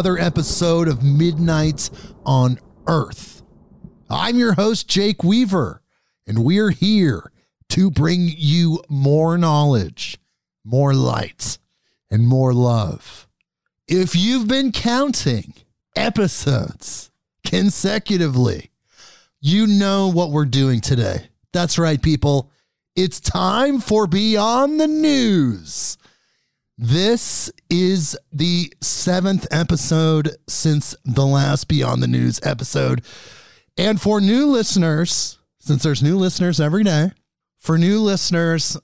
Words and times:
another 0.00 0.18
episode 0.18 0.88
of 0.88 1.02
Midnight 1.02 1.90
on 2.24 2.58
Earth. 2.86 3.42
I'm 4.08 4.38
your 4.38 4.54
host, 4.54 4.88
Jake 4.88 5.22
Weaver, 5.22 5.82
and 6.26 6.42
we're 6.42 6.70
here 6.70 7.30
to 7.68 7.90
bring 7.90 8.32
you 8.34 8.82
more 8.88 9.36
knowledge, 9.36 10.16
more 10.64 10.94
light, 10.94 11.58
and 12.10 12.26
more 12.26 12.54
love. 12.54 13.28
If 13.86 14.16
you've 14.16 14.48
been 14.48 14.72
counting 14.72 15.52
episodes 15.94 17.10
consecutively, 17.44 18.70
you 19.38 19.66
know 19.66 20.08
what 20.08 20.30
we're 20.30 20.46
doing 20.46 20.80
today. 20.80 21.28
That's 21.52 21.78
right, 21.78 22.00
people. 22.00 22.50
It's 22.96 23.20
time 23.20 23.80
for 23.80 24.06
Beyond 24.06 24.80
the 24.80 24.88
News. 24.88 25.98
This 26.82 27.52
is 27.68 28.16
the 28.32 28.72
seventh 28.80 29.46
episode 29.50 30.30
since 30.48 30.96
the 31.04 31.26
last 31.26 31.68
Beyond 31.68 32.02
the 32.02 32.08
News 32.08 32.40
episode. 32.42 33.02
And 33.76 34.00
for 34.00 34.18
new 34.18 34.46
listeners, 34.46 35.38
since 35.58 35.82
there's 35.82 36.02
new 36.02 36.16
listeners 36.16 36.58
every 36.58 36.82
day, 36.82 37.12
for 37.58 37.76
new 37.76 38.00
listeners, 38.00 38.78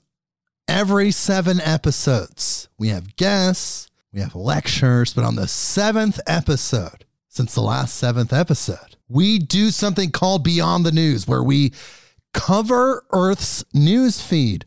every 0.67 1.09
seven 1.09 1.59
episodes, 1.59 2.69
we 2.77 2.89
have 2.89 3.15
guests, 3.15 3.89
we 4.13 4.19
have 4.21 4.35
lectures, 4.35 5.15
but 5.15 5.25
on 5.25 5.35
the 5.35 5.47
seventh 5.47 6.19
episode, 6.27 7.03
since 7.29 7.55
the 7.55 7.61
last 7.61 7.95
seventh 7.95 8.31
episode, 8.31 8.95
we 9.09 9.39
do 9.39 9.71
something 9.71 10.11
called 10.11 10.43
Beyond 10.43 10.85
the 10.85 10.91
News, 10.91 11.27
where 11.27 11.41
we 11.41 11.73
cover 12.31 13.07
Earth's 13.11 13.65
news 13.73 14.21
feed, 14.21 14.65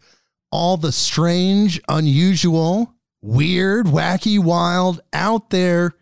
all 0.50 0.76
the 0.76 0.90
strange, 0.90 1.80
unusual, 1.88 2.96
weird, 3.22 3.86
wacky, 3.86 4.38
wild, 4.38 5.00
out 5.12 5.50
there, 5.50 5.92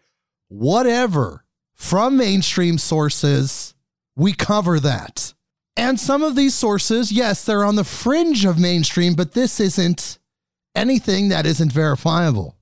whatever 0.49 1.45
from 1.75 2.17
mainstream 2.17 2.79
sources. 2.79 3.75
We 4.17 4.33
cover 4.33 4.81
that. 4.81 5.35
And 5.77 5.99
some 6.01 6.25
of 6.25 6.35
these 6.35 6.55
sources, 6.55 7.13
yes, 7.13 7.45
they're 7.45 7.65
on 7.65 7.77
the 7.77 7.85
fringe 7.85 8.45
of 8.45 8.59
mainstream, 8.59 9.15
but 9.15 9.33
this 9.33 9.61
isn't 9.61 10.19
anything 10.75 11.29
that 11.29 11.47
isn't 11.47 11.73
verifiable, 11.73 12.57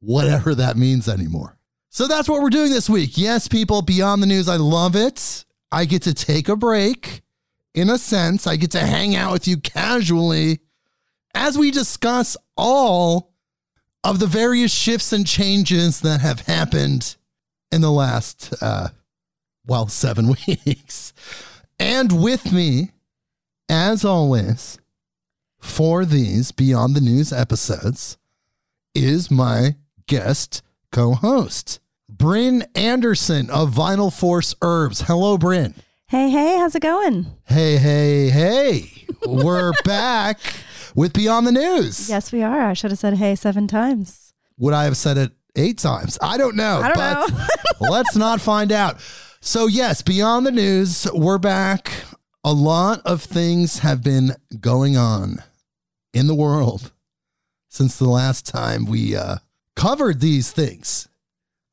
whatever 0.00 0.54
that 0.54 0.78
means 0.78 1.06
anymore. 1.08 1.58
So 1.90 2.06
that's 2.06 2.28
what 2.28 2.40
we're 2.40 2.48
doing 2.48 2.70
this 2.70 2.88
week. 2.88 3.18
Yes, 3.18 3.46
people, 3.46 3.82
beyond 3.82 4.22
the 4.22 4.26
news, 4.26 4.48
I 4.48 4.56
love 4.56 4.96
it. 4.96 5.44
I 5.70 5.84
get 5.84 6.02
to 6.02 6.14
take 6.14 6.48
a 6.48 6.56
break. 6.56 7.20
In 7.74 7.90
a 7.90 7.98
sense, 7.98 8.46
I 8.46 8.56
get 8.56 8.70
to 8.72 8.80
hang 8.80 9.16
out 9.16 9.32
with 9.32 9.46
you 9.46 9.58
casually 9.58 10.60
as 11.34 11.58
we 11.58 11.70
discuss 11.70 12.36
all 12.56 13.31
of 14.04 14.18
the 14.18 14.26
various 14.26 14.72
shifts 14.72 15.12
and 15.12 15.26
changes 15.26 16.00
that 16.00 16.20
have 16.20 16.40
happened 16.40 17.16
in 17.70 17.80
the 17.80 17.90
last, 17.90 18.52
uh, 18.60 18.88
well, 19.66 19.88
seven 19.88 20.28
weeks. 20.46 21.12
And 21.78 22.22
with 22.22 22.52
me, 22.52 22.90
as 23.68 24.04
always, 24.04 24.78
for 25.58 26.04
these 26.04 26.52
Beyond 26.52 26.94
the 26.94 27.00
News 27.00 27.32
episodes, 27.32 28.18
is 28.94 29.30
my 29.30 29.76
guest 30.06 30.62
co 30.90 31.14
host, 31.14 31.80
Brynn 32.14 32.66
Anderson 32.74 33.48
of 33.50 33.70
Vital 33.70 34.10
Force 34.10 34.54
Herbs. 34.60 35.02
Hello, 35.02 35.38
Brynn. 35.38 35.74
Hey, 36.06 36.28
hey, 36.28 36.58
how's 36.58 36.74
it 36.74 36.82
going? 36.82 37.26
Hey, 37.46 37.78
hey, 37.78 38.28
hey. 38.28 39.06
We're 39.26 39.72
back 39.84 40.38
with 40.94 41.12
Beyond 41.12 41.46
the 41.46 41.52
News. 41.52 42.08
Yes, 42.08 42.32
we 42.32 42.42
are. 42.42 42.62
I 42.62 42.72
should 42.72 42.90
have 42.90 42.98
said 42.98 43.14
hey 43.14 43.34
seven 43.34 43.66
times. 43.66 44.32
Would 44.58 44.74
I 44.74 44.84
have 44.84 44.96
said 44.96 45.18
it 45.18 45.32
eight 45.56 45.78
times? 45.78 46.18
I 46.20 46.36
don't 46.36 46.56
know. 46.56 46.80
I 46.82 46.88
don't 46.88 46.96
but 46.96 47.28
know. 47.30 47.46
let's 47.90 48.16
not 48.16 48.40
find 48.40 48.72
out. 48.72 49.00
So, 49.40 49.66
yes, 49.66 50.02
Beyond 50.02 50.46
the 50.46 50.52
News, 50.52 51.06
we're 51.12 51.38
back. 51.38 51.92
A 52.44 52.52
lot 52.52 53.00
of 53.04 53.22
things 53.22 53.80
have 53.80 54.02
been 54.02 54.36
going 54.60 54.96
on 54.96 55.42
in 56.12 56.26
the 56.26 56.34
world 56.34 56.92
since 57.68 57.98
the 57.98 58.08
last 58.08 58.46
time 58.46 58.84
we 58.84 59.16
uh, 59.16 59.36
covered 59.74 60.20
these 60.20 60.52
things. 60.52 61.08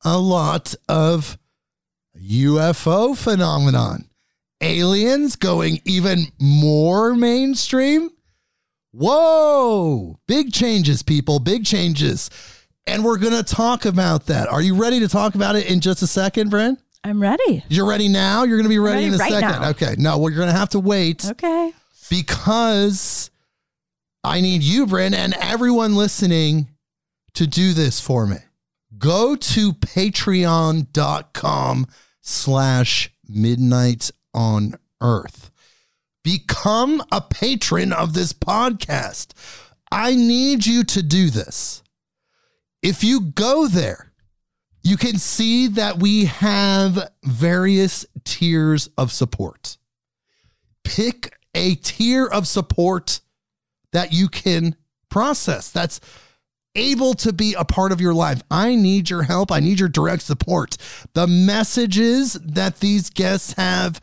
A 0.04 0.18
lot 0.18 0.74
of 0.88 1.38
UFO 2.18 3.16
phenomenon, 3.16 4.08
aliens 4.60 5.36
going 5.36 5.80
even 5.84 6.26
more 6.40 7.14
mainstream. 7.14 8.10
Whoa, 8.92 10.18
big 10.26 10.52
changes, 10.52 11.02
people, 11.02 11.38
big 11.38 11.64
changes. 11.64 12.30
And 12.86 13.04
we're 13.04 13.18
going 13.18 13.34
to 13.34 13.42
talk 13.42 13.84
about 13.84 14.26
that. 14.26 14.48
Are 14.48 14.62
you 14.62 14.74
ready 14.74 15.00
to 15.00 15.08
talk 15.08 15.34
about 15.34 15.54
it 15.56 15.70
in 15.70 15.80
just 15.80 16.02
a 16.02 16.06
second, 16.06 16.50
Brynn? 16.50 16.76
I'm 17.04 17.20
ready. 17.22 17.64
You're 17.68 17.88
ready 17.88 18.08
now? 18.08 18.42
You're 18.44 18.56
going 18.56 18.64
to 18.64 18.68
be 18.68 18.78
ready, 18.78 18.96
ready 19.04 19.06
in 19.08 19.14
a 19.14 19.18
right 19.18 19.32
second. 19.32 19.62
now. 19.62 19.70
Okay. 19.70 19.94
No, 19.96 20.18
well, 20.18 20.30
you're 20.30 20.38
going 20.40 20.52
to 20.52 20.58
have 20.58 20.70
to 20.70 20.80
wait 20.80 21.24
Okay. 21.24 21.72
because 22.10 23.30
I 24.24 24.40
need 24.40 24.62
you, 24.62 24.86
Brynn, 24.86 25.14
and 25.14 25.34
everyone 25.40 25.94
listening 25.94 26.68
to 27.34 27.46
do 27.46 27.72
this 27.72 28.00
for 28.00 28.26
me. 28.26 28.36
Go 28.98 29.36
to 29.36 29.72
patreon.com 29.72 30.86
slash 32.20 33.10
midnight 33.28 34.10
on 34.34 34.74
earth. 35.00 35.49
Become 36.22 37.02
a 37.10 37.20
patron 37.20 37.92
of 37.92 38.12
this 38.12 38.32
podcast. 38.32 39.32
I 39.90 40.14
need 40.14 40.66
you 40.66 40.84
to 40.84 41.02
do 41.02 41.30
this. 41.30 41.82
If 42.82 43.02
you 43.04 43.20
go 43.20 43.66
there, 43.66 44.12
you 44.82 44.96
can 44.96 45.18
see 45.18 45.68
that 45.68 45.98
we 45.98 46.26
have 46.26 47.10
various 47.22 48.06
tiers 48.24 48.88
of 48.96 49.12
support. 49.12 49.76
Pick 50.84 51.36
a 51.54 51.74
tier 51.76 52.26
of 52.26 52.46
support 52.46 53.20
that 53.92 54.12
you 54.12 54.28
can 54.28 54.76
process 55.10 55.70
that's 55.70 56.00
able 56.74 57.14
to 57.14 57.32
be 57.32 57.54
a 57.54 57.64
part 57.64 57.92
of 57.92 58.00
your 58.00 58.14
life. 58.14 58.42
I 58.50 58.76
need 58.76 59.10
your 59.10 59.24
help. 59.24 59.50
I 59.50 59.60
need 59.60 59.80
your 59.80 59.88
direct 59.88 60.22
support. 60.22 60.76
The 61.14 61.26
messages 61.26 62.34
that 62.34 62.78
these 62.78 63.10
guests 63.10 63.54
have, 63.54 64.00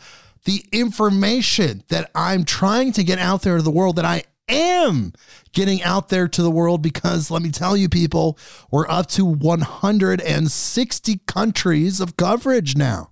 the 0.47 0.63
information 0.71 1.83
that 1.89 2.09
I'm 2.15 2.45
trying 2.45 2.93
to 2.93 3.03
get 3.03 3.19
out 3.19 3.41
there 3.41 3.57
to 3.57 3.61
the 3.61 3.69
world 3.69 3.97
that 3.97 4.05
I 4.05 4.23
am 4.47 5.11
getting 5.51 5.83
out 5.83 6.07
there 6.07 6.29
to 6.29 6.41
the 6.41 6.49
world 6.49 6.81
because 6.81 7.29
let 7.29 7.41
me 7.41 7.51
tell 7.51 7.75
you 7.75 7.89
people, 7.89 8.39
we're 8.71 8.87
up 8.87 9.07
to 9.07 9.25
160 9.25 11.17
countries 11.27 11.99
of 11.99 12.15
coverage 12.15 12.77
now. 12.77 13.11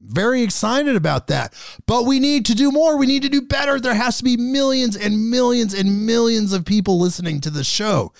Very 0.00 0.42
excited 0.42 0.94
about 0.94 1.26
that. 1.26 1.52
But 1.86 2.06
we 2.06 2.20
need 2.20 2.46
to 2.46 2.54
do 2.54 2.70
more. 2.70 2.96
We 2.96 3.06
need 3.06 3.22
to 3.22 3.28
do 3.28 3.42
better. 3.42 3.80
There 3.80 3.94
has 3.94 4.18
to 4.18 4.24
be 4.24 4.36
millions 4.36 4.96
and 4.96 5.32
millions 5.32 5.74
and 5.74 6.06
millions 6.06 6.52
of 6.52 6.64
people 6.64 7.00
listening 7.00 7.40
to 7.40 7.50
the 7.50 7.64
show 7.64 8.12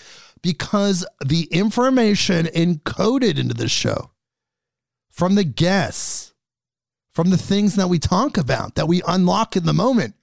because 0.43 1.07
the 1.25 1.45
information 1.53 2.47
encoded 2.47 3.39
into 3.39 3.55
the 3.55 3.69
show 3.69 4.11
from 5.13 5.37
the 5.37 5.45
guests, 5.45 6.32
from 7.13 7.31
the 7.31 7.37
things 7.37 7.77
that 7.77 7.89
we 7.89 7.99
talk 7.99 8.37
about, 8.37 8.75
that 8.75 8.89
we 8.89 9.03
unlock 9.07 9.57
in 9.57 9.65
the 9.65 9.73
moment, 9.73 10.15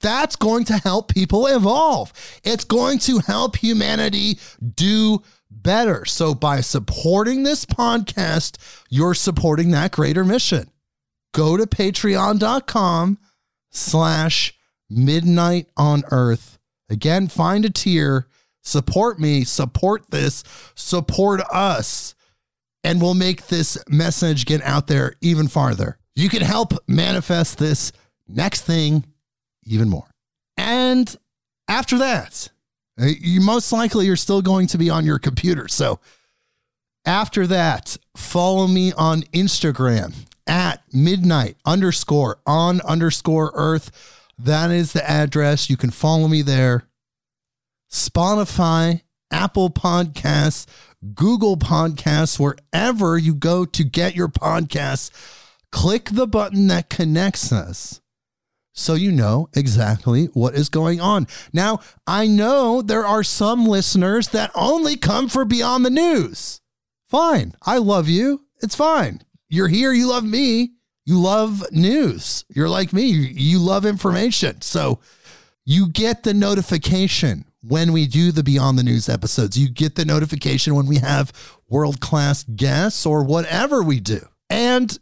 that's 0.00 0.36
going 0.36 0.64
to 0.64 0.78
help 0.78 1.12
people 1.12 1.46
evolve. 1.46 2.12
It's 2.42 2.64
going 2.64 2.98
to 3.00 3.18
help 3.18 3.56
humanity 3.56 4.38
do 4.74 5.22
better. 5.50 6.04
So 6.06 6.34
by 6.34 6.62
supporting 6.62 7.42
this 7.42 7.64
podcast, 7.64 8.56
you're 8.88 9.14
supporting 9.14 9.72
that 9.72 9.92
greater 9.92 10.24
mission. 10.24 10.70
Go 11.32 11.56
to 11.56 11.66
patreon.com 11.66 13.18
slash 13.70 14.54
midnight 14.88 15.66
on 15.76 16.02
earth. 16.10 16.58
Again, 16.88 17.28
find 17.28 17.64
a 17.64 17.70
tier, 17.70 18.26
support 18.62 19.20
me, 19.20 19.44
support 19.44 20.10
this, 20.10 20.42
support 20.74 21.40
us, 21.52 22.14
and 22.84 23.00
we'll 23.00 23.14
make 23.14 23.46
this 23.46 23.78
message 23.88 24.46
get 24.46 24.62
out 24.62 24.86
there 24.86 25.14
even 25.20 25.48
farther. 25.48 25.98
You 26.14 26.28
can 26.28 26.42
help 26.42 26.72
manifest 26.88 27.58
this 27.58 27.92
next 28.28 28.62
thing 28.62 29.04
even 29.64 29.88
more. 29.88 30.08
And 30.56 31.14
after 31.68 31.98
that, 31.98 32.48
uh, 33.00 33.06
you 33.20 33.40
most 33.40 33.72
likely 33.72 34.06
you're 34.06 34.16
still 34.16 34.42
going 34.42 34.66
to 34.68 34.78
be 34.78 34.90
on 34.90 35.04
your 35.04 35.18
computer. 35.18 35.68
So 35.68 36.00
after 37.04 37.46
that, 37.46 37.96
follow 38.16 38.66
me 38.66 38.92
on 38.92 39.22
Instagram 39.32 40.14
at 40.46 40.82
midnight 40.92 41.56
underscore 41.64 42.40
on 42.46 42.80
underscore 42.82 43.52
earth. 43.54 44.26
That 44.38 44.70
is 44.70 44.92
the 44.92 45.08
address. 45.08 45.70
You 45.70 45.76
can 45.76 45.90
follow 45.90 46.28
me 46.28 46.42
there. 46.42 46.84
Spotify 47.90 49.02
Apple 49.30 49.70
Podcasts, 49.70 50.66
Google 51.14 51.56
Podcasts, 51.56 52.38
wherever 52.38 53.16
you 53.16 53.34
go 53.34 53.64
to 53.64 53.84
get 53.84 54.14
your 54.14 54.28
podcasts. 54.28 55.10
Click 55.72 56.10
the 56.10 56.26
button 56.26 56.66
that 56.66 56.90
connects 56.90 57.52
us 57.52 58.00
so 58.72 58.94
you 58.94 59.12
know 59.12 59.48
exactly 59.54 60.26
what 60.26 60.54
is 60.54 60.68
going 60.68 61.00
on. 61.00 61.26
Now, 61.52 61.80
I 62.06 62.26
know 62.26 62.82
there 62.82 63.06
are 63.06 63.22
some 63.22 63.66
listeners 63.66 64.28
that 64.28 64.50
only 64.54 64.96
come 64.96 65.28
for 65.28 65.44
Beyond 65.44 65.84
the 65.84 65.90
News. 65.90 66.60
Fine. 67.08 67.54
I 67.62 67.78
love 67.78 68.08
you. 68.08 68.44
It's 68.62 68.74
fine. 68.74 69.22
You're 69.48 69.68
here. 69.68 69.92
You 69.92 70.08
love 70.08 70.24
me. 70.24 70.72
You 71.04 71.18
love 71.20 71.64
news. 71.72 72.44
You're 72.54 72.68
like 72.68 72.92
me. 72.92 73.08
You 73.08 73.58
love 73.58 73.84
information. 73.84 74.60
So 74.60 75.00
you 75.64 75.88
get 75.88 76.22
the 76.22 76.34
notification 76.34 77.44
when 77.62 77.92
we 77.92 78.06
do 78.06 78.32
the 78.32 78.42
Beyond 78.42 78.78
the 78.78 78.82
News 78.82 79.08
episodes. 79.08 79.58
You 79.58 79.68
get 79.68 79.94
the 79.94 80.04
notification 80.04 80.74
when 80.74 80.86
we 80.86 80.98
have 80.98 81.32
world 81.68 82.00
class 82.00 82.44
guests 82.44 83.04
or 83.06 83.22
whatever 83.24 83.82
we 83.82 84.00
do. 84.00 84.20
And 84.48 84.98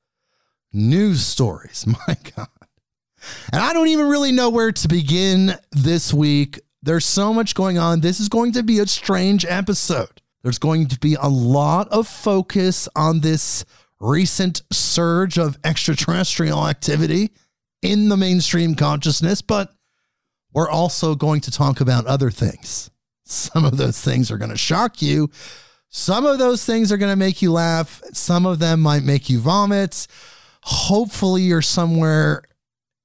news 0.74 1.24
stories. 1.26 1.86
My 2.08 2.18
God. 2.36 2.48
And 3.54 3.62
I 3.62 3.72
don't 3.74 3.90
even 3.90 4.08
really 4.08 4.32
know 4.32 4.50
where 4.50 4.72
to 4.72 4.88
begin 4.88 5.54
this 5.72 6.14
week. 6.14 6.60
There's 6.82 7.06
so 7.06 7.34
much 7.34 7.54
going 7.54 7.78
on. 7.78 8.02
This 8.02 8.20
is 8.20 8.30
going 8.30 8.54
to 8.54 8.64
be 8.64 8.80
a 8.80 8.88
strange 8.88 9.46
episode. 9.46 10.22
There's 10.42 10.58
going 10.58 10.88
to 10.88 11.00
be 11.00 11.16
a 11.22 11.28
lot 11.28 11.88
of 11.90 12.08
focus 12.08 12.90
on 12.96 13.20
this 13.20 13.64
recent 14.00 14.64
surge 14.72 15.38
of 15.38 15.60
extraterrestrial 15.64 16.68
activity 16.68 17.30
in 17.82 18.10
the 18.10 18.18
mainstream 18.18 18.76
consciousness, 18.76 19.42
but 19.42 19.74
we're 20.54 20.70
also 20.70 21.16
going 21.16 21.42
to 21.42 21.52
talk 21.52 21.82
about 21.82 22.06
other 22.06 22.30
things. 22.30 22.92
Some 23.26 23.66
of 23.66 23.78
those 23.78 24.00
things 24.02 24.30
are 24.32 24.38
going 24.38 24.52
to 24.52 24.58
shock 24.58 25.02
you. 25.02 25.30
Some 25.90 26.26
of 26.26 26.40
those 26.40 26.66
things 26.66 26.92
are 26.92 26.98
going 26.98 27.12
to 27.12 27.18
make 27.18 27.42
you 27.42 27.52
laugh. 27.52 28.02
Some 28.14 28.46
of 28.46 28.60
them 28.60 28.82
might 28.82 29.04
make 29.04 29.30
you 29.30 29.40
vomit. 29.40 30.08
Hopefully, 30.64 31.44
you're 31.44 31.62
somewhere 31.62 32.44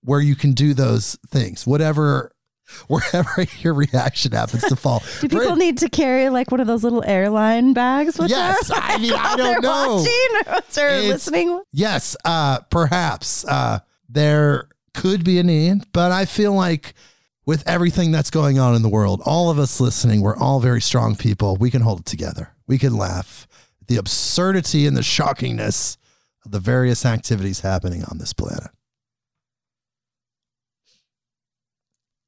where 0.02 0.20
you 0.20 0.36
can 0.36 0.52
do 0.52 0.72
those 0.72 1.18
things, 1.28 1.66
whatever, 1.66 2.30
wherever 2.88 3.44
your 3.60 3.74
reaction 3.74 4.32
happens 4.32 4.62
to 4.64 4.76
fall. 4.76 5.02
Do 5.20 5.28
people 5.28 5.56
need 5.56 5.78
to 5.78 5.88
carry 5.88 6.28
like 6.28 6.50
one 6.50 6.60
of 6.60 6.66
those 6.66 6.84
little 6.84 7.02
airline 7.04 7.72
bags 7.72 8.18
with 8.18 8.30
yes, 8.30 8.68
them? 8.68 8.78
I 8.80 8.98
mean, 8.98 9.12
I 9.12 9.36
don't 9.36 9.62
know. 9.62 9.96
Watching 9.96 10.84
or 10.84 10.90
listening. 11.08 11.60
Yes, 11.72 12.16
uh, 12.24 12.60
perhaps 12.70 13.44
uh, 13.46 13.80
there 14.08 14.68
could 14.94 15.24
be 15.24 15.38
a 15.38 15.42
need, 15.42 15.84
but 15.92 16.12
I 16.12 16.24
feel 16.24 16.52
like 16.52 16.94
with 17.44 17.66
everything 17.66 18.10
that's 18.10 18.30
going 18.30 18.58
on 18.58 18.74
in 18.74 18.82
the 18.82 18.88
world, 18.88 19.22
all 19.24 19.50
of 19.50 19.58
us 19.58 19.80
listening, 19.80 20.20
we're 20.20 20.36
all 20.36 20.60
very 20.60 20.80
strong 20.80 21.14
people. 21.14 21.56
We 21.56 21.70
can 21.70 21.82
hold 21.82 22.00
it 22.00 22.06
together. 22.06 22.54
We 22.66 22.78
can 22.78 22.96
laugh 22.96 23.46
at 23.80 23.86
the 23.86 23.96
absurdity 23.96 24.86
and 24.86 24.96
the 24.96 25.02
shockingness 25.02 25.96
of 26.44 26.50
the 26.50 26.58
various 26.58 27.06
activities 27.06 27.60
happening 27.60 28.04
on 28.04 28.18
this 28.18 28.32
planet. 28.32 28.70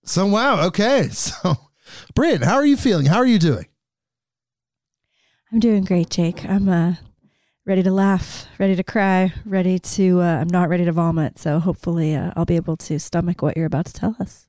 So, 0.05 0.27
wow. 0.27 0.67
Okay. 0.67 1.09
So, 1.19 1.57
Brynn, 2.15 2.45
how 2.45 2.57
are 2.57 2.67
you 2.67 2.77
feeling? 2.77 3.07
How 3.07 3.17
are 3.17 3.27
you 3.27 3.39
doing? 3.39 3.67
I'm 5.51 5.59
doing 5.59 5.85
great, 5.85 6.11
Jake. 6.11 6.45
I'm 6.45 6.69
uh, 6.69 6.95
ready 7.69 7.83
to 7.83 7.93
laugh, 7.93 8.47
ready 8.59 8.75
to 8.75 8.83
cry, 8.83 9.33
ready 9.45 9.79
to. 9.79 10.21
Uh, 10.23 10.41
I'm 10.41 10.49
not 10.49 10.71
ready 10.71 10.87
to 10.87 10.93
vomit, 10.93 11.39
so 11.39 11.61
hopefully 11.61 12.15
uh, 12.17 12.33
I'll 12.35 12.47
be 12.47 12.57
able 12.57 12.79
to 12.79 12.99
stomach 12.99 13.43
what 13.43 13.57
you're 13.57 13.67
about 13.67 13.85
to 13.87 13.93
tell 13.93 14.17
us. 14.19 14.49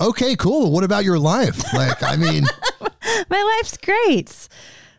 Okay, 0.00 0.34
cool. 0.36 0.72
What 0.72 0.84
about 0.84 1.04
your 1.04 1.18
life? 1.18 1.72
Like, 1.72 2.02
I 2.02 2.16
mean, 2.16 2.44
My 3.30 3.56
life's 3.58 3.76
great. 3.76 4.48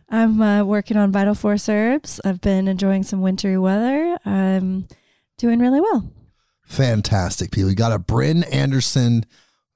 I'm 0.09 0.41
uh, 0.41 0.63
working 0.63 0.97
on 0.97 1.11
Vital 1.11 1.35
Force 1.35 1.69
herbs. 1.69 2.19
I've 2.25 2.41
been 2.41 2.67
enjoying 2.67 3.03
some 3.03 3.21
wintry 3.21 3.57
weather. 3.57 4.17
I'm 4.25 4.87
doing 5.37 5.59
really 5.59 5.81
well. 5.81 6.09
fantastic 6.65 7.51
people. 7.51 7.69
You 7.69 7.75
got 7.75 7.91
a 7.91 7.99
Brynn 7.99 8.43
Anderson 8.51 9.25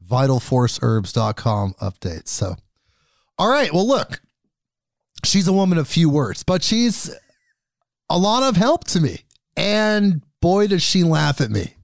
vitalforceherbs.com 0.10 1.76
update. 1.82 2.28
So, 2.28 2.56
all 3.38 3.50
right. 3.50 3.72
Well, 3.74 3.88
look, 3.88 4.22
she's 5.24 5.48
a 5.48 5.54
woman 5.54 5.78
of 5.78 5.88
few 5.88 6.10
words, 6.10 6.44
but 6.44 6.64
she's 6.64 7.14
a 8.10 8.18
lot 8.18 8.44
of 8.44 8.56
help 8.56 8.86
to 8.86 9.02
me. 9.02 9.22
And 9.56 10.24
boy, 10.42 10.68
does 10.68 10.84
she 10.84 11.04
laugh 11.04 11.42
at 11.42 11.52
me 11.52 11.76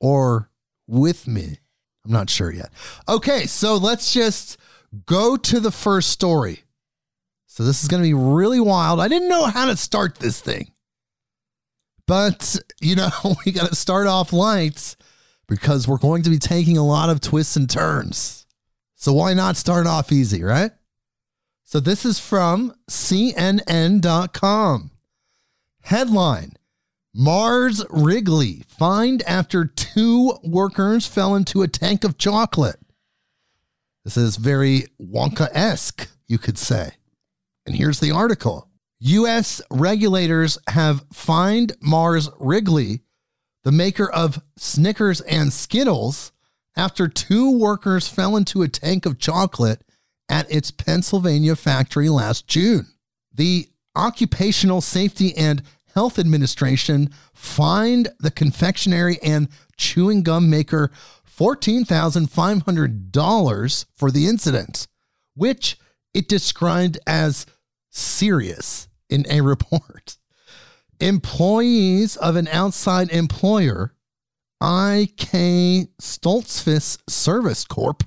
or 0.00 0.50
with 0.86 1.26
me. 1.26 1.58
I'm 2.04 2.12
not 2.12 2.30
sure 2.30 2.52
yet. 2.52 2.70
Okay. 3.08 3.46
So 3.46 3.76
let's 3.76 4.12
just 4.12 4.58
go 5.06 5.36
to 5.36 5.60
the 5.60 5.72
first 5.72 6.10
story. 6.10 6.64
So 7.46 7.64
this 7.64 7.82
is 7.82 7.88
going 7.88 8.02
to 8.02 8.08
be 8.08 8.14
really 8.14 8.60
wild. 8.60 9.00
I 9.00 9.08
didn't 9.08 9.28
know 9.28 9.46
how 9.46 9.66
to 9.66 9.76
start 9.76 10.16
this 10.16 10.40
thing. 10.40 10.70
But, 12.06 12.56
you 12.80 12.94
know, 12.94 13.10
we 13.44 13.52
got 13.52 13.68
to 13.68 13.74
start 13.74 14.06
off 14.06 14.32
light 14.32 14.94
because 15.48 15.88
we're 15.88 15.98
going 15.98 16.22
to 16.24 16.30
be 16.30 16.38
taking 16.38 16.76
a 16.76 16.86
lot 16.86 17.10
of 17.10 17.20
twists 17.20 17.56
and 17.56 17.68
turns. 17.68 18.46
So 18.94 19.12
why 19.12 19.34
not 19.34 19.56
start 19.56 19.86
off 19.86 20.12
easy, 20.12 20.42
right? 20.42 20.70
So 21.64 21.80
this 21.80 22.04
is 22.04 22.18
from 22.20 22.74
CNN.com. 22.88 23.60
Headline 25.86 26.54
Mars 27.14 27.84
Wrigley 27.90 28.64
fined 28.66 29.22
after 29.22 29.64
two 29.64 30.36
workers 30.42 31.06
fell 31.06 31.36
into 31.36 31.62
a 31.62 31.68
tank 31.68 32.02
of 32.02 32.18
chocolate. 32.18 32.80
This 34.02 34.16
is 34.16 34.34
very 34.34 34.86
Wonka 35.00 35.48
esque, 35.52 36.08
you 36.26 36.38
could 36.38 36.58
say. 36.58 36.90
And 37.66 37.76
here's 37.76 38.00
the 38.00 38.10
article 38.10 38.68
U.S. 38.98 39.62
regulators 39.70 40.58
have 40.66 41.04
fined 41.12 41.76
Mars 41.80 42.30
Wrigley, 42.40 43.02
the 43.62 43.70
maker 43.70 44.10
of 44.10 44.42
Snickers 44.56 45.20
and 45.20 45.52
Skittles, 45.52 46.32
after 46.76 47.06
two 47.06 47.56
workers 47.56 48.08
fell 48.08 48.36
into 48.36 48.62
a 48.62 48.68
tank 48.68 49.06
of 49.06 49.20
chocolate 49.20 49.82
at 50.28 50.50
its 50.50 50.72
Pennsylvania 50.72 51.54
factory 51.54 52.08
last 52.08 52.48
June. 52.48 52.88
The 53.32 53.68
Occupational 53.96 54.82
Safety 54.82 55.34
and 55.36 55.62
Health 55.96 56.18
Administration 56.18 57.08
fined 57.32 58.10
the 58.20 58.30
confectionery 58.30 59.18
and 59.22 59.48
chewing 59.78 60.22
gum 60.22 60.50
maker 60.50 60.90
$14,500 61.38 63.84
for 63.96 64.10
the 64.10 64.26
incident, 64.26 64.86
which 65.34 65.78
it 66.12 66.28
described 66.28 66.98
as 67.06 67.46
serious 67.88 68.88
in 69.08 69.24
a 69.30 69.40
report. 69.40 70.18
Employees 71.00 72.16
of 72.16 72.36
an 72.36 72.48
outside 72.48 73.08
employer, 73.08 73.94
IK 74.62 75.88
Stoltzfus 75.98 76.98
Service 77.08 77.64
Corp, 77.64 78.04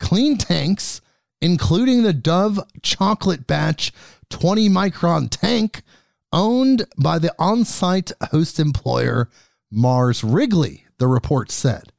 clean 0.00 0.38
tanks, 0.38 1.00
including 1.40 2.02
the 2.02 2.12
Dove 2.12 2.58
chocolate 2.82 3.46
batch 3.46 3.92
20 4.30 4.68
micron 4.68 5.28
tank 5.30 5.84
owned 6.32 6.86
by 6.96 7.18
the 7.18 7.34
on 7.38 7.64
site 7.64 8.12
host 8.30 8.58
employer 8.58 9.28
Mars 9.70 10.22
Wrigley, 10.22 10.86
the 10.98 11.06
report 11.06 11.50
said. 11.50 11.92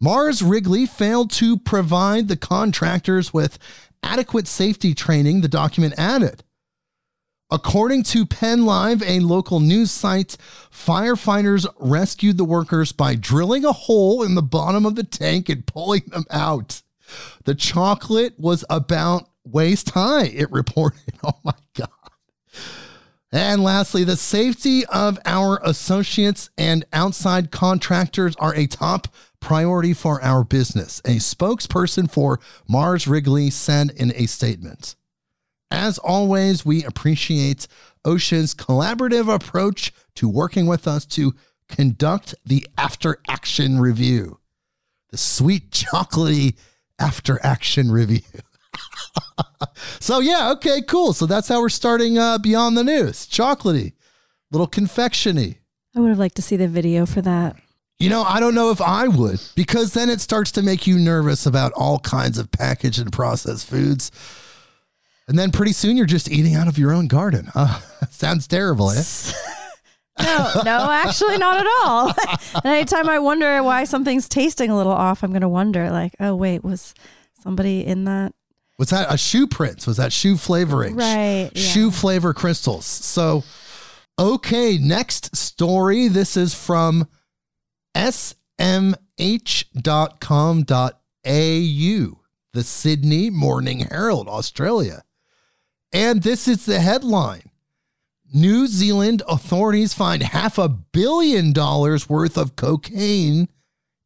Mars 0.00 0.42
Wrigley 0.42 0.86
failed 0.86 1.30
to 1.32 1.58
provide 1.58 2.28
the 2.28 2.36
contractors 2.36 3.34
with 3.34 3.58
adequate 4.02 4.46
safety 4.46 4.94
training, 4.94 5.40
the 5.40 5.48
document 5.48 5.94
added. 5.98 6.42
According 7.50 8.04
to 8.04 8.24
Penn 8.24 8.64
Live, 8.64 9.02
a 9.02 9.18
local 9.20 9.58
news 9.58 9.90
site, 9.90 10.36
firefighters 10.72 11.66
rescued 11.78 12.38
the 12.38 12.44
workers 12.44 12.92
by 12.92 13.16
drilling 13.16 13.64
a 13.64 13.72
hole 13.72 14.22
in 14.22 14.36
the 14.36 14.42
bottom 14.42 14.86
of 14.86 14.94
the 14.94 15.02
tank 15.02 15.48
and 15.48 15.66
pulling 15.66 16.02
them 16.06 16.24
out. 16.30 16.82
The 17.44 17.56
chocolate 17.56 18.38
was 18.38 18.64
about 18.70 19.28
waist 19.44 19.90
high, 19.90 20.26
it 20.26 20.50
reported. 20.52 21.00
Oh 21.22 21.38
my 21.44 21.52
God. 21.74 21.88
And 23.32 23.62
lastly, 23.62 24.02
the 24.02 24.16
safety 24.16 24.84
of 24.86 25.18
our 25.24 25.60
associates 25.62 26.50
and 26.58 26.84
outside 26.92 27.52
contractors 27.52 28.34
are 28.36 28.54
a 28.54 28.66
top 28.66 29.08
priority 29.38 29.94
for 29.94 30.20
our 30.22 30.42
business, 30.42 31.00
a 31.04 31.16
spokesperson 31.16 32.10
for 32.10 32.40
Mars 32.68 33.06
Wrigley 33.06 33.50
said 33.50 33.90
in 33.90 34.12
a 34.16 34.26
statement. 34.26 34.96
As 35.70 35.98
always, 35.98 36.66
we 36.66 36.82
appreciate 36.82 37.68
OSHA's 38.04 38.54
collaborative 38.54 39.32
approach 39.32 39.92
to 40.16 40.28
working 40.28 40.66
with 40.66 40.88
us 40.88 41.06
to 41.06 41.34
conduct 41.68 42.34
the 42.44 42.66
after 42.76 43.18
action 43.28 43.78
review. 43.78 44.40
The 45.10 45.18
sweet, 45.18 45.70
chocolatey 45.70 46.56
after 46.98 47.38
action 47.44 47.92
review. 47.92 48.22
so, 50.00 50.20
yeah, 50.20 50.50
okay, 50.52 50.82
cool. 50.82 51.12
So 51.12 51.26
that's 51.26 51.48
how 51.48 51.60
we're 51.60 51.68
starting 51.68 52.18
uh, 52.18 52.38
Beyond 52.38 52.76
the 52.76 52.84
News. 52.84 53.26
Chocolatey, 53.26 53.92
little 54.50 54.68
confectiony. 54.68 55.58
I 55.96 56.00
would 56.00 56.10
have 56.10 56.18
liked 56.18 56.36
to 56.36 56.42
see 56.42 56.56
the 56.56 56.68
video 56.68 57.06
for 57.06 57.20
that. 57.22 57.56
You 57.98 58.08
know, 58.08 58.22
I 58.22 58.40
don't 58.40 58.54
know 58.54 58.70
if 58.70 58.80
I 58.80 59.08
would 59.08 59.40
because 59.54 59.92
then 59.92 60.08
it 60.08 60.22
starts 60.22 60.50
to 60.52 60.62
make 60.62 60.86
you 60.86 60.98
nervous 60.98 61.44
about 61.44 61.72
all 61.72 61.98
kinds 61.98 62.38
of 62.38 62.50
packaged 62.50 62.98
and 62.98 63.12
processed 63.12 63.68
foods. 63.68 64.10
And 65.28 65.38
then 65.38 65.52
pretty 65.52 65.72
soon 65.72 65.98
you're 65.98 66.06
just 66.06 66.30
eating 66.30 66.54
out 66.54 66.66
of 66.66 66.78
your 66.78 66.92
own 66.92 67.08
garden. 67.08 67.50
Uh, 67.54 67.78
sounds 68.10 68.46
terrible, 68.46 68.90
eh? 68.90 69.02
No, 70.18 70.50
no, 70.64 70.90
actually 70.90 71.38
not 71.38 71.64
at 71.64 71.72
all. 71.82 72.12
Anytime 72.64 73.08
I 73.08 73.18
wonder 73.18 73.62
why 73.62 73.84
something's 73.84 74.28
tasting 74.28 74.70
a 74.70 74.76
little 74.76 74.92
off, 74.92 75.22
I'm 75.22 75.30
going 75.30 75.40
to 75.40 75.48
wonder 75.48 75.90
like, 75.90 76.14
oh 76.20 76.34
wait, 76.34 76.62
was 76.62 76.94
somebody 77.42 77.86
in 77.86 78.04
that? 78.04 78.34
Was 78.80 78.88
that 78.88 79.12
a 79.12 79.18
shoe 79.18 79.46
prints? 79.46 79.86
Was 79.86 79.98
that 79.98 80.10
shoe 80.10 80.38
flavoring? 80.38 80.96
Right. 80.96 81.50
yeah. 81.54 81.62
Shoe 81.62 81.90
flavor 81.90 82.32
crystals. 82.32 82.86
So, 82.86 83.44
okay, 84.18 84.78
next 84.78 85.36
story. 85.36 86.08
This 86.08 86.34
is 86.34 86.54
from 86.54 87.06
smh.com.au, 87.94 88.98
the 92.54 92.62
Sydney 92.62 93.28
Morning 93.28 93.80
Herald, 93.80 94.28
Australia. 94.28 95.02
And 95.92 96.22
this 96.22 96.48
is 96.48 96.64
the 96.64 96.80
headline 96.80 97.50
New 98.32 98.66
Zealand 98.66 99.22
authorities 99.28 99.92
find 99.92 100.22
half 100.22 100.56
a 100.56 100.70
billion 100.70 101.52
dollars 101.52 102.08
worth 102.08 102.38
of 102.38 102.56
cocaine 102.56 103.50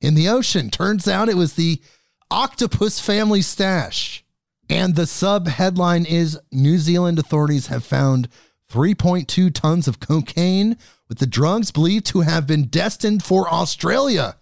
in 0.00 0.16
the 0.16 0.28
ocean. 0.28 0.68
Turns 0.68 1.06
out 1.06 1.28
it 1.28 1.36
was 1.36 1.52
the 1.52 1.80
octopus 2.28 2.98
family 2.98 3.40
stash. 3.40 4.23
And 4.68 4.94
the 4.94 5.06
sub 5.06 5.46
headline 5.48 6.04
is 6.04 6.38
New 6.50 6.78
Zealand 6.78 7.18
authorities 7.18 7.66
have 7.66 7.84
found 7.84 8.28
3.2 8.72 9.52
tons 9.52 9.86
of 9.86 10.00
cocaine, 10.00 10.76
with 11.08 11.18
the 11.18 11.26
drugs 11.26 11.70
believed 11.70 12.06
to 12.06 12.22
have 12.22 12.46
been 12.46 12.64
destined 12.64 13.22
for 13.22 13.48
Australia. 13.52 14.36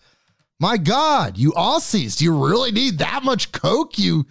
My 0.61 0.77
God, 0.77 1.37
you 1.37 1.53
Aussies, 1.53 2.17
do 2.17 2.25
you 2.25 2.47
really 2.47 2.71
need 2.71 2.99
that 2.99 3.25
much 3.25 3.51
coke? 3.51 3.99
You 3.99 4.27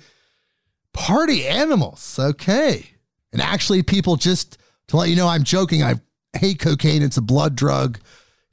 party 0.93 1.45
animals. 1.45 2.17
Okay. 2.17 2.85
And 3.33 3.41
actually, 3.41 3.83
people 3.83 4.15
just 4.15 4.57
to 4.87 4.97
let 4.97 5.09
you 5.09 5.15
know, 5.15 5.27
I'm 5.27 5.43
joking. 5.43 5.83
I 5.83 5.95
hate 6.37 6.59
cocaine. 6.59 7.01
It's 7.01 7.17
a 7.17 7.21
blood 7.21 7.55
drug, 7.55 7.99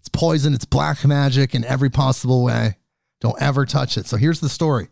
it's 0.00 0.08
poison, 0.08 0.54
it's 0.54 0.64
black 0.64 1.04
magic 1.04 1.54
in 1.54 1.64
every 1.64 1.90
possible 1.90 2.42
way. 2.42 2.76
Don't 3.20 3.40
ever 3.40 3.64
touch 3.64 3.96
it. 3.96 4.06
So 4.06 4.16
here's 4.16 4.40
the 4.40 4.48
story. 4.48 4.88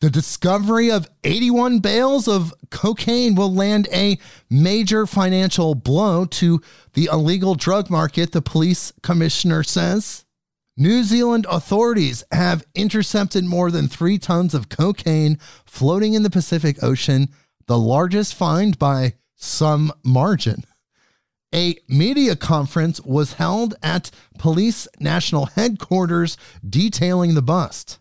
The 0.00 0.10
discovery 0.10 0.90
of 0.90 1.10
81 1.24 1.80
bales 1.80 2.26
of 2.26 2.54
cocaine 2.70 3.34
will 3.34 3.52
land 3.52 3.86
a 3.92 4.18
major 4.48 5.06
financial 5.06 5.74
blow 5.74 6.24
to 6.24 6.62
the 6.94 7.10
illegal 7.12 7.54
drug 7.54 7.90
market, 7.90 8.32
the 8.32 8.40
police 8.40 8.94
commissioner 9.02 9.62
says. 9.62 10.24
New 10.74 11.02
Zealand 11.02 11.46
authorities 11.50 12.24
have 12.32 12.64
intercepted 12.74 13.44
more 13.44 13.70
than 13.70 13.88
three 13.88 14.16
tons 14.16 14.54
of 14.54 14.70
cocaine 14.70 15.38
floating 15.66 16.14
in 16.14 16.22
the 16.22 16.30
Pacific 16.30 16.82
Ocean, 16.82 17.28
the 17.66 17.78
largest 17.78 18.34
find 18.34 18.78
by 18.78 19.12
some 19.36 19.92
margin. 20.02 20.64
A 21.54 21.76
media 21.88 22.36
conference 22.36 23.02
was 23.02 23.34
held 23.34 23.74
at 23.82 24.10
police 24.38 24.88
national 24.98 25.46
headquarters 25.46 26.38
detailing 26.66 27.34
the 27.34 27.42
bust. 27.42 27.99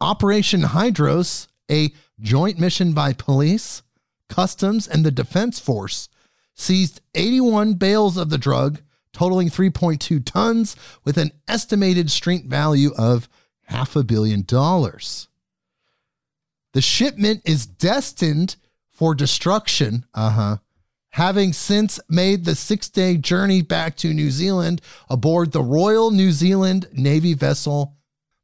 Operation 0.00 0.62
Hydros, 0.62 1.46
a 1.70 1.92
joint 2.20 2.58
mission 2.58 2.92
by 2.92 3.12
police, 3.12 3.82
customs, 4.28 4.86
and 4.86 5.04
the 5.04 5.10
Defense 5.10 5.58
Force, 5.58 6.08
seized 6.54 7.00
81 7.14 7.74
bales 7.74 8.16
of 8.16 8.30
the 8.30 8.38
drug, 8.38 8.80
totaling 9.12 9.48
3.2 9.48 10.24
tons, 10.24 10.76
with 11.04 11.16
an 11.16 11.32
estimated 11.48 12.10
street 12.10 12.46
value 12.46 12.90
of 12.96 13.28
half 13.62 13.96
a 13.96 14.04
billion 14.04 14.42
dollars. 14.42 15.28
The 16.72 16.82
shipment 16.82 17.42
is 17.44 17.66
destined 17.66 18.56
for 18.90 19.14
destruction, 19.14 20.04
uh 20.14 20.30
huh, 20.30 20.56
having 21.10 21.54
since 21.54 21.98
made 22.08 22.44
the 22.44 22.54
six 22.54 22.90
day 22.90 23.16
journey 23.16 23.62
back 23.62 23.96
to 23.96 24.12
New 24.12 24.30
Zealand 24.30 24.82
aboard 25.08 25.52
the 25.52 25.62
Royal 25.62 26.10
New 26.10 26.32
Zealand 26.32 26.86
Navy 26.92 27.32
vessel 27.32 27.96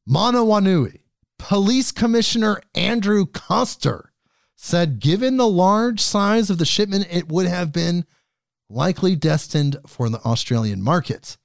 Manawanui. 0.08 1.01
Police 1.42 1.90
Commissioner 1.90 2.60
Andrew 2.72 3.26
Coster 3.26 4.12
said, 4.54 5.00
given 5.00 5.38
the 5.38 5.48
large 5.48 5.98
size 5.98 6.50
of 6.50 6.58
the 6.58 6.64
shipment, 6.64 7.08
it 7.10 7.28
would 7.28 7.48
have 7.48 7.72
been 7.72 8.06
likely 8.70 9.16
destined 9.16 9.76
for 9.84 10.08
the 10.08 10.20
Australian 10.20 10.80
market. 10.80 11.36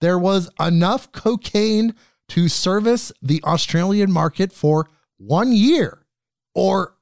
There 0.00 0.16
was 0.16 0.48
enough 0.60 1.10
cocaine 1.10 1.96
to 2.28 2.48
service 2.48 3.10
the 3.20 3.42
Australian 3.42 4.12
market 4.12 4.52
for 4.52 4.88
one 5.18 5.52
year 5.52 6.06
or 6.54 6.94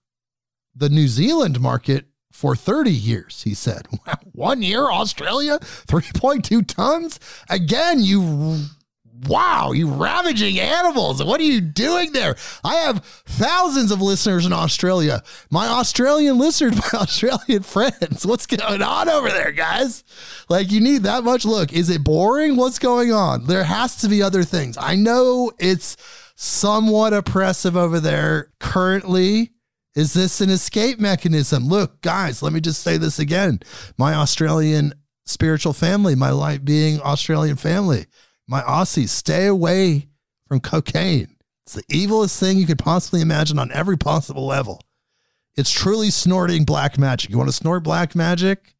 the 0.74 0.88
New 0.88 1.08
Zealand 1.08 1.60
market 1.60 2.06
for 2.32 2.56
30 2.56 2.90
years, 2.90 3.42
he 3.42 3.52
said. 3.52 3.86
One 4.32 4.62
year, 4.62 4.90
Australia, 4.90 5.58
3.2 5.58 6.66
tons? 6.66 7.18
Again, 7.50 8.00
you 8.00 8.68
wow, 9.26 9.72
you 9.72 9.88
ravaging 9.88 10.60
animals. 10.60 11.22
What 11.22 11.40
are 11.40 11.44
you 11.44 11.60
doing 11.60 12.12
there? 12.12 12.36
I 12.62 12.74
have 12.76 13.04
thousands 13.04 13.90
of 13.90 14.00
listeners 14.00 14.46
in 14.46 14.52
Australia. 14.52 15.22
My 15.50 15.66
Australian 15.66 16.38
listeners, 16.38 16.76
my 16.92 17.00
Australian 17.00 17.62
friends. 17.62 18.26
What's 18.26 18.46
going 18.46 18.82
on 18.82 19.08
over 19.08 19.28
there, 19.28 19.52
guys? 19.52 20.04
Like, 20.48 20.70
you 20.70 20.80
need 20.80 21.02
that 21.04 21.24
much. 21.24 21.44
Look, 21.44 21.72
is 21.72 21.90
it 21.90 22.04
boring? 22.04 22.56
What's 22.56 22.78
going 22.78 23.12
on? 23.12 23.46
There 23.46 23.64
has 23.64 23.96
to 23.96 24.08
be 24.08 24.22
other 24.22 24.44
things. 24.44 24.76
I 24.78 24.94
know 24.94 25.52
it's 25.58 25.96
somewhat 26.36 27.12
oppressive 27.12 27.76
over 27.76 28.00
there 28.00 28.52
currently. 28.60 29.50
Is 29.94 30.12
this 30.12 30.40
an 30.40 30.50
escape 30.50 31.00
mechanism? 31.00 31.66
Look, 31.66 32.02
guys, 32.02 32.42
let 32.42 32.52
me 32.52 32.60
just 32.60 32.82
say 32.82 32.98
this 32.98 33.18
again. 33.18 33.60
My 33.96 34.14
Australian 34.14 34.94
spiritual 35.26 35.72
family, 35.72 36.14
my 36.14 36.30
life 36.30 36.64
being 36.64 37.00
Australian 37.00 37.56
family 37.56 38.06
my 38.48 38.62
Aussies, 38.62 39.10
stay 39.10 39.46
away 39.46 40.08
from 40.48 40.60
cocaine. 40.60 41.36
It's 41.66 41.74
the 41.74 41.82
evilest 41.84 42.40
thing 42.40 42.56
you 42.56 42.66
could 42.66 42.78
possibly 42.78 43.20
imagine 43.20 43.58
on 43.58 43.70
every 43.72 43.98
possible 43.98 44.46
level. 44.46 44.80
It's 45.54 45.70
truly 45.70 46.08
snorting 46.10 46.64
black 46.64 46.96
magic. 46.96 47.30
You 47.30 47.36
want 47.36 47.50
to 47.50 47.56
snort 47.56 47.82
black 47.82 48.14
magic? 48.14 48.74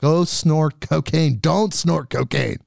Go 0.00 0.24
snort 0.24 0.80
cocaine. 0.80 1.38
Don't 1.40 1.74
snort 1.74 2.08
cocaine. 2.08 2.58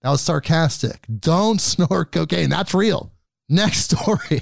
That 0.00 0.10
was 0.10 0.22
sarcastic. 0.22 1.04
Don't 1.18 1.60
snort 1.60 2.12
cocaine. 2.12 2.48
That's 2.48 2.72
real. 2.72 3.12
Next 3.50 3.90
story. 3.90 4.40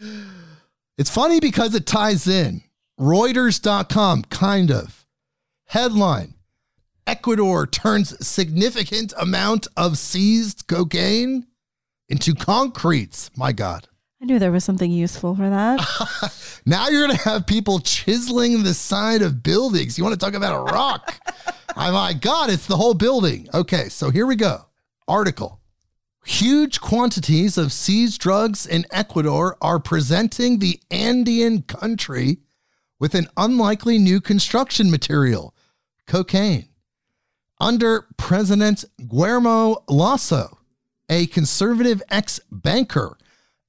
it's 0.98 1.10
funny 1.10 1.40
because 1.40 1.74
it 1.74 1.86
ties 1.86 2.26
in. 2.26 2.62
Reuters.com, 2.98 4.24
kind 4.24 4.70
of. 4.70 5.06
Headline 5.66 6.34
Ecuador 7.10 7.66
turns 7.66 8.24
significant 8.24 9.12
amount 9.18 9.66
of 9.76 9.98
seized 9.98 10.68
cocaine 10.68 11.44
into 12.08 12.36
concretes. 12.36 13.32
My 13.36 13.50
God. 13.50 13.88
I 14.22 14.26
knew 14.26 14.38
there 14.38 14.52
was 14.52 14.62
something 14.62 14.92
useful 14.92 15.34
for 15.34 15.50
that. 15.50 16.60
now 16.66 16.86
you're 16.86 17.04
going 17.04 17.18
to 17.18 17.24
have 17.24 17.48
people 17.48 17.80
chiseling 17.80 18.62
the 18.62 18.74
side 18.74 19.22
of 19.22 19.42
buildings. 19.42 19.98
You 19.98 20.04
want 20.04 20.20
to 20.20 20.24
talk 20.24 20.34
about 20.34 20.60
a 20.60 20.72
rock? 20.72 21.20
oh 21.76 21.92
my 21.92 22.12
God, 22.12 22.48
it's 22.48 22.68
the 22.68 22.76
whole 22.76 22.94
building. 22.94 23.48
Okay, 23.52 23.88
so 23.88 24.10
here 24.10 24.24
we 24.24 24.36
go. 24.36 24.66
Article. 25.08 25.60
Huge 26.24 26.80
quantities 26.80 27.58
of 27.58 27.72
seized 27.72 28.20
drugs 28.20 28.66
in 28.66 28.86
Ecuador 28.92 29.56
are 29.60 29.80
presenting 29.80 30.60
the 30.60 30.78
Andean 30.92 31.62
country 31.62 32.38
with 33.00 33.16
an 33.16 33.26
unlikely 33.36 33.98
new 33.98 34.20
construction 34.20 34.92
material 34.92 35.56
cocaine 36.06 36.69
under 37.60 38.06
President 38.16 38.84
Guillermo 39.08 39.84
Lasso, 39.88 40.58
a 41.08 41.26
conservative 41.26 42.02
ex 42.10 42.40
banker. 42.50 43.16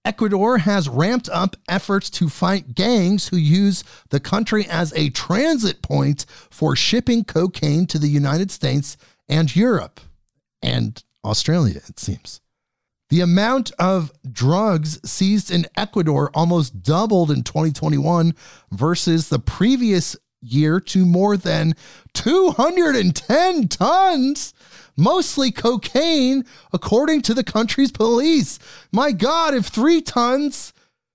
Ecuador 0.04 0.58
has 0.60 0.90
ramped 0.90 1.30
up 1.30 1.56
efforts 1.70 2.10
to 2.10 2.28
fight 2.28 2.74
gangs 2.74 3.28
who 3.28 3.38
use 3.38 3.84
the 4.10 4.20
country 4.20 4.66
as 4.68 4.92
a 4.94 5.10
transit 5.12 5.84
point 5.84 6.26
for 6.50 6.76
shipping 6.76 7.24
cocaine 7.24 7.86
to 7.86 8.00
the 8.00 8.08
United 8.08 8.50
States 8.50 8.98
and 9.30 9.56
Europe 9.56 10.00
and 10.64 11.04
Australia, 11.24 11.82
it 11.88 12.00
seems. 12.00 12.42
The 13.10 13.22
amount 13.22 13.72
of 13.78 14.12
drugs 14.32 15.00
seized 15.08 15.52
in 15.52 15.68
Ecuador 15.76 16.32
almost 16.34 16.82
doubled 16.82 17.30
in 17.30 17.44
2021 17.44 18.34
versus 18.72 19.30
the 19.30 19.38
previous 19.38 20.16
year 20.42 20.80
to 20.80 21.06
more 21.06 21.38
than 21.38 21.74
210 22.14 23.68
tons, 23.68 24.54
mostly 24.98 25.52
cocaine, 25.52 26.46
according 26.74 27.22
to 27.24 27.34
the 27.34 27.44
country's 27.44 27.92
police. 27.92 28.60
My 28.92 29.12
God, 29.12 29.54
if 29.54 29.68
three 29.68 30.02
tons 30.02 30.74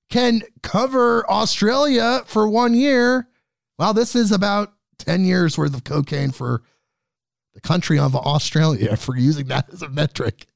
can 0.08 0.42
cover 0.62 1.28
Australia 1.30 2.22
for 2.26 2.48
one 2.48 2.74
year, 2.74 3.28
well, 3.78 3.92
this 3.92 4.14
is 4.14 4.32
about 4.32 4.72
10 4.98 5.24
years 5.24 5.58
worth 5.58 5.74
of 5.74 5.84
cocaine 5.84 6.30
for 6.30 6.62
the 7.54 7.60
country 7.60 7.98
of 7.98 8.14
Australia 8.14 8.96
for 8.96 9.16
using 9.16 9.46
that 9.48 9.72
as 9.72 9.82
a 9.82 9.88
metric. 9.88 10.46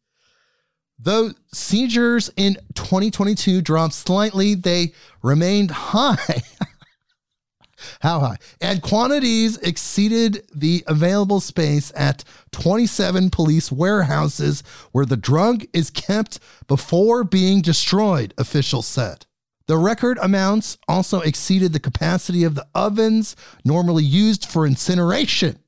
Though 1.03 1.31
seizures 1.53 2.31
in 2.37 2.57
2022 2.75 3.63
dropped 3.63 3.95
slightly, 3.95 4.55
they 4.55 4.93
remained 5.23 5.71
high. 5.73 6.43
How 8.01 8.21
high? 8.21 8.37
And 8.61 8.83
quantities 8.83 9.57
exceeded 9.59 10.47
the 10.55 10.85
available 10.87 11.41
space 11.41 11.93
at 11.95 12.25
27 12.53 13.31
police 13.31 13.73
warehouses 13.73 14.63
where 14.93 15.07
the 15.07 15.17
drug 15.17 15.65
is 15.73 15.91
kept 15.91 16.39
before 16.67 17.25
being 17.25 17.63
destroyed, 17.63 18.35
officials 18.39 18.87
said. 18.87 19.27
The 19.67 19.77
record 19.77 20.19
amounts 20.21 20.79
also 20.89 21.21
exceeded 21.21 21.73
the 21.73 21.79
capacity 21.79 22.43
of 22.43 22.57
the 22.57 22.67
ovens 22.75 23.37
normally 23.65 24.03
used 24.03 24.45
for 24.45 24.67
incineration. 24.67 25.61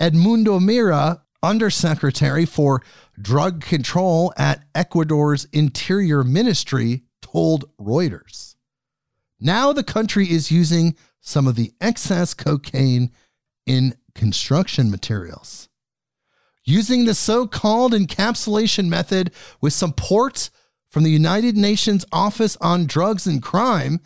Edmundo 0.00 0.62
Mira, 0.62 1.22
undersecretary 1.42 2.46
for 2.46 2.82
drug 3.20 3.60
control 3.60 4.32
at 4.36 4.64
Ecuador's 4.74 5.46
Interior 5.52 6.22
Ministry, 6.22 7.02
told 7.20 7.64
Reuters. 7.76 8.54
Now 9.40 9.72
the 9.72 9.82
country 9.82 10.30
is 10.30 10.52
using 10.52 10.96
some 11.24 11.48
of 11.48 11.56
the 11.56 11.72
excess 11.80 12.34
cocaine 12.34 13.10
in 13.66 13.94
construction 14.14 14.90
materials. 14.90 15.70
Using 16.64 17.06
the 17.06 17.14
so 17.14 17.46
called 17.46 17.92
encapsulation 17.92 18.88
method 18.88 19.32
with 19.60 19.72
support 19.72 20.50
from 20.90 21.02
the 21.02 21.10
United 21.10 21.56
Nations 21.56 22.04
Office 22.12 22.58
on 22.60 22.86
Drugs 22.86 23.26
and 23.26 23.42
Crime, 23.42 24.00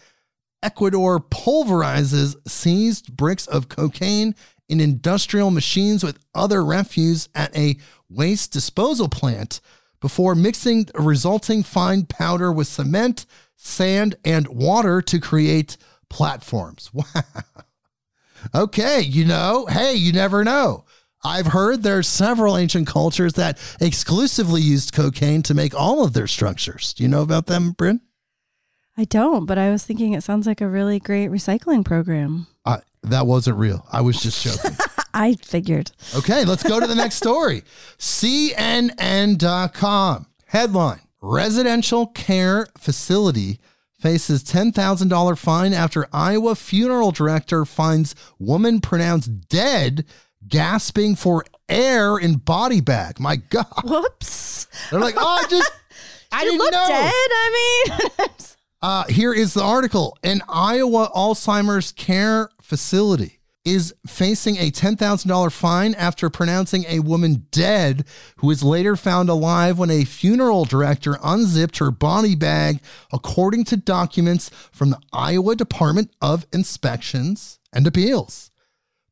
Ecuador 0.63 1.19
pulverizes 1.19 2.37
seized 2.49 3.17
bricks 3.17 3.47
of 3.49 3.69
cocaine 3.69 4.35
in 4.69 4.81
industrial 4.81 5.51
machines 5.51 6.05
with 6.05 6.19
other 6.35 6.65
refuse 6.65 7.29
at 7.35 7.55
a 7.57 7.77
waste 8.09 8.53
disposal 8.53 9.09
plant 9.09 9.61
before 10.01 10.37
mixing 10.37 10.85
the 10.85 11.03
resulting 11.03 11.64
fine 11.64 12.07
powder 12.07 12.53
with 12.53 12.69
cement, 12.69 13.27
sand, 13.57 14.14
and 14.25 14.47
water 14.47 15.03
to 15.03 15.19
create 15.19 15.77
platforms. 16.09 16.90
Wow. 17.14 17.23
Okay, 18.55 19.01
you 19.01 19.25
know, 19.25 19.66
hey, 19.68 19.94
you 19.94 20.12
never 20.12 20.44
know. 20.44 20.85
I've 21.25 21.49
heard 21.49 21.83
there's 21.83 22.07
several 22.07 22.57
ancient 22.57 22.87
cultures 22.87 23.33
that 23.33 23.59
exclusively 23.81 24.62
used 24.62 24.92
cocaine 24.92 25.42
to 25.42 25.55
make 25.55 25.75
all 25.75 26.05
of 26.05 26.12
their 26.12 26.29
structures. 26.29 26.94
Do 26.94 27.03
you 27.03 27.09
know 27.09 27.23
about 27.23 27.47
them, 27.47 27.75
Brynn? 27.75 27.99
I 28.97 29.03
don't, 29.05 29.47
but 29.47 29.59
I 29.59 29.71
was 29.71 29.85
thinking 29.85 30.12
it 30.12 30.23
sounds 30.23 30.47
like 30.47 30.61
a 30.61 30.68
really 30.68 31.01
great 31.01 31.31
recycling 31.31 31.85
program. 31.85 32.47
Uh, 32.64 32.79
that 33.03 33.27
wasn't 33.27 33.59
real. 33.59 33.85
I 33.90 34.03
was 34.03 34.21
just 34.21 34.44
joking. 34.44 34.77
I 35.14 35.35
figured. 35.35 35.90
Okay, 36.16 36.44
let's 36.44 36.62
go 36.62 36.79
to 36.79 36.87
the 36.87 36.94
next 36.94 37.16
story. 37.16 37.64
CNN.com 37.99 40.27
headline 40.47 41.01
Residential 41.21 42.07
care 42.07 42.68
facility 42.79 43.59
faces 43.99 44.45
$10,000 44.45 45.39
fine 45.39 45.73
after 45.73 46.07
Iowa 46.13 46.55
funeral 46.55 47.11
director 47.11 47.65
finds 47.65 48.15
woman 48.39 48.81
pronounced 48.81 49.49
dead 49.49 50.05
gasping 50.47 51.17
for 51.17 51.45
air 51.69 52.17
in 52.17 52.37
body 52.37 52.81
bag. 52.81 53.19
My 53.21 53.37
God. 53.37 53.67
Whoops. 53.85 54.67
They're 54.91 55.01
like, 55.01 55.17
oh, 55.17 55.43
I 55.45 55.49
just, 55.49 55.71
I 56.33 56.45
didn't 56.45 56.59
know. 56.59 56.71
dead. 56.71 57.13
I 57.13 57.85
mean, 57.89 58.29
Uh, 58.81 59.05
here 59.09 59.33
is 59.35 59.55
the 59.55 59.63
article. 59.63 60.17
An 60.23 60.41
Iowa 60.49 61.11
Alzheimer's 61.13 61.91
care 61.91 62.49
facility 62.63 63.38
is 63.72 63.94
facing 64.07 64.57
a 64.57 64.70
$10,000 64.70 65.52
fine 65.52 65.94
after 65.94 66.31
pronouncing 66.31 66.85
a 66.88 67.00
woman 67.00 67.46
dead, 67.50 68.04
who 68.38 68.46
was 68.46 68.62
later 68.62 68.96
found 68.96 69.28
alive 69.28 69.78
when 69.78 69.90
a 69.90 70.04
funeral 70.04 70.64
director 70.64 71.18
unzipped 71.22 71.78
her 71.78 71.90
body 71.90 72.35
bag, 72.35 72.81
according 73.12 73.64
to 73.64 73.76
documents 73.76 74.50
from 74.72 74.90
the 74.90 75.00
Iowa 75.12 75.57
Department 75.57 76.11
of 76.20 76.46
Inspections 76.52 77.59
and 77.72 77.87
Appeals. 77.87 78.50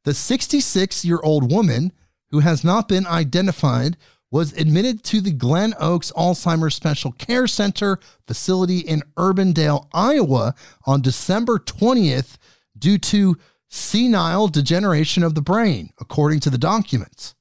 The 0.04 0.14
66 0.14 1.04
year 1.04 1.20
old 1.22 1.50
woman, 1.50 1.92
who 2.30 2.40
has 2.40 2.62
not 2.62 2.88
been 2.88 3.06
identified, 3.06 3.96
was 4.30 4.52
admitted 4.54 5.02
to 5.04 5.20
the 5.20 5.32
Glen 5.32 5.74
Oaks 5.78 6.12
Alzheimer's 6.16 6.74
Special 6.74 7.12
Care 7.12 7.46
Center 7.46 7.98
facility 8.26 8.80
in 8.80 9.02
Urbandale, 9.16 9.86
Iowa 9.92 10.54
on 10.84 11.00
December 11.00 11.58
20th 11.58 12.36
due 12.78 12.98
to 12.98 13.36
senile 13.68 14.48
degeneration 14.48 15.22
of 15.22 15.34
the 15.34 15.42
brain, 15.42 15.90
according 16.00 16.40
to 16.40 16.50
the 16.50 16.58
documents. 16.58 17.34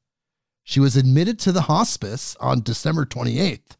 She 0.63 0.79
was 0.79 0.95
admitted 0.95 1.39
to 1.39 1.51
the 1.51 1.63
hospice 1.63 2.35
on 2.39 2.61
December 2.61 3.05
28th. 3.05 3.77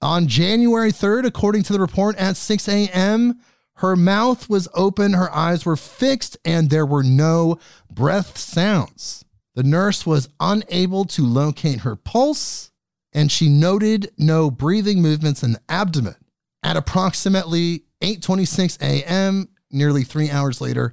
On 0.00 0.26
January 0.26 0.92
3rd, 0.92 1.26
according 1.26 1.62
to 1.64 1.72
the 1.72 1.80
report 1.80 2.16
at 2.16 2.36
6 2.36 2.68
a.m., 2.68 3.40
her 3.74 3.94
mouth 3.94 4.48
was 4.48 4.68
open, 4.74 5.12
her 5.12 5.32
eyes 5.32 5.64
were 5.64 5.76
fixed, 5.76 6.36
and 6.44 6.68
there 6.68 6.86
were 6.86 7.04
no 7.04 7.58
breath 7.90 8.36
sounds. 8.36 9.24
The 9.54 9.62
nurse 9.62 10.04
was 10.04 10.28
unable 10.40 11.04
to 11.06 11.24
locate 11.24 11.80
her 11.80 11.94
pulse, 11.94 12.72
and 13.12 13.30
she 13.30 13.48
noted 13.48 14.10
no 14.18 14.50
breathing 14.50 15.00
movements 15.00 15.42
in 15.44 15.52
the 15.52 15.60
abdomen. 15.68 16.16
At 16.64 16.76
approximately 16.76 17.84
8:26 18.00 18.80
a.m., 18.82 19.48
nearly 19.70 20.02
3 20.02 20.30
hours 20.30 20.60
later, 20.60 20.92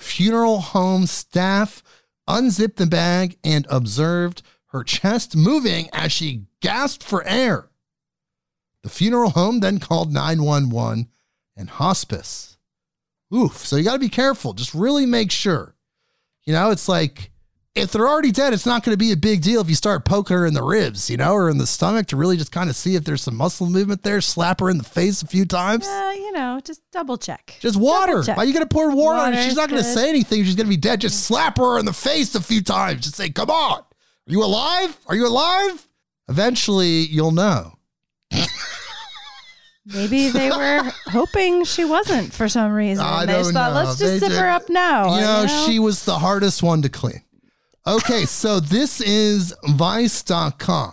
funeral 0.00 0.60
home 0.60 1.06
staff 1.06 1.82
unzipped 2.26 2.76
the 2.76 2.86
bag 2.86 3.36
and 3.44 3.66
observed 3.68 4.42
her 4.66 4.84
chest 4.84 5.36
moving 5.36 5.88
as 5.92 6.12
she 6.12 6.44
gasped 6.60 7.02
for 7.02 7.26
air. 7.26 7.70
The 8.82 8.88
funeral 8.88 9.30
home 9.30 9.60
then 9.60 9.78
called 9.78 10.12
911 10.12 11.08
and 11.56 11.70
hospice. 11.70 12.56
Oof. 13.34 13.58
So 13.58 13.76
you 13.76 13.84
got 13.84 13.94
to 13.94 13.98
be 13.98 14.08
careful. 14.08 14.54
Just 14.54 14.74
really 14.74 15.06
make 15.06 15.30
sure. 15.30 15.76
You 16.44 16.52
know, 16.52 16.70
it's 16.70 16.88
like 16.88 17.30
if 17.74 17.92
they're 17.92 18.08
already 18.08 18.32
dead, 18.32 18.52
it's 18.52 18.66
not 18.66 18.82
going 18.84 18.92
to 18.92 18.98
be 18.98 19.12
a 19.12 19.16
big 19.16 19.42
deal 19.42 19.60
if 19.60 19.68
you 19.68 19.74
start 19.76 20.04
poking 20.04 20.36
her 20.36 20.44
in 20.44 20.54
the 20.54 20.62
ribs, 20.62 21.08
you 21.08 21.16
know, 21.16 21.32
or 21.32 21.48
in 21.48 21.58
the 21.58 21.66
stomach 21.66 22.08
to 22.08 22.16
really 22.16 22.36
just 22.36 22.50
kind 22.50 22.68
of 22.68 22.74
see 22.74 22.96
if 22.96 23.04
there's 23.04 23.22
some 23.22 23.36
muscle 23.36 23.68
movement 23.68 24.02
there, 24.02 24.20
slap 24.20 24.58
her 24.60 24.68
in 24.70 24.78
the 24.78 24.84
face 24.84 25.22
a 25.22 25.26
few 25.26 25.44
times. 25.44 25.86
uh, 25.86 26.12
you 26.16 26.32
know, 26.32 26.60
just 26.64 26.80
double 26.90 27.16
check. 27.16 27.54
Just 27.60 27.76
water. 27.78 28.22
Check. 28.24 28.36
Why 28.36 28.42
you 28.42 28.52
going 28.52 28.66
to 28.66 28.74
pour 28.74 28.90
water, 28.94 29.20
on 29.20 29.32
her? 29.34 29.42
She's 29.42 29.54
not 29.56 29.68
going 29.70 29.82
to 29.82 29.88
say 29.88 30.08
anything. 30.08 30.42
She's 30.44 30.56
going 30.56 30.66
to 30.66 30.70
be 30.70 30.76
dead. 30.76 31.00
Just 31.00 31.24
slap 31.24 31.58
her 31.58 31.78
in 31.78 31.84
the 31.84 31.92
face 31.92 32.34
a 32.34 32.42
few 32.42 32.60
times. 32.62 33.02
Just 33.02 33.14
say, 33.14 33.30
come 33.30 33.50
on. 33.50 33.78
Are 33.80 33.84
you 34.26 34.42
alive? 34.44 34.98
Are 35.06 35.14
you 35.14 35.26
alive? 35.28 35.86
Eventually, 36.28 37.06
you'll 37.06 37.32
know. 37.32 37.74
Maybe 39.86 40.28
they 40.28 40.50
were 40.50 40.82
hoping 41.06 41.64
she 41.64 41.84
wasn't 41.84 42.32
for 42.32 42.48
some 42.48 42.72
reason. 42.72 43.04
I 43.04 43.26
they 43.26 43.32
just 43.32 43.44
don't 43.46 43.54
thought, 43.54 43.70
know. 43.72 43.88
let's 43.88 43.98
They 43.98 44.06
just 44.06 44.20
zip 44.20 44.28
did- 44.30 44.38
her 44.38 44.48
up 44.48 44.68
now. 44.68 45.14
you 45.14 45.20
know, 45.22 45.46
she 45.66 45.78
was 45.78 46.04
the 46.04 46.18
hardest 46.18 46.62
one 46.62 46.82
to 46.82 46.88
clean. 46.88 47.22
Okay, 47.90 48.24
so 48.24 48.60
this 48.60 49.00
is 49.00 49.52
Vice.com. 49.64 50.92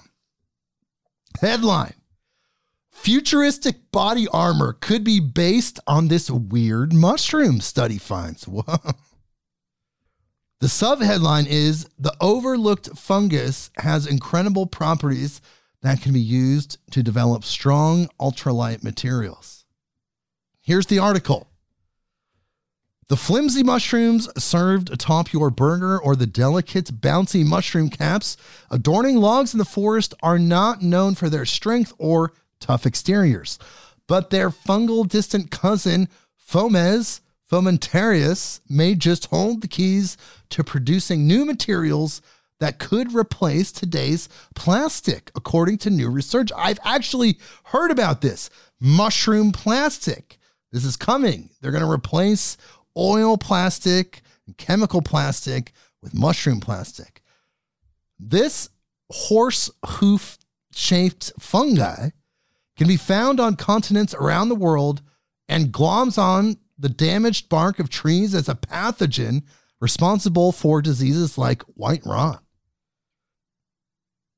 Headline 1.39 1.93
Futuristic 2.89 3.91
body 3.91 4.27
armor 4.29 4.73
could 4.73 5.03
be 5.03 5.19
based 5.19 5.79
on 5.85 6.07
this 6.07 6.31
weird 6.31 6.93
mushroom, 6.93 7.61
study 7.61 7.99
finds. 7.99 8.47
Whoa. 8.47 8.63
The 10.59 10.65
subheadline 10.65 11.45
is 11.45 11.87
The 11.99 12.15
overlooked 12.19 12.97
fungus 12.97 13.69
has 13.77 14.07
incredible 14.07 14.65
properties 14.65 15.39
that 15.83 16.01
can 16.01 16.13
be 16.13 16.19
used 16.19 16.79
to 16.93 17.03
develop 17.03 17.43
strong 17.43 18.09
ultralight 18.19 18.83
materials. 18.83 19.65
Here's 20.61 20.87
the 20.87 20.97
article. 20.97 21.47
The 23.09 23.15
flimsy 23.15 23.63
mushrooms 23.63 24.27
served 24.37 24.89
atop 24.89 25.31
your 25.31 25.49
burger 25.49 25.97
or 25.97 26.17
the 26.17 26.27
delicate, 26.27 26.99
bouncy 26.99 27.45
mushroom 27.45 27.89
caps 27.89 28.35
adorning 28.69 29.15
logs 29.15 29.53
in 29.53 29.59
the 29.59 29.63
forest 29.63 30.13
are 30.21 30.37
not 30.37 30.81
known 30.81 31.15
for 31.15 31.29
their 31.29 31.45
strength 31.45 31.93
or 31.97 32.33
tough 32.59 32.85
exteriors, 32.85 33.59
but 34.07 34.29
their 34.29 34.49
fungal 34.49 35.07
distant 35.07 35.51
cousin, 35.51 36.09
Fomes 36.35 37.21
fomentarius, 37.49 38.59
may 38.69 38.93
just 38.93 39.27
hold 39.27 39.61
the 39.61 39.69
keys 39.69 40.17
to 40.49 40.61
producing 40.61 41.25
new 41.25 41.45
materials 41.45 42.21
that 42.59 42.77
could 42.77 43.13
replace 43.13 43.71
today's 43.71 44.27
plastic, 44.53 45.31
according 45.33 45.77
to 45.77 45.89
new 45.89 46.09
research. 46.09 46.51
I've 46.57 46.79
actually 46.83 47.39
heard 47.63 47.91
about 47.91 48.19
this 48.19 48.49
mushroom 48.81 49.53
plastic. 49.53 50.39
This 50.73 50.83
is 50.83 50.97
coming. 50.97 51.49
They're 51.61 51.71
going 51.71 51.85
to 51.85 51.89
replace 51.89 52.57
oil 52.97 53.37
plastic 53.37 54.21
and 54.45 54.57
chemical 54.57 55.01
plastic 55.01 55.73
with 56.01 56.13
mushroom 56.13 56.59
plastic. 56.59 57.21
This 58.19 58.69
horse 59.11 59.69
hoof 59.85 60.37
shaped 60.73 61.31
fungi 61.39 62.09
can 62.77 62.87
be 62.87 62.97
found 62.97 63.39
on 63.39 63.55
continents 63.55 64.13
around 64.13 64.49
the 64.49 64.55
world 64.55 65.01
and 65.47 65.71
gloms 65.71 66.17
on 66.17 66.57
the 66.77 66.89
damaged 66.89 67.49
bark 67.49 67.79
of 67.79 67.89
trees 67.89 68.35
as 68.35 68.47
a 68.47 68.55
pathogen 68.55 69.43
responsible 69.79 70.51
for 70.51 70.81
diseases 70.81 71.37
like 71.37 71.63
white 71.63 72.05
rot. 72.05 72.43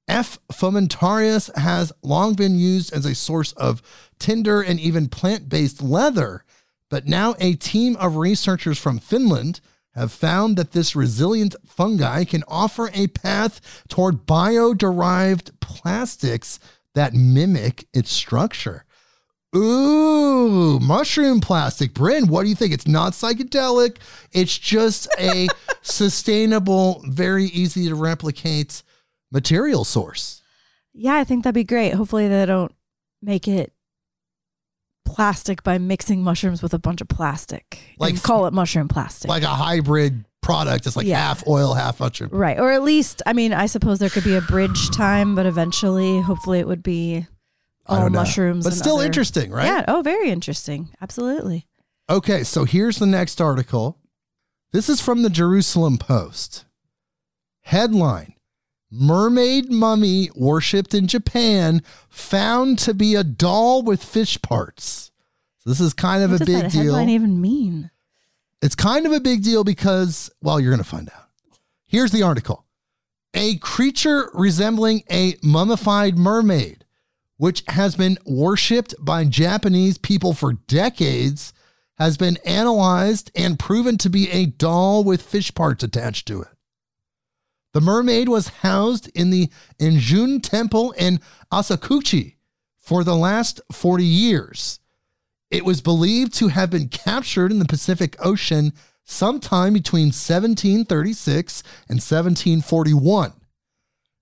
F. 0.08 0.39
fomentarius 0.52 1.56
has 1.56 1.93
long 2.02 2.34
been 2.34 2.58
used 2.58 2.91
as 2.93 3.06
a 3.06 3.13
source 3.13 3.52
of 3.54 3.82
tinder 4.17 4.62
and 4.62 4.80
even 4.80 5.08
plant 5.08 5.48
based 5.50 5.84
leather, 5.84 6.43
but 6.89 7.08
now 7.08 7.36
a 7.39 7.56
team 7.56 7.95
of 7.97 8.17
researchers 8.17 8.78
from 8.78 8.99
Finland 8.99 9.62
have 9.93 10.12
found 10.12 10.58
that 10.58 10.71
this 10.71 10.95
resilient 10.95 11.56
fungi 11.65 12.23
can 12.23 12.43
offer 12.47 12.89
a 12.93 13.08
path 13.08 13.84
toward 13.88 14.25
bio 14.25 14.73
derived 14.73 15.60
plastics 15.60 16.60
that 16.95 17.13
mimic 17.13 17.86
its 17.93 18.12
structure. 18.12 18.86
Ooh, 19.56 20.80
mushroom 20.80 21.41
plastic. 21.41 21.93
Brynn, 21.93 22.30
what 22.30 22.43
do 22.43 22.49
you 22.49 22.56
think? 22.56 22.71
It's 22.71 22.88
not 22.88 23.13
psychedelic. 23.13 23.97
It's 24.32 24.58
just 24.58 25.08
a 25.17 25.47
sustainable, 25.82 27.04
very 27.08 27.45
easy 27.45 27.88
to 27.89 27.95
replicate 27.95 28.84
material 29.32 29.84
source. 29.86 30.43
Yeah, 30.93 31.15
I 31.15 31.23
think 31.23 31.43
that'd 31.43 31.56
be 31.56 31.63
great. 31.63 31.93
Hopefully, 31.93 32.28
they 32.28 32.45
don't 32.45 32.73
make 33.21 33.47
it 33.47 33.73
plastic 35.15 35.63
by 35.63 35.78
mixing 35.78 36.24
mushrooms 36.24 36.62
with 36.62 36.74
a 36.74 36.80
bunch 36.80 37.02
of 37.02 37.08
plastic. 37.08 37.80
Like- 37.98 38.22
call 38.24 38.45
it 38.48 38.54
mushroom 38.54 38.88
plastic. 38.88 39.30
Like 39.30 39.43
a 39.43 39.48
hybrid 39.48 40.26
product. 40.41 40.88
It's 40.88 40.95
like 40.95 41.06
Yeah. 41.08 41.19
half 41.19 41.45
oil, 41.48 41.74
half 41.74 42.00
mushroom. 42.00 42.30
right. 42.32 42.58
Or 42.60 42.72
at 42.72 42.84
least, 42.84 43.22
I 43.26 43.34
mean, 43.34 43.54
I 43.54 43.65
suppose 43.65 44.00
there 44.00 44.10
could 44.10 44.24
be 44.24 44.36
a 44.36 44.41
bridge 44.41 44.89
time, 44.91 45.36
but 45.36 45.45
eventually, 45.45 46.22
hopefully, 46.22 46.60
it 46.60 46.67
would 46.67 46.82
be 46.84 47.28
all 47.86 48.10
mushrooms. 48.10 48.63
But 48.63 48.74
still 48.74 48.98
other- 48.98 49.06
interesting, 49.06 49.52
right? 49.52 49.65
Yeah. 49.65 49.86
Oh, 49.88 50.02
very 50.02 50.30
interesting. 50.30 50.89
Absolutely. 51.02 51.65
Okay, 52.10 52.43
so 52.43 52.63
here's 52.63 52.98
the 52.98 53.06
next 53.06 53.39
article. 53.41 53.98
This 54.72 54.89
is 54.89 55.02
from 55.02 55.22
the 55.24 55.30
Jerusalem 55.30 55.98
Post. 55.98 56.65
Headline 57.62 58.34
Mermaid 58.91 59.71
mummy 59.71 60.30
worshipped 60.36 60.93
in 60.93 61.08
Japan 61.08 61.84
found 62.10 62.80
to 62.80 62.93
be 62.93 63.15
a 63.15 63.23
doll 63.23 63.84
with 63.84 64.04
fish 64.04 64.41
parts. 64.41 65.12
So 65.60 65.69
this 65.69 65.80
is 65.80 65.93
kind 65.93 66.23
of 66.23 66.32
what 66.32 66.41
a 66.41 66.45
big 66.45 66.63
that 66.63 66.71
deal. 66.71 66.84
headline 66.84 67.10
even 67.10 67.39
mean? 67.39 67.91
It's 68.62 68.75
kind 68.75 69.06
of 69.06 69.12
a 69.12 69.19
big 69.19 69.43
deal 69.43 69.63
because, 69.63 70.32
well, 70.41 70.60
you're 70.60 70.71
going 70.71 70.84
to 70.84 70.89
find 70.89 71.10
out. 71.10 71.28
Here's 71.86 72.12
the 72.12 72.23
article 72.23 72.65
A 73.34 73.58
creature 73.58 74.30
resembling 74.34 75.04
a 75.12 75.36
mummified 75.43 76.17
mermaid, 76.17 76.86
which 77.38 77.63
has 77.67 77.95
been 77.95 78.17
worshipped 78.25 78.95
by 78.99 79.25
Japanese 79.25 79.97
people 79.97 80.34
for 80.34 80.54
decades, 80.54 81.54
has 81.97 82.17
been 82.17 82.38
analyzed 82.45 83.32
and 83.36 83.60
proven 83.60 83.97
to 83.99 84.10
be 84.10 84.30
a 84.32 84.47
doll 84.47 85.04
with 85.04 85.21
fish 85.21 85.54
parts 85.54 85.84
attached 85.84 86.28
to 86.28 86.41
it. 86.41 86.49
The 87.73 87.82
mermaid 87.82 88.29
was 88.29 88.47
housed 88.47 89.10
in 89.13 89.29
the 89.29 89.49
Enjuin 89.79 90.41
Temple 90.41 90.91
in 90.93 91.19
Asakuchi 91.51 92.36
for 92.77 93.03
the 93.03 93.15
last 93.15 93.62
40 93.71 94.03
years. 94.03 94.79
It 95.51 95.65
was 95.65 95.82
believed 95.82 96.34
to 96.36 96.47
have 96.47 96.69
been 96.69 96.89
captured 96.89 97.51
in 97.51 97.60
the 97.60 97.65
Pacific 97.65 98.15
Ocean 98.19 98.73
sometime 99.03 99.73
between 99.73 100.08
1736 100.08 101.63
and 101.88 101.97
1741. 101.97 103.34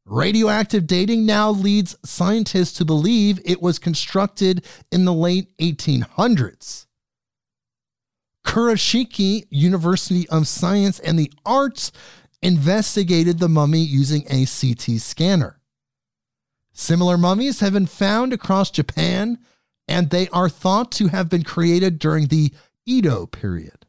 Radioactive 0.05 0.88
dating 0.88 1.25
now 1.25 1.49
leads 1.49 1.97
scientists 2.05 2.77
to 2.77 2.86
believe 2.86 3.41
it 3.43 3.62
was 3.62 3.77
constructed 3.77 4.65
in 4.89 5.03
the 5.03 5.13
late 5.13 5.55
1800s. 5.57 6.86
Kurashiki 8.45 9.45
University 9.49 10.27
of 10.29 10.47
Science 10.47 10.99
and 10.99 11.19
the 11.19 11.31
Arts 11.45 11.91
investigated 12.41 13.39
the 13.39 13.50
mummy 13.50 13.80
using 13.80 14.23
a 14.30 14.45
CT 14.45 15.00
scanner. 15.02 15.60
Similar 16.73 17.17
mummies 17.17 17.60
have 17.62 17.73
been 17.73 17.88
found 17.88 18.34
across 18.34 18.69
Japan, 18.69 19.39
and 19.88 20.10
they 20.10 20.28
are 20.30 20.50
thought 20.50 20.91
to 20.93 21.08
have 21.08 21.30
been 21.30 21.43
created 21.43 21.97
during 21.97 22.28
the 22.28 22.54
Edo 22.86 23.26
period. 23.26 23.86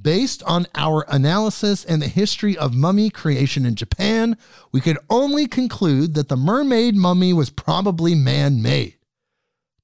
Based 0.00 0.42
on 0.44 0.66
our 0.76 1.04
analysis 1.08 1.84
and 1.84 2.00
the 2.00 2.08
history 2.08 2.56
of 2.56 2.74
mummy 2.74 3.10
creation 3.10 3.66
in 3.66 3.74
Japan, 3.74 4.36
we 4.70 4.80
could 4.80 4.98
only 5.10 5.46
conclude 5.46 6.14
that 6.14 6.28
the 6.28 6.36
mermaid 6.36 6.94
mummy 6.94 7.32
was 7.32 7.50
probably 7.50 8.14
man 8.14 8.62
made. 8.62 8.96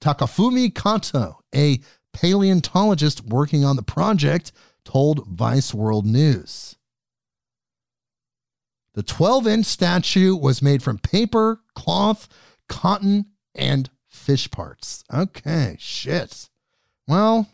Takafumi 0.01 0.73
Kato, 0.73 1.41
a 1.55 1.81
paleontologist 2.13 3.25
working 3.25 3.65
on 3.65 3.77
the 3.77 3.83
project, 3.83 4.53
told 4.85 5.27
Vice 5.27 5.75
World 5.75 6.07
News. 6.07 6.74
The 8.95 9.03
12 9.03 9.47
inch 9.47 9.67
statue 9.67 10.35
was 10.37 10.63
made 10.63 10.83
from 10.83 10.99
paper, 10.99 11.61
cloth, 11.75 12.29
cotton, 12.69 13.27
and 13.55 13.91
fish 14.09 14.51
parts. 14.51 15.05
Okay, 15.13 15.77
shit. 15.79 16.49
Well, 17.07 17.49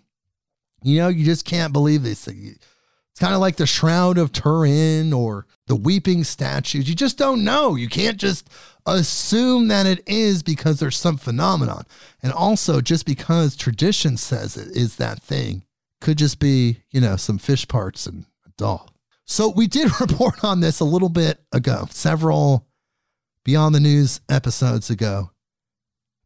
you 0.83 0.98
know, 0.98 1.09
you 1.09 1.24
just 1.24 1.44
can't 1.44 1.72
believe 1.72 2.03
this. 2.03 2.29
It's 2.29 3.18
kind 3.18 3.35
of 3.35 3.40
like 3.40 3.57
the 3.57 3.66
Shroud 3.66 4.18
of 4.18 4.33
Turin 4.33 5.12
or 5.12 5.46
the 5.66 5.76
Weeping 5.76 6.24
Statues. 6.24 6.88
You 6.88 6.94
just 6.94 7.18
don't 7.18 7.42
know. 7.42 7.74
You 7.74 7.88
can't 7.88 8.18
just 8.18 8.48
assume 8.87 9.68
that 9.68 9.87
it 9.87 10.03
is 10.07 10.42
because 10.42 10.79
there's 10.79 10.96
some 10.96 11.16
phenomenon. 11.16 11.85
And 12.22 12.33
also, 12.33 12.81
just 12.81 13.07
because 13.07 13.57
tradition 13.57 14.16
says 14.16 14.57
it 14.57 14.76
is 14.76 14.96
that 14.96 15.22
thing, 15.22 15.64
could 16.00 16.18
just 16.18 16.38
be, 16.38 16.83
you 16.90 17.00
know, 17.00 17.16
some 17.16 17.38
fish 17.38 17.66
parts 17.66 18.07
and 18.07 18.26
a 18.46 18.50
doll. 18.57 18.89
So 19.30 19.48
we 19.48 19.68
did 19.68 19.92
report 20.00 20.42
on 20.42 20.58
this 20.58 20.80
a 20.80 20.84
little 20.84 21.08
bit 21.08 21.38
ago, 21.52 21.86
several 21.90 22.66
Beyond 23.44 23.74
the 23.76 23.80
News 23.80 24.20
episodes 24.28 24.90
ago, 24.90 25.30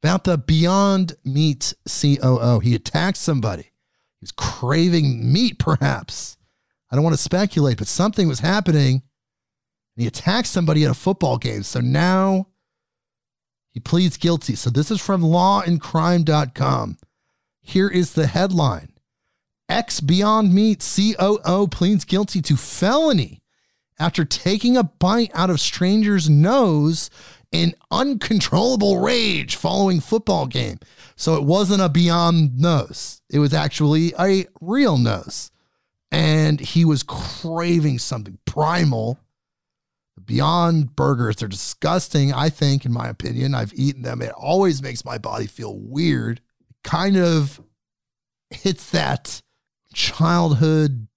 about 0.02 0.24
the 0.24 0.38
Beyond 0.38 1.14
Meat 1.22 1.74
COO. 1.86 2.60
He 2.60 2.74
attacked 2.74 3.18
somebody. 3.18 3.64
He 3.64 4.22
was 4.22 4.32
craving 4.32 5.30
meat, 5.30 5.58
perhaps. 5.58 6.38
I 6.90 6.96
don't 6.96 7.04
want 7.04 7.14
to 7.14 7.22
speculate, 7.22 7.76
but 7.76 7.88
something 7.88 8.26
was 8.26 8.40
happening. 8.40 9.02
He 9.96 10.06
attacked 10.06 10.48
somebody 10.48 10.82
at 10.84 10.90
a 10.90 10.94
football 10.94 11.36
game. 11.36 11.62
So 11.62 11.80
now 11.80 12.48
he 13.70 13.80
pleads 13.80 14.16
guilty. 14.16 14.56
So 14.56 14.70
this 14.70 14.90
is 14.90 15.00
from 15.00 15.20
lawandcrime.com. 15.20 16.96
Here 17.60 17.88
is 17.88 18.14
the 18.14 18.26
headline 18.26 18.93
Ex 19.74 19.98
Beyond 19.98 20.54
Meat 20.54 20.88
COO 20.94 21.66
pleads 21.66 22.04
guilty 22.04 22.40
to 22.42 22.56
felony 22.56 23.42
after 23.98 24.24
taking 24.24 24.76
a 24.76 24.84
bite 24.84 25.32
out 25.34 25.50
of 25.50 25.58
stranger's 25.58 26.30
nose 26.30 27.10
in 27.50 27.74
uncontrollable 27.90 29.00
rage 29.00 29.56
following 29.56 29.98
football 29.98 30.46
game. 30.46 30.78
So 31.16 31.34
it 31.34 31.42
wasn't 31.42 31.82
a 31.82 31.88
Beyond 31.88 32.56
nose. 32.56 33.20
It 33.28 33.40
was 33.40 33.52
actually 33.52 34.14
a 34.16 34.46
real 34.60 34.96
nose. 34.96 35.50
And 36.12 36.60
he 36.60 36.84
was 36.84 37.02
craving 37.02 37.98
something 37.98 38.38
primal. 38.44 39.18
Beyond 40.24 40.94
burgers, 40.94 41.34
they're 41.34 41.48
disgusting, 41.48 42.32
I 42.32 42.48
think, 42.48 42.84
in 42.84 42.92
my 42.92 43.08
opinion. 43.08 43.56
I've 43.56 43.74
eaten 43.74 44.02
them. 44.02 44.22
It 44.22 44.30
always 44.30 44.84
makes 44.84 45.04
my 45.04 45.18
body 45.18 45.48
feel 45.48 45.76
weird. 45.76 46.40
Kind 46.84 47.16
of 47.16 47.60
hits 48.50 48.90
that 48.90 49.42
childhood 49.94 51.08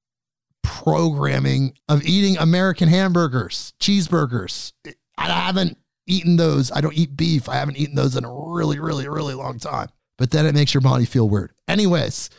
programming 0.64 1.74
of 1.90 2.06
eating 2.06 2.38
American 2.38 2.90
hamburgers, 2.90 3.74
cheeseburgers. 3.80 4.74
I 5.18 5.30
haven't 5.30 5.78
eaten 6.06 6.38
those. 6.38 6.72
I 6.72 6.82
don't 6.82 6.98
eat 6.98 7.18
beef. 7.18 7.50
I 7.50 7.56
haven't 7.56 7.78
eaten 7.78 7.96
those 7.96 8.16
in 8.16 8.24
a 8.24 8.34
really, 8.34 8.80
really, 8.80 9.08
really 9.08 9.34
long 9.34 9.60
time. 9.60 9.90
But 10.18 10.32
then 10.32 10.46
it 10.46 10.56
makes 10.56 10.74
your 10.74 10.82
body 10.82 11.06
feel 11.06 11.30
weird. 11.30 11.52
Anyways, 11.68 12.30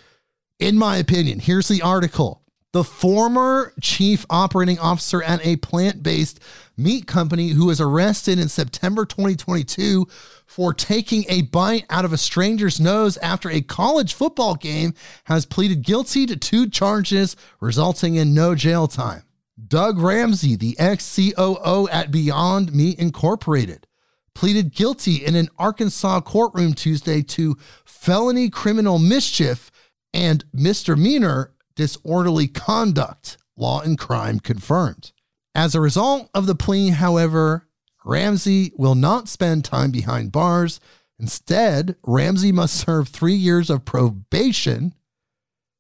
in 0.59 0.77
my 0.77 0.97
opinion, 0.97 1.39
here's 1.39 1.69
the 1.69 1.83
article. 1.83 2.43
The 2.73 2.85
former 2.85 3.73
chief 3.81 4.27
operating 4.29 4.79
officer 4.79 5.23
at 5.23 5.45
a 5.45 5.57
plant 5.57 6.03
based 6.03 6.39
meat 6.77 7.07
company 7.07 7.49
who 7.49 7.65
was 7.67 7.81
arrested 7.81 8.39
in 8.39 8.51
September 8.51 9.07
2022 9.07 10.07
for 10.45 10.75
taking 10.75 11.25
a 11.31 11.43
bite 11.43 11.87
out 11.89 12.05
of 12.05 12.13
a 12.13 12.19
stranger's 12.19 12.79
nose 12.79 13.17
after 13.19 13.49
a 13.49 13.63
college 13.63 14.13
football 14.13 14.55
game 14.55 14.93
has 15.25 15.47
pleaded 15.47 15.83
guilty 15.83 16.27
to 16.27 16.37
two 16.37 16.69
charges, 16.69 17.37
resulting 17.59 18.17
in 18.17 18.35
no 18.35 18.55
jail 18.55 18.87
time. 18.87 19.23
Doug 19.67 19.99
Ramsey, 19.99 20.55
the 20.55 20.79
ex 20.79 21.17
COO 21.17 21.89
at 21.91 22.11
Beyond 22.11 22.75
Meat 22.75 22.99
Incorporated, 22.99 23.87
pleaded 24.35 24.75
guilty 24.75 25.25
in 25.25 25.35
an 25.37 25.49
Arkansas 25.59 26.21
courtroom 26.21 26.75
Tuesday 26.75 27.23
to 27.23 27.57
felony 27.87 28.51
criminal 28.51 28.99
mischief 28.99 29.71
and 30.13 30.45
misdemeanor 30.53 31.53
disorderly 31.79 32.49
conduct, 32.49 33.39
law 33.57 33.81
and 33.81 33.97
crime 33.97 34.41
confirmed. 34.41 35.13
As 35.55 35.75
a 35.77 35.81
result 35.81 36.29
of 36.35 36.47
the 36.47 36.57
plea, 36.57 36.89
however, 36.89 37.69
Ramsey 38.05 38.73
will 38.77 38.97
not 38.97 39.29
spend 39.29 39.65
time 39.65 39.93
behind 39.93 40.33
bars. 40.33 40.81
Instead, 41.21 41.95
Ramsey 42.03 42.51
must 42.51 42.75
serve 42.75 43.09
three 43.09 43.35
years 43.35 43.71
of 43.71 43.85
probation, 43.85 44.93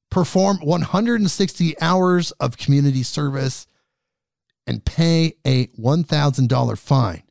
perform 0.08 0.58
160 0.58 1.80
hours 1.80 2.30
of 2.32 2.56
community 2.56 3.02
service, 3.02 3.66
and 4.68 4.84
pay 4.84 5.34
a 5.44 5.66
$1,000 5.66 6.78
fine. 6.78 7.22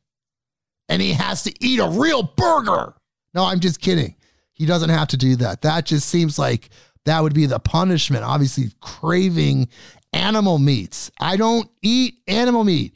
And 0.90 1.00
he 1.00 1.14
has 1.14 1.42
to 1.44 1.54
eat 1.64 1.80
a 1.80 1.88
real 1.88 2.22
burger. 2.22 2.94
No, 3.32 3.44
I'm 3.44 3.60
just 3.60 3.80
kidding. 3.80 4.14
He 4.52 4.66
doesn't 4.66 4.90
have 4.90 5.08
to 5.08 5.16
do 5.16 5.36
that. 5.36 5.62
That 5.62 5.86
just 5.86 6.08
seems 6.08 6.38
like 6.38 6.68
that 7.08 7.22
would 7.22 7.34
be 7.34 7.46
the 7.46 7.58
punishment. 7.58 8.24
Obviously, 8.24 8.70
craving 8.80 9.68
animal 10.12 10.58
meats. 10.58 11.10
I 11.20 11.36
don't 11.36 11.68
eat 11.82 12.14
animal 12.26 12.64
meat 12.64 12.94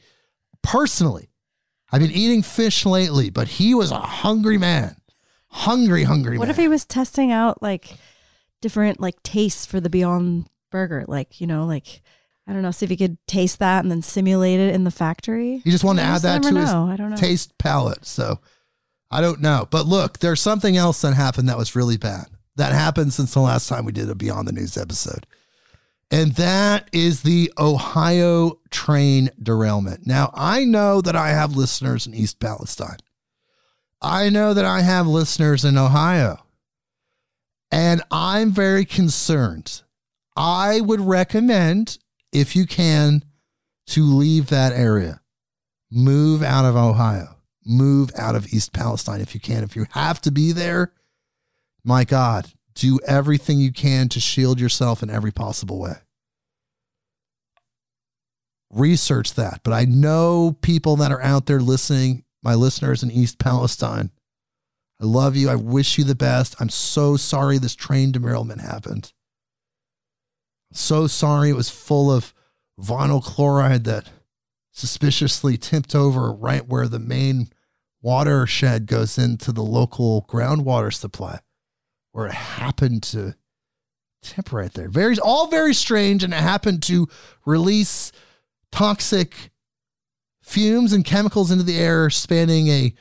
personally. 0.63 1.29
I've 1.91 2.01
been 2.01 2.11
eating 2.11 2.43
fish 2.43 2.87
lately, 2.87 3.29
but 3.31 3.49
he 3.49 3.75
was 3.75 3.91
a 3.91 3.99
hungry 3.99 4.57
man. 4.59 4.97
Hungry, 5.49 6.05
hungry 6.05 6.39
What 6.39 6.47
man. 6.47 6.51
if 6.51 6.57
he 6.57 6.69
was 6.69 6.87
testing 6.87 7.31
out 7.31 7.63
like 7.63 7.95
different 8.63 9.01
like 9.01 9.23
tastes 9.23 9.67
for 9.67 9.81
the 9.81 9.91
Beyond 9.91 10.49
Burger? 10.71 11.05
Like, 11.07 11.41
you 11.41 11.47
know, 11.47 11.67
like 11.67 12.01
I 12.47 12.53
don't 12.53 12.63
know, 12.63 12.71
see 12.71 12.87
if 12.87 12.91
he 12.91 12.97
could 12.97 13.19
taste 13.27 13.59
that 13.59 13.85
and 13.85 13.91
then 13.91 14.01
simulate 14.03 14.59
it 14.61 14.75
in 14.75 14.85
the 14.85 14.91
factory. 14.91 15.61
He 15.65 15.71
just 15.71 15.85
wanted 15.85 16.03
to 16.03 16.07
add 16.09 16.23
that 16.23 16.43
to 16.43 16.49
his 16.49 16.73
know. 16.73 16.89
I 16.91 16.97
don't 16.97 17.11
know. 17.11 17.17
taste 17.17 17.57
palette. 17.59 18.07
So 18.07 18.41
I 19.11 19.21
don't 19.21 19.41
know. 19.43 19.69
But 19.71 19.87
look, 19.87 20.19
there's 20.19 20.41
something 20.41 20.77
else 20.77 21.03
that 21.03 21.13
happened 21.13 21.51
that 21.51 21.59
was 21.59 21.77
really 21.77 21.99
bad. 21.99 22.27
That 22.57 22.73
happened 22.73 23.13
since 23.13 23.35
the 23.35 23.41
last 23.41 23.69
time 23.69 23.85
we 23.85 23.93
did 23.93 24.11
a 24.11 24.15
Beyond 24.15 24.49
the 24.49 24.53
News 24.53 24.77
episode. 24.77 25.27
And 26.11 26.33
that 26.33 26.89
is 26.93 27.23
the 27.23 27.53
Ohio 27.59 28.59
train 28.71 29.31
derailment. 29.43 30.07
Now, 30.07 30.31
I 30.35 30.65
know 30.65 31.01
that 31.01 31.17
I 31.17 31.31
have 31.31 31.57
listeners 31.57 32.07
in 32.07 32.15
East 32.15 32.39
Palestine. 32.39 32.99
I 34.03 34.29
know 34.29 34.53
that 34.53 34.67
I 34.67 34.83
have 34.83 35.07
listeners 35.07 35.65
in 35.65 35.79
Ohio. 35.79 36.45
And 37.71 38.03
I'm 38.11 38.51
very 38.51 38.85
concerned. 38.85 39.83
I 40.37 40.83
would 40.83 41.01
recommend, 41.01 41.99
if 42.31 42.55
you 42.55 42.67
can, 42.67 43.25
to 43.87 44.03
leave 44.03 44.49
that 44.49 44.73
area 44.73 45.23
move 45.93 46.43
out 46.43 46.65
of 46.65 46.75
Ohio, 46.75 47.37
move 47.67 48.11
out 48.17 48.35
of 48.35 48.53
East 48.53 48.73
Palestine 48.73 49.21
if 49.21 49.35
you 49.35 49.41
can. 49.41 49.63
If 49.63 49.77
you 49.77 49.87
have 49.91 50.21
to 50.23 50.31
be 50.31 50.53
there, 50.53 50.93
my 51.85 52.05
God, 52.05 52.51
do 52.75 52.99
everything 53.07 53.59
you 53.59 53.73
can 53.73 54.09
to 54.11 54.21
shield 54.21 54.61
yourself 54.61 55.03
in 55.03 55.11
every 55.11 55.33
possible 55.33 55.79
way. 55.79 55.95
Research 58.71 59.35
that. 59.35 59.61
But 59.63 59.75
I 59.75 59.85
know 59.85 60.57
people 60.63 60.97
that 60.97 61.13
are 61.13 61.23
out 61.23 61.47
there 61.47 61.61
listening, 61.61 62.25
my 62.43 62.55
listeners 62.55 63.03
in 63.03 63.11
East 63.11 63.39
Palestine. 63.39 64.11
I 65.01 65.05
love 65.05 65.37
you. 65.37 65.51
I 65.51 65.57
wish 65.57 65.99
you 65.99 66.05
the 66.05 66.15
best. 66.15 66.55
I'm 66.61 66.69
so 66.69 67.17
sorry 67.17 67.59
this 67.59 67.75
train 67.75 68.13
derailment 68.13 68.61
happened. 68.61 69.13
So 70.73 71.07
sorry 71.07 71.51
it 71.51 71.57
was 71.57 71.69
full 71.69 72.11
of 72.11 72.33
vinyl 72.81 73.23
chloride 73.23 73.85
that 73.85 74.09
suspiciously 74.73 75.57
tipped 75.59 75.95
over 75.95 76.33
right 76.33 76.67
where 76.67 76.89
the 76.89 76.99
main 76.99 77.51
watershed 78.01 78.87
goes 78.87 79.19
into 79.19 79.53
the 79.53 79.63
local 79.63 80.25
groundwater 80.29 80.93
supply, 80.93 81.41
where 82.13 82.27
it 82.27 82.35
happened 82.35 83.03
to 83.03 83.35
tip 84.23 84.53
right 84.53 84.73
there. 84.73 84.89
Very, 84.89 85.19
all 85.19 85.49
very 85.49 85.75
strange, 85.75 86.23
and 86.25 86.33
it 86.33 86.41
happened 86.41 86.83
to 86.85 87.09
release 87.45 88.13
toxic 88.71 89.51
fumes 90.43 90.93
and 90.93 91.05
chemicals 91.05 91.51
into 91.51 91.65
the 91.65 91.79
air, 91.79 92.11
spanning 92.11 92.69
a 92.69 92.95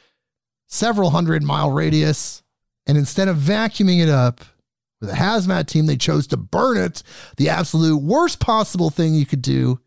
several 0.67 1.11
hundred 1.11 1.43
mile 1.43 1.71
radius. 1.71 2.43
And 2.87 2.97
instead 2.97 3.27
of 3.27 3.37
vacuuming 3.37 4.01
it 4.01 4.09
up 4.09 4.41
with 4.99 5.09
a 5.09 5.13
hazmat 5.13 5.67
team, 5.67 5.85
they 5.85 5.97
chose 5.97 6.27
to 6.27 6.37
burn 6.37 6.77
it. 6.77 7.03
The 7.37 7.49
absolute 7.49 8.01
worst 8.01 8.39
possible 8.39 8.89
thing 8.89 9.13
you 9.13 9.25
could 9.25 9.41
do 9.41 9.79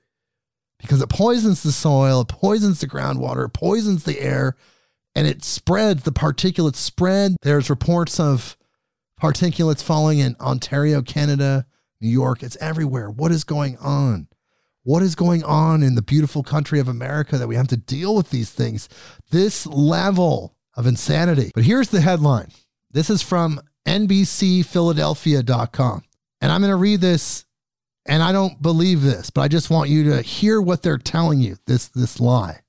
because 0.81 1.01
it 1.01 1.09
poisons 1.09 1.63
the 1.63 1.73
soil, 1.73 2.21
it 2.21 2.29
poisons 2.29 2.81
the 2.81 2.87
groundwater, 2.87 3.47
it 3.47 3.55
poisons 3.55 4.05
the 4.05 4.21
air, 4.21 4.55
and 5.15 5.27
it 5.27 5.43
spreads. 5.43 6.03
The 6.03 6.13
particulates 6.13 6.77
spread. 6.77 7.37
There's 7.43 7.71
reports 7.71 8.21
of 8.21 8.57
particulates 9.21 9.83
falling 9.83 10.19
in 10.19 10.37
Ontario, 10.41 11.03
Canada, 11.03 11.67
New 12.01 12.09
York. 12.09 12.43
It's 12.43 12.57
everywhere. 12.61 13.11
What 13.11 13.33
is 13.33 13.45
going 13.45 13.77
on? 13.79 14.29
What 14.83 15.03
is 15.03 15.15
going 15.15 15.43
on 15.45 15.83
in 15.83 15.95
the 15.95 16.03
beautiful 16.03 16.43
country 16.43 16.79
of 16.79 16.89
America 16.89 17.39
that 17.39 17.49
we 17.49 17.57
have 17.57 17.69
to 17.69 17.77
deal 17.77 18.15
with 18.15 18.29
these 18.31 18.51
things? 18.51 18.89
This 19.31 19.67
level 19.67 20.57
of 20.77 20.87
insanity. 20.87 21.53
But 21.55 21.65
here's 21.65 21.89
the 21.89 22.03
headline. 22.03 22.49
This 22.91 23.09
is 23.09 23.23
from 23.23 23.61
NBCPhiladelphia.com. 23.87 26.03
And 26.41 26.53
I'm 26.53 26.61
going 26.61 26.71
to 26.71 26.77
read 26.77 27.01
this 27.01 27.47
and 28.07 28.23
I 28.23 28.33
don't 28.33 28.61
believe 28.61 29.03
this, 29.03 29.31
but 29.31 29.43
I 29.43 29.49
just 29.49 29.71
want 29.71 29.89
you 29.89 30.11
to 30.11 30.21
hear 30.21 30.61
what 30.61 30.83
they're 30.83 30.99
telling 30.99 31.41
you 31.41 31.57
this 31.67 31.89
this 31.89 32.21
lie. 32.21 32.61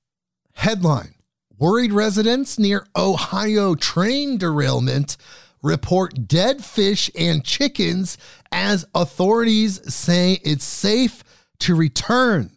Headline: 0.54 1.14
Worried 1.58 1.92
residents 1.92 2.58
near 2.58 2.86
Ohio 2.96 3.74
train 3.74 4.38
derailment 4.38 5.18
report 5.66 6.28
dead 6.28 6.64
fish 6.64 7.10
and 7.18 7.44
chickens 7.44 8.16
as 8.52 8.86
authorities 8.94 9.92
say 9.92 10.40
it's 10.44 10.64
safe 10.64 11.22
to 11.58 11.74
return 11.74 12.50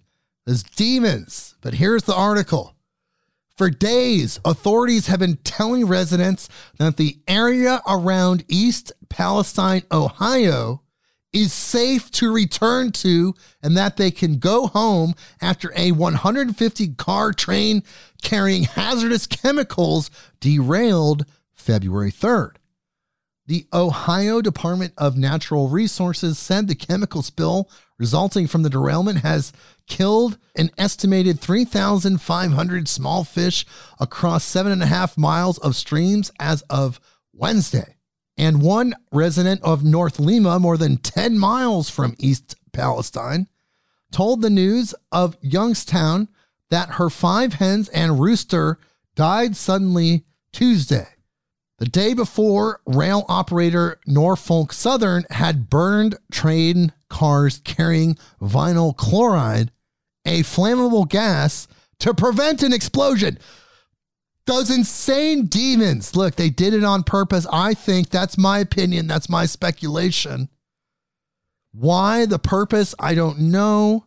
as 0.47 0.63
demons. 0.63 1.55
But 1.61 1.75
here's 1.75 2.03
the 2.03 2.15
article. 2.15 2.75
For 3.57 3.69
days, 3.69 4.39
authorities 4.45 5.07
have 5.07 5.19
been 5.19 5.35
telling 5.37 5.85
residents 5.85 6.47
that 6.77 6.95
the 6.95 7.19
area 7.27 7.81
around 7.85 8.45
East 8.47 8.93
Palestine, 9.09 9.83
Ohio, 9.91 10.81
is 11.33 11.53
safe 11.53 12.09
to 12.11 12.33
return 12.33 12.91
to 12.91 13.33
and 13.61 13.75
that 13.77 13.97
they 13.97 14.11
can 14.11 14.39
go 14.39 14.67
home 14.67 15.13
after 15.41 15.71
a 15.75 15.91
150 15.91 16.87
car 16.95 17.33
train 17.33 17.83
carrying 18.21 18.63
hazardous 18.63 19.27
chemicals 19.27 20.09
derailed 20.39 21.25
February 21.53 22.11
3rd. 22.11 22.55
The 23.49 23.65
Ohio 23.73 24.43
Department 24.43 24.93
of 24.95 25.17
Natural 25.17 25.69
Resources 25.69 26.37
said 26.37 26.67
the 26.67 26.75
chemical 26.75 27.23
spill 27.23 27.67
resulting 27.97 28.45
from 28.45 28.61
the 28.61 28.69
derailment 28.69 29.21
has 29.21 29.51
killed 29.87 30.37
an 30.55 30.69
estimated 30.77 31.39
3,500 31.39 32.87
small 32.87 33.23
fish 33.23 33.65
across 33.99 34.43
seven 34.43 34.71
and 34.71 34.83
a 34.83 34.85
half 34.85 35.17
miles 35.17 35.57
of 35.57 35.75
streams 35.75 36.31
as 36.39 36.61
of 36.69 36.99
Wednesday. 37.33 37.95
And 38.37 38.61
one 38.61 38.93
resident 39.11 39.63
of 39.63 39.83
North 39.83 40.19
Lima, 40.19 40.59
more 40.59 40.77
than 40.77 40.97
10 40.97 41.39
miles 41.39 41.89
from 41.89 42.15
East 42.19 42.55
Palestine, 42.71 43.47
told 44.11 44.43
the 44.43 44.51
news 44.51 44.93
of 45.11 45.35
Youngstown 45.41 46.27
that 46.69 46.89
her 46.89 47.09
five 47.09 47.53
hens 47.53 47.89
and 47.89 48.19
rooster 48.19 48.77
died 49.15 49.55
suddenly 49.55 50.23
Tuesday. 50.53 51.07
The 51.79 51.87
day 51.87 52.13
before, 52.13 52.81
rail 52.85 53.25
operator 53.29 54.01
Norfolk 54.05 54.73
Southern 54.73 55.23
had 55.29 55.69
burned 55.69 56.17
train 56.29 56.91
cars 57.09 57.61
carrying 57.63 58.17
vinyl 58.41 58.95
chloride, 58.95 59.71
a 60.25 60.43
flammable 60.43 61.07
gas, 61.07 61.69
to 61.99 62.13
prevent 62.13 62.63
an 62.63 62.73
explosion. 62.73 63.39
Those 64.45 64.69
insane 64.69 65.45
demons. 65.45 66.17
Look, 66.17 66.35
they 66.35 66.49
did 66.49 66.73
it 66.73 66.83
on 66.83 67.03
purpose. 67.03 67.47
I 67.51 67.73
think 67.73 68.09
that's 68.09 68.37
my 68.37 68.59
opinion. 68.59 69.07
That's 69.07 69.29
my 69.29 69.45
speculation. 69.45 70.49
Why 71.71 72.25
the 72.25 72.39
purpose, 72.39 72.93
I 72.99 73.15
don't 73.15 73.39
know. 73.39 74.05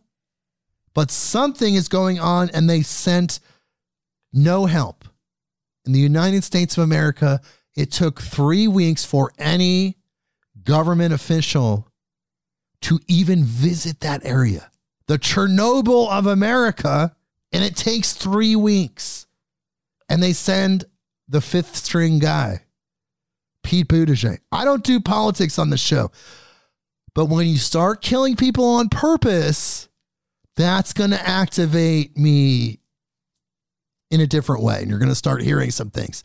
But 0.93 1.09
something 1.09 1.73
is 1.73 1.87
going 1.87 2.19
on, 2.19 2.51
and 2.51 2.69
they 2.69 2.83
sent 2.83 3.39
no 4.31 4.67
help. 4.67 5.05
In 5.85 5.91
the 5.91 5.99
United 5.99 6.43
States 6.43 6.77
of 6.77 6.83
America, 6.83 7.41
it 7.75 7.91
took 7.91 8.21
three 8.21 8.67
weeks 8.67 9.03
for 9.03 9.31
any 9.37 9.97
government 10.63 11.13
official 11.13 11.87
to 12.81 12.99
even 13.07 13.43
visit 13.43 14.01
that 14.01 14.25
area. 14.25 14.69
The 15.07 15.17
Chernobyl 15.17 16.09
of 16.09 16.27
America, 16.27 17.15
and 17.51 17.63
it 17.63 17.75
takes 17.75 18.13
three 18.13 18.55
weeks. 18.55 19.25
And 20.09 20.21
they 20.21 20.33
send 20.33 20.85
the 21.27 21.41
fifth 21.41 21.77
string 21.77 22.19
guy, 22.19 22.63
Pete 23.63 23.87
Buttigieg. 23.87 24.39
I 24.51 24.65
don't 24.65 24.83
do 24.83 24.99
politics 24.99 25.57
on 25.57 25.69
the 25.69 25.77
show, 25.77 26.11
but 27.15 27.25
when 27.25 27.47
you 27.47 27.57
start 27.57 28.01
killing 28.01 28.35
people 28.35 28.65
on 28.65 28.89
purpose, 28.89 29.87
that's 30.55 30.93
going 30.93 31.11
to 31.11 31.27
activate 31.27 32.17
me 32.17 32.79
in 34.11 34.21
a 34.21 34.27
different 34.27 34.61
way. 34.61 34.79
And 34.81 34.89
you're 34.89 34.99
going 34.99 35.09
to 35.09 35.15
start 35.15 35.41
hearing 35.41 35.71
some 35.71 35.89
things. 35.89 36.23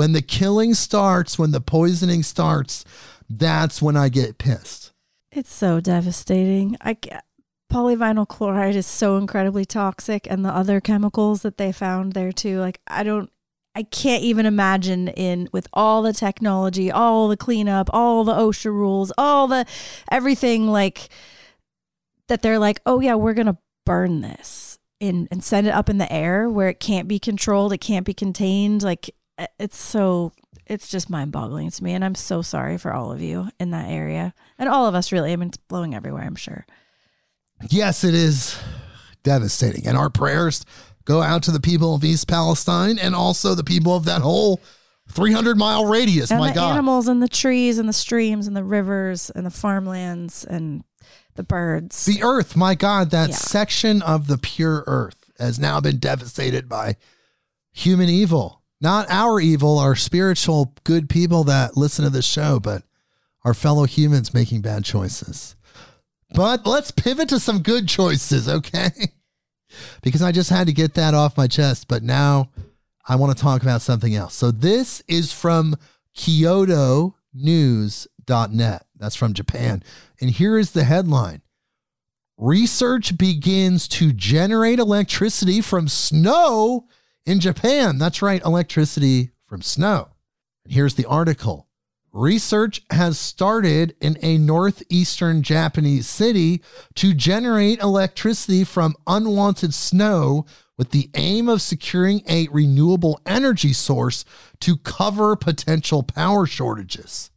When 0.00 0.12
the 0.12 0.22
killing 0.22 0.72
starts, 0.72 1.38
when 1.38 1.50
the 1.50 1.60
poisoning 1.60 2.22
starts, 2.22 2.86
that's 3.28 3.82
when 3.82 3.98
I 3.98 4.08
get 4.08 4.38
pissed. 4.38 4.92
It's 5.30 5.52
so 5.52 5.78
devastating. 5.78 6.78
I 6.80 6.94
ca- 6.94 7.20
polyvinyl 7.70 8.26
chloride 8.26 8.76
is 8.76 8.86
so 8.86 9.18
incredibly 9.18 9.66
toxic, 9.66 10.26
and 10.30 10.42
the 10.42 10.48
other 10.48 10.80
chemicals 10.80 11.42
that 11.42 11.58
they 11.58 11.70
found 11.70 12.14
there 12.14 12.32
too. 12.32 12.60
Like 12.60 12.80
I 12.86 13.02
don't, 13.02 13.30
I 13.74 13.82
can't 13.82 14.22
even 14.22 14.46
imagine 14.46 15.08
in 15.08 15.50
with 15.52 15.68
all 15.74 16.00
the 16.00 16.14
technology, 16.14 16.90
all 16.90 17.28
the 17.28 17.36
cleanup, 17.36 17.90
all 17.92 18.24
the 18.24 18.32
OSHA 18.32 18.72
rules, 18.72 19.12
all 19.18 19.48
the 19.48 19.66
everything 20.10 20.66
like 20.66 21.10
that. 22.28 22.40
They're 22.40 22.58
like, 22.58 22.80
oh 22.86 23.00
yeah, 23.00 23.16
we're 23.16 23.34
gonna 23.34 23.58
burn 23.84 24.22
this 24.22 24.78
in 24.98 25.28
and 25.30 25.44
send 25.44 25.66
it 25.66 25.74
up 25.74 25.90
in 25.90 25.98
the 25.98 26.10
air 26.10 26.48
where 26.48 26.70
it 26.70 26.80
can't 26.80 27.06
be 27.06 27.18
controlled, 27.18 27.74
it 27.74 27.82
can't 27.82 28.06
be 28.06 28.14
contained. 28.14 28.82
Like 28.82 29.10
it's 29.58 29.78
so 29.78 30.32
it's 30.66 30.88
just 30.88 31.10
mind 31.10 31.32
boggling 31.32 31.70
to 31.70 31.84
me. 31.84 31.94
And 31.94 32.04
I'm 32.04 32.14
so 32.14 32.42
sorry 32.42 32.78
for 32.78 32.92
all 32.92 33.10
of 33.12 33.20
you 33.20 33.48
in 33.58 33.70
that 33.72 33.88
area 33.90 34.34
and 34.58 34.68
all 34.68 34.86
of 34.86 34.94
us, 34.94 35.10
really. 35.10 35.32
I 35.32 35.36
mean, 35.36 35.48
it's 35.48 35.56
blowing 35.56 35.94
everywhere, 35.94 36.22
I'm 36.22 36.36
sure. 36.36 36.64
Yes, 37.68 38.04
it 38.04 38.14
is 38.14 38.56
devastating. 39.22 39.86
And 39.86 39.96
our 39.96 40.10
prayers 40.10 40.64
go 41.04 41.22
out 41.22 41.42
to 41.44 41.50
the 41.50 41.60
people 41.60 41.94
of 41.94 42.04
East 42.04 42.28
Palestine 42.28 42.98
and 42.98 43.14
also 43.14 43.54
the 43.54 43.64
people 43.64 43.96
of 43.96 44.04
that 44.04 44.22
whole 44.22 44.60
300 45.10 45.58
mile 45.58 45.86
radius. 45.86 46.30
And 46.30 46.38
My 46.40 46.48
the 46.50 46.54
God. 46.54 46.72
animals 46.72 47.08
and 47.08 47.20
the 47.22 47.28
trees 47.28 47.78
and 47.78 47.88
the 47.88 47.92
streams 47.92 48.46
and 48.46 48.56
the 48.56 48.64
rivers 48.64 49.28
and 49.30 49.44
the 49.44 49.50
farmlands 49.50 50.44
and 50.44 50.84
the 51.34 51.42
birds. 51.42 52.04
The 52.04 52.22
earth, 52.22 52.54
my 52.56 52.74
God, 52.74 53.10
that 53.10 53.30
Yeah. 53.30 53.34
section 53.34 54.02
of 54.02 54.28
the 54.28 54.38
pure 54.38 54.84
earth 54.86 55.16
has 55.38 55.58
now 55.58 55.80
been 55.80 55.98
devastated 55.98 56.68
by 56.68 56.96
human 57.72 58.08
evil. 58.08 58.59
Not 58.80 59.10
our 59.10 59.40
evil, 59.40 59.78
our 59.78 59.94
spiritual 59.94 60.74
good 60.84 61.08
people 61.08 61.44
that 61.44 61.76
listen 61.76 62.04
to 62.04 62.10
this 62.10 62.26
show, 62.26 62.60
but 62.60 62.82
our 63.44 63.54
fellow 63.54 63.84
humans 63.84 64.32
making 64.32 64.62
bad 64.62 64.84
choices. 64.84 65.56
But 66.34 66.66
let's 66.66 66.90
pivot 66.90 67.28
to 67.30 67.40
some 67.40 67.62
good 67.62 67.88
choices, 67.88 68.48
okay? 68.48 68.90
because 70.02 70.22
I 70.22 70.32
just 70.32 70.50
had 70.50 70.66
to 70.68 70.72
get 70.72 70.94
that 70.94 71.14
off 71.14 71.36
my 71.36 71.46
chest, 71.46 71.88
but 71.88 72.02
now 72.02 72.50
I 73.06 73.16
want 73.16 73.36
to 73.36 73.42
talk 73.42 73.60
about 73.62 73.82
something 73.82 74.14
else. 74.14 74.34
So 74.34 74.50
this 74.50 75.02
is 75.08 75.30
from 75.32 75.76
KyodoNews.net. 76.16 78.86
That's 78.96 79.16
from 79.16 79.34
Japan. 79.34 79.82
And 80.20 80.30
here 80.30 80.58
is 80.58 80.72
the 80.72 80.84
headline 80.84 81.42
Research 82.36 83.18
begins 83.18 83.86
to 83.86 84.12
generate 84.14 84.78
electricity 84.78 85.60
from 85.60 85.88
snow 85.88 86.88
in 87.26 87.40
Japan. 87.40 87.98
That's 87.98 88.22
right, 88.22 88.42
electricity 88.44 89.30
from 89.46 89.62
snow. 89.62 90.08
And 90.64 90.72
here's 90.72 90.94
the 90.94 91.06
article. 91.06 91.66
Research 92.12 92.82
has 92.90 93.18
started 93.18 93.94
in 94.00 94.18
a 94.20 94.36
northeastern 94.36 95.42
Japanese 95.42 96.08
city 96.08 96.60
to 96.96 97.14
generate 97.14 97.80
electricity 97.80 98.64
from 98.64 98.96
unwanted 99.06 99.72
snow 99.72 100.44
with 100.76 100.90
the 100.90 101.08
aim 101.14 101.48
of 101.48 101.62
securing 101.62 102.22
a 102.28 102.48
renewable 102.50 103.20
energy 103.26 103.72
source 103.72 104.24
to 104.58 104.76
cover 104.78 105.36
potential 105.36 106.02
power 106.02 106.46
shortages. 106.46 107.30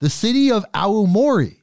The 0.00 0.10
city 0.10 0.50
of 0.50 0.70
Aomori, 0.72 1.62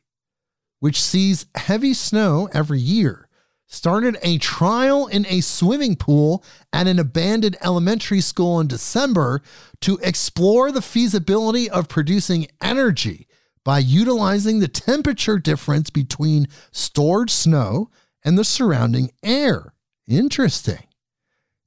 which 0.80 1.02
sees 1.02 1.46
heavy 1.56 1.94
snow 1.94 2.50
every 2.52 2.80
year, 2.80 3.27
started 3.67 4.17
a 4.23 4.38
trial 4.38 5.08
in 5.08 5.25
a 5.27 5.41
swimming 5.41 5.95
pool 5.95 6.43
at 6.71 6.88
an 6.88 6.97
abandoned 6.97 7.58
elementary 7.62 8.21
school 8.21 8.60
in 8.60 8.67
December 8.67 9.41
to 9.82 9.99
explore 10.01 10.71
the 10.71 10.82
feasibility 10.82 11.69
of 11.69 11.89
producing 11.89 12.47
energy 12.62 13.27
by 13.63 13.80
utilizing 13.80 14.60
the 14.60 14.67
temperature 14.69 15.38
difference 15.38 15.89
between 15.89 16.47
stored 16.71 17.30
snow 17.30 17.89
and 18.23 18.38
the 18.38 18.45
surrounding 18.45 19.12
air. 19.21 19.73
Interesting. 20.08 20.86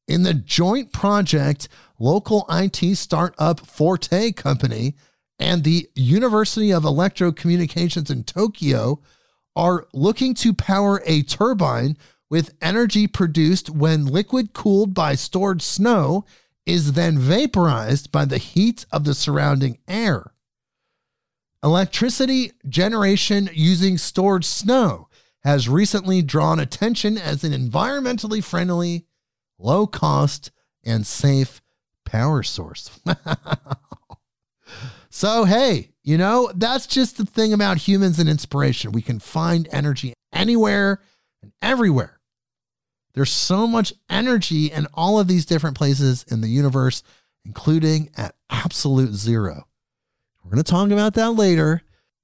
In 0.09 0.23
the 0.23 0.35
joint 0.35 0.93
project, 0.93 1.69
local 1.99 2.47
IT 2.49 2.97
startup 2.97 3.61
Forte 3.61 4.33
Company 4.33 4.97
and 5.39 5.63
the 5.63 5.89
University 5.95 6.73
of 6.73 6.83
Electrocommunications 6.85 8.11
in 8.11 8.25
Tokyo 8.25 9.01
are 9.57 9.87
looking 9.93 10.35
to 10.35 10.53
power 10.55 11.03
a 11.05 11.23
turbine 11.23 11.97
with 12.29 12.55
energy 12.63 13.07
produced 13.07 13.69
when 13.69 14.07
liquid 14.07 14.53
cooled 14.53 14.95
by 14.95 15.15
stored 15.15 15.61
snow 15.61 16.25
is 16.65 16.93
then 16.93 17.19
vaporized 17.19 18.13
by 18.13 18.25
the 18.25 18.39
heat 18.39 18.87
of 18.93 19.05
the 19.05 19.15
surrounding 19.15 19.79
air. 19.89 20.33
Electricity 21.63 22.53
generation 22.69 23.51
using 23.53 23.99
stored 23.99 24.45
snow 24.45 25.09
has 25.43 25.69
recently 25.69 26.23
drawn 26.23 26.61
attention 26.61 27.19
as 27.19 27.45
an 27.45 27.53
environmentally 27.53 28.43
friendly, 28.43 29.07
low 29.59 29.87
cost, 29.87 30.51
and 30.85 31.07
safe 31.07 31.61
power 32.05 32.43
source. 32.43 32.91
so, 35.11 35.45
hey, 35.45 35.91
you 36.03 36.17
know, 36.17 36.51
that's 36.55 36.87
just 36.87 37.17
the 37.17 37.27
thing 37.27 37.53
about 37.53 37.79
humans 37.79 38.19
and 38.19 38.29
inspiration. 38.29 38.93
We 38.93 39.03
can 39.03 39.19
find 39.19 39.69
energy 39.73 40.15
anywhere 40.33 41.01
and 41.43 41.53
everywhere. 41.61 42.21
There's 43.13 43.33
so 43.33 43.67
much 43.67 43.93
energy 44.09 44.67
in 44.67 44.87
all 44.95 45.19
of 45.19 45.27
these 45.27 45.45
different 45.45 45.77
places 45.77 46.25
in 46.31 46.41
the 46.41 46.49
universe, 46.49 47.03
including 47.45 48.11
at 48.17 48.37
absolute 48.49 49.15
zero. 49.15 49.67
We're 50.45 50.53
going 50.53 50.63
to 50.63 50.71
talk 50.71 50.91
about 50.91 51.15
that 51.15 51.33
later. 51.33 51.83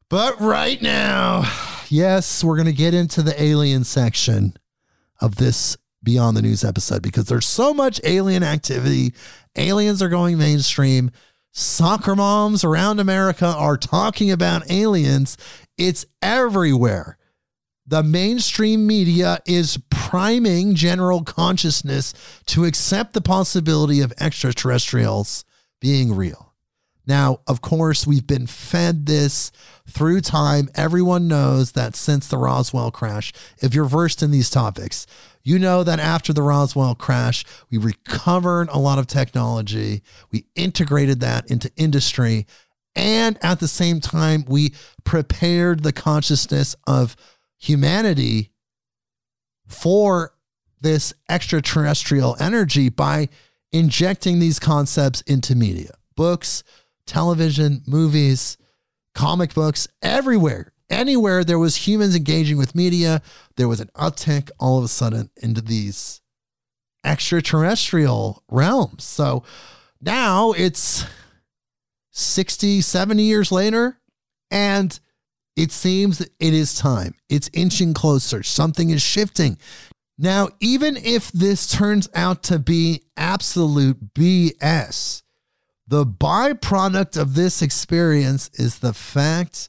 But 0.09 0.41
right 0.41 0.81
now, 0.81 1.43
yes, 1.89 2.45
we're 2.45 2.57
going 2.57 2.67
to 2.67 2.73
get 2.73 2.95
into 2.95 3.21
the 3.23 3.41
alien 3.43 3.83
section 3.85 4.55
of 5.21 5.37
this 5.37 5.77
Beyond 6.03 6.37
the 6.37 6.43
News 6.43 6.63
episode 6.63 7.03
because 7.03 7.25
there's 7.25 7.47
so 7.47 7.75
much 7.75 8.01
alien 8.05 8.45
activity. 8.45 9.13
Aliens 9.57 10.01
are 10.03 10.09
going 10.09 10.39
mainstream. 10.39 11.11
Soccer 11.59 12.15
moms 12.15 12.65
around 12.65 13.01
America 13.01 13.47
are 13.47 13.79
talking 13.79 14.31
about 14.31 14.71
aliens. 14.71 15.39
It's 15.79 16.05
everywhere. 16.21 17.17
The 17.87 18.03
mainstream 18.03 18.87
media 18.87 19.39
is 19.47 19.79
priming 19.89 20.75
general 20.75 21.25
consciousness 21.25 22.13
to 22.49 22.67
accept 22.67 23.15
the 23.15 23.23
possibility 23.23 24.03
of 24.03 24.13
extraterrestrials 24.21 25.47
being 25.81 26.15
real. 26.15 26.53
Now, 27.07 27.41
of 27.47 27.63
course, 27.63 28.07
we've 28.07 28.27
been 28.27 28.47
fed 28.47 29.07
this 29.07 29.51
through 29.89 30.21
time. 30.21 30.69
Everyone 30.75 31.27
knows 31.27 31.73
that 31.73 31.97
since 31.97 32.29
the 32.29 32.37
Roswell 32.37 32.91
crash, 32.91 33.33
if 33.63 33.73
you're 33.73 33.87
versed 33.87 34.23
in 34.23 34.31
these 34.31 34.51
topics, 34.51 35.07
you 35.47 35.61
know 35.61 35.85
that 35.85 36.01
after 36.01 36.33
the 36.33 36.43
Roswell 36.43 36.97
crash, 36.97 37.45
we 37.71 37.79
recovered 37.79 38.69
a 38.69 38.81
lot 38.81 38.99
of 38.99 39.07
technology, 39.07 40.03
we 40.33 40.45
integrated 40.57 41.21
that 41.21 41.49
into 41.49 41.71
industry, 41.77 42.49
and 42.97 43.39
at 43.43 43.61
the 43.61 43.69
same 43.69 44.01
time, 44.01 44.45
we 44.49 44.73
prepared 45.05 45.85
the 45.85 45.93
consciousness 45.93 46.75
of 46.89 47.15
humanity 47.59 48.51
for 49.69 50.35
this 50.81 51.15
extraterrestrial 51.29 52.37
energy 52.41 52.89
by 52.89 53.29
injecting 53.71 54.41
these 54.41 54.59
concepts 54.59 55.21
into 55.23 55.55
media. 55.55 55.93
Books, 56.17 56.65
television, 57.07 57.83
movies, 57.87 58.57
comic 59.15 59.55
books, 59.55 59.87
everywhere. 60.03 60.73
Anywhere 60.89 61.43
there 61.43 61.59
was 61.59 61.77
humans 61.77 62.15
engaging 62.15 62.57
with 62.57 62.75
media, 62.75 63.23
there 63.57 63.69
was 63.69 63.81
an 63.81 63.91
uptick 63.97 64.51
all 64.59 64.79
of 64.79 64.85
a 64.85 64.89
sudden 64.89 65.31
into 65.37 65.61
these 65.61 66.21
extraterrestrial 67.05 68.43
realms. 68.49 69.05
So 69.05 69.43
now 70.01 70.53
it's 70.53 71.05
60, 72.13 72.81
70 72.81 73.23
years 73.23 73.51
later, 73.51 73.99
and 74.51 74.99
it 75.57 75.73
seems 75.73 76.19
that 76.19 76.31
it 76.39 76.55
is 76.55 76.75
time. 76.75 77.15
It's 77.29 77.51
inching 77.53 77.95
closer. 77.95 78.43
Something 78.43 78.91
is 78.91 79.03
shifting. 79.03 79.59
Now, 80.19 80.49
even 80.61 80.97
if 80.97 81.31
this 81.33 81.71
turns 81.71 82.09
out 82.15 82.43
to 82.45 82.59
be 82.59 83.03
absolute 83.17 84.15
BS, 84.15 85.23
the 85.87 86.07
byproduct 86.07 87.21
of 87.21 87.35
this 87.35 87.63
experience 87.63 88.51
is 88.55 88.79
the 88.79 88.95
fact 88.95 89.69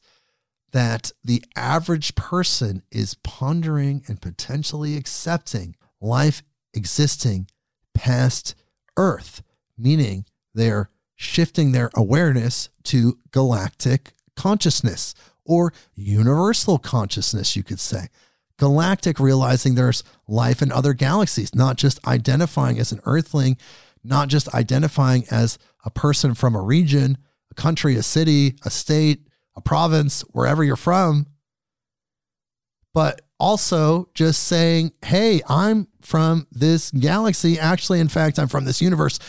that 0.77 1.11
the 1.23 1.43
average 1.55 2.13
person 2.13 2.83
is 2.91 3.15
pondering 3.23 4.03
and 4.07 4.21
potentially 4.21 4.95
accepting 4.95 5.75
life 5.99 6.43
existing 6.71 7.47
past 7.95 8.53
Earth, 8.95 9.41
meaning 9.75 10.25
they're 10.53 10.91
shifting 11.15 11.71
their 11.71 11.89
awareness 11.95 12.69
to 12.83 13.17
galactic 13.31 14.13
consciousness 14.35 15.15
or 15.45 15.73
universal 15.95 16.77
consciousness, 16.77 17.55
you 17.55 17.63
could 17.63 17.79
say. 17.79 18.09
galactic, 18.59 19.19
realizing 19.19 19.73
there's 19.73 20.03
life 20.27 20.61
in 20.61 20.71
other 20.71 20.93
galaxies, 20.93 21.55
not 21.55 21.75
just 21.75 22.05
identifying 22.07 22.77
as 22.77 22.91
an 22.91 23.01
Earthling, 23.03 23.57
not 24.03 24.27
just 24.27 24.47
identifying 24.53 25.25
as 25.31 25.57
a 25.83 25.89
person 25.89 26.35
from 26.35 26.53
a 26.53 26.61
region, 26.61 27.17
a 27.49 27.55
country, 27.55 27.95
a 27.95 28.03
city, 28.03 28.57
a 28.63 28.69
state, 28.69 29.26
a 29.57 29.61
province, 29.61 30.21
wherever 30.31 30.63
you're 30.63 30.77
from, 30.77 31.25
but 32.93 33.21
also 33.39 34.09
just 34.13 34.43
saying, 34.43 34.93
hey, 35.03 35.41
I'm 35.49 35.87
from 36.01 36.47
this 36.51 36.91
galaxy. 36.91 37.59
Actually, 37.59 37.99
in 37.99 38.07
fact, 38.07 38.39
I'm 38.39 38.47
from 38.47 38.65
this 38.65 38.81
universe. 38.81 39.19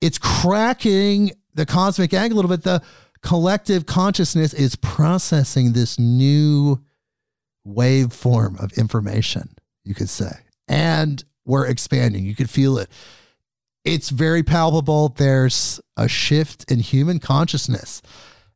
It's 0.00 0.16
cracking 0.18 1.32
the 1.54 1.66
cosmic 1.66 2.14
egg 2.14 2.32
a 2.32 2.34
little 2.34 2.48
bit. 2.48 2.62
The 2.62 2.82
collective 3.20 3.84
consciousness 3.84 4.54
is 4.54 4.76
processing 4.76 5.72
this 5.72 5.98
new 5.98 6.82
waveform 7.66 8.62
of 8.62 8.72
information, 8.78 9.56
you 9.84 9.94
could 9.94 10.08
say. 10.08 10.32
And 10.68 11.22
we're 11.44 11.66
expanding. 11.66 12.24
You 12.24 12.34
could 12.34 12.50
feel 12.50 12.78
it. 12.78 12.90
It's 13.84 14.10
very 14.10 14.42
palpable. 14.42 15.10
There's 15.10 15.80
a 15.96 16.08
shift 16.08 16.70
in 16.70 16.80
human 16.80 17.18
consciousness. 17.18 18.02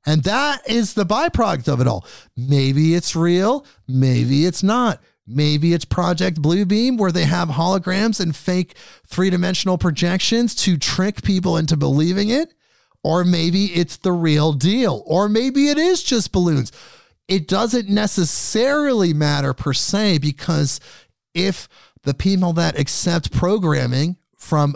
And 0.08 0.22
that 0.22 0.66
is 0.66 0.94
the 0.94 1.04
byproduct 1.04 1.68
of 1.68 1.82
it 1.82 1.86
all. 1.86 2.06
Maybe 2.34 2.94
it's 2.94 3.14
real, 3.14 3.66
maybe 3.86 4.46
it's 4.46 4.62
not. 4.62 5.02
Maybe 5.26 5.74
it's 5.74 5.84
Project 5.84 6.40
Bluebeam 6.40 6.96
where 6.96 7.12
they 7.12 7.26
have 7.26 7.50
holograms 7.50 8.18
and 8.18 8.34
fake 8.34 8.74
three 9.06 9.28
dimensional 9.28 9.76
projections 9.76 10.54
to 10.54 10.78
trick 10.78 11.20
people 11.20 11.58
into 11.58 11.76
believing 11.76 12.30
it. 12.30 12.54
Or 13.04 13.22
maybe 13.22 13.66
it's 13.66 13.98
the 13.98 14.12
real 14.12 14.54
deal. 14.54 15.02
Or 15.04 15.28
maybe 15.28 15.68
it 15.68 15.76
is 15.76 16.02
just 16.02 16.32
balloons. 16.32 16.72
It 17.28 17.46
doesn't 17.46 17.90
necessarily 17.90 19.12
matter 19.12 19.52
per 19.52 19.74
se 19.74 20.18
because 20.18 20.80
if 21.34 21.68
the 22.04 22.14
people 22.14 22.54
that 22.54 22.78
accept 22.78 23.30
programming 23.30 24.16
from 24.38 24.74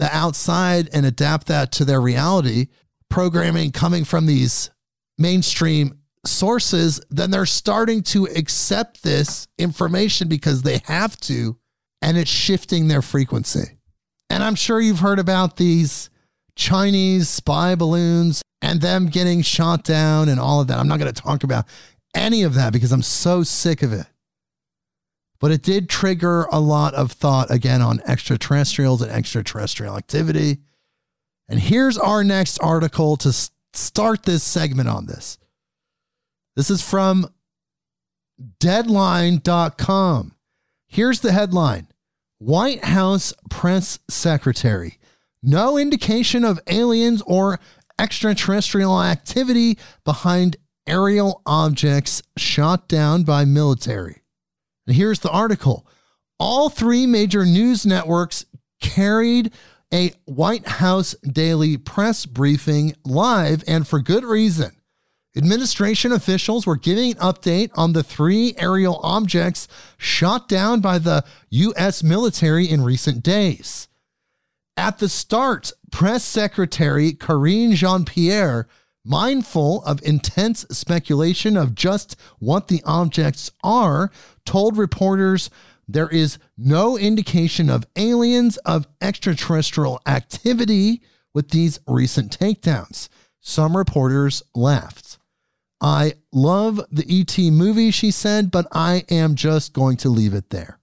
the 0.00 0.12
outside 0.12 0.90
and 0.92 1.06
adapt 1.06 1.46
that 1.46 1.70
to 1.70 1.84
their 1.84 2.00
reality, 2.00 2.66
programming 3.12 3.70
coming 3.70 4.04
from 4.04 4.24
these 4.24 4.70
mainstream 5.18 5.98
sources, 6.24 6.98
then 7.10 7.30
they're 7.30 7.44
starting 7.44 8.02
to 8.02 8.24
accept 8.24 9.02
this 9.02 9.46
information 9.58 10.28
because 10.28 10.62
they 10.62 10.80
have 10.86 11.18
to, 11.20 11.58
and 12.00 12.16
it's 12.16 12.30
shifting 12.30 12.88
their 12.88 13.02
frequency. 13.02 13.78
And 14.30 14.42
I'm 14.42 14.54
sure 14.54 14.80
you've 14.80 15.00
heard 15.00 15.18
about 15.18 15.58
these 15.58 16.08
Chinese 16.56 17.28
spy 17.28 17.74
balloons 17.74 18.40
and 18.62 18.80
them 18.80 19.08
getting 19.08 19.42
shot 19.42 19.84
down 19.84 20.30
and 20.30 20.40
all 20.40 20.62
of 20.62 20.68
that. 20.68 20.78
I'm 20.78 20.88
not 20.88 20.98
going 20.98 21.12
to 21.12 21.22
talk 21.22 21.44
about 21.44 21.66
any 22.14 22.42
of 22.44 22.54
that 22.54 22.72
because 22.72 22.92
I'm 22.92 23.02
so 23.02 23.42
sick 23.42 23.82
of 23.82 23.92
it. 23.92 24.06
But 25.38 25.50
it 25.50 25.62
did 25.62 25.90
trigger 25.90 26.44
a 26.50 26.60
lot 26.60 26.94
of 26.94 27.12
thought 27.12 27.50
again 27.50 27.82
on 27.82 28.00
extraterrestrials 28.06 29.02
and 29.02 29.10
extraterrestrial 29.12 29.98
activity. 29.98 30.60
And 31.52 31.60
here's 31.60 31.98
our 31.98 32.24
next 32.24 32.56
article 32.62 33.18
to 33.18 33.50
start 33.74 34.22
this 34.22 34.42
segment 34.42 34.88
on 34.88 35.04
this. 35.04 35.36
This 36.56 36.70
is 36.70 36.80
from 36.80 37.28
deadline.com. 38.58 40.34
Here's 40.86 41.20
the 41.20 41.32
headline 41.32 41.88
White 42.38 42.82
House 42.82 43.34
press 43.50 43.98
secretary. 44.08 44.98
No 45.42 45.76
indication 45.76 46.42
of 46.42 46.58
aliens 46.68 47.22
or 47.26 47.60
extraterrestrial 47.98 49.02
activity 49.02 49.76
behind 50.06 50.56
aerial 50.86 51.42
objects 51.44 52.22
shot 52.38 52.88
down 52.88 53.24
by 53.24 53.44
military. 53.44 54.22
And 54.86 54.96
here's 54.96 55.18
the 55.18 55.30
article. 55.30 55.86
All 56.38 56.70
three 56.70 57.06
major 57.06 57.44
news 57.44 57.84
networks 57.84 58.46
carried 58.80 59.52
a 59.92 60.12
White 60.24 60.66
House 60.66 61.14
daily 61.22 61.76
press 61.76 62.26
briefing 62.26 62.94
live 63.04 63.62
and 63.66 63.86
for 63.86 64.00
good 64.00 64.24
reason. 64.24 64.72
Administration 65.36 66.12
officials 66.12 66.66
were 66.66 66.76
giving 66.76 67.12
an 67.12 67.18
update 67.18 67.70
on 67.74 67.92
the 67.92 68.02
three 68.02 68.54
aerial 68.58 69.00
objects 69.02 69.66
shot 69.96 70.48
down 70.48 70.80
by 70.80 70.98
the 70.98 71.24
U.S. 71.50 72.02
military 72.02 72.68
in 72.68 72.82
recent 72.82 73.22
days. 73.22 73.88
At 74.76 74.98
the 74.98 75.08
start, 75.08 75.72
Press 75.90 76.22
Secretary 76.24 77.12
Karine 77.12 77.74
Jean 77.74 78.04
Pierre, 78.04 78.68
mindful 79.04 79.82
of 79.84 80.02
intense 80.02 80.66
speculation 80.70 81.56
of 81.56 81.74
just 81.74 82.16
what 82.38 82.68
the 82.68 82.82
objects 82.84 83.50
are, 83.62 84.10
told 84.44 84.76
reporters 84.76 85.50
there 85.92 86.08
is 86.08 86.38
no 86.56 86.96
indication 86.96 87.68
of 87.70 87.86
aliens 87.96 88.56
of 88.58 88.86
extraterrestrial 89.00 90.00
activity 90.06 91.02
with 91.34 91.50
these 91.50 91.80
recent 91.86 92.38
takedowns. 92.38 93.08
Some 93.40 93.76
reporters 93.76 94.42
laughed. 94.54 95.18
I 95.80 96.14
love 96.32 96.80
the 96.92 97.04
ET 97.08 97.36
movie, 97.50 97.90
she 97.90 98.12
said, 98.12 98.50
but 98.52 98.68
I 98.70 99.04
am 99.10 99.34
just 99.34 99.72
going 99.72 99.96
to 99.98 100.08
leave 100.08 100.32
it 100.32 100.50
there. 100.50 100.78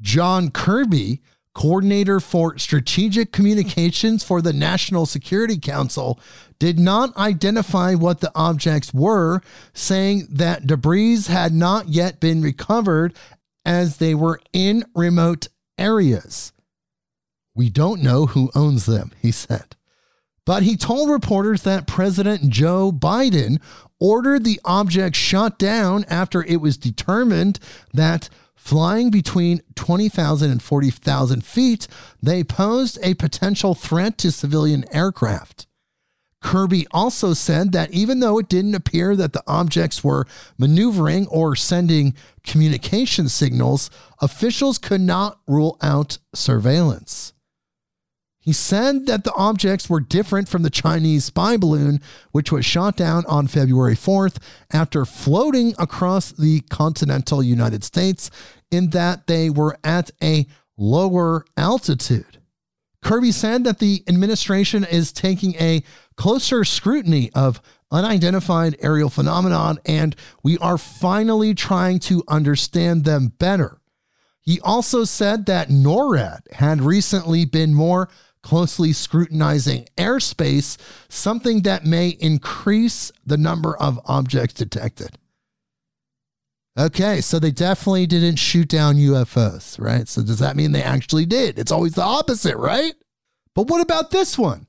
John 0.00 0.50
Kirby, 0.50 1.22
coordinator 1.54 2.18
for 2.18 2.58
strategic 2.58 3.30
communications 3.30 4.24
for 4.24 4.42
the 4.42 4.52
National 4.52 5.06
Security 5.06 5.56
Council, 5.56 6.18
did 6.58 6.80
not 6.80 7.16
identify 7.16 7.94
what 7.94 8.20
the 8.20 8.32
objects 8.34 8.92
were, 8.92 9.40
saying 9.72 10.26
that 10.30 10.66
debris 10.66 11.22
had 11.22 11.52
not 11.52 11.88
yet 11.88 12.18
been 12.18 12.42
recovered 12.42 13.14
as 13.64 13.96
they 13.96 14.14
were 14.14 14.40
in 14.52 14.84
remote 14.94 15.48
areas. 15.78 16.52
We 17.54 17.70
don't 17.70 18.02
know 18.02 18.26
who 18.26 18.50
owns 18.54 18.86
them, 18.86 19.12
he 19.20 19.30
said. 19.30 19.76
But 20.46 20.62
he 20.62 20.76
told 20.76 21.10
reporters 21.10 21.62
that 21.62 21.86
President 21.86 22.50
Joe 22.50 22.92
Biden 22.92 23.60
ordered 23.98 24.44
the 24.44 24.60
object 24.64 25.16
shot 25.16 25.58
down 25.58 26.04
after 26.08 26.42
it 26.42 26.60
was 26.60 26.76
determined 26.76 27.58
that 27.92 28.28
flying 28.54 29.10
between 29.10 29.62
20,000 29.74 30.50
and 30.50 30.62
40,000 30.62 31.44
feet, 31.44 31.88
they 32.22 32.44
posed 32.44 32.98
a 33.02 33.14
potential 33.14 33.74
threat 33.74 34.18
to 34.18 34.30
civilian 34.30 34.84
aircraft. 34.94 35.66
Kirby 36.44 36.86
also 36.90 37.32
said 37.32 37.72
that 37.72 37.90
even 37.92 38.20
though 38.20 38.38
it 38.38 38.50
didn't 38.50 38.74
appear 38.74 39.16
that 39.16 39.32
the 39.32 39.42
objects 39.46 40.04
were 40.04 40.26
maneuvering 40.58 41.26
or 41.28 41.56
sending 41.56 42.14
communication 42.44 43.30
signals, 43.30 43.88
officials 44.20 44.76
could 44.76 45.00
not 45.00 45.40
rule 45.48 45.78
out 45.80 46.18
surveillance. 46.34 47.32
He 48.40 48.52
said 48.52 49.06
that 49.06 49.24
the 49.24 49.32
objects 49.32 49.88
were 49.88 50.00
different 50.00 50.50
from 50.50 50.62
the 50.62 50.68
Chinese 50.68 51.24
spy 51.24 51.56
balloon, 51.56 52.02
which 52.32 52.52
was 52.52 52.66
shot 52.66 52.94
down 52.94 53.24
on 53.24 53.46
February 53.46 53.96
4th 53.96 54.36
after 54.70 55.06
floating 55.06 55.74
across 55.78 56.30
the 56.30 56.60
continental 56.68 57.42
United 57.42 57.82
States, 57.82 58.30
in 58.70 58.90
that 58.90 59.28
they 59.28 59.48
were 59.48 59.78
at 59.82 60.10
a 60.22 60.46
lower 60.76 61.46
altitude. 61.56 62.33
Kirby 63.04 63.32
said 63.32 63.64
that 63.64 63.80
the 63.80 64.02
administration 64.08 64.82
is 64.82 65.12
taking 65.12 65.54
a 65.56 65.84
closer 66.16 66.64
scrutiny 66.64 67.30
of 67.34 67.60
unidentified 67.90 68.76
aerial 68.80 69.10
phenomenon 69.10 69.78
and 69.84 70.16
we 70.42 70.56
are 70.58 70.78
finally 70.78 71.54
trying 71.54 71.98
to 71.98 72.24
understand 72.28 73.04
them 73.04 73.28
better. 73.38 73.78
He 74.40 74.58
also 74.60 75.04
said 75.04 75.44
that 75.46 75.68
NORAD 75.68 76.50
had 76.52 76.80
recently 76.80 77.44
been 77.44 77.74
more 77.74 78.08
closely 78.42 78.92
scrutinizing 78.92 79.86
airspace, 79.98 80.78
something 81.08 81.62
that 81.62 81.84
may 81.84 82.08
increase 82.08 83.12
the 83.24 83.36
number 83.36 83.76
of 83.76 84.00
objects 84.06 84.54
detected. 84.54 85.18
Okay, 86.76 87.20
so 87.20 87.38
they 87.38 87.52
definitely 87.52 88.06
didn't 88.06 88.36
shoot 88.36 88.68
down 88.68 88.96
UFOs, 88.96 89.80
right? 89.80 90.08
So 90.08 90.22
does 90.22 90.40
that 90.40 90.56
mean 90.56 90.72
they 90.72 90.82
actually 90.82 91.24
did? 91.24 91.58
It's 91.58 91.70
always 91.70 91.94
the 91.94 92.02
opposite, 92.02 92.56
right? 92.56 92.94
But 93.54 93.68
what 93.68 93.80
about 93.80 94.10
this 94.10 94.36
one? 94.36 94.66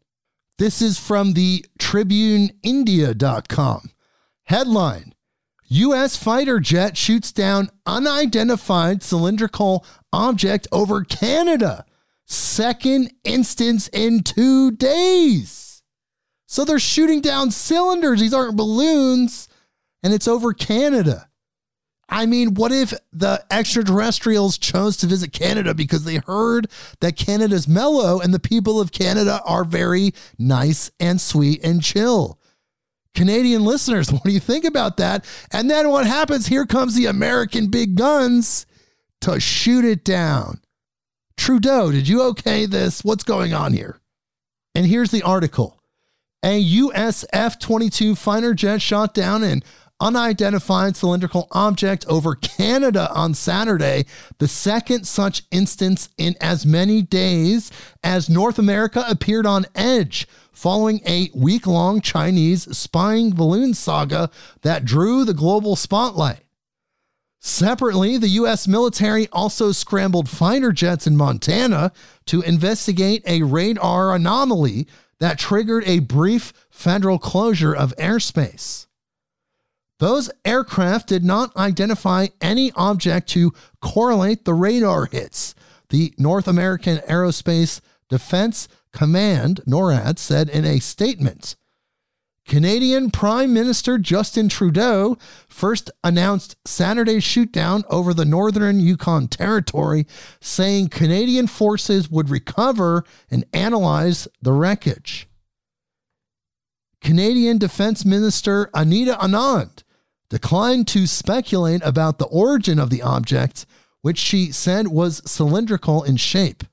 This 0.59 0.81
is 0.81 0.99
from 0.99 1.33
the 1.33 1.65
TribuneIndia.com. 1.79 3.89
Headline 4.43 5.13
U.S. 5.67 6.15
fighter 6.15 6.59
jet 6.59 6.95
shoots 6.95 7.31
down 7.31 7.71
unidentified 7.87 9.01
cylindrical 9.01 9.83
object 10.13 10.67
over 10.71 11.03
Canada. 11.03 11.85
Second 12.27 13.11
instance 13.23 13.87
in 13.87 14.21
two 14.21 14.71
days. 14.71 15.81
So 16.45 16.63
they're 16.63 16.77
shooting 16.77 17.21
down 17.21 17.49
cylinders. 17.49 18.19
These 18.19 18.33
aren't 18.33 18.55
balloons, 18.55 19.47
and 20.03 20.13
it's 20.13 20.27
over 20.27 20.53
Canada. 20.53 21.29
I 22.07 22.25
mean, 22.27 22.53
what 22.53 22.71
if 22.71 22.93
the 23.11 23.43
extraterrestrials 23.49 24.57
chose 24.57 24.95
to 24.97 25.07
visit 25.07 25.33
Canada 25.33 25.73
because 25.73 26.03
they 26.03 26.17
heard 26.17 26.67
that 26.99 27.17
Canada's 27.17 27.67
mellow 27.67 28.19
and 28.19 28.33
the 28.33 28.39
people 28.39 28.79
of 28.79 28.91
Canada 28.91 29.41
are 29.43 29.63
very 29.63 30.13
nice 30.37 30.91
and 30.99 31.19
sweet 31.19 31.63
and 31.63 31.81
chill? 31.81 32.39
Canadian 33.15 33.63
listeners, 33.63 34.11
what 34.11 34.23
do 34.23 34.31
you 34.31 34.39
think 34.39 34.65
about 34.65 34.97
that? 34.97 35.25
And 35.51 35.69
then 35.69 35.89
what 35.89 36.05
happens? 36.05 36.47
Here 36.47 36.65
comes 36.65 36.93
the 36.93 37.07
American 37.07 37.67
big 37.67 37.95
guns 37.95 38.65
to 39.21 39.39
shoot 39.39 39.83
it 39.83 40.03
down. 40.03 40.61
Trudeau, 41.37 41.91
did 41.91 42.07
you 42.07 42.21
okay 42.23 42.65
this? 42.65 43.03
What's 43.03 43.23
going 43.23 43.53
on 43.53 43.73
here? 43.73 43.99
And 44.75 44.85
here's 44.85 45.11
the 45.11 45.23
article 45.23 45.81
A 46.43 46.57
US 46.59 47.25
F 47.33 47.59
22 47.59 48.15
fighter 48.15 48.53
jet 48.53 48.81
shot 48.81 49.13
down 49.13 49.43
an 49.43 49.63
unidentified 49.99 50.95
cylindrical 50.95 51.47
object 51.51 52.05
over 52.07 52.35
Canada 52.35 53.09
on 53.13 53.33
Saturday, 53.33 54.05
the 54.39 54.47
second 54.47 55.05
such 55.05 55.43
instance 55.51 56.09
in 56.17 56.35
as 56.41 56.65
many 56.65 57.01
days 57.01 57.71
as 58.03 58.29
North 58.29 58.59
America 58.59 59.05
appeared 59.07 59.45
on 59.45 59.65
edge 59.75 60.27
following 60.51 61.01
a 61.05 61.29
week 61.35 61.67
long 61.67 62.01
Chinese 62.01 62.77
spying 62.77 63.31
balloon 63.31 63.73
saga 63.73 64.29
that 64.61 64.85
drew 64.85 65.25
the 65.25 65.33
global 65.33 65.75
spotlight. 65.75 66.41
Separately, 67.39 68.17
the 68.17 68.29
U.S. 68.29 68.67
military 68.67 69.27
also 69.31 69.71
scrambled 69.71 70.27
fighter 70.27 70.71
jets 70.71 71.05
in 71.05 71.15
Montana 71.15 71.91
to 72.25 72.41
investigate 72.41 73.21
a 73.27 73.43
radar 73.43 74.15
anomaly 74.15 74.87
that 75.19 75.37
triggered 75.37 75.83
a 75.85 75.99
brief 75.99 76.53
federal 76.71 77.19
closure 77.19 77.75
of 77.75 77.95
airspace. 77.97 78.87
Those 79.99 80.29
aircraft 80.43 81.07
did 81.07 81.23
not 81.23 81.55
identify 81.55 82.27
any 82.41 82.71
object 82.75 83.29
to 83.29 83.53
correlate 83.81 84.43
the 84.43 84.53
radar 84.53 85.05
hits, 85.05 85.55
the 85.89 86.13
North 86.17 86.47
American 86.47 86.97
Aerospace 86.99 87.79
Defense 88.09 88.67
Command, 88.91 89.61
NORAD, 89.65 90.19
said 90.19 90.49
in 90.49 90.65
a 90.65 90.79
statement. 90.79 91.55
Canadian 92.47 93.09
Prime 93.09 93.53
Minister 93.53 93.97
Justin 93.97 94.49
Trudeau 94.49 95.17
first 95.47 95.89
announced 96.03 96.57
Saturday's 96.65 97.23
shootdown 97.23 97.83
over 97.89 98.13
the 98.13 98.25
northern 98.25 98.79
Yukon 98.79 99.27
Territory, 99.27 100.05
saying 100.39 100.89
Canadian 100.89 101.47
forces 101.47 102.11
would 102.11 102.29
recover 102.29 103.03
and 103.31 103.45
analyze 103.51 104.27
the 104.41 104.53
wreckage. 104.53 105.27
Canadian 107.01 107.57
Defense 107.57 108.05
Minister 108.05 108.69
Anita 108.73 109.17
Anand 109.19 109.83
declined 110.29 110.87
to 110.89 111.07
speculate 111.07 111.81
about 111.83 112.17
the 112.17 112.25
origin 112.25 112.79
of 112.79 112.89
the 112.89 113.01
object, 113.01 113.65
which 114.01 114.17
she 114.17 114.51
said 114.51 114.87
was 114.87 115.21
cylindrical 115.25 116.03
in 116.03 116.17
shape. 116.17 116.63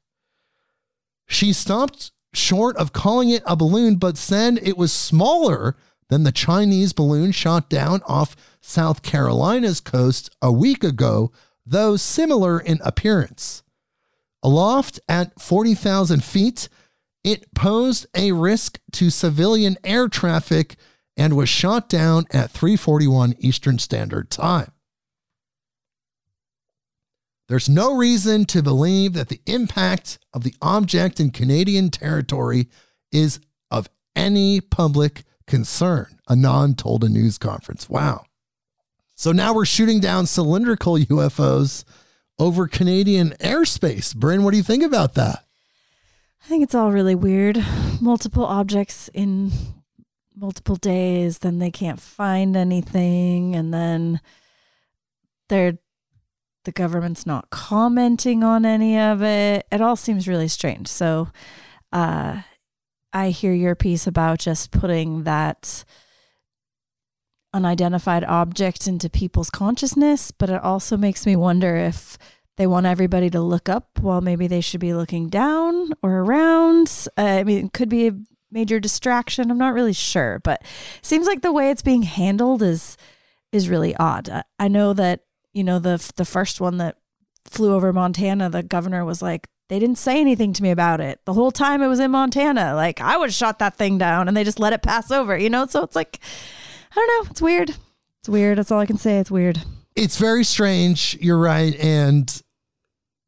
She 1.27 1.53
stopped 1.53 2.13
short 2.35 2.77
of 2.77 2.93
calling 2.93 3.31
it 3.31 3.43
a 3.47 3.57
balloon, 3.57 3.97
but 3.97 4.17
said 4.17 4.59
it 4.63 4.77
was 4.77 4.93
smaller 4.93 5.77
than 6.09 6.25
the 6.25 6.33
Chinese 6.33 6.93
balloon 6.93 7.33
shot 7.33 7.71
down 7.71 8.03
off 8.07 8.37
South 8.61 9.03
Carolina's 9.03 9.81
coast 9.81 10.35
a 10.43 10.53
week 10.53 10.85
ago, 10.85 11.33
though 11.65 11.97
similar 11.97 12.61
in 12.61 12.81
appearance. 12.85 13.63
Aloft 14.43 15.01
at 15.09 15.41
40,000 15.41 16.23
feet, 16.23 16.69
it 17.25 17.55
posed 17.55 18.07
a 18.17 18.33
risk 18.33 18.81
to 18.93 19.09
civilian 19.09 19.77
air 19.85 20.09
traffic 20.09 20.77
and 21.17 21.37
was 21.37 21.49
shot 21.49 21.89
down 21.89 22.27
at 22.31 22.53
3:41 22.53 23.35
Eastern 23.39 23.79
Standard 23.79 24.31
Time. 24.31 24.73
There's 27.49 27.69
no 27.69 27.95
reason 27.95 28.47
to 28.47 28.63
believe 28.63 29.13
that 29.13 29.29
the 29.29 29.43
impact 29.47 30.19
of 30.33 30.43
the 30.43 30.55
object 30.63 31.21
in 31.21 31.31
Canadian 31.31 31.91
territory 31.91 32.69
is 33.11 33.41
of 33.71 33.89
any 34.17 34.61
public 34.61 35.25
concern, 35.47 36.19
Anand 36.31 36.79
told 36.79 37.05
a 37.05 37.09
news 37.09 37.37
conference. 37.37 37.91
Wow. 37.91 38.25
So 39.15 39.33
now 39.33 39.53
we're 39.53 39.67
shooting 39.67 40.01
down 40.01 40.27
cylindrical 40.27 40.97
UFOs 40.97 41.85
over 42.39 42.67
Canadian 42.67 43.31
airspace. 43.41 44.15
Brynn, 44.15 44.43
what 44.43 44.53
do 44.53 44.57
you 44.57 44.63
think 44.63 44.83
about 44.83 45.15
that? 45.15 45.45
I 46.45 46.49
think 46.49 46.65
it's 46.65 46.75
all 46.75 46.91
really 46.91 47.15
weird. 47.15 47.65
Multiple 48.01 48.45
objects 48.45 49.09
in 49.13 49.53
multiple 50.43 50.77
days, 50.77 51.39
then 51.39 51.61
they 51.61 51.71
can't 51.71 52.01
find 52.01 52.57
anything, 52.57 53.55
and 53.55 53.73
then 53.73 54.21
they're 55.49 55.79
the 56.65 56.73
government's 56.73 57.27
not 57.27 57.51
commenting 57.51 58.45
on 58.45 58.65
any 58.65 58.99
of 58.99 59.23
it. 59.23 59.67
It 59.73 59.81
all 59.81 59.97
seems 59.97 60.29
really 60.29 60.49
strange. 60.49 60.87
So 60.87 61.29
uh, 61.93 62.43
I 63.13 63.31
hear 63.31 63.53
your 63.53 63.75
piece 63.75 64.07
about 64.07 64.39
just 64.39 64.71
putting 64.71 65.25
that 65.25 65.85
unidentified 67.53 68.25
object 68.25 68.87
into 68.87 69.11
people's 69.11 69.51
consciousness, 69.51 70.31
but 70.31 70.51
it 70.51 70.63
also 70.63 70.97
makes 70.97 71.27
me 71.27 71.35
wonder 71.35 71.77
if 71.77 72.17
they 72.57 72.67
want 72.67 72.87
everybody 72.87 73.29
to 73.31 73.41
look 73.41 73.69
up 73.69 73.99
while 74.01 74.21
maybe 74.21 74.47
they 74.47 74.61
should 74.61 74.81
be 74.81 74.95
looking 74.95 75.29
down 75.29 75.91
or 76.01 76.21
around. 76.21 77.09
Uh, 77.19 77.23
I 77.23 77.45
mean, 77.45 77.67
it 77.67 77.73
could 77.73 77.89
be 77.89 78.13
major 78.53 78.79
distraction. 78.79 79.51
I'm 79.51 79.59
not 79.59 79.75
really 79.75 79.93
sure, 79.93 80.41
but 80.45 80.63
seems 81.01 81.27
like 81.27 81.43
the 81.43 81.53
way 81.53 81.71
it's 81.71 81.83
being 81.83 82.03
handled 82.03 82.63
is 82.63 82.97
is 83.51 83.69
really 83.69 83.95
odd. 83.97 84.45
I 84.59 84.69
know 84.69 84.93
that 84.93 85.21
you 85.53 85.65
know 85.65 85.79
the 85.79 86.13
the 86.17 86.25
first 86.25 86.61
one 86.61 86.79
that 86.79 86.97
flew 87.45 87.75
over 87.75 87.93
Montana, 87.93 88.49
the 88.49 88.63
governor 88.63 89.05
was 89.05 89.21
like, 89.21 89.49
they 89.69 89.79
didn't 89.79 89.99
say 89.99 90.21
anything 90.21 90.53
to 90.53 90.63
me 90.63 90.71
about 90.71 91.01
it 91.01 91.21
the 91.25 91.33
whole 91.33 91.51
time 91.51 91.83
it 91.83 91.89
was 91.89 92.01
in 92.01 92.11
Montana. 92.11 92.75
Like 92.75 93.01
I 93.01 93.17
would 93.17 93.31
have 93.31 93.35
shot 93.35 93.59
that 93.59 93.77
thing 93.77 93.99
down, 93.99 94.29
and 94.29 94.37
they 94.37 94.45
just 94.45 94.61
let 94.61 94.73
it 94.73 94.83
pass 94.83 95.11
over. 95.11 95.37
You 95.37 95.51
know, 95.51 95.67
so 95.67 95.83
it's 95.83 95.97
like 95.97 96.21
I 96.91 96.95
don't 96.95 97.09
know. 97.09 97.31
It's 97.31 97.43
weird. 97.43 97.71
It's 98.21 98.29
weird. 98.29 98.59
That's 98.59 98.71
all 98.71 98.81
I 98.81 98.87
can 98.87 98.99
say. 98.99 99.19
It's 99.19 99.31
weird. 99.31 99.61
It's 99.97 100.17
very 100.17 100.45
strange. 100.45 101.19
You're 101.21 101.39
right, 101.39 101.75
and 101.79 102.43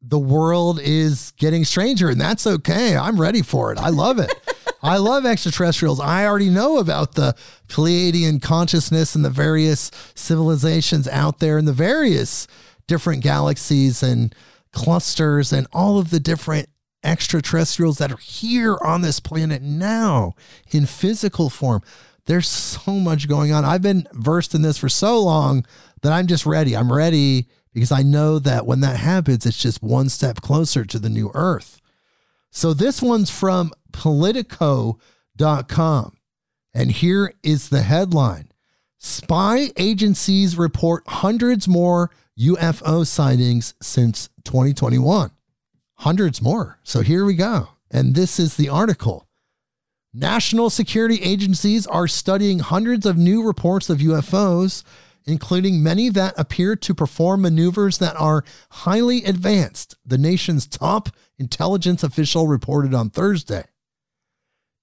the 0.01 0.19
world 0.19 0.79
is 0.81 1.33
getting 1.37 1.65
stranger, 1.65 2.09
and 2.09 2.21
that's 2.21 2.45
okay. 2.45 2.95
I'm 2.95 3.19
ready 3.19 3.41
for 3.41 3.71
it. 3.71 3.79
I 3.79 3.89
love 3.89 4.19
it. 4.19 4.31
I 4.85 4.97
love 4.97 5.25
extraterrestrials. 5.25 5.99
I 5.99 6.27
already 6.27 6.51
know 6.51 6.77
about 6.77 7.15
the 7.15 7.35
Pleiadian 7.67 8.39
consciousness 8.39 9.15
and 9.15 9.25
the 9.25 9.31
various 9.31 9.89
civilizations 10.13 11.07
out 11.07 11.39
there 11.39 11.57
and 11.57 11.67
the 11.67 11.73
various 11.73 12.47
different 12.85 13.23
galaxies 13.23 14.03
and 14.03 14.35
clusters 14.73 15.51
and 15.51 15.65
all 15.73 15.97
of 15.97 16.11
the 16.11 16.19
different 16.19 16.69
extraterrestrials 17.03 17.97
that 17.97 18.11
are 18.11 18.17
here 18.17 18.77
on 18.83 19.01
this 19.01 19.19
planet 19.19 19.63
now 19.63 20.33
in 20.69 20.85
physical 20.85 21.49
form. 21.49 21.81
There's 22.27 22.47
so 22.47 22.91
much 22.91 23.27
going 23.27 23.51
on. 23.51 23.65
I've 23.65 23.81
been 23.81 24.07
versed 24.13 24.53
in 24.53 24.61
this 24.61 24.77
for 24.77 24.89
so 24.89 25.19
long 25.19 25.65
that 26.03 26.13
I'm 26.13 26.27
just 26.27 26.45
ready. 26.45 26.77
I'm 26.77 26.93
ready 26.93 27.47
because 27.73 27.91
I 27.91 28.03
know 28.03 28.37
that 28.37 28.67
when 28.67 28.81
that 28.81 28.97
happens, 28.97 29.47
it's 29.47 29.57
just 29.61 29.81
one 29.81 30.09
step 30.09 30.41
closer 30.41 30.85
to 30.85 30.99
the 30.99 31.09
new 31.09 31.31
earth. 31.33 31.81
So 32.55 32.73
this 32.73 33.01
one's 33.01 33.29
from 33.29 33.73
Politico.com. 33.91 34.97
And 36.73 36.89
here 36.91 37.33
is 37.43 37.67
the 37.67 37.81
headline 37.81 38.47
Spy 38.97 39.71
agencies 39.75 40.57
report 40.57 41.03
hundreds 41.05 41.67
more 41.67 42.11
UFO 42.39 43.05
sightings 43.05 43.73
since 43.81 44.29
2021. 44.45 45.31
Hundreds 45.95 46.41
more. 46.41 46.79
So 46.83 47.01
here 47.01 47.25
we 47.25 47.33
go. 47.33 47.67
And 47.91 48.15
this 48.15 48.39
is 48.39 48.55
the 48.55 48.69
article. 48.69 49.27
National 50.13 50.69
security 50.69 51.21
agencies 51.23 51.85
are 51.85 52.07
studying 52.07 52.59
hundreds 52.59 53.05
of 53.05 53.17
new 53.17 53.43
reports 53.43 53.89
of 53.89 53.97
UFOs 53.97 54.85
including 55.25 55.81
many 55.81 56.09
that 56.09 56.33
appear 56.37 56.75
to 56.75 56.93
perform 56.93 57.41
maneuvers 57.41 57.97
that 57.97 58.15
are 58.15 58.43
highly 58.69 59.23
advanced, 59.23 59.95
the 60.05 60.17
nation's 60.17 60.67
top 60.67 61.09
intelligence 61.37 62.03
official 62.03 62.47
reported 62.47 62.93
on 62.93 63.09
Thursday. 63.09 63.63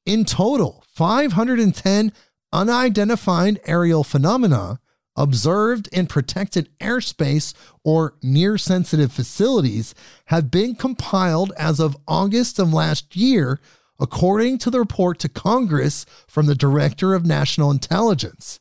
In 0.05 0.25
total, 0.25 0.85
510 0.89 2.13
unidentified 2.53 3.61
aerial 3.67 4.05
phenomena 4.05 4.81
observed 5.17 5.89
in 5.93 6.07
protected 6.07 6.69
airspace 6.79 7.55
or 7.85 8.15
near 8.23 8.57
sensitive 8.57 9.13
facilities 9.13 9.95
have 10.27 10.51
been 10.51 10.75
compiled 10.75 11.53
as 11.57 11.79
of 11.79 11.97
August 12.09 12.59
of 12.59 12.73
last 12.73 13.15
year, 13.15 13.61
according 14.01 14.59
to 14.59 14.71
the 14.71 14.79
report 14.79 15.19
to 15.19 15.29
Congress 15.29 16.07
from 16.27 16.47
the 16.47 16.55
Director 16.55 17.15
of 17.15 17.27
National 17.27 17.71
Intelligence. 17.71 18.59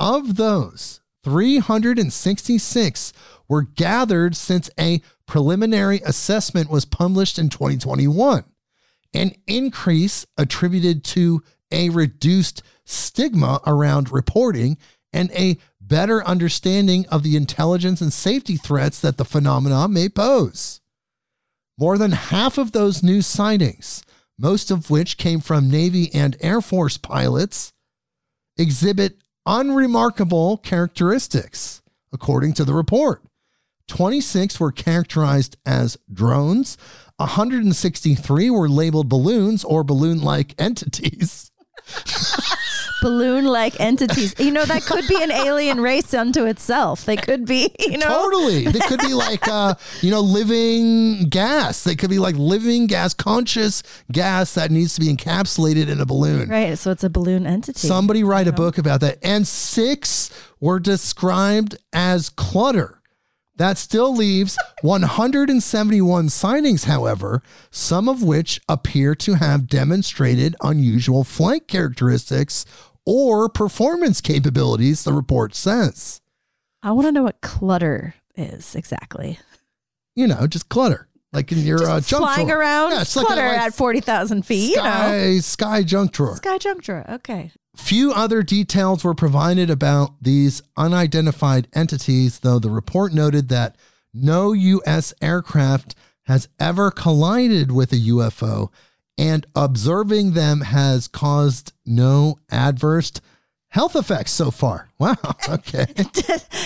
Of 0.00 0.36
those, 0.36 1.02
366 1.24 3.12
were 3.50 3.62
gathered 3.62 4.34
since 4.34 4.70
a 4.80 5.02
preliminary 5.26 6.00
assessment 6.02 6.70
was 6.70 6.86
published 6.86 7.38
in 7.38 7.50
2021, 7.50 8.44
an 9.12 9.32
increase 9.46 10.24
attributed 10.38 11.04
to 11.04 11.42
a 11.70 11.90
reduced 11.90 12.62
stigma 12.86 13.60
around 13.66 14.10
reporting 14.10 14.78
and 15.12 15.30
a 15.32 15.58
better 15.82 16.24
understanding 16.24 17.04
of 17.08 17.22
the 17.22 17.36
intelligence 17.36 18.00
and 18.00 18.14
safety 18.14 18.56
threats 18.56 19.02
that 19.02 19.18
the 19.18 19.24
phenomena 19.26 19.86
may 19.86 20.08
pose. 20.08 20.80
More 21.78 21.98
than 21.98 22.12
half 22.12 22.56
of 22.56 22.72
those 22.72 23.02
new 23.02 23.20
sightings, 23.20 24.02
most 24.38 24.70
of 24.70 24.88
which 24.88 25.18
came 25.18 25.40
from 25.40 25.70
Navy 25.70 26.10
and 26.14 26.38
Air 26.40 26.62
Force 26.62 26.96
pilots, 26.96 27.74
exhibit 28.56 29.18
unremarkable 29.50 30.58
characteristics, 30.58 31.82
according 32.12 32.52
to 32.54 32.64
the 32.64 32.72
report. 32.72 33.24
26 33.88 34.60
were 34.60 34.70
characterized 34.70 35.56
as 35.66 35.98
drones, 36.10 36.78
163 37.16 38.48
were 38.48 38.68
labeled 38.68 39.08
balloons 39.08 39.64
or 39.64 39.82
balloon 39.82 40.22
like 40.22 40.54
entities. 40.56 41.50
balloon 43.00 43.44
like 43.44 43.78
entities. 43.80 44.34
You 44.38 44.50
know, 44.50 44.64
that 44.64 44.82
could 44.82 45.06
be 45.08 45.22
an 45.22 45.30
alien 45.46 45.80
race 45.80 46.14
unto 46.14 46.46
itself. 46.46 47.04
They 47.04 47.16
could 47.16 47.46
be, 47.46 47.74
you 47.78 47.98
know. 47.98 48.06
Totally. 48.06 48.64
They 48.64 48.80
could 48.80 49.00
be 49.00 49.14
like, 49.14 49.46
uh, 49.48 49.74
you 50.00 50.10
know, 50.10 50.20
living 50.20 51.28
gas. 51.28 51.84
They 51.84 51.96
could 51.96 52.10
be 52.10 52.18
like 52.18 52.36
living 52.36 52.86
gas, 52.86 53.14
conscious 53.14 53.82
gas 54.12 54.54
that 54.54 54.70
needs 54.70 54.94
to 54.94 55.00
be 55.00 55.08
encapsulated 55.08 55.88
in 55.88 56.00
a 56.00 56.06
balloon. 56.06 56.48
Right. 56.48 56.78
So 56.78 56.90
it's 56.90 57.04
a 57.04 57.10
balloon 57.10 57.46
entity. 57.46 57.78
Somebody 57.78 58.24
write 58.24 58.48
a 58.48 58.52
book 58.52 58.78
about 58.78 59.00
that. 59.00 59.18
And 59.22 59.46
six 59.46 60.30
were 60.60 60.80
described 60.80 61.76
as 61.92 62.28
clutter. 62.28 63.00
That 63.60 63.76
still 63.76 64.16
leaves 64.16 64.56
171 64.80 66.28
signings, 66.28 66.86
however, 66.86 67.42
some 67.70 68.08
of 68.08 68.22
which 68.22 68.58
appear 68.70 69.14
to 69.16 69.34
have 69.34 69.66
demonstrated 69.66 70.56
unusual 70.62 71.24
flight 71.24 71.68
characteristics 71.68 72.64
or 73.06 73.48
performance 73.48 74.20
capabilities, 74.20 75.04
the 75.04 75.12
report 75.12 75.54
says. 75.54 76.20
I 76.82 76.92
want 76.92 77.06
to 77.08 77.12
know 77.12 77.22
what 77.24 77.40
clutter 77.40 78.14
is 78.36 78.74
exactly. 78.74 79.38
You 80.16 80.26
know, 80.26 80.46
just 80.46 80.68
clutter. 80.68 81.08
Like 81.32 81.52
in 81.52 81.58
your 81.58 81.82
uh, 81.84 82.00
junk 82.00 82.24
flying 82.24 82.46
drawer. 82.48 82.58
around, 82.60 82.90
Yeah, 82.92 83.02
it's 83.02 83.14
like 83.14 83.24
a- 83.24 83.26
clutter 83.28 83.46
like 83.48 83.58
at 83.60 83.74
40,000 83.74 84.44
feet. 84.44 84.74
Sky, 84.74 85.16
you 85.26 85.34
know. 85.34 85.40
sky 85.40 85.82
junk 85.82 86.12
drawer. 86.12 86.36
Sky 86.36 86.58
junk 86.58 86.82
drawer. 86.82 87.04
Okay. 87.08 87.52
Few 87.76 88.12
other 88.12 88.42
details 88.42 89.04
were 89.04 89.14
provided 89.14 89.70
about 89.70 90.20
these 90.20 90.60
unidentified 90.76 91.68
entities, 91.72 92.40
though 92.40 92.58
the 92.58 92.70
report 92.70 93.14
noted 93.14 93.48
that 93.50 93.76
no 94.12 94.52
U.S. 94.52 95.14
aircraft 95.22 95.94
has 96.24 96.48
ever 96.58 96.90
collided 96.90 97.70
with 97.70 97.92
a 97.92 97.96
UFO, 97.96 98.70
and 99.18 99.46
observing 99.54 100.32
them 100.32 100.62
has 100.62 101.08
caused 101.08 101.72
no 101.84 102.38
adverse 102.50 103.12
health 103.68 103.96
effects 103.96 104.32
so 104.32 104.50
far. 104.50 104.88
Wow. 105.00 105.16
Okay. 105.48 105.86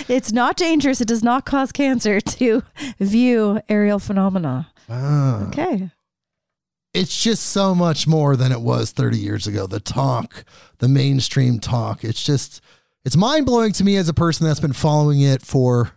it's 0.09 0.32
not 0.32 0.57
dangerous. 0.57 1.01
It 1.01 1.07
does 1.07 1.22
not 1.22 1.45
cause 1.45 1.70
cancer 1.70 2.20
to 2.38 2.64
view 2.99 3.61
aerial 3.68 4.01
phenomena. 4.01 4.72
Wow. 4.88 5.47
Okay. 5.49 5.90
It's 6.92 7.22
just 7.22 7.47
so 7.47 7.76
much 7.76 8.09
more 8.09 8.34
than 8.34 8.51
it 8.51 8.61
was 8.61 8.90
30 8.90 9.18
years 9.18 9.47
ago. 9.47 9.68
The 9.68 9.78
talk, 9.78 10.45
the 10.78 10.88
mainstream 10.88 11.61
talk, 11.61 12.03
it's 12.03 12.24
just, 12.24 12.61
it's 13.05 13.16
mind 13.16 13.47
blowing 13.47 13.72
to 13.74 13.84
me 13.84 13.97
as 13.97 14.09
a 14.09 14.14
person 14.14 14.49
that's 14.49 14.59
been 14.59 14.72
following 14.72 15.20
it 15.20 15.42
for 15.42 15.92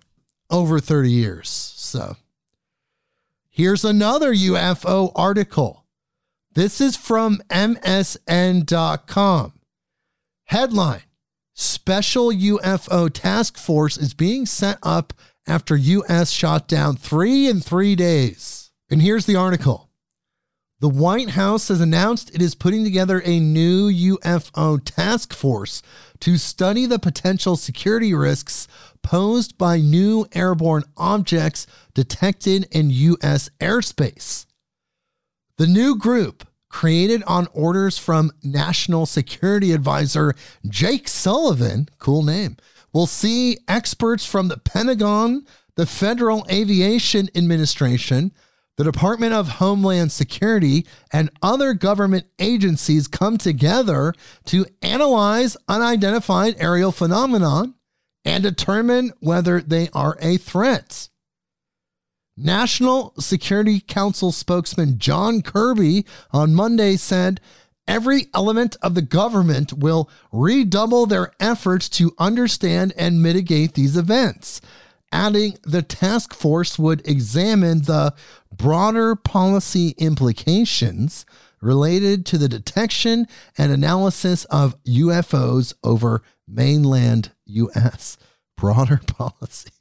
over 0.51 0.79
30 0.79 1.09
years. 1.11 1.49
So 1.49 2.17
here's 3.49 3.83
another 3.83 4.31
UFO 4.31 5.11
article. 5.15 5.85
This 6.57 6.81
is 6.81 6.97
from 6.97 7.39
MSN.com. 7.51 8.63
Headline 10.45 11.03
Special 11.53 12.29
UFO 12.29 13.13
task 13.13 13.59
force 13.59 13.95
is 13.95 14.15
being 14.15 14.47
set 14.47 14.79
up 14.81 15.13
after 15.47 15.75
US 15.75 16.31
shot 16.31 16.67
down 16.67 16.95
three 16.95 17.45
in 17.45 17.59
three 17.59 17.95
days. 17.95 18.71
And 18.89 19.03
here's 19.03 19.27
the 19.27 19.35
article. 19.35 19.91
The 20.79 20.89
White 20.89 21.29
House 21.29 21.67
has 21.67 21.79
announced 21.79 22.33
it 22.33 22.41
is 22.41 22.55
putting 22.55 22.83
together 22.83 23.21
a 23.23 23.39
new 23.39 24.17
UFO 24.17 24.81
task 24.83 25.33
force 25.33 25.83
to 26.21 26.39
study 26.39 26.87
the 26.87 26.97
potential 26.97 27.55
security 27.55 28.15
risks 28.15 28.67
posed 29.03 29.59
by 29.59 29.77
new 29.77 30.25
airborne 30.33 30.85
objects 30.97 31.67
detected 31.93 32.67
in 32.71 32.89
U.S. 32.89 33.47
airspace. 33.59 34.47
The 35.57 35.65
new 35.65 35.95
group, 35.97 36.46
created 36.69 37.23
on 37.23 37.47
orders 37.53 37.97
from 37.97 38.31
National 38.43 39.05
Security 39.05 39.71
Advisor 39.71 40.33
Jake 40.67 41.07
Sullivan, 41.07 41.89
cool 41.99 42.23
name, 42.23 42.57
will 42.93 43.07
see 43.07 43.57
experts 43.67 44.25
from 44.25 44.47
the 44.47 44.57
Pentagon, 44.57 45.45
the 45.75 45.85
Federal 45.85 46.45
Aviation 46.49 47.29
Administration, 47.35 48.31
the 48.77 48.83
Department 48.83 49.33
of 49.33 49.47
Homeland 49.47 50.11
Security, 50.11 50.85
and 51.11 51.29
other 51.41 51.73
government 51.73 52.25
agencies 52.39 53.07
come 53.07 53.37
together 53.37 54.13
to 54.45 54.65
analyze 54.81 55.57
unidentified 55.67 56.55
aerial 56.59 56.91
phenomenon 56.91 57.73
and 58.23 58.43
determine 58.43 59.11
whether 59.19 59.61
they 59.61 59.89
are 59.93 60.17
a 60.21 60.37
threat. 60.37 61.09
National 62.37 63.13
Security 63.19 63.79
Council 63.79 64.31
spokesman 64.31 64.99
John 64.99 65.41
Kirby 65.41 66.05
on 66.31 66.53
Monday 66.53 66.95
said 66.95 67.41
every 67.87 68.27
element 68.33 68.77
of 68.83 68.93
the 68.93 69.01
government 69.01 69.73
will 69.73 70.09
redouble 70.31 71.07
their 71.07 71.31
efforts 71.39 71.89
to 71.89 72.13
understand 72.19 72.93
and 72.95 73.23
mitigate 73.23 73.73
these 73.73 73.97
events, 73.97 74.61
adding 75.11 75.57
the 75.63 75.81
task 75.81 76.33
force 76.33 76.77
would 76.77 77.07
examine 77.07 77.81
the 77.81 78.13
broader 78.55 79.15
policy 79.15 79.95
implications 79.97 81.25
related 81.59 82.23
to 82.27 82.37
the 82.37 82.49
detection 82.49 83.25
and 83.57 83.71
analysis 83.71 84.45
of 84.45 84.81
UFOs 84.83 85.73
over 85.83 86.21
mainland 86.47 87.31
US. 87.45 88.17
Broader 88.55 89.01
policy. 89.07 89.71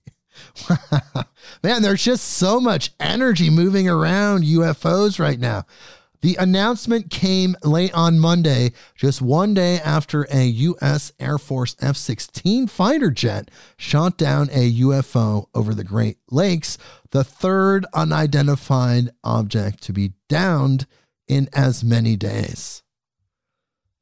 Man, 1.62 1.82
there's 1.82 2.05
just 2.05 2.24
so 2.24 2.61
much 2.61 2.93
energy 3.01 3.51
moving 3.51 3.89
around 3.89 4.45
UFOs 4.45 5.18
right 5.18 5.39
now. 5.39 5.64
The 6.22 6.37
announcement 6.37 7.11
came 7.11 7.57
late 7.62 7.95
on 7.95 8.18
Monday, 8.18 8.72
just 8.97 9.22
one 9.22 9.55
day 9.55 9.78
after 9.78 10.26
a 10.32 10.45
U.S. 10.45 11.12
Air 11.20 11.39
Force 11.39 11.76
F 11.80 11.97
16 11.97 12.66
fighter 12.66 13.11
jet 13.11 13.51
shot 13.76 14.16
down 14.16 14.49
a 14.51 14.72
UFO 14.80 15.47
over 15.55 15.74
the 15.74 15.84
Great 15.84 16.18
Lakes, 16.30 16.78
the 17.11 17.22
third 17.22 17.87
unidentified 17.95 19.11
object 19.22 19.82
to 19.84 19.93
be 19.93 20.14
downed 20.28 20.87
in 21.28 21.49
as 21.53 21.84
many 21.84 22.16
days. 22.16 22.82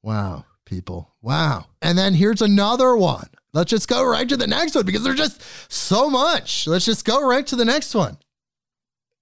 Wow, 0.03 0.45
people. 0.65 1.15
Wow. 1.21 1.67
And 1.83 1.99
then 1.99 2.15
here's 2.15 2.43
another 2.43 2.97
one. 2.97 3.29
Let's 3.55 3.71
just 3.71 3.89
go 3.89 4.05
right 4.05 4.29
to 4.29 4.37
the 4.37 4.49
next 4.49 4.75
one 4.75 4.85
because 4.85 5.05
there's 5.05 5.17
just 5.17 5.41
so 5.73 6.11
much. 6.11 6.67
Let's 6.67 6.85
just 6.85 7.05
go 7.05 7.25
right 7.25 7.47
to 7.47 7.57
the 7.57 7.65
next 7.65 7.95
one. 7.95 8.19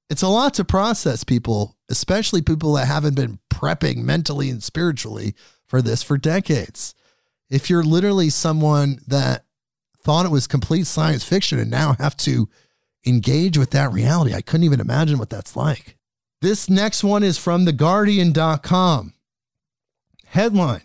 It's 0.09 0.22
a 0.22 0.28
lot 0.28 0.55
to 0.55 0.64
process, 0.64 1.22
people, 1.22 1.76
especially 1.91 2.41
people 2.41 2.72
that 2.74 2.89
haven't 2.89 3.14
been 3.14 3.39
prepping 3.51 3.99
mentally 3.99 4.49
and 4.49 4.62
spiritually 4.62 5.35
for 5.66 5.83
this 5.83 6.03
for 6.03 6.16
decades. 6.16 6.95
If 7.51 7.68
you're 7.68 7.83
literally 7.83 8.30
someone 8.30 9.01
that 9.07 9.45
thought 10.03 10.26
it 10.26 10.33
was 10.33 10.47
complete 10.47 10.87
science 10.87 11.24
fiction 11.24 11.59
and 11.59 11.70
now 11.70 11.93
have 11.99 12.16
to 12.18 12.49
engage 13.07 13.59
with 13.59 13.70
that 13.72 13.93
reality, 13.93 14.35
I 14.35 14.41
couldn't 14.41 14.64
even 14.64 14.80
imagine 14.80 15.18
what 15.18 15.30
that's 15.30 15.57
like. 15.57 15.99
This 16.41 16.70
next 16.70 17.05
one 17.05 17.22
is 17.22 17.37
from 17.37 17.66
theguardian.com. 17.66 19.12
Headline 20.24 20.83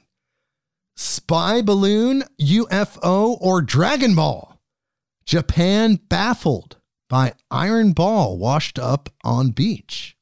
Spy 1.00 1.62
balloon, 1.62 2.24
UFO, 2.42 3.38
or 3.40 3.62
Dragon 3.62 4.16
Ball? 4.16 4.60
Japan 5.28 6.00
baffled 6.10 6.78
by 7.08 7.34
iron 7.52 7.92
ball 7.94 8.38
washed 8.40 8.80
up 8.80 9.10
on 9.24 9.52
beach. 9.52 10.18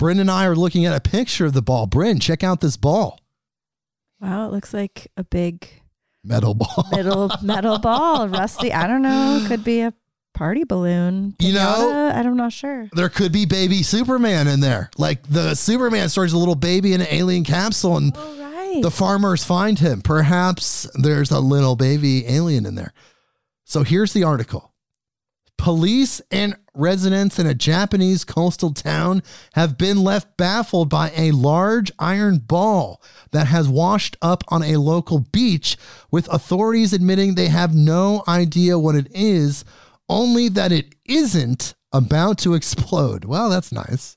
Brynn 0.00 0.20
and 0.20 0.30
I 0.30 0.44
are 0.46 0.54
looking 0.54 0.84
at 0.84 0.94
a 0.94 1.00
picture 1.00 1.46
of 1.46 1.54
the 1.54 1.62
ball. 1.62 1.86
Brynn, 1.86 2.20
check 2.20 2.44
out 2.44 2.60
this 2.60 2.76
ball. 2.76 3.18
Wow, 4.20 4.46
it 4.48 4.52
looks 4.52 4.74
like 4.74 5.08
a 5.16 5.24
big 5.24 5.66
Metal 6.22 6.54
ball. 6.54 6.86
metal 6.92 7.30
metal 7.42 7.78
ball, 7.78 8.28
rusty. 8.28 8.72
I 8.72 8.86
don't 8.86 9.02
know. 9.02 9.42
Could 9.48 9.64
be 9.64 9.80
a 9.80 9.92
party 10.34 10.64
balloon. 10.64 11.34
You 11.40 11.54
know- 11.54 11.88
Pinata? 12.12 12.14
I'm 12.26 12.36
not 12.36 12.52
sure. 12.52 12.88
there 12.92 13.08
could 13.08 13.32
be 13.32 13.46
baby 13.46 13.82
Superman 13.82 14.46
in 14.48 14.60
there. 14.60 14.90
Like 14.98 15.22
the 15.28 15.54
Superman 15.54 16.08
story's 16.10 16.32
a 16.34 16.38
little 16.38 16.54
baby 16.54 16.92
in 16.92 17.00
an 17.00 17.06
alien 17.10 17.42
capsule 17.44 17.96
and 17.96 18.12
Oh 18.16 18.34
right. 18.72 18.82
the 18.82 18.90
farmers 18.90 19.44
find 19.44 19.78
him. 19.78 20.02
Perhaps 20.02 20.88
there's 20.94 21.30
a 21.30 21.40
little 21.40 21.76
baby 21.76 22.26
alien 22.26 22.66
in 22.66 22.74
there. 22.74 22.92
So 23.64 23.82
here's 23.82 24.12
the 24.12 24.24
article. 24.24 24.72
Police 25.58 26.20
and 26.32 26.56
residents 26.74 27.38
in 27.38 27.46
a 27.46 27.54
Japanese 27.54 28.24
coastal 28.24 28.72
town 28.72 29.22
have 29.54 29.78
been 29.78 30.02
left 30.02 30.36
baffled 30.36 30.88
by 30.88 31.12
a 31.16 31.30
large 31.30 31.92
iron 32.00 32.38
ball 32.38 33.00
that 33.30 33.46
has 33.46 33.68
washed 33.68 34.16
up 34.20 34.42
on 34.48 34.64
a 34.64 34.78
local 34.78 35.20
beach, 35.20 35.76
with 36.10 36.26
authorities 36.32 36.92
admitting 36.92 37.34
they 37.34 37.48
have 37.48 37.74
no 37.74 38.24
idea 38.26 38.78
what 38.78 38.96
it 38.96 39.06
is, 39.14 39.64
only 40.08 40.48
that 40.48 40.72
it 40.72 40.96
isn't 41.04 41.74
about 41.92 42.38
to 42.38 42.54
explode. 42.54 43.24
Well, 43.24 43.48
that's 43.48 43.70
nice. 43.70 44.16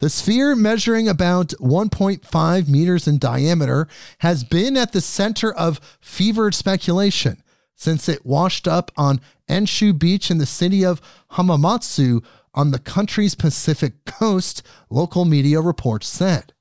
The 0.00 0.08
sphere, 0.08 0.56
measuring 0.56 1.08
about 1.08 1.48
1.5 1.60 2.68
meters 2.68 3.06
in 3.06 3.18
diameter, 3.18 3.86
has 4.20 4.44
been 4.44 4.76
at 4.78 4.92
the 4.92 5.02
center 5.02 5.52
of 5.52 5.78
fevered 6.00 6.54
speculation 6.54 7.42
since 7.76 8.08
it 8.08 8.24
washed 8.24 8.66
up 8.66 8.90
on 8.96 9.20
Enshu 9.48 9.98
Beach 9.98 10.30
in 10.30 10.38
the 10.38 10.46
city 10.46 10.84
of 10.84 11.02
Hamamatsu 11.32 12.24
on 12.54 12.70
the 12.70 12.78
country's 12.78 13.34
Pacific 13.34 14.04
coast, 14.06 14.62
local 14.88 15.26
media 15.26 15.60
reports 15.60 16.08
said. 16.08 16.54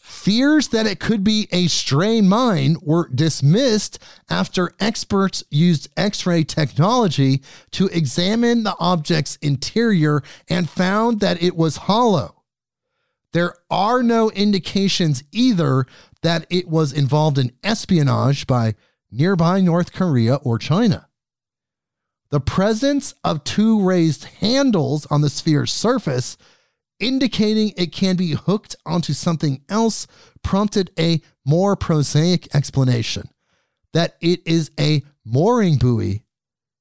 Fears 0.00 0.68
that 0.68 0.86
it 0.86 0.98
could 0.98 1.22
be 1.22 1.46
a 1.52 1.66
stray 1.66 2.22
mine 2.22 2.76
were 2.80 3.10
dismissed 3.14 3.98
after 4.30 4.74
experts 4.80 5.44
used 5.50 5.90
X 5.94 6.24
ray 6.24 6.42
technology 6.42 7.42
to 7.72 7.86
examine 7.88 8.62
the 8.62 8.74
object's 8.80 9.36
interior 9.42 10.22
and 10.48 10.70
found 10.70 11.20
that 11.20 11.42
it 11.42 11.54
was 11.54 11.76
hollow. 11.76 12.42
There 13.32 13.54
are 13.70 14.02
no 14.02 14.30
indications 14.30 15.22
either 15.32 15.84
that 16.22 16.46
it 16.48 16.66
was 16.66 16.94
involved 16.94 17.36
in 17.36 17.52
espionage 17.62 18.46
by 18.46 18.76
nearby 19.10 19.60
North 19.60 19.92
Korea 19.92 20.36
or 20.36 20.58
China. 20.58 21.08
The 22.30 22.40
presence 22.40 23.14
of 23.22 23.44
two 23.44 23.82
raised 23.82 24.24
handles 24.24 25.04
on 25.06 25.20
the 25.20 25.28
sphere's 25.28 25.72
surface 25.72 26.38
indicating 27.00 27.72
it 27.76 27.92
can 27.92 28.16
be 28.16 28.32
hooked 28.32 28.76
onto 28.86 29.12
something 29.12 29.62
else 29.68 30.06
prompted 30.42 30.90
a 30.98 31.20
more 31.44 31.74
prosaic 31.76 32.54
explanation 32.54 33.28
that 33.92 34.16
it 34.20 34.40
is 34.46 34.70
a 34.78 35.02
mooring 35.24 35.76
buoy 35.76 36.22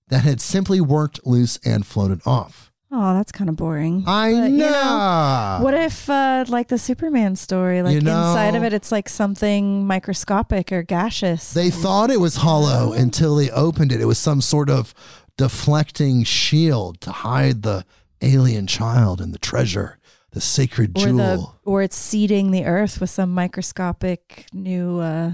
that 0.10 0.24
had 0.24 0.42
simply 0.42 0.80
worked 0.82 1.20
loose 1.26 1.58
and 1.66 1.86
floated 1.86 2.22
off. 2.26 2.72
Oh, 2.92 3.14
that's 3.14 3.32
kind 3.32 3.52
of 3.52 3.56
boring. 3.56 4.04
I 4.08 4.32
But, 4.32 4.38
know. 4.40 4.46
you 4.48 4.58
know, 4.58 5.60
What 5.62 5.76
if, 5.76 6.10
uh, 6.10 6.46
like 6.48 6.70
the 6.70 6.80
Superman 6.80 7.36
story, 7.36 7.84
like 7.84 7.94
You 7.94 8.02
know- 8.02 8.30
inside 8.30 8.56
of 8.56 8.64
it, 8.64 8.74
it's 8.74 8.92
like 8.92 9.08
something 9.08 9.86
microscopic 9.86 10.72
or 10.72 10.82
gaseous? 10.82 11.54
They 11.54 11.70
thought 11.70 12.10
it 12.10 12.20
was 12.20 12.38
hollow 12.38 12.94
until 12.94 13.36
they 13.36 13.52
opened 13.52 13.92
it. 13.92 14.02
It 14.02 14.06
was 14.06 14.18
some 14.18 14.42
sort 14.42 14.72
of 14.72 14.96
deflecting 15.38 16.24
shield 16.24 17.00
to 17.02 17.12
hide 17.12 17.62
the 17.62 17.86
alien 18.24 18.66
child 18.66 19.22
and 19.22 19.36
the 19.36 19.40
treasure, 19.40 19.99
the 20.32 20.42
sacred 20.42 20.98
or 20.98 21.06
jewel. 21.06 21.18
the 21.18 21.48
or 21.70 21.82
it's 21.82 21.96
seeding 21.96 22.52
the 22.52 22.66
earth 22.66 23.02
with 23.02 23.10
some 23.10 23.34
microscopic 23.34 24.46
new 24.54 25.00
uh, 25.00 25.32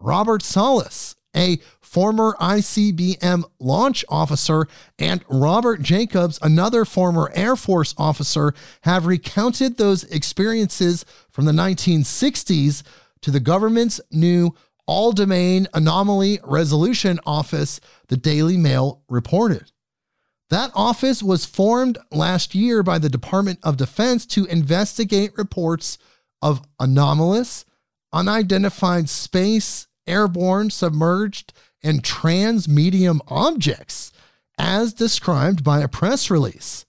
Robert 0.00 0.42
Salas, 0.42 1.16
a 1.34 1.58
former 1.80 2.36
ICBM 2.40 3.44
launch 3.60 4.04
officer, 4.08 4.66
and 4.98 5.24
Robert 5.28 5.82
Jacobs, 5.82 6.38
another 6.42 6.84
former 6.84 7.30
Air 7.34 7.56
Force 7.56 7.94
officer, 7.98 8.54
have 8.82 9.06
recounted 9.06 9.76
those 9.76 10.04
experiences 10.04 11.04
from 11.30 11.44
the 11.44 11.52
1960s 11.52 12.82
to 13.22 13.30
the 13.30 13.40
government's 13.40 14.00
new 14.10 14.54
all 14.86 15.12
domain 15.12 15.66
anomaly 15.74 16.38
resolution 16.44 17.18
office, 17.26 17.80
the 18.08 18.16
Daily 18.16 18.56
Mail 18.56 19.02
reported. 19.08 19.72
That 20.48 20.70
office 20.74 21.22
was 21.22 21.44
formed 21.44 21.98
last 22.12 22.54
year 22.54 22.82
by 22.82 22.98
the 22.98 23.08
Department 23.08 23.58
of 23.62 23.76
Defense 23.76 24.24
to 24.26 24.44
investigate 24.46 25.36
reports 25.36 25.98
of 26.40 26.62
anomalous, 26.78 27.64
unidentified 28.12 29.08
space, 29.08 29.88
airborne, 30.06 30.70
submerged, 30.70 31.52
and 31.82 32.02
transmedium 32.02 33.20
objects, 33.28 34.12
as 34.56 34.92
described 34.92 35.64
by 35.64 35.80
a 35.80 35.88
press 35.88 36.30
release. 36.30 36.84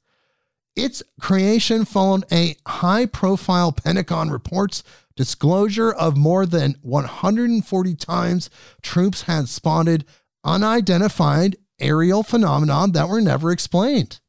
Its 0.75 1.01
creation 1.19 1.85
followed 1.85 2.23
a 2.31 2.55
high 2.67 3.07
profile 3.07 3.71
Pentagon 3.71 4.29
reports 4.29 4.83
disclosure 5.15 5.91
of 5.91 6.15
more 6.15 6.45
than 6.45 6.75
140 6.83 7.95
times 7.95 8.51
troops 8.83 9.23
had 9.23 9.49
spotted 9.49 10.05
unidentified 10.43 11.57
aerial 11.79 12.23
phenomenon 12.23 12.91
that 12.93 13.09
were 13.09 13.21
never 13.21 13.51
explained. 13.51 14.19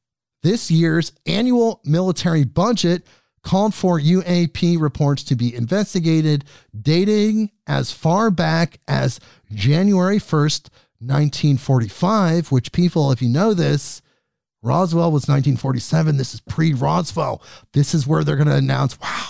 This 0.42 0.70
year's 0.70 1.12
annual 1.26 1.80
military 1.84 2.44
budget 2.44 3.06
called 3.42 3.74
for 3.74 3.98
UAP 3.98 4.80
reports 4.80 5.24
to 5.24 5.36
be 5.36 5.54
investigated, 5.54 6.44
dating 6.80 7.50
as 7.66 7.92
far 7.92 8.30
back 8.30 8.78
as 8.86 9.20
January 9.52 10.18
1st, 10.18 10.68
1945, 11.00 12.50
which 12.50 12.72
people, 12.72 13.12
if 13.12 13.22
you 13.22 13.28
know 13.28 13.54
this, 13.54 14.02
Roswell 14.62 15.12
was 15.12 15.28
1947. 15.28 16.16
This 16.16 16.34
is 16.34 16.40
pre 16.40 16.74
Roswell. 16.74 17.42
This 17.72 17.94
is 17.94 18.06
where 18.06 18.24
they're 18.24 18.36
going 18.36 18.48
to 18.48 18.54
announce, 18.54 19.00
wow. 19.00 19.28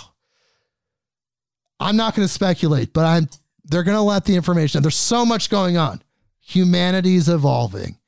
I'm 1.79 1.95
not 1.95 2.15
going 2.15 2.27
to 2.27 2.33
speculate, 2.33 2.91
but 2.91 3.05
I'm 3.05 3.29
they're 3.65 3.83
going 3.83 3.97
to 3.97 4.01
let 4.01 4.25
the 4.25 4.35
information. 4.35 4.81
There's 4.81 4.95
so 4.95 5.23
much 5.25 5.49
going 5.49 5.77
on. 5.77 6.01
Humanity's 6.39 7.29
evolving. 7.29 7.98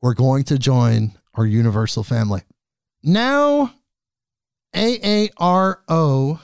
We're 0.00 0.14
going 0.14 0.44
to 0.44 0.58
join 0.58 1.12
our 1.34 1.46
universal 1.46 2.02
family. 2.02 2.42
Now, 3.02 3.74
AARO 4.74 6.40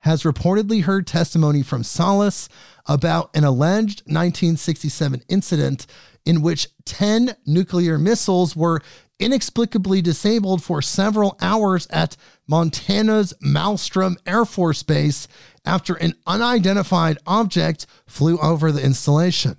has 0.00 0.22
reportedly 0.24 0.82
heard 0.82 1.06
testimony 1.06 1.62
from 1.62 1.84
Salas 1.84 2.48
about 2.86 3.30
an 3.34 3.44
alleged 3.44 4.00
1967 4.00 5.22
incident 5.28 5.86
in 6.24 6.42
which 6.42 6.68
10 6.84 7.36
nuclear 7.46 7.98
missiles 7.98 8.56
were 8.56 8.80
inexplicably 9.18 10.02
disabled 10.02 10.62
for 10.62 10.82
several 10.82 11.36
hours 11.40 11.86
at 11.90 12.16
Montana's 12.48 13.32
Malmstrom 13.42 14.16
Air 14.26 14.44
Force 14.44 14.82
Base 14.82 15.28
after 15.64 15.94
an 15.94 16.14
unidentified 16.26 17.18
object 17.26 17.86
flew 18.06 18.38
over 18.38 18.72
the 18.72 18.84
installation. 18.84 19.56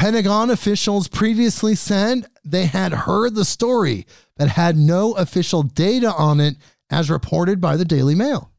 Pentagon 0.00 0.48
officials 0.48 1.08
previously 1.08 1.74
said 1.74 2.24
they 2.42 2.64
had 2.64 2.90
heard 2.90 3.34
the 3.34 3.44
story 3.44 4.06
but 4.34 4.48
had 4.48 4.74
no 4.74 5.12
official 5.12 5.62
data 5.62 6.10
on 6.14 6.40
it, 6.40 6.56
as 6.88 7.10
reported 7.10 7.60
by 7.60 7.76
the 7.76 7.84
Daily 7.84 8.14
Mail. 8.14 8.50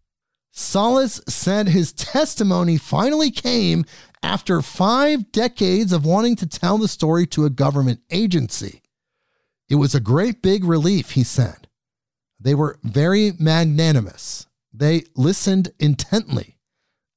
Salas 0.52 1.20
said 1.28 1.68
his 1.68 1.94
testimony 1.94 2.78
finally 2.78 3.32
came 3.32 3.86
after 4.22 4.62
five 4.62 5.32
decades 5.32 5.92
of 5.92 6.06
wanting 6.06 6.36
to 6.36 6.46
tell 6.46 6.78
the 6.78 6.88
story 6.88 7.26
to 7.26 7.46
a 7.46 7.50
government 7.50 8.02
agency. 8.12 8.84
It 9.68 9.76
was 9.76 9.96
a 9.96 10.00
great 10.00 10.44
big 10.44 10.64
relief, 10.64 11.10
he 11.10 11.24
said. 11.24 11.68
They 12.39 12.54
were 12.54 12.78
very 12.84 13.34
magnanimous. 13.39 14.46
They 14.72 15.06
listened 15.16 15.72
intently. 15.80 16.60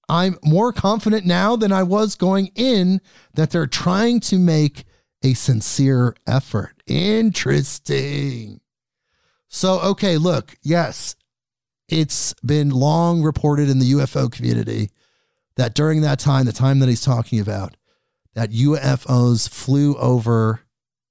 I'm 0.08 0.38
more 0.44 0.72
confident 0.72 1.24
now 1.24 1.56
than 1.56 1.72
I 1.72 1.82
was 1.82 2.14
going 2.14 2.50
in 2.54 3.00
that 3.34 3.50
they're 3.50 3.66
trying 3.66 4.20
to 4.20 4.38
make 4.38 4.84
a 5.22 5.34
sincere 5.34 6.14
effort. 6.26 6.82
Interesting. 6.86 8.60
So, 9.48 9.80
okay, 9.80 10.18
look, 10.18 10.56
yes, 10.62 11.16
it's 11.88 12.34
been 12.44 12.70
long 12.70 13.22
reported 13.22 13.70
in 13.70 13.78
the 13.78 13.92
UFO 13.92 14.30
community 14.30 14.90
that 15.56 15.74
during 15.74 16.00
that 16.00 16.18
time, 16.18 16.46
the 16.46 16.52
time 16.52 16.80
that 16.80 16.88
he's 16.88 17.04
talking 17.04 17.40
about, 17.40 17.76
that 18.34 18.50
UFOs 18.50 19.48
flew 19.48 19.96
over 19.96 20.60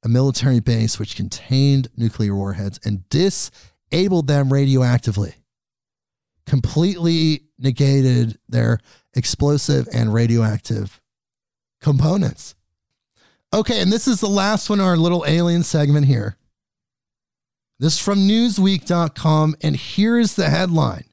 a 0.03 0.09
military 0.09 0.59
base 0.59 0.99
which 0.99 1.15
contained 1.15 1.87
nuclear 1.95 2.35
warheads 2.35 2.79
and 2.83 3.07
disabled 3.09 4.27
them 4.27 4.51
radioactively. 4.51 5.35
Completely 6.45 7.45
negated 7.57 8.37
their 8.49 8.79
explosive 9.13 9.87
and 9.93 10.13
radioactive 10.13 11.01
components. 11.81 12.55
Okay, 13.53 13.81
and 13.81 13.91
this 13.91 14.07
is 14.07 14.19
the 14.19 14.27
last 14.27 14.69
one, 14.69 14.79
our 14.79 14.97
little 14.97 15.23
alien 15.27 15.63
segment 15.63 16.07
here. 16.07 16.37
This 17.79 17.95
is 17.95 17.99
from 17.99 18.19
Newsweek.com, 18.19 19.55
and 19.61 19.75
here's 19.75 20.35
the 20.35 20.49
headline 20.49 21.05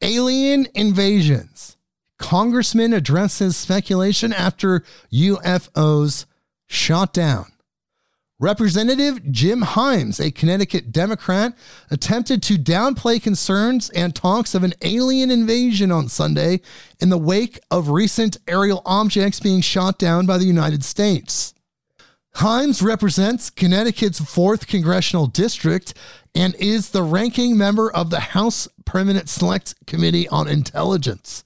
Alien 0.00 0.66
invasions. 0.74 1.76
Congressman 2.18 2.92
addresses 2.92 3.56
speculation 3.56 4.32
after 4.32 4.84
UFOs 5.12 6.26
shot 6.68 7.12
down. 7.12 7.52
Representative 8.42 9.30
Jim 9.30 9.60
Himes, 9.60 10.18
a 10.18 10.32
Connecticut 10.32 10.90
Democrat, 10.90 11.56
attempted 11.92 12.42
to 12.42 12.54
downplay 12.54 13.22
concerns 13.22 13.88
and 13.90 14.16
talks 14.16 14.56
of 14.56 14.64
an 14.64 14.74
alien 14.82 15.30
invasion 15.30 15.92
on 15.92 16.08
Sunday 16.08 16.60
in 16.98 17.08
the 17.08 17.18
wake 17.18 17.60
of 17.70 17.90
recent 17.90 18.38
aerial 18.48 18.82
objects 18.84 19.38
being 19.38 19.60
shot 19.60 19.96
down 19.96 20.26
by 20.26 20.38
the 20.38 20.44
United 20.44 20.82
States. 20.82 21.54
Himes 22.34 22.82
represents 22.82 23.48
Connecticut's 23.48 24.20
4th 24.20 24.66
Congressional 24.66 25.28
District 25.28 25.94
and 26.34 26.56
is 26.56 26.90
the 26.90 27.04
ranking 27.04 27.56
member 27.56 27.92
of 27.92 28.10
the 28.10 28.18
House 28.18 28.66
Permanent 28.84 29.28
Select 29.28 29.76
Committee 29.86 30.26
on 30.30 30.48
Intelligence. 30.48 31.44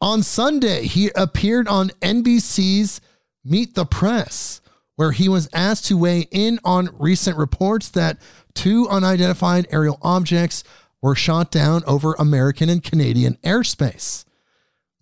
On 0.00 0.20
Sunday, 0.20 0.88
he 0.88 1.12
appeared 1.14 1.68
on 1.68 1.90
NBC's 2.02 3.00
Meet 3.44 3.76
the 3.76 3.86
Press 3.86 4.60
where 4.96 5.12
he 5.12 5.28
was 5.28 5.48
asked 5.52 5.86
to 5.86 5.98
weigh 5.98 6.26
in 6.30 6.58
on 6.64 6.94
recent 6.98 7.36
reports 7.36 7.88
that 7.90 8.18
two 8.54 8.88
unidentified 8.88 9.66
aerial 9.70 9.98
objects 10.02 10.64
were 11.02 11.14
shot 11.14 11.50
down 11.50 11.82
over 11.86 12.14
American 12.14 12.68
and 12.68 12.82
Canadian 12.82 13.36
airspace. 13.44 14.24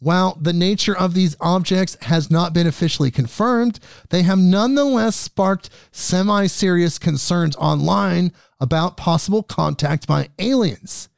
While 0.03 0.36
the 0.40 0.53
nature 0.53 0.97
of 0.97 1.14
these 1.14 1.36
objects 1.40 1.97
has 2.03 2.28
not 2.28 2.53
been 2.53 2.66
officially 2.66 3.12
confirmed, 3.12 3.78
they 4.11 4.22
have 4.22 4.38
nonetheless 4.38 5.14
sparked 5.14 5.70
semi 5.93 6.49
serious 6.49 6.99
concerns 6.99 7.55
online 7.55 8.32
about 8.59 8.97
possible 8.97 9.45
contact 9.45 10.09
by 10.09 10.30
aliens. 10.40 11.09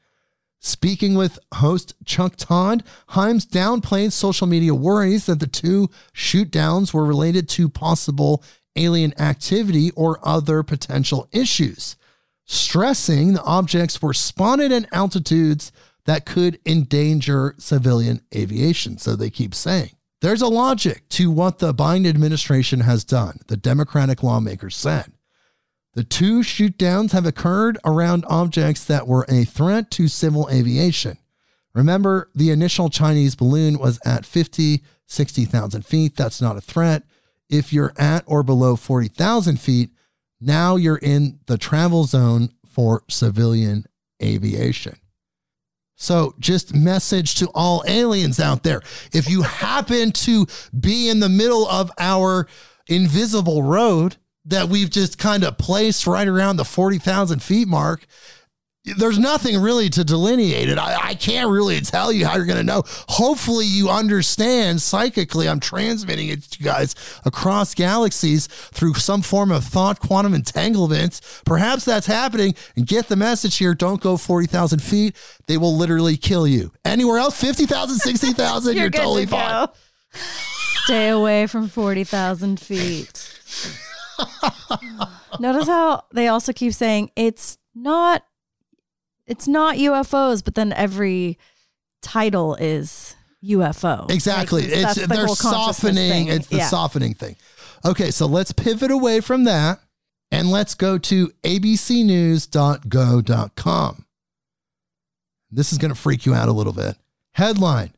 Speaking 0.61 1.14
with 1.14 1.39
host 1.55 1.95
Chuck 2.05 2.37
Todd, 2.37 2.85
Himes 3.11 3.47
downplayed 3.47 4.12
social 4.12 4.47
media 4.47 4.75
worries 4.75 5.27
that 5.27 5.41
the 5.41 5.47
two 5.47 5.89
shoot 6.12 6.51
downs 6.51 6.93
were 6.93 7.07
related 7.07 7.49
to 7.51 7.70
possible 7.70 8.43
alien 8.77 9.18
activity 9.20 9.91
or 9.93 10.18
other 10.22 10.62
potential 10.62 11.29
issues, 11.33 11.97
stressing 12.45 13.33
the 13.33 13.43
objects 13.43 14.01
were 14.03 14.14
spotted 14.14 14.72
at 14.72 14.93
altitudes 14.93 15.72
that 16.07 16.27
could 16.27 16.59
endanger 16.66 17.55
civilian 17.59 18.20
aviation. 18.35 18.99
So 18.99 19.16
they 19.16 19.31
keep 19.31 19.55
saying. 19.55 19.91
There's 20.20 20.43
a 20.43 20.49
logic 20.49 21.09
to 21.11 21.31
what 21.31 21.59
the 21.59 21.75
Biden 21.75 22.07
administration 22.09 22.81
has 22.81 23.05
done, 23.05 23.41
the 23.49 23.57
Democratic 23.57 24.22
lawmakers 24.22 24.77
said. 24.77 25.12
The 25.95 26.05
two 26.05 26.43
shoot 26.43 26.77
downs 26.77 27.12
have 27.12 27.27
occurred 27.27 27.79
around 27.85 28.25
objects 28.29 28.85
that 28.85 29.07
were 29.07 29.27
a 29.29 29.45
threat 29.45 29.91
to 29.93 30.09
civil 30.09 30.49
aviation. 30.51 31.18
Remember, 31.75 32.31
the 32.35 32.51
initial 32.51 32.89
Chinese 32.89 33.35
balloon 33.35 33.79
was 33.79 33.99
at 34.05 34.25
50, 34.27 34.83
60,000 35.07 35.85
feet. 35.85 36.16
That's 36.16 36.41
not 36.41 36.57
a 36.57 36.61
threat. 36.61 37.03
If 37.49 37.73
you're 37.73 37.93
at 37.97 38.25
or 38.27 38.43
below 38.43 38.77
40,000 38.77 39.61
feet, 39.61 39.91
now 40.41 40.77
you're 40.77 40.99
in 40.99 41.41
the 41.47 41.59
travel 41.59 42.05
zone 42.05 42.51
for 42.67 43.03
civilian 43.09 43.85
aviation. 44.23 44.97
So, 45.97 46.35
just 46.41 46.75
message 46.75 47.37
to 47.37 47.49
all 47.55 47.85
aliens 47.87 48.41
out 48.41 48.65
there. 48.65 48.83
If 49.13 49.31
you 49.31 49.43
happen 49.43 50.11
to 50.13 50.47
be 50.79 51.09
in 51.09 51.21
the 51.21 51.29
middle 51.29 51.69
of 51.69 51.91
our 51.99 52.49
invisible 52.89 53.63
road 53.63 54.17
that 54.45 54.69
we've 54.69 54.91
just 54.91 55.19
kind 55.19 55.45
of 55.45 55.57
placed 55.57 56.07
right 56.07 56.27
around 56.27 56.57
the 56.57 56.65
40,000 56.65 57.43
feet 57.43 57.69
mark, 57.69 58.07
there's 58.85 59.18
nothing 59.18 59.61
really 59.61 59.89
to 59.91 60.05
delineate 60.05 60.68
it. 60.68 60.78
I, 60.78 61.09
I 61.09 61.14
can't 61.14 61.51
really 61.51 61.80
tell 61.80 62.12
you 62.12 62.26
how 62.26 62.37
you're 62.37 62.45
going 62.45 62.59
to 62.59 62.64
know. 62.64 62.82
Hopefully, 63.09 63.64
you 63.64 63.89
understand 63.89 64.82
psychically. 64.82 65.49
I'm 65.49 65.61
transmitting 65.61 66.28
it 66.28 66.43
to 66.43 66.59
you 66.59 66.64
guys 66.64 66.95
across 67.24 67.74
galaxies 67.74 68.47
through 68.47 68.95
some 68.95 69.22
form 69.22 69.51
of 69.51 69.64
thought 69.64 70.01
quantum 70.01 70.35
entanglement. 70.35 71.20
Perhaps 71.47 71.87
that's 71.87 72.07
happening. 72.07 72.55
And 72.76 72.87
get 72.87 73.09
the 73.09 73.16
message 73.16 73.57
here 73.57 73.74
don't 73.74 74.03
go 74.03 74.18
40,000 74.18 74.80
feet. 74.80 75.16
They 75.47 75.57
will 75.57 75.74
literally 75.74 76.18
kill 76.18 76.47
you. 76.47 76.70
Anywhere 76.85 77.18
else, 77.18 77.41
50,000, 77.41 77.97
60,000, 77.99 78.74
you're, 78.74 78.82
you're 78.82 78.91
totally 78.91 79.24
to 79.24 79.30
fine. 79.30 79.68
Stay 80.85 81.09
away 81.09 81.47
from 81.47 81.68
40,000 81.68 82.61
feet. 82.61 83.41
Notice 85.41 85.66
how 85.66 86.05
they 86.12 86.28
also 86.28 86.53
keep 86.53 86.74
saying 86.74 87.11
it's 87.16 87.57
not 87.74 88.22
it's 89.27 89.49
not 89.49 89.77
UFOs, 89.77 90.45
but 90.45 90.55
then 90.55 90.72
every 90.72 91.39
title 92.03 92.55
is 92.57 93.16
UFO. 93.45 94.11
Exactly. 94.11 94.62
Like, 94.62 94.72
it's 94.72 94.95
the 94.95 95.07
they're 95.07 95.29
softening. 95.29 96.11
Thing. 96.11 96.29
It's 96.29 96.49
the 96.49 96.57
yeah. 96.59 96.68
softening 96.68 97.14
thing. 97.14 97.37
Okay, 97.85 98.11
so 98.11 98.27
let's 98.27 98.53
pivot 98.53 98.91
away 98.91 99.20
from 99.20 99.45
that 99.45 99.79
and 100.31 100.51
let's 100.51 100.75
go 100.75 100.99
to 100.99 101.29
abcnews.go.com. 101.45 104.05
This 105.51 105.72
is 105.72 105.79
going 105.79 105.93
to 105.93 106.01
freak 106.01 106.27
you 106.27 106.35
out 106.35 106.49
a 106.49 106.53
little 106.53 106.72
bit. 106.72 106.97
Headline 107.33 107.93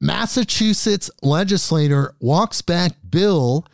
Massachusetts 0.00 1.10
legislator 1.22 2.14
walks 2.20 2.62
back 2.62 2.92
bill 3.08 3.66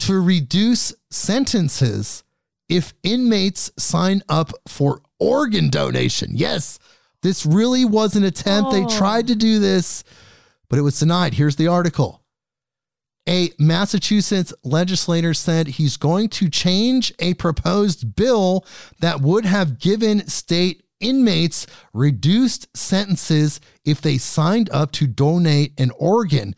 to 0.00 0.20
reduce 0.20 0.92
sentences 1.10 2.24
if 2.68 2.92
inmates 3.02 3.70
sign 3.78 4.22
up 4.28 4.52
for 4.66 5.00
organ 5.18 5.70
donation. 5.70 6.30
Yes, 6.34 6.78
this 7.22 7.46
really 7.46 7.84
was 7.84 8.16
an 8.16 8.24
attempt. 8.24 8.70
Oh. 8.70 8.72
They 8.72 8.96
tried 8.96 9.26
to 9.28 9.34
do 9.34 9.58
this, 9.58 10.04
but 10.68 10.78
it 10.78 10.82
was 10.82 10.98
denied. 10.98 11.34
Here's 11.34 11.56
the 11.56 11.68
article. 11.68 12.22
A 13.28 13.50
Massachusetts 13.58 14.54
legislator 14.62 15.34
said 15.34 15.66
he's 15.66 15.96
going 15.96 16.28
to 16.28 16.48
change 16.48 17.12
a 17.18 17.34
proposed 17.34 18.14
bill 18.14 18.64
that 19.00 19.20
would 19.20 19.44
have 19.44 19.80
given 19.80 20.28
state 20.28 20.84
inmates 21.00 21.66
reduced 21.92 22.74
sentences 22.76 23.60
if 23.84 24.00
they 24.00 24.16
signed 24.16 24.70
up 24.70 24.92
to 24.92 25.06
donate 25.06 25.78
an 25.78 25.90
organ 25.98 26.54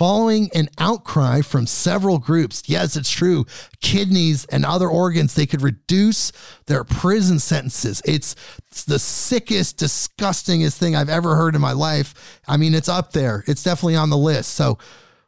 following 0.00 0.48
an 0.54 0.66
outcry 0.78 1.42
from 1.42 1.66
several 1.66 2.16
groups. 2.16 2.62
Yes, 2.64 2.96
it's 2.96 3.10
true. 3.10 3.44
Kidneys 3.82 4.46
and 4.46 4.64
other 4.64 4.88
organs, 4.88 5.34
they 5.34 5.44
could 5.44 5.60
reduce 5.60 6.32
their 6.64 6.84
prison 6.84 7.38
sentences. 7.38 8.00
It's, 8.06 8.34
it's 8.70 8.84
the 8.84 8.98
sickest, 8.98 9.76
disgustingest 9.76 10.78
thing 10.78 10.96
I've 10.96 11.10
ever 11.10 11.36
heard 11.36 11.54
in 11.54 11.60
my 11.60 11.72
life. 11.72 12.40
I 12.48 12.56
mean, 12.56 12.72
it's 12.72 12.88
up 12.88 13.12
there. 13.12 13.44
It's 13.46 13.62
definitely 13.62 13.96
on 13.96 14.08
the 14.08 14.16
list. 14.16 14.54
So 14.54 14.78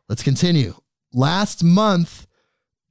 let's 0.08 0.22
continue. 0.22 0.72
Last 1.12 1.62
month, 1.62 2.26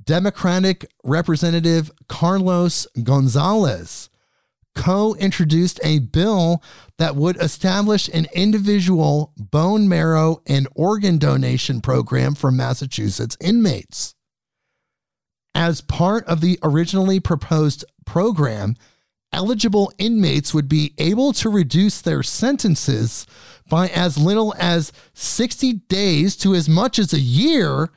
Democratic 0.03 0.85
Representative 1.03 1.89
Carlos 2.07 2.85
Gonzalez 3.01 4.10
co 4.75 5.15
introduced 5.15 5.79
a 5.83 5.99
bill 5.99 6.63
that 6.97 7.15
would 7.15 7.37
establish 7.37 8.09
an 8.09 8.27
individual 8.33 9.33
bone 9.37 9.87
marrow 9.87 10.41
and 10.47 10.67
organ 10.75 11.17
donation 11.17 11.81
program 11.81 12.35
for 12.35 12.51
Massachusetts 12.51 13.37
inmates. 13.41 14.15
As 15.53 15.81
part 15.81 16.25
of 16.25 16.41
the 16.41 16.57
originally 16.63 17.19
proposed 17.19 17.83
program, 18.05 18.75
eligible 19.33 19.91
inmates 19.97 20.53
would 20.53 20.69
be 20.69 20.93
able 20.97 21.33
to 21.33 21.49
reduce 21.49 22.01
their 22.01 22.23
sentences 22.23 23.25
by 23.69 23.87
as 23.89 24.17
little 24.17 24.53
as 24.57 24.91
60 25.13 25.73
days 25.89 26.35
to 26.37 26.53
as 26.53 26.67
much 26.67 26.99
as 26.99 27.13
a 27.13 27.19
year 27.19 27.89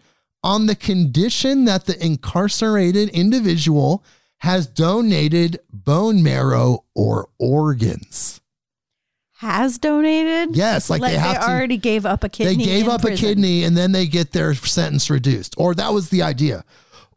on 0.42 0.66
the 0.66 0.76
condition 0.76 1.64
that 1.64 1.86
the 1.86 2.04
incarcerated 2.04 3.08
individual 3.08 4.04
has 4.44 4.66
donated 4.66 5.58
bone 5.72 6.22
marrow 6.22 6.84
or 6.94 7.30
organs. 7.38 8.42
Has 9.36 9.78
donated? 9.78 10.54
Yes, 10.54 10.90
like, 10.90 11.00
like 11.00 11.12
they, 11.12 11.18
they 11.18 11.38
already 11.38 11.78
gave 11.78 12.04
up 12.04 12.24
a 12.24 12.28
kidney. 12.28 12.56
They 12.56 12.62
gave 12.62 12.86
up 12.86 13.00
prison. 13.00 13.24
a 13.24 13.28
kidney 13.28 13.64
and 13.64 13.74
then 13.74 13.92
they 13.92 14.06
get 14.06 14.32
their 14.32 14.52
sentence 14.52 15.08
reduced. 15.08 15.54
Or 15.56 15.74
that 15.74 15.94
was 15.94 16.10
the 16.10 16.22
idea. 16.22 16.62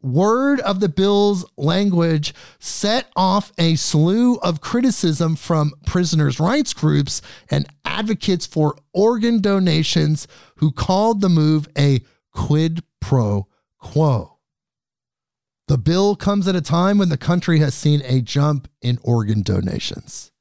Word 0.02 0.62
of 0.62 0.80
the 0.80 0.88
bill's 0.88 1.44
language 1.58 2.34
set 2.60 3.10
off 3.18 3.52
a 3.58 3.76
slew 3.76 4.38
of 4.38 4.62
criticism 4.62 5.36
from 5.36 5.74
prisoners' 5.86 6.40
rights 6.40 6.74
groups 6.74 7.22
and 7.52 7.68
advocates 7.84 8.46
for 8.46 8.78
organ 8.94 9.42
donations 9.42 10.30
who 10.56 10.72
called 10.72 11.20
the 11.20 11.30
move 11.30 11.68
a 11.78 12.00
quid 12.32 12.84
pro 13.02 13.48
quo. 13.80 14.37
The 15.68 15.78
bill 15.78 16.16
comes 16.16 16.48
at 16.48 16.56
a 16.56 16.62
time 16.62 16.98
when 16.98 17.10
the 17.10 17.18
country 17.18 17.60
has 17.60 17.74
seen 17.74 18.02
a 18.06 18.22
jump 18.22 18.70
in 18.82 19.00
organ 19.04 19.42
donations. 19.42 20.32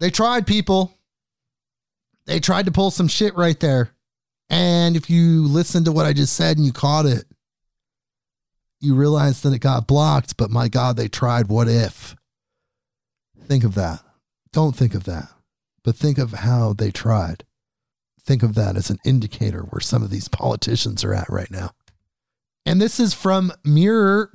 They 0.00 0.10
tried, 0.10 0.46
people. 0.46 0.98
they 2.26 2.40
tried 2.40 2.66
to 2.66 2.72
pull 2.72 2.90
some 2.90 3.08
shit 3.08 3.36
right 3.36 3.58
there. 3.60 3.90
And 4.48 4.96
if 4.96 5.10
you 5.10 5.46
listen 5.46 5.84
to 5.84 5.92
what 5.92 6.06
I 6.06 6.12
just 6.12 6.34
said 6.34 6.56
and 6.56 6.64
you 6.64 6.72
caught 6.72 7.06
it, 7.06 7.24
you 8.80 8.94
realize 8.94 9.42
that 9.42 9.52
it 9.52 9.58
got 9.58 9.86
blocked, 9.86 10.36
but 10.36 10.50
my 10.50 10.68
God, 10.68 10.96
they 10.96 11.08
tried. 11.08 11.48
What 11.48 11.68
if? 11.68 12.14
Think 13.46 13.64
of 13.64 13.74
that. 13.74 14.02
Don't 14.52 14.76
think 14.76 14.94
of 14.94 15.04
that, 15.04 15.28
but 15.82 15.96
think 15.96 16.18
of 16.18 16.32
how 16.32 16.72
they 16.72 16.90
tried. 16.90 17.44
Think 18.22 18.42
of 18.42 18.54
that 18.54 18.76
as 18.76 18.90
an 18.90 18.98
indicator 19.04 19.60
where 19.62 19.80
some 19.80 20.02
of 20.02 20.10
these 20.10 20.28
politicians 20.28 21.04
are 21.04 21.14
at 21.14 21.28
right 21.28 21.50
now. 21.50 21.72
And 22.66 22.80
this 22.80 23.00
is 23.00 23.14
from 23.14 23.52
mirror.co.uk. 23.64 24.30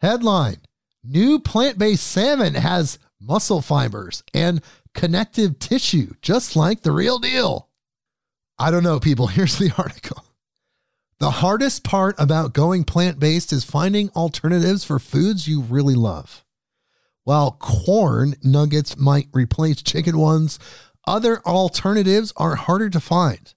Headline 0.00 0.56
New 1.02 1.40
plant 1.40 1.78
based 1.78 2.06
salmon 2.06 2.54
has 2.54 2.98
muscle 3.18 3.62
fibers 3.62 4.22
and 4.34 4.62
connective 4.94 5.58
tissue, 5.58 6.12
just 6.20 6.54
like 6.54 6.82
the 6.82 6.92
real 6.92 7.18
deal. 7.18 7.68
I 8.58 8.70
don't 8.70 8.82
know, 8.82 9.00
people. 9.00 9.26
Here's 9.28 9.58
the 9.58 9.72
article. 9.78 10.24
The 11.18 11.30
hardest 11.30 11.84
part 11.84 12.14
about 12.18 12.52
going 12.52 12.84
plant 12.84 13.18
based 13.18 13.52
is 13.52 13.64
finding 13.64 14.10
alternatives 14.10 14.84
for 14.84 14.98
foods 14.98 15.48
you 15.48 15.62
really 15.62 15.94
love. 15.94 16.44
While 17.24 17.52
corn 17.52 18.36
nuggets 18.42 18.96
might 18.96 19.28
replace 19.32 19.82
chicken 19.82 20.18
ones, 20.18 20.58
other 21.06 21.40
alternatives 21.46 22.32
are 22.36 22.56
harder 22.56 22.90
to 22.90 23.00
find. 23.00 23.54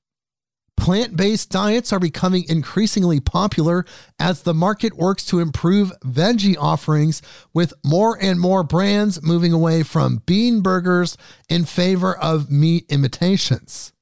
Plant 0.78 1.16
based 1.16 1.50
diets 1.50 1.94
are 1.94 2.00
becoming 2.00 2.44
increasingly 2.50 3.20
popular 3.20 3.86
as 4.20 4.42
the 4.42 4.54
market 4.54 4.98
works 4.98 5.26
to 5.28 5.40
improve 5.40 5.94
veggie 6.04 6.58
offerings, 6.58 7.22
with 7.54 7.74
more 7.86 8.18
and 8.22 8.40
more 8.40 8.64
brands 8.64 9.24
moving 9.24 9.54
away 9.54 9.84
from 9.84 10.24
bean 10.26 10.62
burgers 10.62 11.18
in 11.48 11.64
favor 11.64 12.18
of 12.18 12.52
meat 12.52 12.86
imitations. 12.90 13.94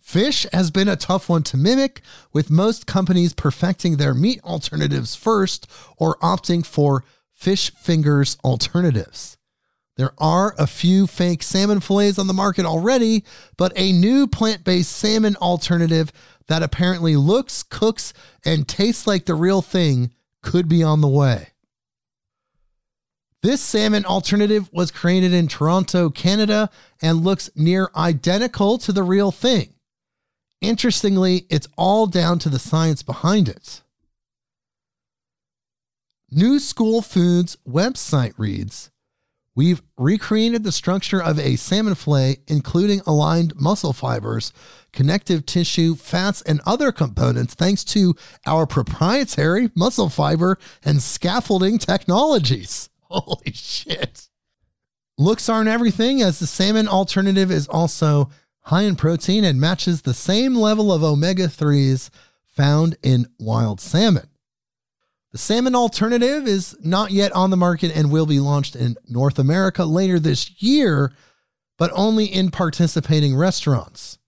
Fish 0.00 0.44
has 0.52 0.72
been 0.72 0.88
a 0.88 0.96
tough 0.96 1.28
one 1.28 1.44
to 1.44 1.56
mimic, 1.56 2.02
with 2.32 2.50
most 2.50 2.86
companies 2.88 3.32
perfecting 3.32 3.96
their 3.96 4.12
meat 4.12 4.42
alternatives 4.42 5.14
first 5.14 5.70
or 5.96 6.16
opting 6.18 6.66
for 6.66 7.04
fish 7.32 7.70
fingers 7.76 8.36
alternatives. 8.42 9.36
There 10.00 10.14
are 10.16 10.54
a 10.56 10.66
few 10.66 11.06
fake 11.06 11.42
salmon 11.42 11.80
fillets 11.80 12.18
on 12.18 12.26
the 12.26 12.32
market 12.32 12.64
already, 12.64 13.22
but 13.58 13.74
a 13.76 13.92
new 13.92 14.26
plant 14.26 14.64
based 14.64 14.92
salmon 14.92 15.36
alternative 15.36 16.10
that 16.46 16.62
apparently 16.62 17.16
looks, 17.16 17.62
cooks, 17.62 18.14
and 18.42 18.66
tastes 18.66 19.06
like 19.06 19.26
the 19.26 19.34
real 19.34 19.60
thing 19.60 20.10
could 20.40 20.70
be 20.70 20.82
on 20.82 21.02
the 21.02 21.06
way. 21.06 21.48
This 23.42 23.60
salmon 23.60 24.06
alternative 24.06 24.70
was 24.72 24.90
created 24.90 25.34
in 25.34 25.48
Toronto, 25.48 26.08
Canada, 26.08 26.70
and 27.02 27.22
looks 27.22 27.50
near 27.54 27.90
identical 27.94 28.78
to 28.78 28.92
the 28.92 29.02
real 29.02 29.30
thing. 29.30 29.74
Interestingly, 30.62 31.44
it's 31.50 31.68
all 31.76 32.06
down 32.06 32.38
to 32.38 32.48
the 32.48 32.58
science 32.58 33.02
behind 33.02 33.50
it. 33.50 33.82
New 36.30 36.58
School 36.58 37.02
Foods 37.02 37.58
website 37.68 38.32
reads 38.38 38.90
We've 39.56 39.82
recreated 39.98 40.62
the 40.62 40.72
structure 40.72 41.22
of 41.22 41.38
a 41.38 41.56
salmon 41.56 41.96
fillet, 41.96 42.38
including 42.46 43.02
aligned 43.06 43.54
muscle 43.56 43.92
fibers, 43.92 44.52
connective 44.92 45.44
tissue, 45.44 45.96
fats, 45.96 46.40
and 46.42 46.60
other 46.64 46.92
components, 46.92 47.54
thanks 47.54 47.82
to 47.84 48.14
our 48.46 48.66
proprietary 48.66 49.70
muscle 49.74 50.08
fiber 50.08 50.56
and 50.84 51.02
scaffolding 51.02 51.78
technologies. 51.78 52.90
Holy 53.02 53.52
shit. 53.52 54.28
Looks 55.18 55.48
aren't 55.48 55.68
everything, 55.68 56.22
as 56.22 56.38
the 56.38 56.46
salmon 56.46 56.88
alternative 56.88 57.50
is 57.50 57.68
also 57.68 58.30
high 58.60 58.82
in 58.82 58.96
protein 58.96 59.44
and 59.44 59.60
matches 59.60 60.02
the 60.02 60.14
same 60.14 60.54
level 60.54 60.92
of 60.92 61.02
omega 61.02 61.48
3s 61.48 62.08
found 62.46 62.96
in 63.02 63.26
wild 63.38 63.80
salmon. 63.80 64.29
The 65.32 65.38
salmon 65.38 65.76
alternative 65.76 66.48
is 66.48 66.76
not 66.82 67.12
yet 67.12 67.30
on 67.32 67.50
the 67.50 67.56
market 67.56 67.92
and 67.94 68.10
will 68.10 68.26
be 68.26 68.40
launched 68.40 68.74
in 68.74 68.96
North 69.08 69.38
America 69.38 69.84
later 69.84 70.18
this 70.18 70.60
year, 70.60 71.12
but 71.78 71.92
only 71.94 72.24
in 72.26 72.50
participating 72.50 73.36
restaurants. 73.36 74.18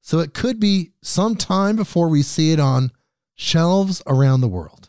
So 0.00 0.20
it 0.20 0.32
could 0.32 0.58
be 0.58 0.92
some 1.02 1.36
time 1.36 1.76
before 1.76 2.08
we 2.08 2.22
see 2.22 2.52
it 2.52 2.60
on 2.60 2.90
shelves 3.34 4.02
around 4.06 4.40
the 4.40 4.48
world. 4.48 4.88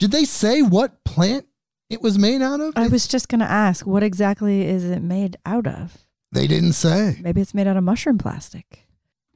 Did 0.00 0.10
they 0.10 0.24
say 0.24 0.62
what 0.62 1.04
plant 1.04 1.46
it 1.88 2.02
was 2.02 2.18
made 2.18 2.42
out 2.42 2.60
of? 2.60 2.72
I 2.74 2.88
was 2.88 3.06
just 3.06 3.28
going 3.28 3.40
to 3.40 3.50
ask, 3.50 3.86
what 3.86 4.02
exactly 4.02 4.66
is 4.66 4.84
it 4.84 5.00
made 5.00 5.36
out 5.46 5.68
of? 5.68 5.96
They 6.32 6.48
didn't 6.48 6.72
say. 6.72 7.18
Maybe 7.20 7.40
it's 7.40 7.54
made 7.54 7.68
out 7.68 7.76
of 7.76 7.84
mushroom 7.84 8.18
plastic. 8.18 8.88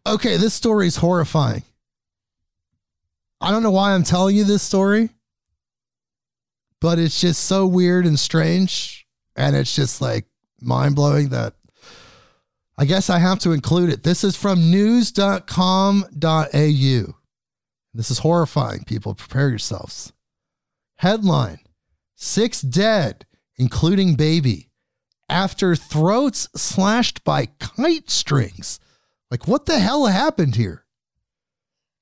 Okay, 0.04 0.38
this 0.38 0.54
story 0.54 0.88
is 0.88 0.96
horrifying. 0.96 1.62
I 3.40 3.52
don't 3.52 3.62
know 3.62 3.70
why 3.70 3.92
I'm 3.92 4.02
telling 4.02 4.34
you 4.34 4.44
this 4.44 4.62
story 4.62 5.10
but 6.80 6.98
it's 6.98 7.20
just 7.20 7.44
so 7.44 7.66
weird 7.66 8.06
and 8.06 8.18
strange. 8.18 9.06
And 9.36 9.54
it's 9.54 9.74
just 9.74 10.00
like 10.00 10.26
mind 10.60 10.96
blowing 10.96 11.28
that 11.30 11.54
I 12.78 12.84
guess 12.84 13.10
I 13.10 13.18
have 13.18 13.38
to 13.40 13.52
include 13.52 13.90
it. 13.90 14.02
This 14.02 14.24
is 14.24 14.36
from 14.36 14.70
news.com.au. 14.70 16.06
This 17.94 18.10
is 18.10 18.18
horrifying, 18.18 18.84
people. 18.84 19.14
Prepare 19.14 19.48
yourselves. 19.50 20.12
Headline 20.96 21.60
Six 22.16 22.62
dead, 22.62 23.26
including 23.58 24.14
baby, 24.14 24.70
after 25.28 25.76
throats 25.76 26.48
slashed 26.56 27.22
by 27.24 27.46
kite 27.58 28.08
strings. 28.08 28.80
Like, 29.30 29.46
what 29.46 29.66
the 29.66 29.78
hell 29.78 30.06
happened 30.06 30.56
here? 30.56 30.86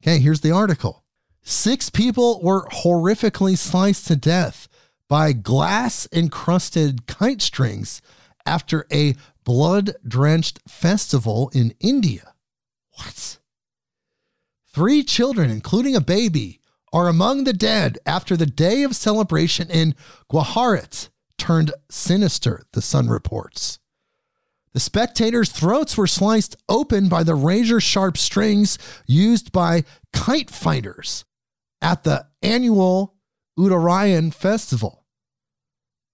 Okay, 0.03 0.21
here's 0.21 0.41
the 0.41 0.53
article. 0.53 1.04
Six 1.47 1.91
people 1.91 2.41
were 2.41 2.67
horrifically 2.69 3.57
sliced 3.59 4.07
to 4.07 4.17
death 4.17 4.67
by 5.11 5.35
glass 5.35 6.09
encrusted 6.11 7.07
kite 7.07 7.43
strings 7.43 8.01
after 8.47 8.87
a 8.91 9.15
blood 9.45 9.95
drenched 10.09 10.61
festival 10.67 11.51
in 11.53 11.75
India. 11.81 12.33
What? 12.93 13.39
Three 14.73 15.03
children, 15.03 15.51
including 15.51 15.95
a 15.95 16.01
baby, 16.01 16.61
are 16.95 17.09
among 17.09 17.45
the 17.45 17.53
dead 17.53 17.99
after 18.07 18.39
the 18.39 18.47
day 18.47 18.83
of 18.83 18.97
celebration 18.97 19.69
in 19.71 19.95
Gujarat 20.31 21.11
turned 21.37 21.73
sinister, 21.91 22.63
the 22.73 22.81
Sun 22.81 23.09
reports. 23.09 23.79
The 24.73 24.81
spectators' 24.81 25.53
throats 25.53 25.99
were 25.99 26.07
sliced 26.07 26.57
open 26.71 27.09
by 27.09 27.23
the 27.23 27.35
razor 27.35 27.81
sharp 27.81 28.17
strings 28.17 28.79
used 29.07 29.53
by 29.53 29.85
kite 30.13 30.51
fighters 30.51 31.25
at 31.85 32.03
the 32.03 32.27
annual 32.43 33.15
Uttarayan 33.59 34.33
festival. 34.33 35.05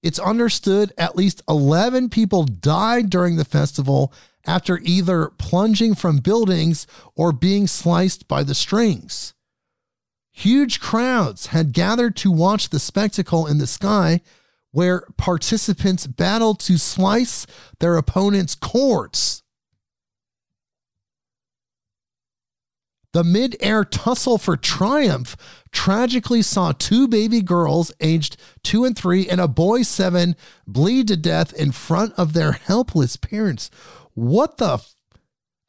It's 0.03 0.19
understood 0.19 0.93
at 0.99 1.17
least 1.17 1.43
11 1.49 2.09
people 2.09 2.45
died 2.45 3.09
during 3.09 3.37
the 3.37 3.45
festival 3.45 4.13
after 4.45 4.81
either 4.83 5.29
plunging 5.39 5.95
from 5.95 6.19
buildings 6.19 6.87
or 7.15 7.33
being 7.33 7.69
sliced 7.69 8.27
by 8.27 8.43
the 8.43 8.55
strings. 8.55 9.33
Huge 10.33 10.81
crowds 10.81 11.47
had 11.47 11.73
gathered 11.73 12.17
to 12.17 12.33
watch 12.33 12.71
the 12.71 12.81
spectacle 12.81 13.47
in 13.47 13.59
the 13.59 13.67
sky 13.67 14.23
where 14.73 15.03
participants 15.17 16.07
battled 16.07 16.59
to 16.61 16.79
slice 16.79 17.47
their 17.79 17.97
opponent's 17.97 18.55
cords. 18.55 19.43
The 23.13 23.25
mid 23.25 23.57
air 23.61 23.85
tussle 23.85 24.39
for 24.39 24.57
triumph 24.57 25.37
tragically 25.73 26.43
saw 26.43 26.73
two 26.73 27.09
baby 27.09 27.43
girls 27.43 27.93
aged 28.01 28.37
two 28.63 28.85
and 28.85 28.97
three 28.97 29.29
and 29.29 29.41
a 29.41 29.49
boy 29.49 29.83
seven 29.83 30.37
bleed 30.67 31.09
to 31.09 31.17
death 31.17 31.53
in 31.53 31.73
front 31.73 32.15
of 32.15 32.33
their 32.33 32.53
helpless 32.53 33.17
parents. 33.17 33.71
What 34.15 34.59
the? 34.59 34.75
F- 34.75 34.95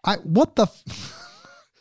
I 0.03 0.15
what 0.17 0.55
the? 0.55 0.63
F- 0.63 0.83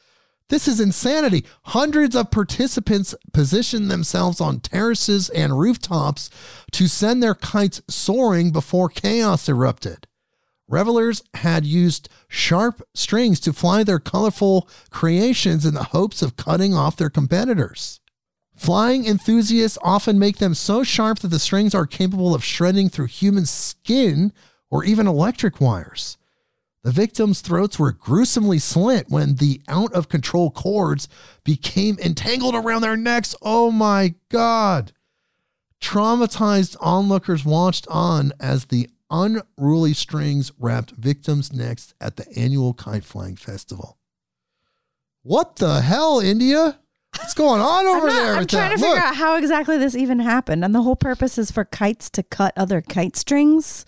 this 0.48 0.66
is 0.66 0.80
insanity. 0.80 1.44
Hundreds 1.64 2.16
of 2.16 2.30
participants 2.30 3.14
positioned 3.34 3.90
themselves 3.90 4.40
on 4.40 4.60
terraces 4.60 5.28
and 5.28 5.58
rooftops 5.58 6.30
to 6.72 6.88
send 6.88 7.22
their 7.22 7.34
kites 7.34 7.82
soaring 7.86 8.50
before 8.50 8.88
chaos 8.88 9.46
erupted. 9.46 10.06
Revelers 10.70 11.24
had 11.34 11.66
used 11.66 12.08
sharp 12.28 12.80
strings 12.94 13.40
to 13.40 13.52
fly 13.52 13.82
their 13.82 13.98
colorful 13.98 14.68
creations 14.90 15.66
in 15.66 15.74
the 15.74 15.84
hopes 15.84 16.22
of 16.22 16.36
cutting 16.36 16.74
off 16.74 16.96
their 16.96 17.10
competitors. 17.10 18.00
Flying 18.54 19.04
enthusiasts 19.04 19.78
often 19.82 20.18
make 20.18 20.38
them 20.38 20.54
so 20.54 20.84
sharp 20.84 21.18
that 21.18 21.28
the 21.28 21.40
strings 21.40 21.74
are 21.74 21.86
capable 21.86 22.34
of 22.36 22.44
shredding 22.44 22.88
through 22.88 23.06
human 23.06 23.46
skin 23.46 24.32
or 24.70 24.84
even 24.84 25.08
electric 25.08 25.60
wires. 25.60 26.16
The 26.84 26.92
victims' 26.92 27.40
throats 27.40 27.78
were 27.78 27.90
gruesomely 27.90 28.60
slit 28.60 29.06
when 29.08 29.36
the 29.36 29.60
out 29.66 29.92
of 29.92 30.08
control 30.08 30.52
cords 30.52 31.08
became 31.42 31.98
entangled 31.98 32.54
around 32.54 32.82
their 32.82 32.96
necks. 32.96 33.34
Oh 33.42 33.72
my 33.72 34.14
God. 34.28 34.92
Traumatized 35.80 36.76
onlookers 36.80 37.44
watched 37.44 37.88
on 37.88 38.32
as 38.38 38.66
the 38.66 38.88
unruly 39.10 39.92
strings 39.94 40.52
wrapped 40.58 40.92
victims' 40.92 41.52
necks 41.52 41.94
at 42.00 42.16
the 42.16 42.26
annual 42.36 42.74
kite 42.74 43.04
flying 43.04 43.36
festival. 43.36 43.98
What 45.22 45.56
the 45.56 45.80
hell, 45.82 46.20
India? 46.20 46.78
What's 47.18 47.34
going 47.34 47.60
on 47.60 47.86
over 47.86 48.06
I'm, 48.08 48.14
not- 48.14 48.22
there? 48.22 48.34
I'm 48.36 48.46
trying 48.46 48.70
that? 48.70 48.76
to 48.78 48.82
figure 48.82 48.98
out 49.02 49.16
how 49.16 49.36
exactly 49.36 49.76
this 49.78 49.94
even 49.96 50.20
happened. 50.20 50.64
And 50.64 50.74
the 50.74 50.82
whole 50.82 50.96
purpose 50.96 51.36
is 51.38 51.50
for 51.50 51.64
kites 51.64 52.08
to 52.10 52.22
cut 52.22 52.54
other 52.56 52.80
kite 52.80 53.16
strings. 53.16 53.84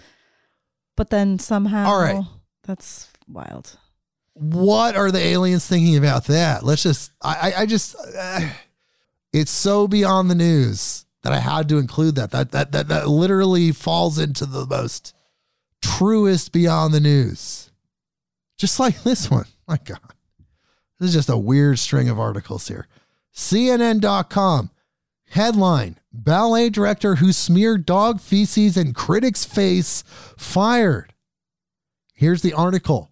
But 0.97 1.11
then 1.11 1.39
somehow 1.39 1.87
All 1.87 2.01
right. 2.01 2.23
that's 2.65 3.09
wild. 3.27 3.79
what 4.35 4.95
are 4.95 5.11
the 5.11 5.21
aliens 5.21 5.67
thinking 5.67 5.97
about 5.97 6.27
that? 6.27 6.65
Let's 6.65 6.83
just, 6.83 7.13
I, 7.23 7.53
I, 7.57 7.61
I 7.63 7.67
just, 7.67 7.97
uh, 8.19 8.49
it's 9.33 9.51
so 9.51 9.89
beyond 9.89 10.31
the 10.31 10.35
news 10.35 11.07
that 11.23 11.33
I 11.33 11.39
had 11.39 11.69
to 11.69 11.79
include 11.79 12.15
that. 12.17 12.31
That, 12.31 12.51
that, 12.53 12.73
that, 12.73 12.89
that 12.89 13.09
literally 13.09 13.73
falls 13.73 14.19
into 14.19 14.47
the 14.47 14.67
most 14.67 15.15
truest 15.81 16.53
beyond 16.53 16.93
the 16.93 17.01
news. 17.01 17.71
Just 18.59 18.81
like 18.81 19.03
this 19.05 19.31
one. 19.31 19.47
My 19.67 19.79
God. 19.85 19.99
This 20.99 21.09
is 21.09 21.15
just 21.15 21.29
a 21.29 21.37
weird 21.37 21.79
string 21.79 22.09
of 22.09 22.21
articles 22.21 22.69
here. 22.69 22.87
CNN.com 23.35 24.71
headline 25.31 25.97
Ballet 26.13 26.69
director 26.69 27.17
who 27.17 27.33
smeared 27.33 27.87
dog 27.87 28.21
feces 28.21 28.77
in 28.77 28.93
critic's 28.93 29.47
face 29.47 30.05
fired. 30.37 31.15
Here's 32.15 32.43
the 32.43 32.53
article. 32.53 33.11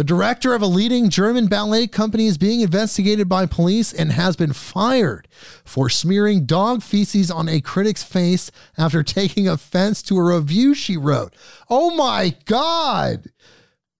The 0.00 0.04
director 0.04 0.54
of 0.54 0.62
a 0.62 0.66
leading 0.66 1.10
German 1.10 1.46
ballet 1.46 1.86
company 1.86 2.24
is 2.24 2.38
being 2.38 2.62
investigated 2.62 3.28
by 3.28 3.44
police 3.44 3.92
and 3.92 4.12
has 4.12 4.34
been 4.34 4.54
fired 4.54 5.28
for 5.62 5.90
smearing 5.90 6.46
dog 6.46 6.82
feces 6.82 7.30
on 7.30 7.50
a 7.50 7.60
critic's 7.60 8.02
face 8.02 8.50
after 8.78 9.02
taking 9.02 9.46
offense 9.46 10.00
to 10.04 10.16
a 10.16 10.24
review 10.36 10.72
she 10.72 10.96
wrote. 10.96 11.34
Oh 11.68 11.94
my 11.94 12.34
God. 12.46 13.26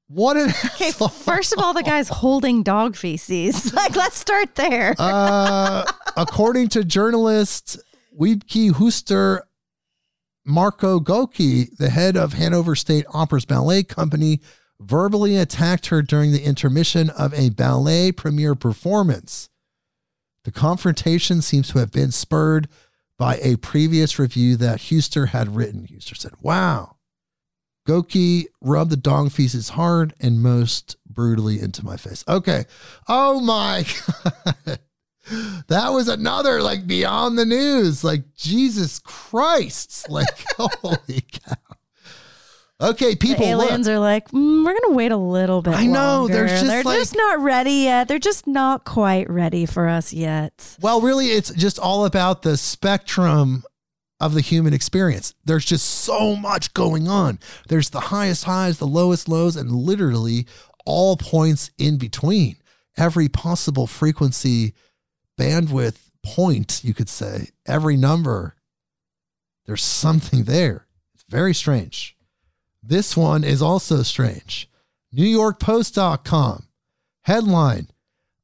What 0.08 0.38
an 0.38 0.48
Okay, 0.64 0.88
asshole. 0.88 1.08
first 1.08 1.52
of 1.52 1.58
all, 1.58 1.74
the 1.74 1.82
guy's 1.82 2.08
holding 2.08 2.62
dog 2.62 2.96
feces. 2.96 3.70
Like, 3.74 3.94
let's 3.94 4.16
start 4.16 4.54
there. 4.54 4.94
Uh, 4.98 5.84
according 6.16 6.68
to 6.68 6.82
journalist 6.82 7.78
Wiebke 8.18 8.72
Huster, 8.72 9.42
Marco 10.46 10.98
Goecke, 10.98 11.76
the 11.76 11.90
head 11.90 12.16
of 12.16 12.32
Hanover 12.32 12.74
State 12.74 13.04
Opera's 13.12 13.44
ballet 13.44 13.82
company, 13.82 14.40
verbally 14.80 15.36
attacked 15.36 15.86
her 15.86 16.02
during 16.02 16.32
the 16.32 16.42
intermission 16.42 17.10
of 17.10 17.32
a 17.34 17.50
ballet 17.50 18.10
premiere 18.10 18.54
performance. 18.54 19.50
The 20.44 20.50
confrontation 20.50 21.42
seems 21.42 21.68
to 21.68 21.78
have 21.78 21.92
been 21.92 22.10
spurred 22.10 22.68
by 23.18 23.36
a 23.42 23.56
previous 23.56 24.18
review 24.18 24.56
that 24.56 24.80
Huster 24.80 25.28
had 25.28 25.54
written. 25.54 25.86
Huster 25.86 26.16
said, 26.16 26.32
Wow. 26.40 26.96
Goecke 27.86 28.46
rubbed 28.60 28.90
the 28.90 28.96
dog 28.96 29.32
feces 29.32 29.70
hard 29.70 30.14
and 30.20 30.42
most 30.42 30.96
brutally 31.06 31.60
into 31.60 31.84
my 31.84 31.96
face. 31.96 32.24
Okay. 32.28 32.64
Oh 33.08 33.40
my 33.40 33.84
God. 34.24 34.78
That 35.68 35.88
was 35.90 36.08
another 36.08 36.62
like 36.62 36.86
beyond 36.86 37.38
the 37.38 37.46
news. 37.46 38.02
Like 38.02 38.34
Jesus 38.34 38.98
Christ. 38.98 40.08
Like 40.08 40.28
holy 40.56 41.22
cow. 41.32 41.69
Okay, 42.80 43.14
people. 43.14 43.44
the 43.44 43.50
aliens 43.50 43.86
look. 43.86 43.94
are 43.96 43.98
like, 43.98 44.30
mm, 44.30 44.64
we're 44.64 44.78
gonna 44.80 44.94
wait 44.94 45.12
a 45.12 45.16
little 45.16 45.60
bit. 45.60 45.74
I 45.74 45.86
know, 45.86 46.20
longer. 46.20 46.32
they're 46.32 46.48
just 46.48 46.66
they're 46.66 46.82
like- 46.82 46.98
just 46.98 47.14
not 47.14 47.40
ready 47.40 47.72
yet. 47.72 48.08
They're 48.08 48.18
just 48.18 48.46
not 48.46 48.84
quite 48.84 49.28
ready 49.28 49.66
for 49.66 49.86
us 49.88 50.12
yet. 50.12 50.76
Well, 50.80 51.00
really, 51.00 51.28
it's 51.28 51.50
just 51.50 51.78
all 51.78 52.06
about 52.06 52.42
the 52.42 52.56
spectrum 52.56 53.64
of 54.18 54.34
the 54.34 54.40
human 54.40 54.72
experience. 54.72 55.34
There's 55.44 55.64
just 55.64 55.86
so 55.86 56.36
much 56.36 56.72
going 56.74 57.06
on. 57.08 57.38
There's 57.68 57.90
the 57.90 58.00
highest 58.00 58.44
highs, 58.44 58.78
the 58.78 58.86
lowest 58.86 59.28
lows, 59.28 59.56
and 59.56 59.70
literally 59.70 60.46
all 60.86 61.16
points 61.16 61.70
in 61.78 61.98
between. 61.98 62.56
Every 62.96 63.28
possible 63.28 63.86
frequency, 63.86 64.74
bandwidth 65.38 66.10
point, 66.22 66.82
you 66.84 66.92
could 66.92 67.08
say, 67.08 67.48
every 67.66 67.96
number, 67.96 68.56
there's 69.66 69.82
something 69.82 70.44
there. 70.44 70.86
It's 71.14 71.24
very 71.28 71.54
strange. 71.54 72.16
This 72.82 73.16
one 73.16 73.44
is 73.44 73.62
also 73.62 74.02
strange. 74.02 74.68
NewYorkPost.com 75.14 76.66
headline 77.22 77.88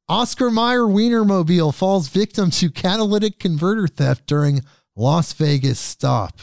Oscar 0.09 0.49
Mayer 0.49 0.83
Wienermobile 0.83 1.73
falls 1.73 2.07
victim 2.07 2.49
to 2.51 2.69
catalytic 2.69 3.39
converter 3.39 3.87
theft 3.87 4.25
during 4.25 4.61
Las 4.95 5.33
Vegas 5.33 5.79
stop. 5.79 6.39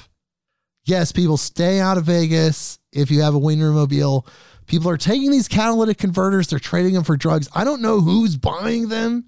Yes, 0.85 1.13
people 1.13 1.39
stay 1.39 1.81
out 1.81 1.97
of 1.97 2.05
Vegas 2.05 2.79
if 2.93 3.11
you 3.11 3.23
have 3.23 3.35
a 3.35 3.41
Wienermobile. 3.41 4.27
People 4.67 4.91
are 4.91 4.99
taking 4.99 5.31
these 5.31 5.49
catalytic 5.49 5.97
converters, 5.97 6.49
they're 6.49 6.59
trading 6.59 6.93
them 6.93 7.05
for 7.05 7.17
drugs. 7.17 7.49
I 7.55 7.65
don't 7.65 7.81
know 7.81 8.01
who's 8.01 8.37
buying 8.37 8.89
them. 8.89 9.27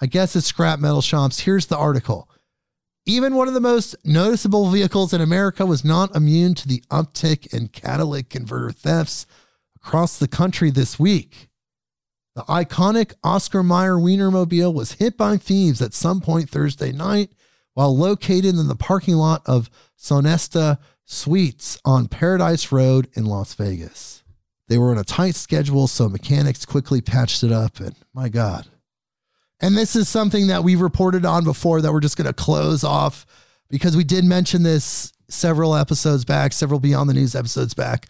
I 0.00 0.06
guess 0.06 0.34
it's 0.36 0.46
scrap 0.46 0.78
metal 0.78 1.02
shops. 1.02 1.40
Here's 1.40 1.66
the 1.66 1.76
article. 1.76 2.29
Even 3.10 3.34
one 3.34 3.48
of 3.48 3.54
the 3.54 3.60
most 3.60 3.96
noticeable 4.04 4.70
vehicles 4.70 5.12
in 5.12 5.20
America 5.20 5.66
was 5.66 5.84
not 5.84 6.14
immune 6.14 6.54
to 6.54 6.68
the 6.68 6.80
uptick 6.92 7.52
in 7.52 7.66
catalytic 7.66 8.28
converter 8.28 8.70
thefts 8.70 9.26
across 9.74 10.16
the 10.16 10.28
country 10.28 10.70
this 10.70 10.96
week. 10.96 11.48
The 12.36 12.42
iconic 12.42 13.14
Oscar 13.24 13.64
Mayer 13.64 13.96
Wienermobile 13.96 14.72
was 14.72 14.92
hit 14.92 15.16
by 15.16 15.38
thieves 15.38 15.82
at 15.82 15.92
some 15.92 16.20
point 16.20 16.50
Thursday 16.50 16.92
night 16.92 17.32
while 17.74 17.96
located 17.96 18.54
in 18.54 18.68
the 18.68 18.76
parking 18.76 19.16
lot 19.16 19.42
of 19.44 19.70
Sonesta 19.98 20.78
Suites 21.04 21.80
on 21.84 22.06
Paradise 22.06 22.70
Road 22.70 23.08
in 23.14 23.26
Las 23.26 23.54
Vegas. 23.54 24.22
They 24.68 24.78
were 24.78 24.92
on 24.92 24.98
a 24.98 25.02
tight 25.02 25.34
schedule, 25.34 25.88
so 25.88 26.08
mechanics 26.08 26.64
quickly 26.64 27.00
patched 27.00 27.42
it 27.42 27.50
up, 27.50 27.80
and 27.80 27.96
my 28.14 28.28
God. 28.28 28.68
And 29.60 29.76
this 29.76 29.94
is 29.94 30.08
something 30.08 30.46
that 30.46 30.64
we've 30.64 30.80
reported 30.80 31.24
on 31.24 31.44
before 31.44 31.80
that 31.82 31.92
we're 31.92 32.00
just 32.00 32.16
going 32.16 32.26
to 32.26 32.32
close 32.32 32.82
off 32.82 33.26
because 33.68 33.96
we 33.96 34.04
did 34.04 34.24
mention 34.24 34.62
this 34.62 35.12
several 35.28 35.76
episodes 35.76 36.24
back, 36.24 36.52
several 36.52 36.80
Beyond 36.80 37.08
the 37.08 37.14
News 37.14 37.34
episodes 37.34 37.74
back. 37.74 38.06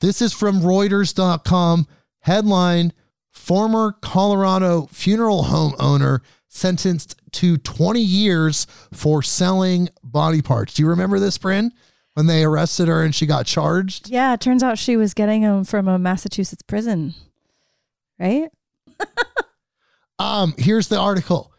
This 0.00 0.20
is 0.20 0.32
from 0.32 0.60
Reuters.com. 0.60 1.86
Headline 2.20 2.92
Former 3.30 3.92
Colorado 4.02 4.86
funeral 4.92 5.44
home 5.44 5.74
owner 5.78 6.22
sentenced 6.48 7.16
to 7.32 7.56
20 7.58 8.00
years 8.00 8.66
for 8.92 9.22
selling 9.22 9.88
body 10.02 10.42
parts. 10.42 10.74
Do 10.74 10.82
you 10.82 10.88
remember 10.88 11.18
this, 11.18 11.38
Brynn? 11.38 11.70
When 12.14 12.26
they 12.26 12.42
arrested 12.42 12.88
her 12.88 13.02
and 13.04 13.14
she 13.14 13.24
got 13.24 13.46
charged? 13.46 14.10
Yeah, 14.10 14.34
it 14.34 14.40
turns 14.40 14.64
out 14.64 14.78
she 14.78 14.96
was 14.96 15.14
getting 15.14 15.42
them 15.42 15.64
from 15.64 15.86
a 15.86 15.98
Massachusetts 15.98 16.62
prison, 16.62 17.14
right? 18.18 18.50
Um, 20.20 20.52
here's 20.58 20.88
the 20.88 20.98
article. 20.98 21.50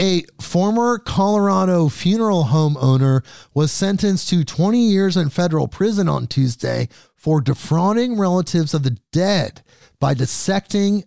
A 0.00 0.24
former 0.40 0.98
Colorado 0.98 1.88
funeral 1.88 2.44
home 2.44 2.76
owner 2.76 3.22
was 3.54 3.70
sentenced 3.70 4.28
to 4.30 4.44
20 4.44 4.76
years 4.76 5.16
in 5.16 5.30
federal 5.30 5.68
prison 5.68 6.08
on 6.08 6.26
Tuesday 6.26 6.88
for 7.14 7.40
defrauding 7.40 8.18
relatives 8.18 8.74
of 8.74 8.82
the 8.82 8.98
dead 9.12 9.62
by 10.00 10.14
dissecting 10.14 11.04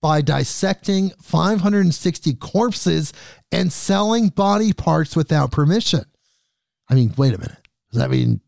by 0.00 0.22
dissecting 0.22 1.10
560 1.22 2.34
corpses 2.34 3.12
and 3.52 3.70
selling 3.70 4.30
body 4.30 4.72
parts 4.72 5.14
without 5.14 5.52
permission. 5.52 6.04
I 6.88 6.94
mean, 6.94 7.12
wait 7.18 7.34
a 7.34 7.38
minute. 7.38 7.68
Does 7.90 8.00
that 8.00 8.10
mean 8.10 8.40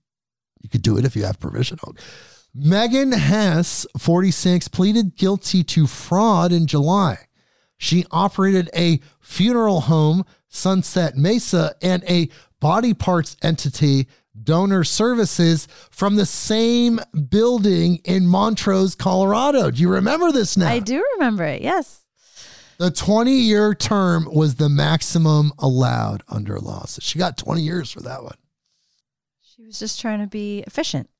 you 0.62 0.71
could 0.71 0.83
do 0.83 0.97
it 0.97 1.05
if 1.05 1.15
you 1.15 1.25
have 1.25 1.39
permission? 1.39 1.79
Megan 2.55 3.12
Hess, 3.12 3.87
46, 3.99 4.69
pleaded 4.69 5.15
guilty 5.16 5.62
to 5.65 5.87
fraud 5.87 6.51
in 6.51 6.66
July. 6.66 7.19
She 7.85 8.06
operated 8.11 8.70
a 8.74 8.98
funeral 9.20 9.82
home, 9.82 10.24
Sunset 10.48 11.19
Mesa, 11.19 11.74
and 11.82 12.02
a 12.09 12.31
body 12.59 12.94
parts 12.94 13.36
entity, 13.43 14.09
Donor 14.43 14.85
Services, 14.85 15.69
from 15.90 16.16
the 16.16 16.24
same 16.24 16.98
building 17.28 17.97
in 18.06 18.27
Montrose, 18.27 18.94
Colorado. 18.94 19.70
Do 19.70 19.82
you 19.82 19.90
remember 19.90 20.32
this 20.32 20.56
now? 20.56 20.70
I 20.70 20.78
do 20.78 21.05
remember 21.19 21.44
it. 21.44 21.61
Yes. 21.61 22.01
The 22.78 22.90
20 22.90 23.32
year 23.32 23.74
term 23.74 24.31
was 24.32 24.55
the 24.55 24.70
maximum 24.70 25.52
allowed 25.59 26.23
under 26.27 26.59
law. 26.59 26.86
So 26.86 27.01
she 27.02 27.19
got 27.19 27.36
20 27.36 27.61
years 27.61 27.90
for 27.90 28.01
that 28.01 28.23
one. 28.24 28.39
She 29.43 29.62
was 29.62 29.78
just 29.78 30.01
trying 30.01 30.20
to 30.20 30.27
be 30.27 30.65
efficient. 30.66 31.11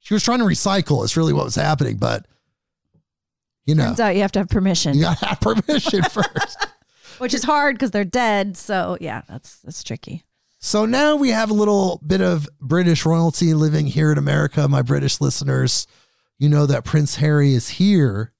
She 0.00 0.14
was 0.14 0.24
trying 0.24 0.40
to 0.40 0.46
recycle, 0.46 1.04
is 1.04 1.16
really 1.16 1.32
what 1.32 1.44
was 1.44 1.54
happening. 1.54 1.96
But, 1.96 2.26
you 3.66 3.74
know, 3.74 3.86
Turns 3.86 4.00
out 4.00 4.14
you 4.16 4.22
have 4.22 4.32
to 4.32 4.38
have 4.40 4.48
permission, 4.48 4.94
you 4.96 5.02
got 5.02 5.18
to 5.18 5.26
have 5.26 5.40
permission 5.40 6.02
first. 6.10 6.66
which 7.18 7.34
is 7.34 7.44
hard 7.44 7.76
because 7.76 7.90
they're 7.90 8.04
dead. 8.04 8.56
So 8.56 8.96
yeah, 9.00 9.22
that's 9.28 9.58
that's 9.60 9.84
tricky. 9.84 10.24
So 10.58 10.86
now 10.86 11.16
we 11.16 11.30
have 11.30 11.50
a 11.50 11.54
little 11.54 12.00
bit 12.06 12.20
of 12.20 12.48
British 12.60 13.04
royalty 13.04 13.52
living 13.54 13.88
here 13.88 14.12
in 14.12 14.18
America. 14.18 14.68
My 14.68 14.82
British 14.82 15.20
listeners, 15.20 15.88
you 16.38 16.48
know 16.48 16.66
that 16.66 16.84
Prince 16.84 17.16
Harry 17.16 17.54
is 17.54 17.70
here. 17.70 18.32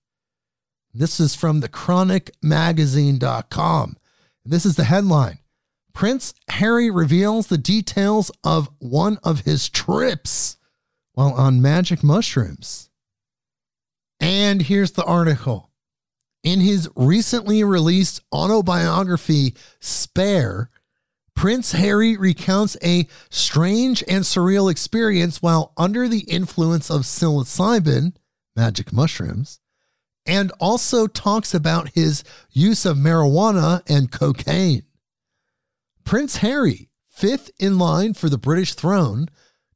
This 0.94 1.18
is 1.18 1.34
from 1.34 1.58
the 1.60 1.68
chronicmagazine.com. 1.68 3.96
This 4.44 4.66
is 4.66 4.76
the 4.76 4.84
headline 4.84 5.38
Prince 5.92 6.32
Harry 6.48 6.90
reveals 6.90 7.48
the 7.48 7.58
details 7.58 8.30
of 8.44 8.70
one 8.78 9.18
of 9.22 9.40
his 9.40 9.68
trips 9.68 10.56
while 11.12 11.34
on 11.34 11.60
magic 11.60 12.02
mushrooms. 12.02 12.88
And 14.22 14.62
here's 14.62 14.92
the 14.92 15.04
article. 15.04 15.68
In 16.44 16.60
his 16.60 16.88
recently 16.94 17.64
released 17.64 18.20
autobiography, 18.32 19.54
Spare, 19.80 20.70
Prince 21.34 21.72
Harry 21.72 22.16
recounts 22.16 22.76
a 22.84 23.08
strange 23.30 24.04
and 24.06 24.22
surreal 24.22 24.70
experience 24.70 25.42
while 25.42 25.72
under 25.76 26.06
the 26.06 26.20
influence 26.20 26.88
of 26.88 27.02
psilocybin, 27.02 28.14
magic 28.54 28.92
mushrooms, 28.92 29.58
and 30.24 30.52
also 30.60 31.08
talks 31.08 31.52
about 31.52 31.90
his 31.90 32.22
use 32.52 32.86
of 32.86 32.96
marijuana 32.96 33.82
and 33.88 34.12
cocaine. 34.12 34.84
Prince 36.04 36.36
Harry, 36.36 36.90
fifth 37.08 37.50
in 37.58 37.76
line 37.76 38.14
for 38.14 38.28
the 38.28 38.38
British 38.38 38.74
throne, 38.74 39.28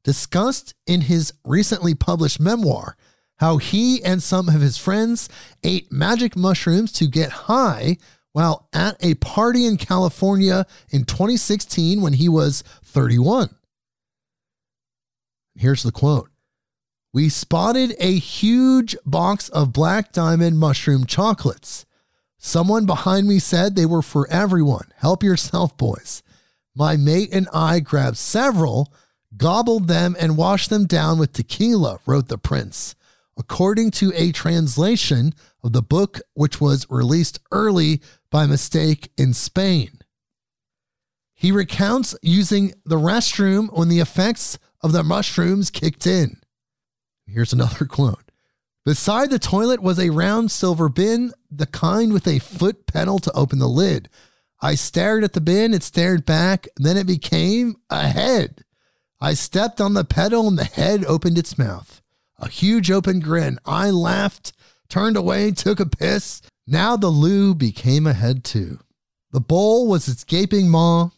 discussed 0.05 0.73
in 0.85 1.01
his 1.01 1.33
recently 1.43 1.93
published 1.93 2.39
memoir 2.39 2.95
how 3.37 3.57
he 3.57 4.03
and 4.03 4.21
some 4.21 4.49
of 4.49 4.61
his 4.61 4.77
friends 4.77 5.29
ate 5.63 5.91
magic 5.91 6.35
mushrooms 6.35 6.91
to 6.93 7.07
get 7.07 7.31
high 7.31 7.97
while 8.33 8.67
at 8.73 8.95
a 9.03 9.15
party 9.15 9.65
in 9.65 9.77
California 9.77 10.65
in 10.89 11.03
2016 11.03 12.01
when 12.01 12.13
he 12.13 12.29
was 12.29 12.63
31. 12.83 13.49
Here's 15.55 15.83
the 15.83 15.91
quote 15.91 16.29
We 17.13 17.29
spotted 17.29 17.95
a 17.99 18.17
huge 18.17 18.95
box 19.05 19.49
of 19.49 19.73
black 19.73 20.11
diamond 20.11 20.59
mushroom 20.59 21.05
chocolates. 21.05 21.85
Someone 22.37 22.85
behind 22.85 23.27
me 23.27 23.39
said 23.39 23.75
they 23.75 23.85
were 23.85 24.03
for 24.03 24.29
everyone. 24.29 24.87
Help 24.97 25.23
yourself, 25.23 25.75
boys. 25.75 26.21
My 26.75 26.95
mate 26.95 27.29
and 27.33 27.49
I 27.51 27.79
grabbed 27.79 28.17
several, 28.17 28.93
gobbled 29.35 29.87
them, 29.87 30.15
and 30.19 30.37
washed 30.37 30.69
them 30.69 30.85
down 30.85 31.17
with 31.17 31.33
tequila, 31.33 31.97
wrote 32.05 32.27
the 32.27 32.37
prince, 32.37 32.93
according 33.37 33.91
to 33.91 34.11
a 34.15 34.31
translation 34.31 35.33
of 35.63 35.73
the 35.73 35.81
book, 35.81 36.19
which 36.33 36.59
was 36.59 36.87
released 36.89 37.39
early 37.51 38.01
by 38.31 38.45
mistake 38.45 39.11
in 39.17 39.33
Spain. 39.33 39.99
He 41.33 41.51
recounts 41.51 42.15
using 42.21 42.73
the 42.83 42.95
restroom 42.97 43.71
when 43.77 43.89
the 43.89 43.99
effects 43.99 44.57
of 44.81 44.91
the 44.91 45.03
mushrooms 45.03 45.69
kicked 45.69 46.07
in. 46.07 46.37
Here's 47.27 47.53
another 47.53 47.85
quote. 47.89 48.31
Beside 48.85 49.29
the 49.29 49.37
toilet 49.37 49.81
was 49.81 49.99
a 49.99 50.09
round 50.09 50.49
silver 50.49 50.89
bin, 50.89 51.33
the 51.51 51.65
kind 51.65 52.13
with 52.13 52.25
a 52.25 52.39
foot 52.39 52.87
pedal 52.87 53.19
to 53.19 53.31
open 53.33 53.59
the 53.59 53.67
lid. 53.67 54.09
I 54.61 54.75
stared 54.75 55.23
at 55.23 55.33
the 55.33 55.41
bin, 55.41 55.73
it 55.73 55.83
stared 55.83 56.25
back, 56.25 56.67
then 56.77 56.97
it 56.97 57.05
became 57.05 57.75
a 57.89 58.07
head. 58.07 58.63
I 59.19 59.33
stepped 59.33 59.81
on 59.81 59.93
the 59.93 60.05
pedal 60.05 60.47
and 60.47 60.57
the 60.57 60.63
head 60.63 61.03
opened 61.05 61.37
its 61.37 61.57
mouth. 61.57 62.01
A 62.39 62.49
huge 62.49 62.91
open 62.91 63.19
grin. 63.19 63.59
I 63.65 63.89
laughed, 63.89 64.53
turned 64.89 65.17
away, 65.17 65.51
took 65.51 65.79
a 65.79 65.85
piss. 65.85 66.41
Now 66.67 66.97
the 66.97 67.09
loo 67.09 67.55
became 67.55 68.05
a 68.05 68.13
head 68.13 68.43
too. 68.43 68.79
The 69.31 69.39
bowl 69.39 69.87
was 69.87 70.07
its 70.07 70.23
gaping 70.23 70.69
maw. 70.69 71.09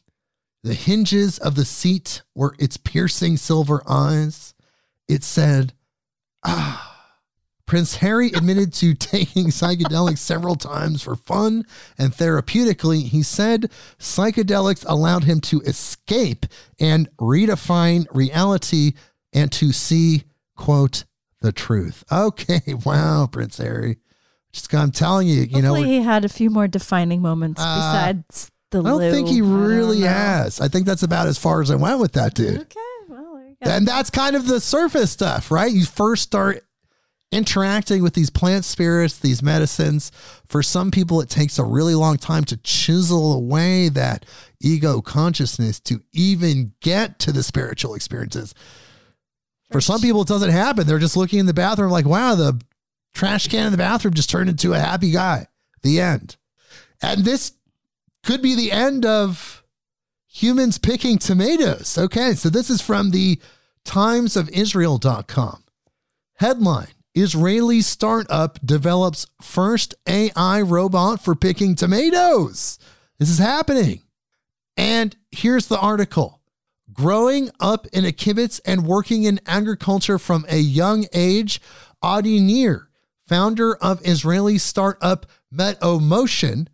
The 0.63 0.73
hinges 0.73 1.37
of 1.37 1.55
the 1.55 1.65
seat 1.65 2.21
were 2.35 2.55
its 2.59 2.77
piercing 2.77 3.37
silver 3.37 3.81
eyes. 3.87 4.53
It 5.07 5.23
said, 5.23 5.73
Ah. 6.43 6.85
Prince 7.65 7.97
Harry 7.97 8.29
admitted 8.29 8.73
to 8.73 8.93
taking 8.95 9.47
psychedelics 9.47 10.17
several 10.17 10.55
times 10.55 11.03
for 11.03 11.15
fun 11.15 11.65
and 11.99 12.11
therapeutically. 12.11 13.03
He 13.03 13.21
said 13.21 13.69
psychedelics 13.99 14.83
allowed 14.87 15.25
him 15.25 15.39
to 15.41 15.61
escape 15.61 16.47
and 16.79 17.09
redefine 17.17 18.07
reality 18.11 18.93
and 19.33 19.51
to 19.51 19.71
see, 19.71 20.23
quote, 20.55 21.03
the 21.41 21.51
truth. 21.51 22.03
Okay, 22.11 22.61
wow, 22.85 23.27
Prince 23.31 23.57
Harry. 23.57 23.97
Just 24.51 24.73
I'm 24.73 24.91
telling 24.91 25.27
you, 25.27 25.41
you 25.41 25.61
Hopefully 25.61 25.81
know, 25.83 25.87
he 25.87 26.01
had 26.01 26.25
a 26.25 26.29
few 26.29 26.49
more 26.49 26.67
defining 26.67 27.21
moments 27.21 27.61
Uh, 27.63 27.75
besides 27.75 28.51
the 28.71 28.79
I 28.79 28.83
don't 28.83 28.97
loo. 28.99 29.11
think 29.11 29.27
he 29.27 29.41
really 29.41 29.99
know. 29.99 30.07
has. 30.07 30.59
I 30.59 30.67
think 30.67 30.85
that's 30.87 31.03
about 31.03 31.27
as 31.27 31.37
far 31.37 31.61
as 31.61 31.69
I 31.69 31.75
went 31.75 31.99
with 31.99 32.13
that 32.13 32.33
dude. 32.33 32.61
Okay, 32.61 32.79
well, 33.07 33.35
there 33.35 33.47
you 33.49 33.55
go. 33.63 33.69
And 33.69 33.87
that's 33.87 34.09
kind 34.09 34.35
of 34.35 34.47
the 34.47 34.59
surface 34.59 35.11
stuff, 35.11 35.51
right? 35.51 35.71
You 35.71 35.85
first 35.85 36.23
start 36.23 36.63
interacting 37.31 38.01
with 38.01 38.15
these 38.15 38.31
plant 38.31 38.65
spirits, 38.65 39.19
these 39.19 39.43
medicines. 39.43 40.11
For 40.47 40.63
some 40.63 40.89
people, 40.89 41.21
it 41.21 41.29
takes 41.29 41.59
a 41.59 41.63
really 41.63 41.93
long 41.93 42.17
time 42.17 42.43
to 42.45 42.57
chisel 42.57 43.33
away 43.33 43.89
that 43.89 44.25
ego 44.59 44.99
consciousness 45.01 45.79
to 45.81 46.01
even 46.11 46.73
get 46.81 47.19
to 47.19 47.31
the 47.31 47.43
spiritual 47.43 47.93
experiences. 47.93 48.55
For 49.71 49.81
some 49.81 50.01
people, 50.01 50.21
it 50.21 50.27
doesn't 50.27 50.49
happen. 50.49 50.87
They're 50.87 50.99
just 50.99 51.17
looking 51.17 51.39
in 51.39 51.45
the 51.45 51.53
bathroom 51.53 51.91
like, 51.91 52.05
wow, 52.05 52.35
the 52.35 52.59
trash 53.13 53.47
can 53.47 53.67
in 53.67 53.71
the 53.71 53.77
bathroom 53.77 54.13
just 54.13 54.29
turned 54.29 54.49
into 54.49 54.73
a 54.73 54.79
happy 54.79 55.11
guy. 55.11 55.47
The 55.83 56.01
end. 56.01 56.37
And 57.01 57.23
this 57.23 57.53
could 58.23 58.41
be 58.41 58.55
the 58.55 58.71
end 58.71 59.05
of 59.05 59.63
humans 60.27 60.77
picking 60.77 61.17
tomatoes. 61.17 61.97
Okay, 61.97 62.33
so 62.33 62.49
this 62.49 62.69
is 62.69 62.81
from 62.81 63.11
the 63.11 63.39
timesofisrael.com. 63.85 65.63
Headline 66.35 66.87
Israeli 67.15 67.81
startup 67.81 68.59
develops 68.65 69.27
first 69.41 69.95
AI 70.07 70.61
robot 70.61 71.23
for 71.23 71.35
picking 71.35 71.75
tomatoes. 71.75 72.79
This 73.17 73.29
is 73.29 73.39
happening. 73.39 74.01
And 74.77 75.15
here's 75.31 75.67
the 75.67 75.79
article. 75.79 76.38
Growing 76.99 77.49
up 77.61 77.87
in 77.93 78.03
a 78.03 78.11
kibbutz 78.11 78.59
and 78.65 78.85
working 78.85 79.23
in 79.23 79.39
agriculture 79.45 80.19
from 80.19 80.45
a 80.49 80.57
young 80.57 81.05
age, 81.13 81.61
Adi 82.01 82.41
Nir, 82.41 82.89
founder 83.25 83.77
of 83.77 84.05
Israeli 84.05 84.57
startup 84.57 85.25
MetoMotion, 85.49 86.67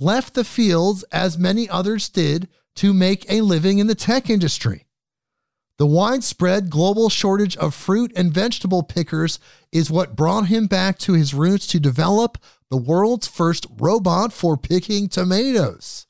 left 0.00 0.34
the 0.34 0.42
fields 0.42 1.04
as 1.12 1.38
many 1.38 1.68
others 1.68 2.08
did 2.08 2.48
to 2.74 2.92
make 2.92 3.30
a 3.30 3.42
living 3.42 3.78
in 3.78 3.86
the 3.86 3.94
tech 3.94 4.28
industry. 4.28 4.88
The 5.78 5.86
widespread 5.86 6.68
global 6.68 7.08
shortage 7.08 7.56
of 7.56 7.72
fruit 7.72 8.12
and 8.16 8.34
vegetable 8.34 8.82
pickers 8.82 9.38
is 9.70 9.88
what 9.88 10.16
brought 10.16 10.46
him 10.46 10.66
back 10.66 10.98
to 10.98 11.12
his 11.12 11.32
roots 11.32 11.68
to 11.68 11.78
develop 11.78 12.38
the 12.70 12.76
world's 12.76 13.28
first 13.28 13.68
robot 13.78 14.32
for 14.32 14.56
picking 14.56 15.08
tomatoes. 15.08 16.08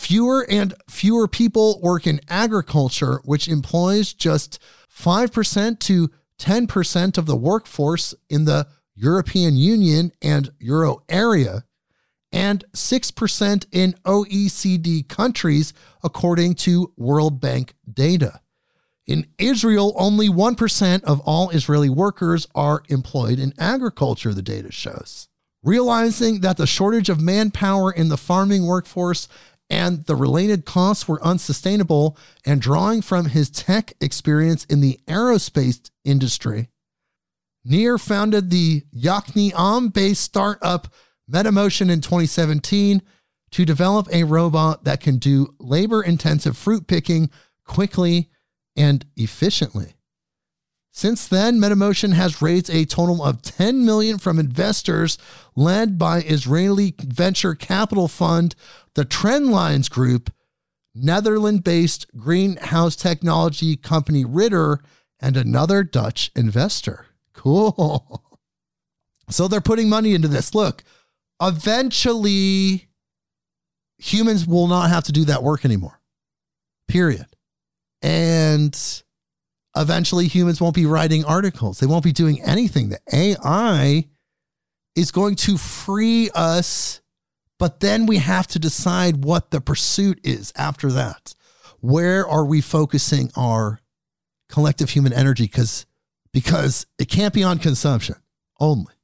Fewer 0.00 0.46
and 0.48 0.72
fewer 0.88 1.28
people 1.28 1.78
work 1.82 2.06
in 2.06 2.22
agriculture, 2.26 3.20
which 3.26 3.48
employs 3.48 4.14
just 4.14 4.58
5% 4.90 5.78
to 5.80 6.10
10% 6.38 7.18
of 7.18 7.26
the 7.26 7.36
workforce 7.36 8.14
in 8.30 8.46
the 8.46 8.66
European 8.94 9.56
Union 9.56 10.10
and 10.22 10.52
Euro 10.58 11.02
area, 11.10 11.64
and 12.32 12.64
6% 12.72 13.66
in 13.72 13.94
OECD 14.06 15.06
countries, 15.06 15.74
according 16.02 16.54
to 16.54 16.94
World 16.96 17.38
Bank 17.38 17.74
data. 17.92 18.40
In 19.06 19.26
Israel, 19.38 19.94
only 19.98 20.30
1% 20.30 21.04
of 21.04 21.20
all 21.20 21.50
Israeli 21.50 21.90
workers 21.90 22.46
are 22.54 22.82
employed 22.88 23.38
in 23.38 23.52
agriculture, 23.58 24.32
the 24.32 24.40
data 24.40 24.72
shows. 24.72 25.28
Realizing 25.62 26.40
that 26.40 26.56
the 26.56 26.66
shortage 26.66 27.10
of 27.10 27.20
manpower 27.20 27.92
in 27.92 28.08
the 28.08 28.16
farming 28.16 28.66
workforce 28.66 29.28
and 29.70 30.04
the 30.06 30.16
related 30.16 30.64
costs 30.64 31.06
were 31.06 31.24
unsustainable, 31.24 32.18
and 32.44 32.60
drawing 32.60 33.00
from 33.00 33.26
his 33.26 33.48
tech 33.48 33.94
experience 34.00 34.64
in 34.64 34.80
the 34.80 34.98
aerospace 35.06 35.90
industry, 36.04 36.68
Nir 37.64 37.96
founded 37.98 38.50
the 38.50 38.82
Yakni 38.94 39.92
based 39.92 40.22
startup 40.22 40.92
MetoMotion 41.30 41.90
in 41.90 42.00
2017 42.00 43.02
to 43.52 43.64
develop 43.64 44.08
a 44.12 44.24
robot 44.24 44.84
that 44.84 45.00
can 45.00 45.18
do 45.18 45.54
labor 45.58 46.02
intensive 46.02 46.56
fruit 46.56 46.86
picking 46.86 47.30
quickly 47.64 48.30
and 48.76 49.04
efficiently. 49.16 49.94
Since 51.00 51.28
then, 51.28 51.58
MetoMotion 51.58 52.12
has 52.12 52.42
raised 52.42 52.68
a 52.68 52.84
total 52.84 53.24
of 53.24 53.40
10 53.40 53.86
million 53.86 54.18
from 54.18 54.38
investors 54.38 55.16
led 55.56 55.98
by 55.98 56.20
Israeli 56.20 56.94
venture 56.98 57.54
capital 57.54 58.06
fund, 58.06 58.54
the 58.94 59.06
Trendlines 59.06 59.88
Group, 59.90 60.30
Netherlands-based 60.94 62.14
greenhouse 62.18 62.96
technology 62.96 63.76
company 63.76 64.26
Ridder, 64.26 64.82
and 65.18 65.38
another 65.38 65.84
Dutch 65.84 66.30
investor. 66.36 67.06
Cool. 67.32 68.22
So 69.30 69.48
they're 69.48 69.62
putting 69.62 69.88
money 69.88 70.12
into 70.12 70.28
this. 70.28 70.54
Look, 70.54 70.84
eventually 71.40 72.90
humans 73.96 74.46
will 74.46 74.66
not 74.66 74.90
have 74.90 75.04
to 75.04 75.12
do 75.12 75.24
that 75.24 75.42
work 75.42 75.64
anymore. 75.64 75.98
Period. 76.88 77.24
And 78.02 78.78
eventually 79.76 80.28
humans 80.28 80.60
won't 80.60 80.74
be 80.74 80.86
writing 80.86 81.24
articles. 81.24 81.78
They 81.80 81.86
won't 81.86 82.04
be 82.04 82.12
doing 82.12 82.42
anything. 82.42 82.90
The 82.90 83.00
AI 83.12 84.08
is 84.96 85.12
going 85.12 85.36
to 85.36 85.56
free 85.58 86.30
us 86.34 87.00
But 87.58 87.80
then 87.80 88.06
we 88.06 88.18
have 88.18 88.46
to 88.48 88.58
decide 88.58 89.24
what 89.24 89.50
the 89.50 89.60
pursuit 89.60 90.18
is 90.24 90.52
after 90.56 90.90
that. 90.92 91.34
Where 91.80 92.26
are 92.26 92.44
we 92.44 92.62
focusing 92.62 93.30
our 93.36 93.80
collective 94.48 94.90
human 94.90 95.12
energy? 95.12 95.44
Because 95.44 95.86
because 96.32 96.86
it 96.98 97.08
can't 97.08 97.34
be 97.34 97.44
on 97.44 97.58
consumption 97.58 98.16
only. 98.60 98.94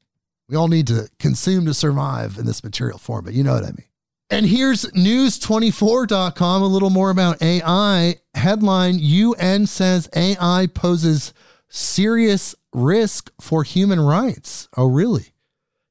We 0.49 0.57
all 0.57 0.69
need 0.69 0.87
to 0.89 1.11
consume 1.19 1.67
to 1.67 1.75
survive 1.75 2.39
in 2.39 2.47
this 2.47 2.65
material 2.65 2.99
form, 2.99 3.25
but 3.25 3.35
you 3.35 3.45
know 3.45 3.55
what 3.55 3.65
I 3.65 3.69
mean. 3.69 3.85
And 4.29 4.47
here's 4.47 4.85
news24.com, 4.87 6.63
a 6.63 6.67
little 6.67 6.91
more 6.91 7.11
about 7.11 7.41
AI. 7.41 8.17
Headline 8.35 8.99
UN 8.99 9.67
says 9.67 10.09
AI 10.17 10.67
poses 10.75 11.33
serious 11.69 12.55
risk 12.73 13.31
for 13.41 13.63
human 13.63 14.01
rights. 14.01 14.69
Oh, 14.77 14.87
really? 14.87 15.33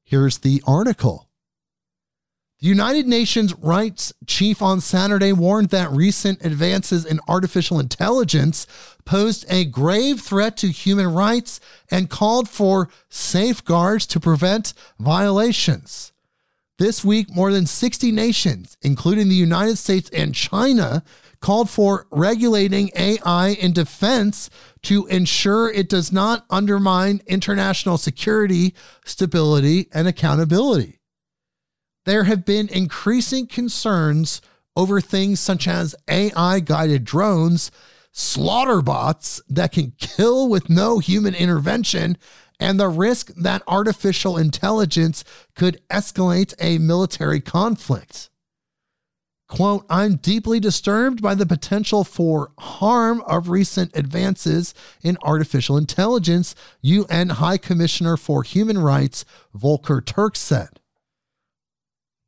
Here's 0.04 0.38
the 0.38 0.62
article. 0.66 1.30
The 2.60 2.68
United 2.68 3.06
Nations 3.06 3.54
rights 3.54 4.12
chief 4.26 4.60
on 4.60 4.80
Saturday 4.80 5.32
warned 5.32 5.70
that 5.70 5.90
recent 5.90 6.44
advances 6.44 7.06
in 7.06 7.20
artificial 7.28 7.80
intelligence 7.80 8.66
posed 9.06 9.46
a 9.48 9.64
grave 9.64 10.20
threat 10.20 10.58
to 10.58 10.68
human 10.68 11.12
rights 11.12 11.58
and 11.90 12.10
called 12.10 12.48
for 12.48 12.90
safeguards 13.08 14.06
to 14.08 14.20
prevent 14.20 14.74
violations. 14.98 16.12
This 16.78 17.02
week, 17.02 17.34
more 17.34 17.52
than 17.52 17.64
60 17.64 18.12
nations, 18.12 18.76
including 18.82 19.28
the 19.28 19.34
United 19.34 19.78
States 19.78 20.10
and 20.10 20.34
China, 20.34 21.02
called 21.40 21.70
for 21.70 22.06
regulating 22.10 22.90
AI 22.94 23.48
in 23.48 23.72
defense 23.72 24.50
to 24.82 25.06
ensure 25.06 25.70
it 25.70 25.88
does 25.88 26.12
not 26.12 26.44
undermine 26.50 27.22
international 27.26 27.96
security, 27.96 28.74
stability, 29.06 29.88
and 29.92 30.06
accountability. 30.06 31.00
There 32.04 32.24
have 32.24 32.44
been 32.44 32.68
increasing 32.68 33.46
concerns 33.46 34.42
over 34.76 35.00
things 35.00 35.40
such 35.40 35.66
as 35.66 35.94
AI 36.08 36.60
guided 36.60 37.04
drones, 37.04 37.70
slaughter 38.12 38.82
bots 38.82 39.40
that 39.48 39.72
can 39.72 39.92
kill 39.98 40.48
with 40.48 40.70
no 40.70 40.98
human 40.98 41.34
intervention, 41.34 42.16
and 42.58 42.80
the 42.80 42.88
risk 42.88 43.32
that 43.34 43.62
artificial 43.66 44.36
intelligence 44.36 45.24
could 45.54 45.80
escalate 45.90 46.54
a 46.58 46.78
military 46.78 47.40
conflict. 47.40 48.30
Quote, 49.48 49.86
I'm 49.88 50.16
deeply 50.16 50.58
disturbed 50.58 51.22
by 51.22 51.36
the 51.36 51.46
potential 51.46 52.02
for 52.02 52.50
harm 52.58 53.22
of 53.28 53.48
recent 53.48 53.96
advances 53.96 54.74
in 55.02 55.16
artificial 55.22 55.76
intelligence, 55.76 56.56
UN 56.80 57.28
High 57.28 57.58
Commissioner 57.58 58.16
for 58.16 58.42
Human 58.42 58.78
Rights 58.78 59.24
Volker 59.54 60.00
Turk 60.00 60.34
said. 60.34 60.80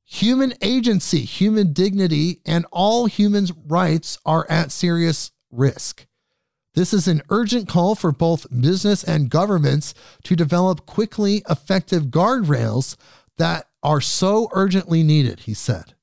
Human 0.04 0.54
agency, 0.62 1.20
human 1.20 1.72
dignity, 1.72 2.40
and 2.46 2.64
all 2.70 3.06
humans' 3.06 3.52
rights 3.66 4.18
are 4.24 4.46
at 4.48 4.70
serious 4.70 5.32
risk. 5.50 6.06
This 6.78 6.94
is 6.94 7.08
an 7.08 7.22
urgent 7.28 7.66
call 7.66 7.96
for 7.96 8.12
both 8.12 8.46
business 8.60 9.02
and 9.02 9.28
governments 9.28 9.94
to 10.22 10.36
develop 10.36 10.86
quickly 10.86 11.42
effective 11.50 12.04
guardrails 12.04 12.94
that 13.36 13.66
are 13.82 14.00
so 14.00 14.48
urgently 14.52 15.02
needed, 15.02 15.40
he 15.40 15.54
said. 15.54 15.94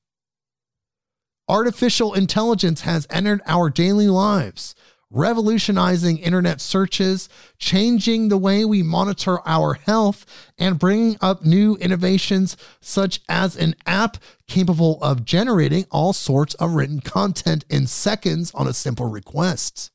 Artificial 1.48 2.12
intelligence 2.12 2.82
has 2.82 3.06
entered 3.08 3.40
our 3.46 3.70
daily 3.70 4.08
lives, 4.08 4.74
revolutionizing 5.10 6.18
internet 6.18 6.60
searches, 6.60 7.30
changing 7.58 8.28
the 8.28 8.36
way 8.36 8.62
we 8.62 8.82
monitor 8.82 9.38
our 9.48 9.72
health, 9.72 10.26
and 10.58 10.78
bringing 10.78 11.16
up 11.22 11.42
new 11.42 11.76
innovations 11.76 12.54
such 12.82 13.22
as 13.30 13.56
an 13.56 13.76
app 13.86 14.18
capable 14.46 15.02
of 15.02 15.24
generating 15.24 15.86
all 15.90 16.12
sorts 16.12 16.52
of 16.56 16.74
written 16.74 17.00
content 17.00 17.64
in 17.70 17.86
seconds 17.86 18.52
on 18.52 18.68
a 18.68 18.74
simple 18.74 19.08
request. 19.08 19.90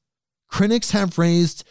Critics 0.52 0.92
have 0.92 1.18
raised 1.18 1.64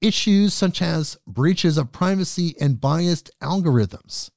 issues 0.00 0.54
such 0.54 0.80
as 0.80 1.18
breaches 1.26 1.78
of 1.78 1.90
privacy 1.90 2.54
and 2.60 2.80
biased 2.80 3.30
algorithms. 3.42 4.30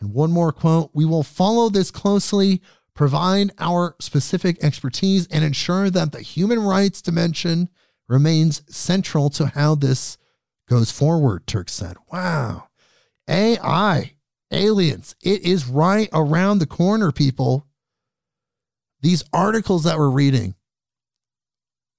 And 0.00 0.12
one 0.12 0.32
more 0.32 0.52
quote 0.52 0.90
We 0.94 1.04
will 1.04 1.22
follow 1.22 1.68
this 1.68 1.90
closely 1.90 2.60
provide 2.94 3.50
our 3.58 3.96
specific 4.00 4.62
expertise, 4.62 5.26
and 5.26 5.44
ensure 5.44 5.90
that 5.90 6.12
the 6.12 6.20
human 6.20 6.60
rights 6.60 7.02
dimension 7.02 7.68
remains 8.08 8.62
central 8.68 9.30
to 9.30 9.46
how 9.46 9.74
this 9.74 10.16
goes 10.68 10.90
forward, 10.90 11.46
Turk 11.46 11.68
said. 11.68 11.96
Wow. 12.12 12.68
AI, 13.28 14.14
aliens, 14.50 15.16
it 15.22 15.42
is 15.42 15.66
right 15.66 16.08
around 16.12 16.58
the 16.58 16.66
corner, 16.66 17.10
people. 17.10 17.66
These 19.00 19.24
articles 19.32 19.84
that 19.84 19.98
we're 19.98 20.10
reading, 20.10 20.54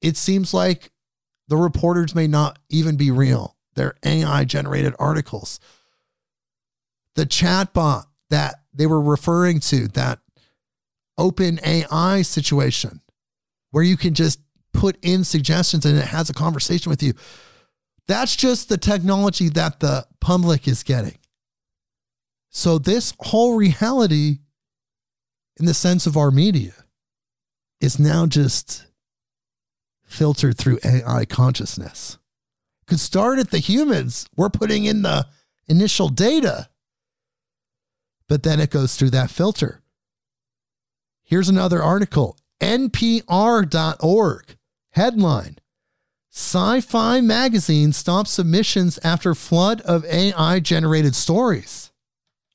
it 0.01 0.17
seems 0.17 0.53
like 0.53 0.91
the 1.47 1.57
reporters 1.57 2.15
may 2.15 2.27
not 2.27 2.59
even 2.69 2.97
be 2.97 3.11
real. 3.11 3.55
They're 3.75 3.95
AI 4.03 4.45
generated 4.45 4.95
articles. 4.99 5.59
The 7.15 7.25
chatbot 7.25 8.05
that 8.29 8.55
they 8.73 8.87
were 8.87 9.01
referring 9.01 9.59
to 9.61 9.87
that 9.89 10.19
open 11.17 11.59
AI 11.63 12.21
situation 12.21 13.01
where 13.71 13.83
you 13.83 13.97
can 13.97 14.13
just 14.13 14.39
put 14.73 14.97
in 15.01 15.23
suggestions 15.23 15.85
and 15.85 15.97
it 15.97 16.05
has 16.05 16.29
a 16.29 16.33
conversation 16.33 16.89
with 16.89 17.01
you. 17.01 17.13
That's 18.07 18.35
just 18.35 18.69
the 18.69 18.77
technology 18.77 19.49
that 19.49 19.79
the 19.79 20.05
public 20.19 20.67
is 20.67 20.83
getting. 20.83 21.17
So, 22.49 22.77
this 22.77 23.13
whole 23.19 23.55
reality, 23.55 24.39
in 25.59 25.65
the 25.65 25.73
sense 25.73 26.05
of 26.05 26.15
our 26.15 26.31
media, 26.31 26.73
is 27.81 27.99
now 27.99 28.25
just 28.25 28.85
filtered 30.15 30.57
through 30.57 30.79
AI 30.83 31.25
consciousness. 31.25 32.17
Could 32.87 32.99
start 32.99 33.39
at 33.39 33.51
the 33.51 33.59
humans. 33.59 34.27
We're 34.35 34.49
putting 34.49 34.85
in 34.85 35.01
the 35.01 35.27
initial 35.67 36.09
data, 36.09 36.69
but 38.27 38.43
then 38.43 38.59
it 38.59 38.69
goes 38.69 38.95
through 38.95 39.11
that 39.11 39.29
filter. 39.31 39.81
Here's 41.23 41.49
another 41.49 41.81
article 41.81 42.37
NPR.org. 42.61 44.57
Headline 44.91 45.57
Sci 46.29 46.81
Fi 46.81 47.21
Magazine 47.21 47.91
stops 47.91 48.31
submissions 48.31 48.97
after 49.03 49.35
flood 49.35 49.81
of 49.81 50.05
AI 50.05 50.59
generated 50.59 51.15
stories. 51.15 51.91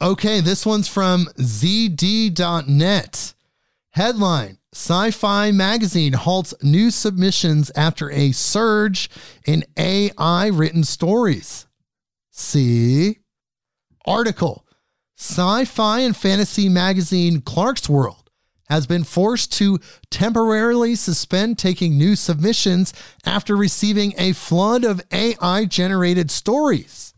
Okay, 0.01 0.41
this 0.41 0.65
one's 0.65 0.89
from 0.89 1.27
ZD.net. 1.39 3.35
Headline 3.91 4.59
Sci 4.73 5.11
Fi 5.11 5.51
Magazine 5.51 6.13
halts 6.13 6.55
new 6.63 6.93
submissions 6.93 7.73
after 7.75 8.09
a 8.13 8.31
surge 8.31 9.11
in 9.45 9.65
AI 9.77 10.47
written 10.47 10.85
stories. 10.85 11.67
See? 12.31 13.19
Article 14.07 14.65
Sci 15.17 15.65
Fi 15.65 16.01
and 16.01 16.17
Fantasy 16.17 16.69
Magazine 16.69 17.41
Clarkesworld 17.41 18.29
has 18.69 18.87
been 18.87 19.03
forced 19.03 19.53
to 19.55 19.81
temporarily 20.09 20.95
suspend 20.95 21.59
taking 21.59 21.99
new 21.99 22.15
submissions 22.15 22.95
after 23.27 23.57
receiving 23.57 24.15
a 24.17 24.33
flood 24.33 24.85
of 24.85 25.03
AI 25.11 25.65
generated 25.65 26.31
stories. 26.31 27.13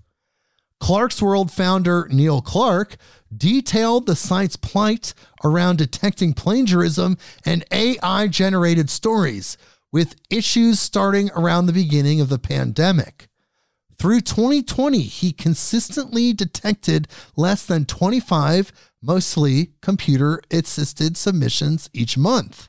Clarkesworld 0.81 1.51
founder 1.51 2.09
Neil 2.11 2.41
Clarke 2.41 2.97
detailed 3.37 4.07
the 4.07 4.17
site's 4.17 4.57
plight 4.57 5.15
around 5.45 5.79
detecting 5.79 6.35
plagiarism 6.35 7.17
and 7.45 7.65
AI 7.73 8.29
generated 8.29 8.91
stories, 8.91 9.57
with 9.91 10.17
issues 10.31 10.81
starting 10.81 11.31
around 11.33 11.67
the 11.67 11.73
beginning 11.73 12.21
of 12.21 12.29
the 12.29 12.39
pandemic. 12.39 13.29
Through 13.99 14.23
2020, 14.23 15.01
he 15.03 15.33
consistently 15.33 16.33
detected 16.33 17.07
less 17.37 17.65
than 17.65 17.85
25 17.85 18.73
mostly 19.01 19.73
computer 19.81 20.43
assisted 20.51 21.17
submissions 21.17 21.89
each 21.93 22.19
month. 22.19 22.69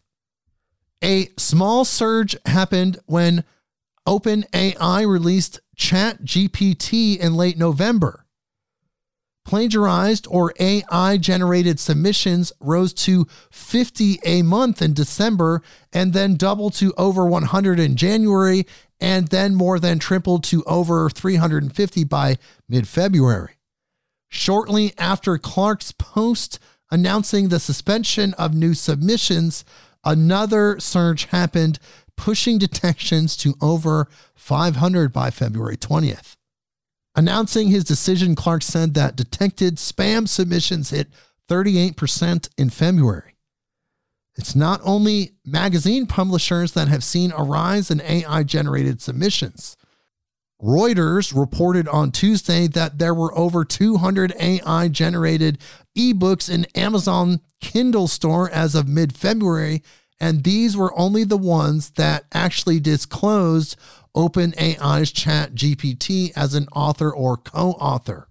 A 1.04 1.30
small 1.38 1.86
surge 1.86 2.36
happened 2.46 3.00
when 3.06 3.44
OpenAI 4.08 5.08
released 5.10 5.60
ChatGPT 5.78 7.18
in 7.18 7.36
late 7.36 7.58
November. 7.58 8.23
Plagiarized 9.46 10.26
or 10.30 10.54
AI 10.60 11.18
generated 11.18 11.80
submissions 11.80 12.54
rose 12.62 12.94
to 12.94 13.28
50 13.52 14.20
a 14.24 14.42
month 14.42 14.82
in 14.82 14.94
December 14.94 15.62
and 15.92 16.14
then 16.14 16.36
doubled 16.36 16.74
to 16.76 16.94
over 16.98 17.26
100 17.26 17.80
in 17.80 17.96
January 17.98 18.66
and 19.02 19.28
then 19.28 19.54
more 19.54 19.80
than 19.80 20.00
tripled 20.00 20.46
to 20.46 20.64
over 20.64 21.10
350 21.10 22.06
by 22.06 22.38
mid 22.70 22.88
February. 22.88 23.56
Shortly 24.30 24.94
after 24.98 25.38
Clarke's 25.38 25.92
post 25.92 26.58
announcing 26.90 27.50
the 27.50 27.60
suspension 27.60 28.34
of 28.36 28.54
new 28.54 28.74
submissions, 28.74 29.66
another 30.06 30.80
surge 30.80 31.26
happened, 31.26 31.80
pushing 32.16 32.58
detections 32.58 33.36
to 33.38 33.56
over 33.62 34.08
500 34.36 35.12
by 35.12 35.32
February 35.32 35.76
20th. 35.76 36.38
Announcing 37.16 37.68
his 37.68 37.84
decision, 37.84 38.36
Clarke 38.36 38.64
said 38.64 38.94
that 38.96 39.16
detected 39.16 39.76
spam 39.76 40.28
submissions 40.28 40.90
hit 40.90 41.10
38% 41.50 42.50
in 42.58 42.70
February. 42.70 43.36
It's 44.36 44.56
not 44.56 44.82
only 44.84 45.34
magazine 45.46 46.08
publishers 46.08 46.72
that 46.72 46.88
have 46.88 47.04
seen 47.04 47.32
a 47.32 47.44
rise 47.44 47.92
in 47.92 48.02
AI 48.02 48.44
generated 48.44 49.00
submissions. 49.00 49.78
Reuters 50.62 51.38
reported 51.38 51.88
on 51.88 52.12
Tuesday 52.12 52.68
that 52.68 52.98
there 52.98 53.14
were 53.14 53.38
over 53.38 53.66
200 53.66 54.34
AI 54.40 54.88
generated 54.88 55.60
ebooks 55.96 56.50
in 56.50 56.66
Amazon 56.74 57.42
Kindle 57.60 58.08
store 58.08 58.50
as 58.50 58.74
of 58.74 58.88
mid 58.88 59.16
February, 59.16 59.84
and 60.20 60.44
these 60.44 60.76
were 60.76 60.98
only 60.98 61.26
the 61.26 61.38
ones 61.38 61.92
that 61.92 62.26
actually 62.34 62.80
disclosed 62.80 63.76
OpenAI's 64.16 65.12
Chat 65.12 65.56
GPT 65.56 66.32
as 66.36 66.54
an 66.54 66.68
author 66.74 67.12
or 67.14 67.38
co 67.38 67.72
author. 67.72 68.28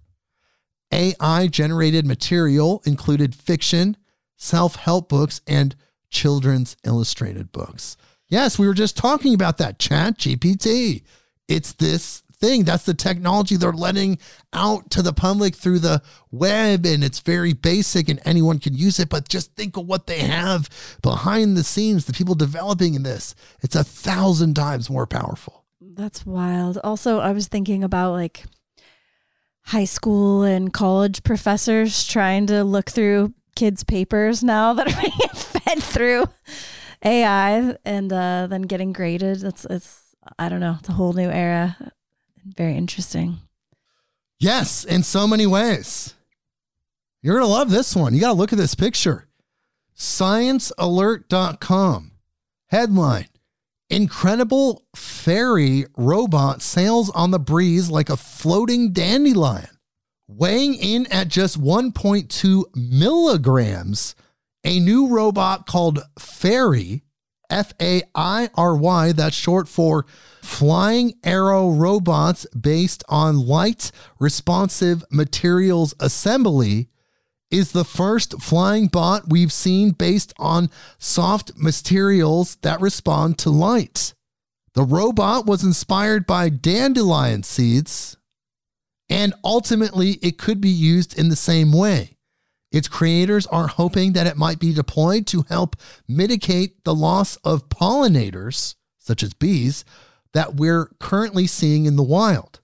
AI 0.91 1.47
generated 1.47 2.05
material 2.05 2.81
included 2.85 3.33
fiction, 3.35 3.97
self 4.37 4.75
help 4.75 5.09
books, 5.09 5.41
and 5.47 5.75
children's 6.09 6.77
illustrated 6.85 7.51
books. 7.51 7.97
Yes, 8.29 8.57
we 8.57 8.67
were 8.67 8.73
just 8.73 8.95
talking 8.95 9.33
about 9.33 9.57
that 9.57 9.79
Chat 9.79 10.17
GPT. 10.17 11.03
It's 11.47 11.73
this 11.73 12.23
thing. 12.43 12.63
That's 12.63 12.85
the 12.85 12.93
technology 12.93 13.55
they're 13.55 13.71
letting 13.71 14.19
out 14.51 14.89
to 14.91 15.01
the 15.01 15.13
public 15.13 15.55
through 15.55 15.79
the 15.79 16.01
web, 16.31 16.85
and 16.85 17.03
it's 17.03 17.19
very 17.19 17.53
basic 17.53 18.09
and 18.09 18.19
anyone 18.25 18.59
can 18.59 18.75
use 18.75 18.99
it. 18.99 19.09
But 19.09 19.29
just 19.29 19.55
think 19.55 19.77
of 19.77 19.87
what 19.87 20.07
they 20.07 20.19
have 20.19 20.69
behind 21.01 21.55
the 21.55 21.63
scenes, 21.63 22.05
the 22.05 22.13
people 22.13 22.35
developing 22.35 22.95
in 22.95 23.03
this. 23.03 23.33
It's 23.61 23.75
a 23.75 23.83
thousand 23.83 24.55
times 24.55 24.89
more 24.89 25.07
powerful. 25.07 25.62
That's 25.95 26.25
wild. 26.25 26.79
Also, 26.83 27.19
I 27.19 27.31
was 27.31 27.47
thinking 27.47 27.83
about 27.83 28.13
like 28.13 28.45
high 29.65 29.85
school 29.85 30.41
and 30.43 30.73
college 30.73 31.23
professors 31.23 32.07
trying 32.07 32.47
to 32.47 32.63
look 32.63 32.89
through 32.89 33.33
kids' 33.55 33.83
papers 33.83 34.43
now 34.43 34.73
that 34.73 34.87
are 34.87 35.01
being 35.01 35.11
fed 35.33 35.83
through 35.83 36.25
AI 37.03 37.77
and 37.85 38.11
uh, 38.11 38.47
then 38.47 38.63
getting 38.63 38.91
graded. 38.91 39.43
It's 39.43 39.67
it's 39.69 40.15
I 40.39 40.49
don't 40.49 40.61
know. 40.61 40.77
It's 40.79 40.89
a 40.89 40.93
whole 40.93 41.13
new 41.13 41.29
era. 41.29 41.77
Very 42.43 42.75
interesting. 42.75 43.37
Yes, 44.39 44.83
in 44.83 45.03
so 45.03 45.27
many 45.27 45.45
ways. 45.45 46.15
You're 47.21 47.39
to 47.39 47.45
love 47.45 47.69
this 47.69 47.95
one. 47.95 48.13
You 48.13 48.19
got 48.19 48.29
to 48.29 48.33
look 48.33 48.51
at 48.51 48.57
this 48.57 48.75
picture. 48.75 49.29
ScienceAlert.com 49.95 52.11
headline 52.67 53.27
Incredible 53.89 54.85
fairy 54.95 55.85
robot 55.97 56.61
sails 56.61 57.09
on 57.11 57.31
the 57.31 57.39
breeze 57.39 57.89
like 57.89 58.09
a 58.09 58.17
floating 58.17 58.91
dandelion. 58.91 59.67
Weighing 60.27 60.73
in 60.75 61.05
at 61.11 61.27
just 61.27 61.61
1.2 61.61 62.63
milligrams, 62.75 64.15
a 64.63 64.79
new 64.79 65.07
robot 65.07 65.67
called 65.67 65.99
Fairy, 66.17 67.03
F 67.49 67.73
A 67.79 68.01
I 68.15 68.49
R 68.55 68.75
Y, 68.75 69.11
that's 69.11 69.35
short 69.35 69.67
for 69.67 70.05
Flying 70.41 71.13
Aero 71.23 71.69
Robots 71.69 72.47
based 72.59 73.03
on 73.09 73.45
light 73.45 73.91
responsive 74.17 75.03
materials 75.11 75.93
assembly, 75.99 76.89
is 77.53 77.71
the 77.71 77.85
first 77.85 78.41
flying 78.41 78.87
bot 78.87 79.29
we've 79.29 79.53
seen 79.53 79.91
based 79.91 80.33
on 80.39 80.71
soft 80.97 81.51
materials 81.55 82.55
that 82.63 82.81
respond 82.81 83.37
to 83.37 83.51
light. 83.51 84.15
The 84.73 84.83
robot 84.83 85.45
was 85.45 85.63
inspired 85.63 86.25
by 86.25 86.49
dandelion 86.49 87.43
seeds, 87.43 88.17
and 89.07 89.35
ultimately 89.43 90.13
it 90.23 90.39
could 90.39 90.61
be 90.61 90.69
used 90.69 91.17
in 91.17 91.29
the 91.29 91.35
same 91.35 91.71
way. 91.71 92.17
Its 92.71 92.87
creators 92.87 93.45
are 93.45 93.67
hoping 93.67 94.13
that 94.13 94.25
it 94.25 94.35
might 94.35 94.57
be 94.57 94.73
deployed 94.73 95.27
to 95.27 95.45
help 95.47 95.75
mitigate 96.07 96.83
the 96.83 96.95
loss 96.95 97.35
of 97.43 97.69
pollinators, 97.69 98.73
such 98.97 99.21
as 99.21 99.35
bees, 99.35 99.85
that 100.33 100.55
we're 100.55 100.89
currently 100.99 101.45
seeing 101.45 101.85
in 101.85 101.97
the 101.97 102.01
wild. 102.01 102.61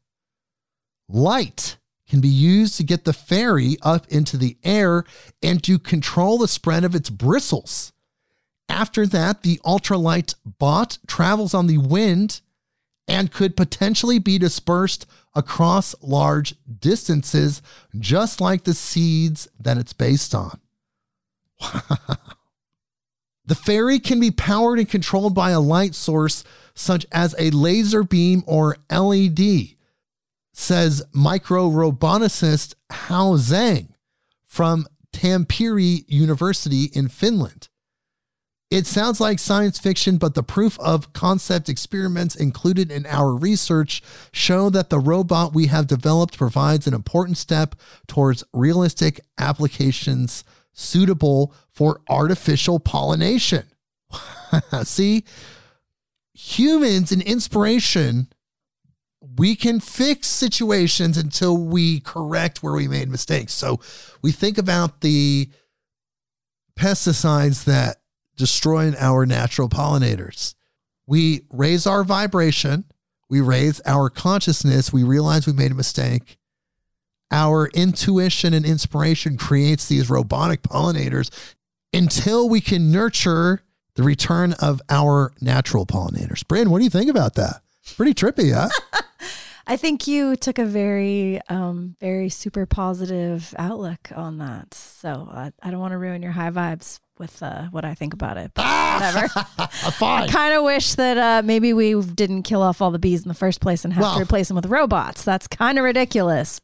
Light 1.08 1.78
can 2.10 2.20
be 2.20 2.28
used 2.28 2.76
to 2.76 2.84
get 2.84 3.06
the 3.06 3.14
fairy 3.14 3.78
up 3.82 4.08
into 4.10 4.36
the 4.36 4.58
air 4.64 5.06
and 5.42 5.64
to 5.64 5.78
control 5.78 6.40
the 6.40 6.48
spread 6.48 6.84
of 6.84 6.96
its 6.96 7.10
bristles. 7.10 7.94
After 8.68 9.08
that, 9.08 9.44
the 9.44 9.60
ultralight 9.66 10.36
bot 10.46 10.98
travels 11.08 11.54
on 11.54 11.68
the 11.68 11.78
wind 11.78 12.42
and 13.08 13.32
could 13.32 13.58
potentially 13.58 14.20
be 14.20 14.38
dispersed 14.38 15.06
across 15.36 15.96
large 16.02 16.56
distances, 16.80 17.62
just 17.98 18.40
like 18.42 18.64
the 18.64 18.74
seeds 18.74 19.48
that 19.60 19.78
it's 19.78 19.94
based 19.94 20.36
on. 20.36 20.60
the 23.46 23.56
fairy 23.56 24.00
can 24.00 24.20
be 24.20 24.32
powered 24.32 24.80
and 24.80 24.90
controlled 24.90 25.34
by 25.34 25.52
a 25.52 25.60
light 25.60 25.96
source 25.96 26.44
such 26.76 27.06
as 27.12 27.36
a 27.38 27.50
laser 27.50 28.04
beam 28.04 28.44
or 28.46 28.78
LED, 28.92 29.76
says 30.60 31.02
micro 31.14 31.70
roboticist 31.70 32.76
Hao 32.92 33.38
Zhang 33.38 33.94
from 34.46 34.88
Tampere 35.14 36.04
University 36.08 36.86
in 36.94 37.08
Finland. 37.08 37.70
It 38.70 38.86
sounds 38.86 39.20
like 39.20 39.40
science 39.40 39.80
fiction, 39.80 40.18
but 40.18 40.36
the 40.36 40.44
proof 40.44 40.78
of 40.80 41.12
concept 41.14 41.70
experiments 41.70 42.36
included 42.36 42.92
in 42.92 43.08
our 43.08 43.34
research 43.34 44.04
show 44.32 44.70
that 44.70 44.90
the 44.90 45.00
robot 45.00 45.56
we 45.56 45.68
have 45.68 45.88
developed 45.88 46.38
provides 46.38 46.86
an 46.86 46.94
important 46.94 47.38
step 47.38 47.74
towards 48.08 48.44
realistic 48.54 49.22
applications 49.40 50.44
suitable 50.74 51.54
for 51.72 52.02
artificial 52.10 52.80
pollination. 52.80 53.66
See, 54.84 55.24
humans 56.34 57.12
and 57.12 57.24
inspiration, 57.24 58.28
we 59.22 59.56
can 59.56 59.80
fix 59.80 60.28
situations 60.28 61.18
until 61.18 61.58
we 61.58 62.00
correct 62.00 62.64
where 62.64 62.74
we 62.74 62.88
made 62.88 63.10
mistakes. 63.10 63.54
So 63.54 63.80
we 64.22 64.32
think 64.32 64.58
about 64.58 65.02
the 65.02 65.50
pesticides 66.78 67.66
that 67.66 67.98
destroy 68.38 68.94
our 68.98 69.26
natural 69.26 69.68
pollinators. 69.68 70.56
We 71.06 71.42
raise 71.52 71.86
our 71.86 72.04
vibration, 72.04 72.86
we 73.30 73.42
raise 73.42 73.82
our 73.86 74.10
consciousness, 74.10 74.94
we 74.94 75.04
realize 75.04 75.46
we 75.46 75.54
made 75.54 75.72
a 75.72 75.76
mistake. 75.76 76.38
Our 77.32 77.68
intuition 77.74 78.54
and 78.54 78.66
inspiration 78.66 79.38
creates 79.38 79.88
these 79.88 80.10
robotic 80.10 80.62
pollinators 80.64 81.30
until 81.94 82.48
we 82.48 82.62
can 82.62 82.92
nurture 82.92 83.64
the 83.96 84.04
return 84.04 84.54
of 84.54 84.82
our 84.90 85.34
natural 85.42 85.86
pollinators. 85.86 86.44
Brynn, 86.44 86.70
what 86.70 86.78
do 86.78 86.86
you 86.86 86.90
think 86.90 87.10
about 87.10 87.36
that? 87.36 87.62
Pretty 87.98 88.14
trippy, 88.14 88.54
huh? 88.54 88.70
I 89.70 89.78
think 89.78 90.08
you 90.08 90.36
took 90.36 90.58
a 90.58 90.66
very, 90.66 91.40
um, 91.48 91.96
very 92.02 92.30
super 92.30 92.66
positive 92.66 93.54
outlook 93.58 94.10
on 94.16 94.40
that. 94.40 94.74
So 94.74 95.30
uh, 95.32 95.52
I 95.62 95.70
don't 95.70 95.80
want 95.80 95.92
to 95.92 95.98
ruin 96.00 96.24
your 96.24 96.32
high 96.32 96.50
vibes 96.50 97.00
with 97.20 97.44
uh, 97.44 97.66
what 97.66 97.86
I 97.86 97.94
think 97.94 98.16
about 98.16 98.38
it. 98.38 98.52
But 98.56 98.66
whatever. 98.66 99.28
Fine. 99.92 100.24
I 100.24 100.28
kind 100.28 100.56
of 100.56 100.64
wish 100.64 100.96
that 100.96 101.18
uh, 101.18 101.46
maybe 101.46 101.74
we 101.74 102.02
didn't 102.02 102.44
kill 102.44 102.64
off 102.64 102.82
all 102.82 102.90
the 102.90 102.98
bees 102.98 103.22
in 103.22 103.28
the 103.28 103.36
first 103.36 103.62
place 103.62 103.86
and 103.86 103.94
have 103.94 104.02
Well- 104.02 104.16
to 104.16 104.22
replace 104.24 104.48
them 104.48 104.56
with 104.56 104.66
robots. 104.66 105.24
That's 105.24 105.48
kind 105.48 105.78
of 105.78 105.84
ridiculous. 105.84 106.60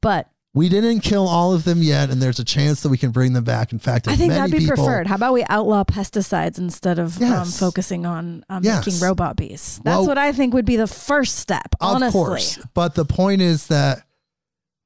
But 0.00 0.28
we 0.56 0.68
didn't 0.70 1.00
kill 1.00 1.28
all 1.28 1.52
of 1.52 1.64
them 1.64 1.82
yet, 1.82 2.08
and 2.10 2.20
there's 2.20 2.38
a 2.38 2.44
chance 2.44 2.80
that 2.82 2.88
we 2.88 2.96
can 2.96 3.10
bring 3.10 3.34
them 3.34 3.44
back. 3.44 3.72
In 3.72 3.78
fact, 3.78 4.08
I 4.08 4.16
think 4.16 4.30
many 4.30 4.40
that'd 4.40 4.52
be 4.52 4.58
people, 4.60 4.76
preferred. 4.76 5.06
How 5.06 5.14
about 5.16 5.34
we 5.34 5.44
outlaw 5.50 5.84
pesticides 5.84 6.58
instead 6.58 6.98
of 6.98 7.20
um, 7.20 7.46
focusing 7.46 8.06
on 8.06 8.42
um, 8.48 8.64
Yes. 8.64 8.86
making 8.86 9.00
robot 9.00 9.36
bees? 9.36 9.80
That's 9.84 9.98
Well- 9.98 10.06
what 10.06 10.18
I 10.18 10.32
think 10.32 10.54
would 10.54 10.64
be 10.64 10.76
the 10.76 10.86
first 10.86 11.36
step. 11.36 11.74
Of 11.80 11.96
honestly, 11.96 12.18
course. 12.18 12.58
But 12.74 12.94
the 12.94 13.04
point 13.04 13.42
is 13.42 13.66
that 13.66 14.06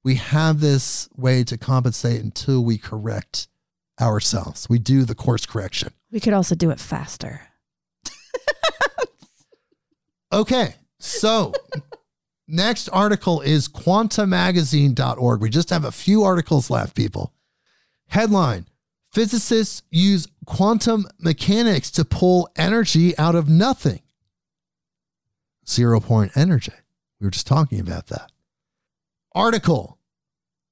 we 0.02 0.16
have 0.16 0.60
this 0.60 1.09
way 1.16 1.44
to 1.44 1.56
compensate 1.56 2.20
until 2.20 2.64
we 2.64 2.76
correct 2.76 3.47
ourselves. 4.01 4.68
We 4.68 4.78
do 4.80 5.05
the 5.05 5.14
course 5.14 5.47
correction. 5.47 5.92
we 6.10 6.18
could 6.20 6.32
also 6.32 6.55
do 6.56 6.70
it 6.70 6.80
faster. 6.80 7.42
Okay. 10.32 10.74
So 10.98 11.52
next 12.51 12.89
article 12.89 13.40
is 13.40 13.68
quantamagazine.org. 13.68 15.40
We 15.40 15.51
just 15.51 15.70
have 15.70 15.85
a 15.85 15.93
few 15.93 16.22
articles 16.22 16.70
left, 16.70 16.94
people. 16.94 17.32
Headline 18.09 18.66
Physicists 19.12 19.82
use 19.90 20.28
quantum 20.47 21.06
mechanics 21.18 21.90
to 21.93 22.05
pull 22.05 22.48
energy 22.56 23.16
out 23.18 23.35
of 23.35 23.48
nothing. 23.48 24.02
Zero 25.68 26.01
point 26.01 26.36
energy. 26.36 26.72
We 27.20 27.27
were 27.27 27.32
just 27.32 27.47
talking 27.47 27.81
about 27.81 28.06
that. 28.06 28.31
Article 29.35 29.98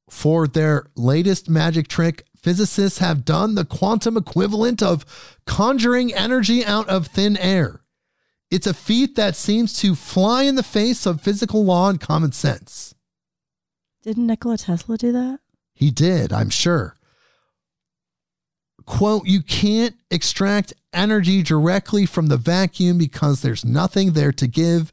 For 0.09 0.46
their 0.46 0.86
latest 0.94 1.48
magic 1.48 1.88
trick, 1.88 2.24
physicists 2.36 2.98
have 2.98 3.24
done 3.24 3.56
the 3.56 3.64
quantum 3.64 4.16
equivalent 4.16 4.82
of 4.82 5.05
conjuring 5.44 6.14
energy 6.14 6.64
out 6.64 6.88
of 6.88 7.09
thin 7.09 7.36
air. 7.36 7.82
It's 8.50 8.66
a 8.66 8.74
feat 8.74 9.14
that 9.16 9.36
seems 9.36 9.74
to 9.80 9.94
fly 9.94 10.44
in 10.44 10.54
the 10.54 10.62
face 10.62 11.04
of 11.06 11.20
physical 11.20 11.64
law 11.64 11.90
and 11.90 12.00
common 12.00 12.32
sense. 12.32 12.94
Didn't 14.02 14.26
Nikola 14.26 14.56
Tesla 14.56 14.96
do 14.96 15.12
that? 15.12 15.40
He 15.74 15.90
did, 15.90 16.32
I'm 16.32 16.50
sure. 16.50 16.94
quote, 18.86 19.26
you 19.26 19.42
can't 19.42 19.94
extract 20.10 20.72
energy 20.94 21.42
directly 21.42 22.06
from 22.06 22.28
the 22.28 22.38
vacuum 22.38 22.96
because 22.96 23.42
there's 23.42 23.64
nothing 23.64 24.12
there 24.12 24.32
to 24.32 24.46
give, 24.46 24.90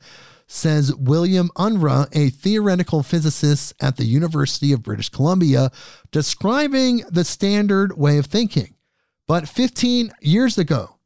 says 0.47 0.93
William 0.93 1.49
Unruh, 1.55 2.07
a 2.11 2.29
theoretical 2.29 3.03
physicist 3.03 3.73
at 3.81 3.95
the 3.95 4.03
University 4.03 4.73
of 4.73 4.83
British 4.83 5.09
Columbia, 5.09 5.71
describing 6.11 7.03
the 7.09 7.23
standard 7.23 7.97
way 7.97 8.17
of 8.17 8.25
thinking. 8.25 8.75
But 9.27 9.47
15 9.47 10.11
years 10.21 10.57
ago, 10.57 10.97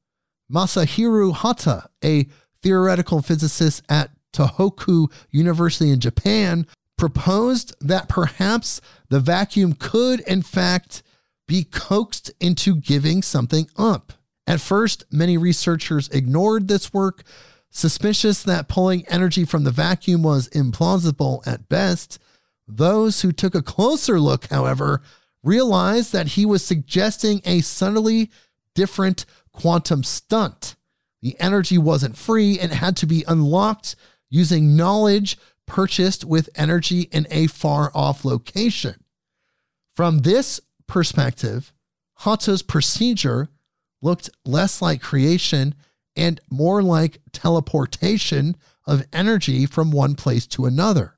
Masahiro 0.51 1.31
Hotta, 1.31 1.89
a 2.03 2.27
theoretical 2.61 3.21
physicist 3.21 3.83
at 3.89 4.11
Tohoku 4.33 5.11
University 5.31 5.91
in 5.91 5.99
Japan, 5.99 6.67
proposed 6.97 7.73
that 7.79 8.09
perhaps 8.09 8.81
the 9.09 9.19
vacuum 9.19 9.73
could, 9.73 10.19
in 10.21 10.41
fact, 10.41 11.01
be 11.47 11.63
coaxed 11.63 12.31
into 12.39 12.75
giving 12.75 13.21
something 13.23 13.67
up. 13.77 14.13
At 14.45 14.61
first, 14.61 15.05
many 15.11 15.37
researchers 15.37 16.09
ignored 16.09 16.67
this 16.67 16.93
work, 16.93 17.23
suspicious 17.69 18.43
that 18.43 18.67
pulling 18.67 19.07
energy 19.07 19.45
from 19.45 19.63
the 19.63 19.71
vacuum 19.71 20.23
was 20.23 20.49
implausible 20.49 21.45
at 21.47 21.69
best. 21.69 22.19
Those 22.67 23.21
who 23.21 23.31
took 23.31 23.55
a 23.55 23.61
closer 23.61 24.19
look, 24.19 24.47
however, 24.47 25.01
realized 25.43 26.13
that 26.13 26.27
he 26.29 26.45
was 26.45 26.65
suggesting 26.65 27.41
a 27.45 27.61
subtly 27.61 28.29
different 28.75 29.25
quantum 29.53 30.03
stunt. 30.03 30.75
The 31.21 31.39
energy 31.39 31.77
wasn't 31.77 32.17
free 32.17 32.59
and 32.59 32.71
had 32.71 32.95
to 32.97 33.05
be 33.05 33.25
unlocked 33.27 33.95
using 34.29 34.75
knowledge 34.75 35.37
purchased 35.65 36.23
with 36.25 36.49
energy 36.55 37.01
in 37.11 37.27
a 37.29 37.47
far 37.47 37.91
off 37.93 38.25
location. 38.25 39.03
From 39.95 40.19
this 40.19 40.59
perspective, 40.87 41.73
Hotta's 42.19 42.61
procedure 42.61 43.49
looked 44.01 44.29
less 44.45 44.81
like 44.81 45.01
creation 45.01 45.75
and 46.15 46.39
more 46.49 46.81
like 46.81 47.21
teleportation 47.31 48.55
of 48.85 49.05
energy 49.13 49.65
from 49.65 49.91
one 49.91 50.15
place 50.15 50.47
to 50.47 50.65
another. 50.65 51.17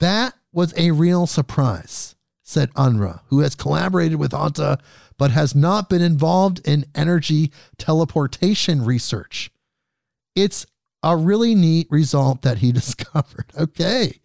That 0.00 0.34
was 0.52 0.74
a 0.76 0.90
real 0.90 1.26
surprise, 1.26 2.15
said 2.46 2.72
Unruh, 2.74 3.20
who 3.26 3.40
has 3.40 3.56
collaborated 3.56 4.18
with 4.18 4.32
Hotta 4.32 4.78
but 5.18 5.32
has 5.32 5.54
not 5.54 5.88
been 5.88 6.00
involved 6.00 6.66
in 6.66 6.86
energy 6.94 7.50
teleportation 7.76 8.84
research. 8.84 9.50
It's 10.36 10.64
a 11.02 11.16
really 11.16 11.54
neat 11.54 11.88
result 11.90 12.42
that 12.42 12.58
he 12.58 12.70
discovered. 12.80 13.46
Okay. 13.58 14.20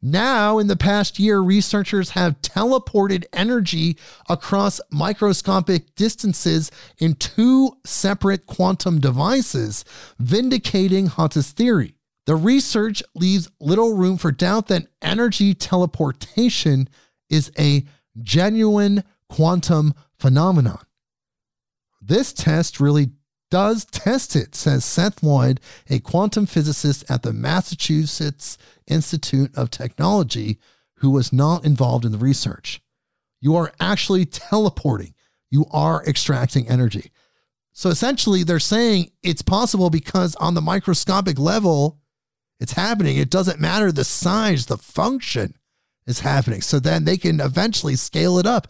Now, 0.00 0.58
in 0.58 0.66
the 0.66 0.76
past 0.76 1.18
year, 1.18 1.40
researchers 1.40 2.10
have 2.10 2.40
teleported 2.42 3.24
energy 3.32 3.96
across 4.28 4.80
microscopic 4.92 5.94
distances 5.94 6.70
in 6.98 7.14
two 7.14 7.72
separate 7.84 8.46
quantum 8.46 9.00
devices, 9.00 9.84
vindicating 10.18 11.06
Hotta's 11.06 11.52
theory. 11.52 11.96
The 12.26 12.36
research 12.36 13.02
leaves 13.14 13.50
little 13.60 13.96
room 13.96 14.18
for 14.18 14.30
doubt 14.30 14.68
that 14.68 14.88
energy 15.02 15.54
teleportation 15.54 16.88
is 17.34 17.50
a 17.58 17.84
genuine 18.22 19.02
quantum 19.28 19.92
phenomenon. 20.18 20.78
This 22.00 22.32
test 22.32 22.78
really 22.78 23.10
does 23.50 23.84
test 23.86 24.36
it, 24.36 24.54
says 24.54 24.84
Seth 24.84 25.22
Lloyd, 25.22 25.60
a 25.90 25.98
quantum 25.98 26.46
physicist 26.46 27.04
at 27.10 27.22
the 27.22 27.32
Massachusetts 27.32 28.56
Institute 28.86 29.50
of 29.56 29.70
Technology, 29.70 30.58
who 30.98 31.10
was 31.10 31.32
not 31.32 31.64
involved 31.64 32.04
in 32.04 32.12
the 32.12 32.18
research. 32.18 32.80
You 33.40 33.56
are 33.56 33.72
actually 33.80 34.26
teleporting, 34.26 35.14
you 35.50 35.66
are 35.72 36.04
extracting 36.06 36.68
energy. 36.68 37.10
So 37.72 37.90
essentially, 37.90 38.44
they're 38.44 38.60
saying 38.60 39.10
it's 39.24 39.42
possible 39.42 39.90
because 39.90 40.36
on 40.36 40.54
the 40.54 40.62
microscopic 40.62 41.38
level, 41.40 41.98
it's 42.60 42.72
happening. 42.72 43.16
It 43.16 43.30
doesn't 43.30 43.60
matter 43.60 43.90
the 43.90 44.04
size, 44.04 44.66
the 44.66 44.78
function 44.78 45.54
is 46.06 46.20
happening. 46.20 46.60
So 46.60 46.78
then 46.78 47.04
they 47.04 47.16
can 47.16 47.40
eventually 47.40 47.96
scale 47.96 48.38
it 48.38 48.46
up. 48.46 48.68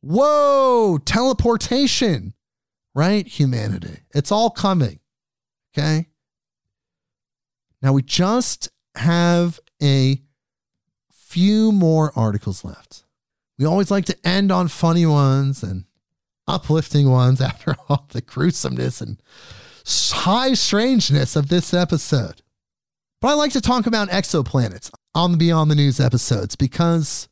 Whoa, 0.00 0.98
teleportation 1.04 2.34
right? 2.96 3.28
Humanity. 3.28 3.98
It's 4.14 4.32
all 4.32 4.50
coming. 4.50 4.98
Okay. 5.76 6.06
Now 7.82 7.92
we 7.92 8.02
just 8.02 8.70
have 8.96 9.60
a 9.82 10.22
few 11.12 11.70
more 11.70 12.10
articles 12.16 12.64
left. 12.64 13.04
We 13.58 13.66
always 13.66 13.90
like 13.90 14.06
to 14.06 14.16
end 14.26 14.50
on 14.50 14.68
funny 14.68 15.04
ones 15.04 15.62
and 15.62 15.84
uplifting 16.48 17.10
ones 17.10 17.40
after 17.42 17.76
all 17.88 18.06
the 18.10 18.22
gruesomeness 18.22 19.02
and 19.02 19.22
high 19.86 20.54
strangeness 20.54 21.36
of 21.36 21.50
this 21.50 21.74
episode. 21.74 22.40
But 23.20 23.28
I 23.28 23.34
like 23.34 23.52
to 23.52 23.60
talk 23.60 23.86
about 23.86 24.08
exoplanets 24.08 24.90
on 25.16 25.32
the 25.32 25.38
Beyond 25.38 25.70
the 25.70 25.74
News 25.74 25.98
episodes 25.98 26.56
because 26.56 27.26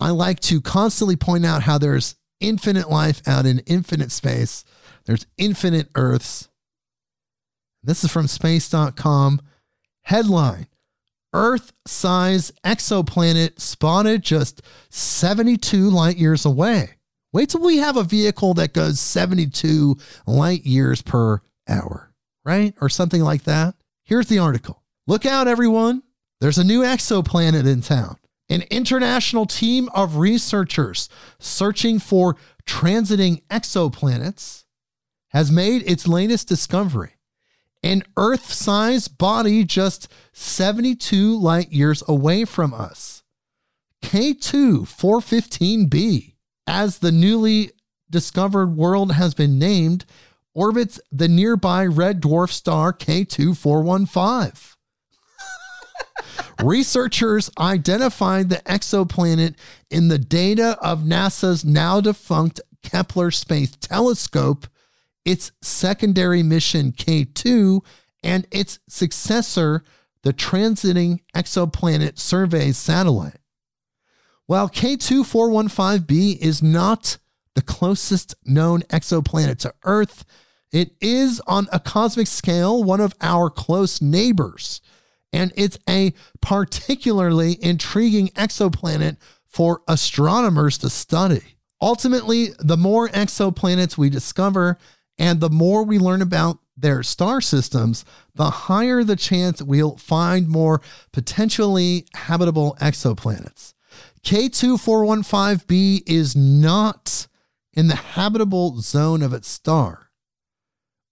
I 0.00 0.10
like 0.10 0.38
to 0.40 0.60
constantly 0.60 1.16
point 1.16 1.44
out 1.44 1.64
how 1.64 1.76
there's 1.76 2.14
infinite 2.40 2.88
life 2.88 3.20
out 3.26 3.46
in 3.46 3.58
infinite 3.66 4.12
space. 4.12 4.64
There's 5.04 5.26
infinite 5.36 5.88
Earths. 5.96 6.48
This 7.82 8.04
is 8.04 8.12
from 8.12 8.28
space.com. 8.28 9.40
Headline 10.02 10.68
Earth 11.34 11.72
size 11.84 12.52
exoplanet 12.64 13.60
spotted 13.60 14.22
just 14.22 14.62
72 14.90 15.90
light 15.90 16.16
years 16.16 16.46
away. 16.46 16.90
Wait 17.32 17.50
till 17.50 17.60
we 17.60 17.78
have 17.78 17.96
a 17.96 18.04
vehicle 18.04 18.54
that 18.54 18.72
goes 18.72 19.00
72 19.00 19.96
light 20.26 20.64
years 20.64 21.02
per 21.02 21.42
hour, 21.68 22.12
right? 22.44 22.72
Or 22.80 22.88
something 22.88 23.22
like 23.22 23.42
that. 23.44 23.74
Here's 24.04 24.28
the 24.28 24.38
article. 24.38 24.82
Look 25.08 25.26
out, 25.26 25.48
everyone. 25.48 26.02
There's 26.40 26.58
a 26.58 26.64
new 26.64 26.82
exoplanet 26.82 27.66
in 27.66 27.80
town. 27.80 28.16
An 28.48 28.62
international 28.70 29.46
team 29.46 29.88
of 29.94 30.16
researchers 30.16 31.08
searching 31.38 31.98
for 31.98 32.36
transiting 32.64 33.42
exoplanets 33.50 34.64
has 35.28 35.52
made 35.52 35.82
its 35.90 36.08
latest 36.08 36.48
discovery 36.48 37.18
an 37.82 38.02
Earth 38.16 38.52
sized 38.52 39.18
body 39.18 39.64
just 39.64 40.08
72 40.32 41.38
light 41.38 41.72
years 41.72 42.02
away 42.08 42.44
from 42.44 42.74
us. 42.74 43.22
K2 44.02 44.82
415b, 44.82 46.34
as 46.66 46.98
the 46.98 47.12
newly 47.12 47.70
discovered 48.10 48.76
world 48.76 49.12
has 49.12 49.34
been 49.34 49.58
named, 49.58 50.04
orbits 50.54 51.00
the 51.12 51.28
nearby 51.28 51.86
red 51.86 52.20
dwarf 52.20 52.50
star 52.50 52.92
K2 52.92 53.56
415. 53.56 54.77
Researchers 56.62 57.50
identified 57.58 58.48
the 58.48 58.56
exoplanet 58.66 59.54
in 59.90 60.08
the 60.08 60.18
data 60.18 60.76
of 60.82 61.02
NASA's 61.02 61.64
now 61.64 62.00
defunct 62.00 62.60
Kepler 62.82 63.30
Space 63.30 63.76
Telescope, 63.76 64.66
its 65.24 65.52
secondary 65.62 66.42
mission 66.42 66.92
K2, 66.92 67.84
and 68.22 68.46
its 68.50 68.78
successor, 68.88 69.84
the 70.22 70.32
Transiting 70.32 71.20
Exoplanet 71.34 72.18
Survey 72.18 72.72
Satellite. 72.72 73.38
While 74.46 74.68
K2415b 74.68 76.38
is 76.38 76.62
not 76.62 77.18
the 77.54 77.62
closest 77.62 78.34
known 78.44 78.80
exoplanet 78.82 79.58
to 79.58 79.74
Earth, 79.84 80.24
it 80.72 80.92
is 81.00 81.40
on 81.46 81.68
a 81.72 81.80
cosmic 81.80 82.26
scale 82.26 82.82
one 82.82 83.00
of 83.00 83.14
our 83.20 83.50
close 83.50 84.02
neighbors 84.02 84.80
and 85.32 85.52
it's 85.56 85.78
a 85.88 86.12
particularly 86.40 87.58
intriguing 87.62 88.28
exoplanet 88.28 89.16
for 89.46 89.82
astronomers 89.88 90.78
to 90.78 90.90
study. 90.90 91.42
Ultimately, 91.80 92.48
the 92.58 92.76
more 92.76 93.08
exoplanets 93.08 93.96
we 93.96 94.10
discover 94.10 94.78
and 95.18 95.40
the 95.40 95.50
more 95.50 95.84
we 95.84 95.98
learn 95.98 96.22
about 96.22 96.58
their 96.76 97.02
star 97.02 97.40
systems, 97.40 98.04
the 98.34 98.50
higher 98.50 99.02
the 99.02 99.16
chance 99.16 99.60
we'll 99.60 99.96
find 99.96 100.48
more 100.48 100.80
potentially 101.12 102.06
habitable 102.14 102.76
exoplanets. 102.80 103.74
K2415b 104.22 106.02
is 106.06 106.36
not 106.36 107.26
in 107.72 107.88
the 107.88 107.96
habitable 107.96 108.80
zone 108.80 109.22
of 109.22 109.32
its 109.32 109.48
star 109.48 110.07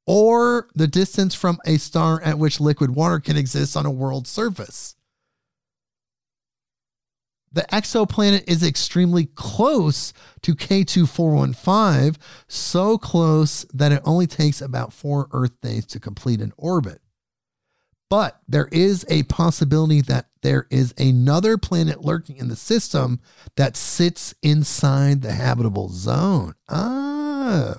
or 0.06 0.68
the 0.74 0.86
distance 0.86 1.34
from 1.34 1.58
a 1.66 1.78
star 1.78 2.22
at 2.22 2.38
which 2.38 2.60
liquid 2.60 2.94
water 2.94 3.18
can 3.18 3.36
exist 3.36 3.76
on 3.76 3.86
a 3.86 3.90
world 3.90 4.26
surface. 4.26 4.94
The 7.52 7.66
exoplanet 7.72 8.44
is 8.46 8.62
extremely 8.62 9.26
close 9.34 10.12
to 10.42 10.54
K2415, 10.54 12.16
so 12.48 12.98
close 12.98 13.64
that 13.72 13.92
it 13.92 14.02
only 14.04 14.26
takes 14.26 14.60
about 14.60 14.92
four 14.92 15.28
Earth 15.32 15.58
days 15.62 15.86
to 15.86 16.00
complete 16.00 16.40
an 16.40 16.52
orbit. 16.58 17.00
But 18.10 18.40
there 18.46 18.68
is 18.70 19.04
a 19.08 19.24
possibility 19.24 20.00
that 20.02 20.26
there 20.42 20.66
is 20.70 20.94
another 20.98 21.56
planet 21.56 22.04
lurking 22.04 22.36
in 22.36 22.48
the 22.48 22.56
system 22.56 23.20
that 23.56 23.76
sits 23.76 24.34
inside 24.42 25.22
the 25.22 25.32
habitable 25.32 25.88
zone. 25.88 26.54
Oh. 26.68 27.76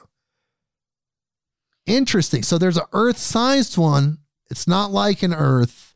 Interesting. 1.87 2.43
So 2.43 2.57
there's 2.57 2.77
an 2.77 2.85
Earth 2.93 3.17
sized 3.17 3.77
one. 3.77 4.19
It's 4.51 4.67
not 4.67 4.91
like 4.91 5.23
an 5.23 5.33
Earth, 5.33 5.95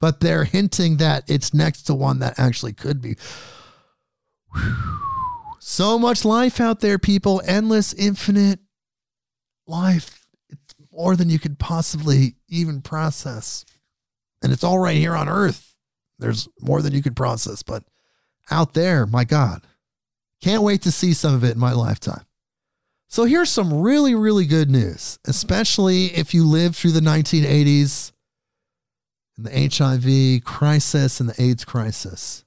but 0.00 0.20
they're 0.20 0.44
hinting 0.44 0.96
that 0.98 1.24
it's 1.28 1.52
next 1.52 1.82
to 1.82 1.94
one 1.94 2.20
that 2.20 2.38
actually 2.38 2.72
could 2.72 3.02
be. 3.02 3.16
Whew. 4.54 4.98
So 5.58 5.98
much 5.98 6.24
life 6.24 6.60
out 6.60 6.80
there, 6.80 6.98
people. 6.98 7.42
Endless, 7.44 7.92
infinite 7.92 8.60
life. 9.66 10.26
It's 10.48 10.74
more 10.92 11.16
than 11.16 11.30
you 11.30 11.38
could 11.38 11.58
possibly 11.58 12.36
even 12.48 12.80
process. 12.80 13.64
And 14.42 14.52
it's 14.52 14.64
all 14.64 14.78
right 14.78 14.96
here 14.96 15.14
on 15.14 15.28
Earth. 15.28 15.74
There's 16.18 16.48
more 16.60 16.82
than 16.82 16.92
you 16.92 17.02
could 17.02 17.16
process, 17.16 17.62
but 17.62 17.84
out 18.50 18.74
there, 18.74 19.06
my 19.06 19.24
God, 19.24 19.62
can't 20.40 20.62
wait 20.62 20.82
to 20.82 20.92
see 20.92 21.14
some 21.14 21.34
of 21.34 21.44
it 21.44 21.54
in 21.54 21.58
my 21.58 21.72
lifetime. 21.72 22.24
So 23.12 23.24
here's 23.24 23.50
some 23.50 23.82
really, 23.82 24.14
really 24.14 24.46
good 24.46 24.70
news, 24.70 25.18
especially 25.26 26.06
if 26.06 26.32
you 26.32 26.46
lived 26.46 26.76
through 26.76 26.92
the 26.92 27.00
1980s 27.00 28.10
and 29.36 29.44
the 29.44 29.68
HIV 29.70 30.44
crisis 30.44 31.20
and 31.20 31.28
the 31.28 31.42
AIDS 31.42 31.66
crisis. 31.66 32.46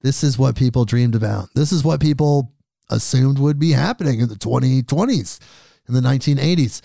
This 0.00 0.24
is 0.24 0.38
what 0.38 0.56
people 0.56 0.86
dreamed 0.86 1.14
about. 1.14 1.50
This 1.54 1.72
is 1.72 1.84
what 1.84 2.00
people 2.00 2.54
assumed 2.88 3.38
would 3.38 3.58
be 3.58 3.72
happening 3.72 4.20
in 4.20 4.30
the 4.30 4.34
2020s, 4.34 5.38
in 5.86 5.94
the 5.94 6.00
1980s. 6.00 6.80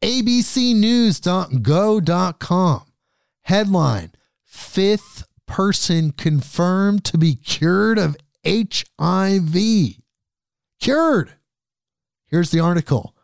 ABCnews.go.com 0.00 2.82
headline 3.42 4.12
Fifth 4.44 5.24
person 5.48 6.12
confirmed 6.12 7.04
to 7.06 7.18
be 7.18 7.34
cured 7.34 7.98
of 7.98 8.16
HIV. 8.46 9.56
Cured. 10.80 11.34
Here's 12.30 12.50
the 12.50 12.60
article. 12.60 13.16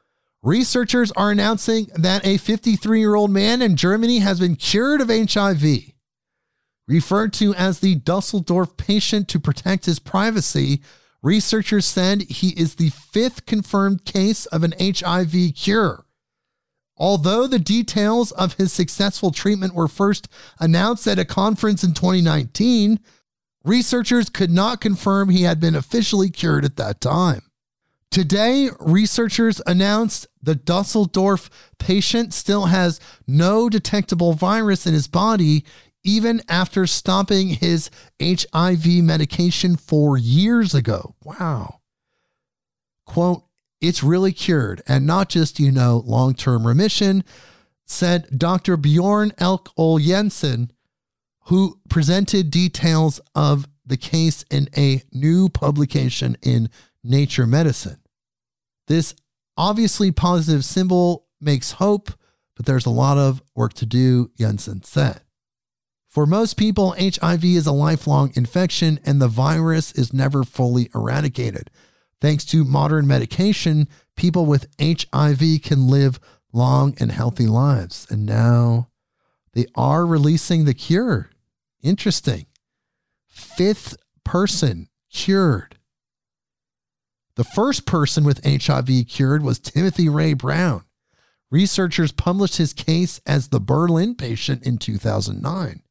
Researchers 0.42 1.12
are 1.12 1.30
announcing 1.30 1.88
that 1.94 2.26
a 2.26 2.36
53 2.38 2.98
year 2.98 3.14
old 3.14 3.30
man 3.30 3.62
in 3.62 3.76
Germany 3.76 4.18
has 4.18 4.40
been 4.40 4.56
cured 4.56 5.00
of 5.00 5.08
HIV. 5.08 5.92
Referred 6.88 7.32
to 7.34 7.54
as 7.54 7.80
the 7.80 7.96
Dusseldorf 7.96 8.76
patient 8.76 9.28
to 9.28 9.40
protect 9.40 9.86
his 9.86 9.98
privacy, 9.98 10.82
researchers 11.22 11.84
said 11.84 12.22
he 12.22 12.50
is 12.50 12.76
the 12.76 12.90
fifth 12.90 13.46
confirmed 13.46 14.04
case 14.04 14.46
of 14.46 14.62
an 14.62 14.74
HIV 14.80 15.54
cure. 15.56 16.04
Although 16.96 17.46
the 17.46 17.58
details 17.58 18.32
of 18.32 18.54
his 18.54 18.72
successful 18.72 19.30
treatment 19.30 19.74
were 19.74 19.88
first 19.88 20.28
announced 20.58 21.06
at 21.06 21.18
a 21.18 21.24
conference 21.24 21.84
in 21.84 21.92
2019, 21.92 23.00
researchers 23.64 24.30
could 24.30 24.50
not 24.50 24.80
confirm 24.80 25.28
he 25.28 25.42
had 25.42 25.60
been 25.60 25.74
officially 25.74 26.30
cured 26.30 26.64
at 26.64 26.76
that 26.76 27.00
time. 27.00 27.42
Today, 28.10 28.70
researchers 28.80 29.60
announced 29.66 30.26
the 30.42 30.54
Dusseldorf 30.54 31.50
patient 31.78 32.32
still 32.32 32.66
has 32.66 33.00
no 33.26 33.68
detectable 33.68 34.32
virus 34.32 34.86
in 34.86 34.94
his 34.94 35.08
body 35.08 35.64
even 36.02 36.40
after 36.48 36.86
stopping 36.86 37.48
his 37.48 37.90
HIV 38.22 38.86
medication 39.02 39.76
four 39.76 40.16
years 40.16 40.72
ago. 40.72 41.16
Wow. 41.24 41.80
Quote, 43.04 43.42
it's 43.80 44.02
really 44.02 44.32
cured 44.32 44.82
and 44.86 45.04
not 45.06 45.28
just, 45.28 45.58
you 45.58 45.72
know, 45.72 46.02
long 46.06 46.34
term 46.34 46.66
remission, 46.66 47.24
said 47.84 48.26
Dr. 48.36 48.76
Bjorn 48.76 49.32
Erik 49.38 49.66
Ole 49.76 49.98
Jensen, 49.98 50.70
who 51.46 51.78
presented 51.88 52.50
details 52.50 53.20
of 53.34 53.68
the 53.84 53.96
case 53.96 54.44
in 54.50 54.68
a 54.76 55.02
new 55.12 55.48
publication 55.48 56.36
in 56.42 56.70
Nature 57.08 57.46
Medicine. 57.46 58.00
This 58.86 59.14
obviously 59.56 60.12
positive 60.12 60.64
symbol 60.64 61.26
makes 61.40 61.72
hope, 61.72 62.10
but 62.56 62.66
there's 62.66 62.86
a 62.86 62.90
lot 62.90 63.18
of 63.18 63.42
work 63.54 63.74
to 63.74 63.86
do, 63.86 64.30
Jensen 64.38 64.82
said. 64.82 65.20
For 66.06 66.24
most 66.24 66.56
people, 66.56 66.94
HIV 66.98 67.44
is 67.44 67.66
a 67.66 67.72
lifelong 67.72 68.32
infection 68.34 68.98
and 69.04 69.20
the 69.20 69.28
virus 69.28 69.92
is 69.92 70.14
never 70.14 70.44
fully 70.44 70.88
eradicated. 70.94 71.70
Thanks 72.20 72.44
to 72.46 72.64
modern 72.64 73.06
medication, 73.06 73.88
people 74.16 74.46
with 74.46 74.66
HIV 74.80 75.60
can 75.62 75.88
live 75.88 76.18
long 76.52 76.94
and 76.98 77.12
healthy 77.12 77.46
lives. 77.46 78.06
And 78.08 78.24
now 78.24 78.88
they 79.52 79.66
are 79.74 80.06
releasing 80.06 80.64
the 80.64 80.72
cure. 80.72 81.30
Interesting. 81.82 82.46
Fifth 83.26 83.96
person 84.24 84.88
cured. 85.12 85.75
The 87.36 87.44
first 87.44 87.84
person 87.84 88.24
with 88.24 88.44
HIV 88.44 89.06
cured 89.08 89.42
was 89.42 89.58
Timothy 89.58 90.08
Ray 90.08 90.32
Brown. 90.32 90.84
Researchers 91.50 92.10
published 92.10 92.56
his 92.56 92.72
case 92.72 93.20
as 93.26 93.48
the 93.48 93.60
Berlin 93.60 94.14
patient 94.14 94.64
in 94.64 94.78
2009. 94.78 95.82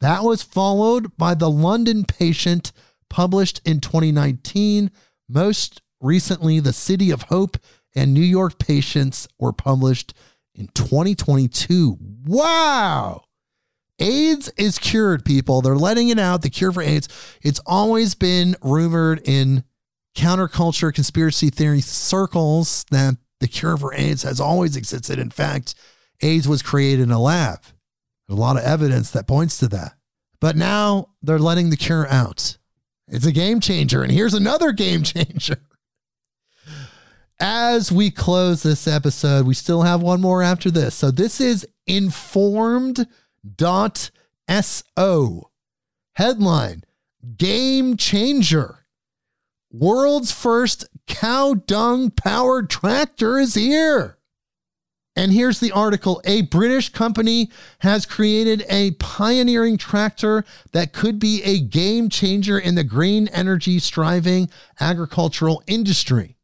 That 0.00 0.22
was 0.22 0.42
followed 0.42 1.16
by 1.16 1.34
the 1.34 1.50
London 1.50 2.04
patient 2.04 2.72
published 3.08 3.62
in 3.64 3.80
2019. 3.80 4.90
Most 5.28 5.80
recently, 6.00 6.60
the 6.60 6.72
City 6.72 7.10
of 7.10 7.22
Hope 7.22 7.56
and 7.96 8.12
New 8.12 8.20
York 8.20 8.58
patients 8.58 9.26
were 9.38 9.52
published 9.52 10.12
in 10.54 10.68
2022. 10.74 11.96
Wow. 12.26 13.22
AIDS 13.98 14.50
is 14.58 14.78
cured, 14.78 15.24
people. 15.24 15.62
They're 15.62 15.76
letting 15.76 16.08
it 16.08 16.18
out. 16.18 16.42
The 16.42 16.50
cure 16.50 16.72
for 16.72 16.82
AIDS. 16.82 17.08
It's 17.42 17.60
always 17.64 18.14
been 18.14 18.56
rumored 18.62 19.22
in 19.24 19.64
counterculture 20.14 20.94
conspiracy 20.94 21.50
theory 21.50 21.80
circles 21.80 22.84
that 22.90 23.16
the 23.40 23.48
cure 23.48 23.76
for 23.76 23.94
AIDS 23.94 24.22
has 24.22 24.40
always 24.40 24.76
existed. 24.76 25.18
In 25.18 25.30
fact, 25.30 25.74
AIDS 26.22 26.48
was 26.48 26.62
created 26.62 27.02
in 27.02 27.10
a 27.10 27.20
lab. 27.20 27.60
There's 28.26 28.38
a 28.38 28.40
lot 28.40 28.56
of 28.56 28.62
evidence 28.62 29.10
that 29.10 29.26
points 29.26 29.58
to 29.58 29.68
that. 29.68 29.94
But 30.40 30.56
now 30.56 31.08
they're 31.22 31.38
letting 31.38 31.70
the 31.70 31.76
cure 31.76 32.08
out. 32.08 32.56
It's 33.08 33.26
a 33.26 33.32
game 33.32 33.60
changer. 33.60 34.02
And 34.02 34.10
here's 34.12 34.34
another 34.34 34.72
game 34.72 35.02
changer. 35.04 35.58
As 37.40 37.90
we 37.90 38.10
close 38.10 38.62
this 38.62 38.86
episode, 38.86 39.46
we 39.46 39.54
still 39.54 39.82
have 39.82 40.00
one 40.00 40.20
more 40.20 40.42
after 40.42 40.70
this. 40.70 40.94
So 40.94 41.10
this 41.10 41.40
is 41.40 41.66
informed.so. 41.86 43.10
Headline 46.16 46.84
Game 47.36 47.96
changer. 47.96 48.83
World's 49.76 50.30
first 50.30 50.84
cow 51.08 51.54
dung 51.54 52.12
powered 52.12 52.70
tractor 52.70 53.40
is 53.40 53.54
here. 53.54 54.18
And 55.16 55.32
here's 55.32 55.58
the 55.58 55.72
article 55.72 56.22
A 56.24 56.42
British 56.42 56.90
company 56.90 57.50
has 57.80 58.06
created 58.06 58.64
a 58.68 58.92
pioneering 58.92 59.76
tractor 59.76 60.44
that 60.70 60.92
could 60.92 61.18
be 61.18 61.42
a 61.42 61.58
game 61.58 62.08
changer 62.08 62.56
in 62.56 62.76
the 62.76 62.84
green 62.84 63.26
energy 63.28 63.80
striving 63.80 64.48
agricultural 64.78 65.60
industry. 65.66 66.36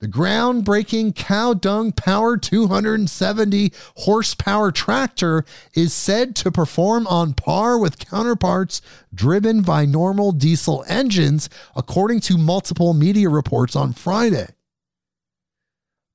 The 0.00 0.06
groundbreaking 0.06 1.16
cow 1.16 1.54
dung 1.54 1.90
powered 1.90 2.40
270 2.44 3.72
horsepower 3.96 4.70
tractor 4.70 5.44
is 5.74 5.92
said 5.92 6.36
to 6.36 6.52
perform 6.52 7.08
on 7.08 7.34
par 7.34 7.76
with 7.76 7.98
counterparts 7.98 8.80
driven 9.12 9.62
by 9.62 9.86
normal 9.86 10.30
diesel 10.30 10.84
engines, 10.86 11.50
according 11.74 12.20
to 12.20 12.38
multiple 12.38 12.94
media 12.94 13.28
reports 13.28 13.74
on 13.74 13.92
Friday. 13.92 14.46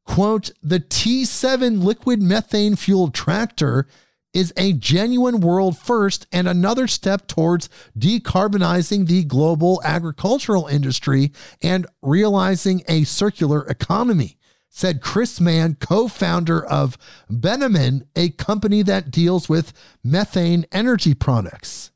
Quote, 0.05 0.51
the 0.61 0.80
T7 0.80 1.84
liquid 1.84 2.22
methane 2.22 2.77
fueled 2.77 3.14
tractor 3.14 3.88
is 4.34 4.53
a 4.57 4.73
genuine 4.73 5.39
world 5.39 5.77
first 5.77 6.27
and 6.31 6.47
another 6.47 6.88
step 6.88 7.27
towards 7.27 7.69
decarbonizing 7.97 9.07
the 9.07 9.23
global 9.23 9.81
agricultural 9.84 10.68
industry 10.68 11.31
and 11.61 11.85
realizing 12.01 12.84
a 12.88 13.03
circular 13.03 13.65
economy, 13.68 14.38
said 14.69 15.01
Chris 15.01 15.39
Mann, 15.39 15.76
co 15.76 16.07
founder 16.07 16.65
of 16.65 16.97
Bennamann, 17.30 18.07
a 18.15 18.30
company 18.30 18.81
that 18.81 19.11
deals 19.11 19.47
with 19.47 19.72
methane 20.03 20.65
energy 20.72 21.14
products. 21.14 21.91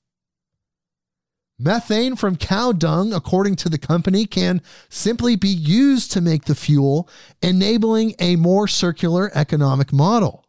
Methane 1.59 2.15
from 2.15 2.35
cow 2.35 2.71
dung, 2.71 3.11
according 3.13 3.55
to 3.55 3.69
the 3.69 3.79
company, 3.79 4.27
can 4.27 4.61
simply 4.89 5.35
be 5.35 5.49
used 5.49 6.11
to 6.11 6.21
make 6.21 6.45
the 6.45 6.53
fuel, 6.53 7.09
enabling 7.41 8.13
a 8.19 8.35
more 8.35 8.67
circular 8.67 9.31
economic 9.33 9.91
model. 9.91 10.46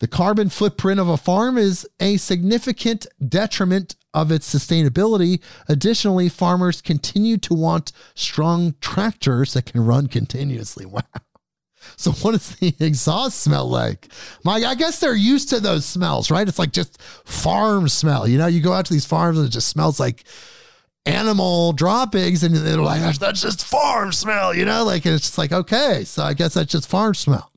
The 0.00 0.08
carbon 0.08 0.48
footprint 0.48 0.98
of 0.98 1.08
a 1.08 1.16
farm 1.16 1.56
is 1.56 1.86
a 2.00 2.16
significant 2.16 3.06
detriment 3.26 3.96
of 4.12 4.32
its 4.32 4.52
sustainability. 4.52 5.40
Additionally, 5.68 6.28
farmers 6.28 6.80
continue 6.80 7.36
to 7.38 7.54
want 7.54 7.92
strong 8.14 8.74
tractors 8.80 9.52
that 9.52 9.66
can 9.66 9.84
run 9.84 10.08
continuously. 10.08 10.86
Wow. 10.90 11.02
So 11.96 12.12
what 12.12 12.32
does 12.32 12.56
the 12.56 12.74
exhaust 12.78 13.40
smell 13.40 13.68
like? 13.68 14.08
My, 14.44 14.56
I 14.56 14.74
guess 14.74 15.00
they're 15.00 15.14
used 15.14 15.48
to 15.50 15.60
those 15.60 15.86
smells, 15.86 16.30
right? 16.30 16.46
It's 16.46 16.58
like 16.58 16.72
just 16.72 17.00
farm 17.00 17.88
smell. 17.88 18.28
You 18.28 18.36
know, 18.36 18.46
you 18.46 18.60
go 18.60 18.74
out 18.74 18.84
to 18.86 18.92
these 18.92 19.06
farms 19.06 19.38
and 19.38 19.46
it 19.46 19.50
just 19.50 19.68
smells 19.68 19.98
like 19.98 20.24
animal 21.06 21.72
droppings, 21.72 22.42
and 22.42 22.54
they're 22.54 22.76
like, 22.76 23.18
that's 23.18 23.40
just 23.40 23.64
farm 23.64 24.12
smell, 24.12 24.54
you 24.54 24.64
know? 24.64 24.84
Like 24.84 25.06
it's 25.06 25.22
just 25.22 25.38
like, 25.38 25.52
okay, 25.52 26.04
so 26.04 26.22
I 26.22 26.34
guess 26.34 26.54
that's 26.54 26.70
just 26.70 26.88
farm 26.88 27.14
smell. 27.14 27.50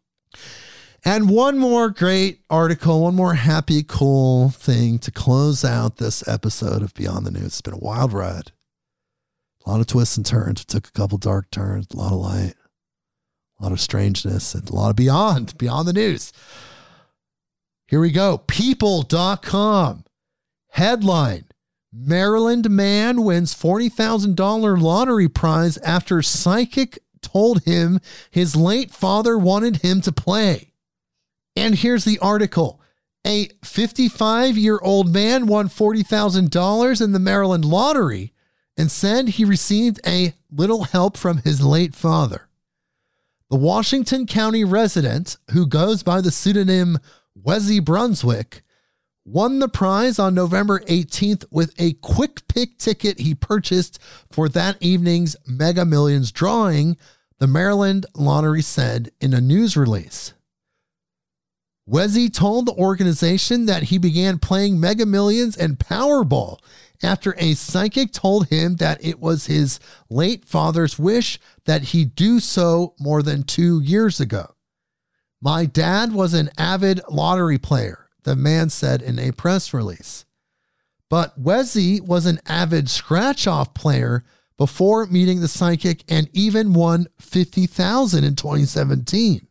And 1.06 1.30
one 1.30 1.58
more 1.58 1.90
great 1.90 2.40
article, 2.50 3.02
one 3.02 3.16
more 3.16 3.34
happy, 3.34 3.84
cool 3.84 4.52
thing 4.52 5.00
to 5.00 5.12
close 5.12 5.66
out 5.66 5.98
this 5.98 6.26
episode 6.28 6.82
of 6.82 6.94
Beyond 6.94 7.26
the 7.26 7.32
News. 7.32 7.48
It's 7.48 7.62
been 7.62 7.74
a 7.74 7.78
wild 7.78 8.14
ride. 8.14 8.54
A 9.66 9.70
lot 9.70 9.82
of 9.82 9.88
twists 9.88 10.16
and 10.16 10.26
turns. 10.26 10.62
We 10.62 10.66
took 10.66 10.88
a 10.88 10.92
couple 10.92 11.18
dark 11.18 11.52
turns, 11.52 11.88
a 11.94 11.98
lot 11.98 12.14
of 12.14 12.20
light, 12.20 12.54
a 13.60 13.64
lot 13.64 13.74
of 13.74 13.82
strangeness, 13.82 14.56
and 14.56 14.70
a 14.70 14.74
lot 14.74 14.92
of 14.92 14.96
beyond, 14.96 15.58
beyond 15.58 15.90
the 15.90 15.94
news. 15.94 16.32
Here 17.88 18.00
we 18.00 18.12
go. 18.12 18.38
People.com. 18.38 20.06
Headline 20.70 21.46
Maryland 21.92 22.70
man 22.70 23.24
wins 23.24 23.54
$40,000 23.54 24.82
lottery 24.82 25.30
prize 25.30 25.78
after 25.80 26.22
psychic 26.22 27.00
told 27.22 27.64
him 27.64 28.00
his 28.32 28.56
late 28.56 28.92
father 28.92 29.38
wanted 29.38 29.78
him 29.78 30.02
to 30.02 30.12
play. 30.12 30.73
And 31.56 31.76
here's 31.76 32.06
the 32.06 32.20
article. 32.20 32.82
A 33.26 33.50
55 33.64 34.58
year 34.58 34.80
old 34.82 35.14
man 35.14 35.48
won 35.48 35.70
$40,000 35.70 37.02
in 37.02 37.12
the 37.12 37.20
Maryland 37.20 37.66
lottery 37.66 38.34
and 38.76 38.92
said 38.92 39.30
he 39.30 39.46
received 39.46 40.00
a 40.06 40.34
little 40.52 40.84
help 40.84 41.16
from 41.16 41.38
his 41.38 41.64
late 41.64 41.96
father. 41.96 42.50
The 43.50 43.58
Washington 43.58 44.26
County 44.26 44.64
resident, 44.64 45.38
who 45.52 45.68
goes 45.68 46.02
by 46.02 46.22
the 46.22 46.32
pseudonym 46.32 46.98
Wesley 47.36 47.80
Brunswick, 47.80 48.64
won 49.26 49.60
the 49.60 49.70
prize 49.70 50.20
on 50.20 50.34
November 50.34 50.80
18th 50.82 51.46
with 51.52 51.74
a 51.80 51.94
quick 51.94 52.48
pick 52.48 52.78
ticket 52.78 53.20
he 53.20 53.36
purchased 53.36 54.00
for 54.32 54.50
that 54.50 54.78
evening's 54.82 55.36
Mega 55.46 55.86
Millions 55.86 56.32
drawing, 56.32 56.98
the 57.40 57.48
Maryland 57.48 58.06
Lottery 58.16 58.62
said 58.62 59.12
in 59.22 59.34
a 59.34 59.42
news 59.42 59.78
release. 59.78 60.34
Wezzy 61.90 62.34
told 62.34 62.66
the 62.66 62.74
organization 62.74 63.66
that 63.66 63.84
he 63.84 63.98
began 63.98 64.40
playing 64.40 64.80
Mega 64.80 65.06
Millions 65.06 65.58
and 65.58 65.78
Powerball 65.78 66.60
after 67.04 67.36
a 67.38 67.54
psychic 67.56 68.14
told 68.14 68.48
him 68.48 68.78
that 68.78 69.04
it 69.04 69.20
was 69.20 69.48
his 69.48 69.80
late 70.10 70.46
father's 70.46 70.98
wish 70.98 71.40
that 71.66 71.84
he 71.84 72.06
do 72.06 72.40
so 72.40 72.94
more 73.00 73.22
than 73.22 73.44
two 73.44 73.82
years 73.82 74.22
ago. 74.22 74.56
My 75.42 75.66
dad 75.66 76.14
was 76.14 76.34
an 76.34 76.50
avid 76.58 77.02
lottery 77.10 77.58
player, 77.58 78.08
the 78.24 78.38
man 78.38 78.70
said 78.70 79.02
in 79.02 79.20
a 79.20 79.32
press 79.34 79.74
release. 79.74 80.24
But 81.10 81.42
Wezzy 81.44 82.00
was 82.00 82.26
an 82.26 82.40
avid 82.46 82.90
scratch 82.90 83.46
off 83.46 83.74
player 83.74 84.24
before 84.58 85.06
meeting 85.08 85.42
the 85.42 85.50
psychic 85.50 86.06
and 86.08 86.30
even 86.32 86.74
won 86.74 87.08
50,000 87.20 88.24
in 88.24 88.36
2017. 88.36 89.48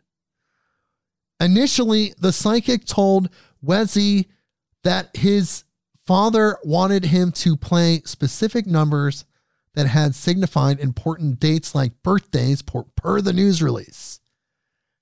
Initially, 1.43 2.15
the 2.19 2.33
psychic 2.33 2.85
told 2.85 3.29
Wezzy 3.65 4.27
that 4.85 5.17
his 5.17 5.65
father 6.07 6.57
wanted 6.63 7.07
him 7.07 7.33
to 7.33 7.57
play 7.57 8.01
specific 8.05 8.65
numbers 8.65 9.25
that 9.75 9.89
had 9.89 10.15
signified 10.15 10.79
important 10.79 11.41
dates 11.41 11.75
like 11.75 12.03
birthdays 12.05 12.63
per, 12.63 12.85
per 12.95 13.21
the 13.21 13.33
news 13.33 13.61
release. 13.61 14.21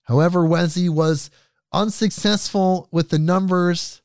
However, 0.04 0.40
Wezzy 0.40 0.88
was 0.88 1.30
unsuccessful 1.72 2.88
with 2.90 3.10
the 3.10 3.18
numbers 3.18 4.00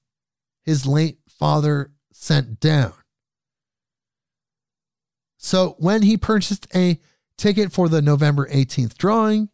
his 0.63 0.85
late 0.85 1.19
father 1.29 1.91
sent 2.11 2.59
down. 2.59 2.93
So 5.37 5.75
when 5.79 6.01
he 6.01 6.17
purchased 6.17 6.67
a 6.75 6.99
ticket 7.37 7.71
for 7.71 7.87
the 7.87 8.01
November 8.01 8.45
18th 8.49 8.97
drawing, 8.97 9.49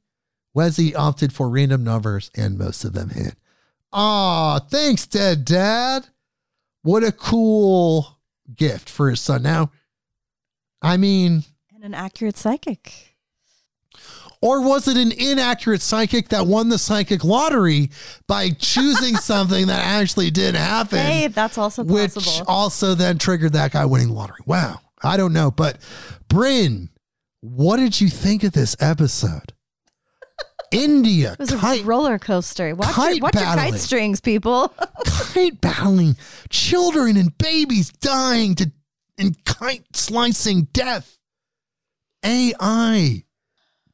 Wezzy 0.56 0.96
opted 0.96 1.32
for 1.34 1.50
random 1.50 1.84
numbers 1.84 2.30
and 2.36 2.58
most 2.58 2.84
of 2.84 2.94
them 2.94 3.10
hit. 3.10 3.36
Aw, 3.94 4.60
thanks, 4.60 5.06
Dead 5.08 5.46
Dad. 5.46 6.08
What 6.84 7.04
a 7.04 7.12
cool 7.12 8.18
gift 8.56 8.90
for 8.90 9.10
his 9.10 9.20
son. 9.22 9.44
Now, 9.44 9.72
I 10.82 10.98
mean, 10.98 11.44
And 11.76 11.84
an 11.84 11.94
accurate 11.94 12.38
psychic. 12.38 13.16
or 14.42 14.62
was 14.62 14.88
it 14.88 14.98
an 14.98 15.12
inaccurate 15.12 15.82
psychic 15.82 16.30
that 16.30 16.48
won 16.48 16.70
the 16.70 16.78
psychic 16.80 17.24
lottery 17.24 17.92
by 18.28 18.50
choosing 18.50 19.16
something 19.18 19.68
that 19.68 19.86
actually 19.86 20.32
did 20.32 20.56
happen? 20.56 20.98
Hey, 21.00 21.28
that's 21.28 21.58
also 21.58 21.84
which 21.84 22.14
possible. 22.16 22.46
also 22.48 22.96
then 22.96 23.18
triggered 23.18 23.54
that 23.54 23.72
guy 23.74 23.86
winning 23.86 24.08
the 24.08 24.14
lottery. 24.14 24.40
Wow. 24.46 24.80
I 25.04 25.18
don't 25.18 25.34
know. 25.34 25.52
But 25.52 25.78
Brynn, 26.30 26.90
what 27.42 27.78
did 27.78 28.00
you 28.02 28.10
think 28.10 28.44
of 28.44 28.54
this 28.54 28.76
episode? 28.80 29.54
India 30.72 31.34
It 31.34 31.40
was 31.40 31.52
a 31.52 31.84
roller 31.84 32.18
coaster. 32.18 32.74
Watch, 32.76 32.94
kite 32.94 33.16
your, 33.18 33.24
watch 33.24 33.36
your 33.36 33.44
kite 33.44 33.76
strings, 33.76 34.22
people. 34.22 34.74
kite 35.06 35.60
battling, 35.60 36.16
children 36.50 37.18
and 37.18 37.38
babies 37.38 37.92
dying 37.92 38.56
to 38.56 38.72
in 39.18 39.36
kite 39.46 39.96
slicing 39.96 40.64
death. 40.74 41.18
AI 42.24 43.24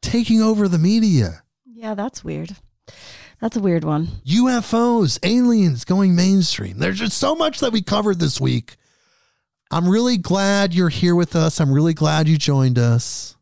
taking 0.01 0.41
over 0.41 0.67
the 0.67 0.77
media. 0.77 1.43
yeah, 1.65 1.95
that's 1.95 2.23
weird. 2.23 2.55
That's 3.39 3.55
a 3.55 3.59
weird 3.59 3.83
one. 3.83 4.07
UFOs, 4.25 5.19
aliens 5.23 5.85
going 5.85 6.15
mainstream. 6.15 6.79
There's 6.79 6.99
just 6.99 7.17
so 7.17 7.35
much 7.35 7.59
that 7.59 7.71
we 7.71 7.81
covered 7.81 8.19
this 8.19 8.41
week. 8.41 8.77
I'm 9.69 9.87
really 9.87 10.17
glad 10.17 10.73
you're 10.73 10.89
here 10.89 11.15
with 11.15 11.35
us. 11.35 11.59
I'm 11.59 11.71
really 11.71 11.93
glad 11.93 12.27
you 12.27 12.37
joined 12.37 12.79
us. 12.79 13.36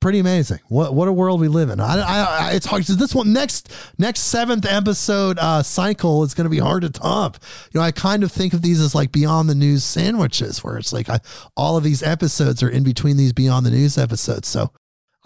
Pretty 0.00 0.20
amazing. 0.20 0.60
What 0.68 0.94
what 0.94 1.08
a 1.08 1.12
world 1.12 1.40
we 1.40 1.48
live 1.48 1.70
in. 1.70 1.80
I, 1.80 1.96
I, 1.96 2.20
I 2.22 2.52
it's 2.52 2.66
hard. 2.66 2.84
This 2.84 3.16
one 3.16 3.32
next 3.32 3.72
next 3.98 4.20
seventh 4.20 4.64
episode 4.64 5.38
uh, 5.40 5.64
cycle 5.64 6.22
is 6.22 6.34
going 6.34 6.44
to 6.44 6.50
be 6.50 6.60
hard 6.60 6.82
to 6.82 6.90
top. 6.90 7.36
You 7.72 7.80
know, 7.80 7.84
I 7.84 7.90
kind 7.90 8.22
of 8.22 8.30
think 8.30 8.52
of 8.52 8.62
these 8.62 8.80
as 8.80 8.94
like 8.94 9.10
beyond 9.10 9.50
the 9.50 9.56
news 9.56 9.82
sandwiches, 9.82 10.62
where 10.62 10.78
it's 10.78 10.92
like 10.92 11.08
I, 11.08 11.18
all 11.56 11.76
of 11.76 11.82
these 11.82 12.00
episodes 12.04 12.62
are 12.62 12.68
in 12.68 12.84
between 12.84 13.16
these 13.16 13.32
beyond 13.32 13.66
the 13.66 13.72
news 13.72 13.98
episodes. 13.98 14.46
So 14.46 14.70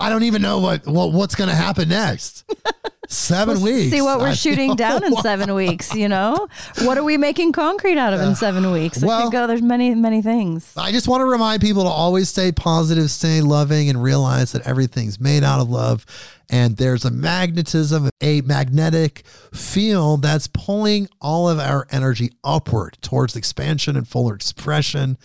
I 0.02 0.08
don't 0.10 0.24
even 0.24 0.42
know 0.42 0.58
what, 0.58 0.86
what 0.86 1.12
what's 1.12 1.34
going 1.34 1.48
to 1.50 1.54
happen 1.56 1.88
next. 1.88 2.44
7 3.08 3.56
We'll 3.56 3.64
weeks. 3.64 3.90
See 3.90 4.00
what 4.00 4.20
we're 4.20 4.28
I- 4.28 4.34
shooting 4.34 4.74
down 4.74 5.04
in 5.04 5.14
seven 5.16 5.54
weeks. 5.62 5.94
You 5.94 6.08
know, 6.08 6.48
what 6.82 6.96
are 6.96 7.04
we 7.04 7.18
making 7.18 7.52
concrete 7.52 7.98
out 7.98 8.14
of 8.14 8.20
in 8.20 8.28
uh, 8.28 8.34
seven 8.34 8.70
weeks? 8.72 9.02
It 9.02 9.06
well- 9.06 9.30
go. 9.30 9.46
There's 9.46 9.60
many, 9.62 9.94
many 9.94 10.22
things. 10.22 10.72
I 10.76 10.92
just 10.92 11.08
want 11.08 11.20
to 11.20 11.26
remind 11.26 11.60
people 11.60 11.82
to 11.82 11.88
always 11.90 12.28
stay 12.30 12.52
positive, 12.52 13.10
stay 13.10 13.40
loving, 13.42 13.90
and 13.90 14.02
realize 14.02 14.52
that 14.52 14.66
everything's 14.66 15.20
made 15.20 15.44
out 15.44 15.60
of 15.60 15.68
love. 15.68 16.06
And 16.48 16.76
there's 16.78 17.04
a 17.04 17.10
magnetism, 17.10 18.08
a 18.22 18.40
magnetic 18.42 19.24
field 19.52 20.22
that's 20.22 20.46
pulling 20.46 21.08
all 21.20 21.48
of 21.48 21.58
our 21.58 21.86
energy 21.90 22.32
upward 22.42 22.96
towards 23.02 23.36
expansion 23.36 23.96
and 23.96 24.08
fuller 24.08 24.34
expression 24.34 25.18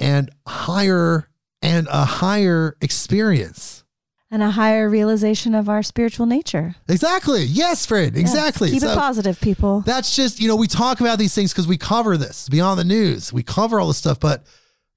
and 0.00 0.30
higher 0.46 1.28
and 1.62 1.86
a 1.90 2.04
higher 2.04 2.76
experience. 2.80 3.84
And 4.30 4.42
a 4.42 4.50
higher 4.50 4.88
realization 4.90 5.54
of 5.54 5.68
our 5.68 5.84
spiritual 5.84 6.26
nature. 6.26 6.74
Exactly. 6.88 7.44
Yes, 7.44 7.86
Fred. 7.86 8.14
Yes, 8.14 8.22
Exactly. 8.22 8.70
Keep 8.72 8.80
So- 8.80 8.92
it 8.92 8.96
positive, 8.98 9.40
people. 9.40 9.82
that's 9.82 10.16
just 10.16 10.40
you 10.40 10.48
know 10.48 10.56
we 10.56 10.66
talk 10.66 11.00
about 11.00 11.18
these 11.18 11.32
things 11.34 11.52
because 11.52 11.68
we 11.68 11.76
cover 11.78 12.16
this 12.16 12.48
beyond 12.48 12.78
the 12.80 12.84
news 12.84 13.32
we 13.32 13.42
cover 13.44 13.78
all 13.78 13.86
this 13.88 13.96
stuff 13.98 14.18
but 14.18 14.44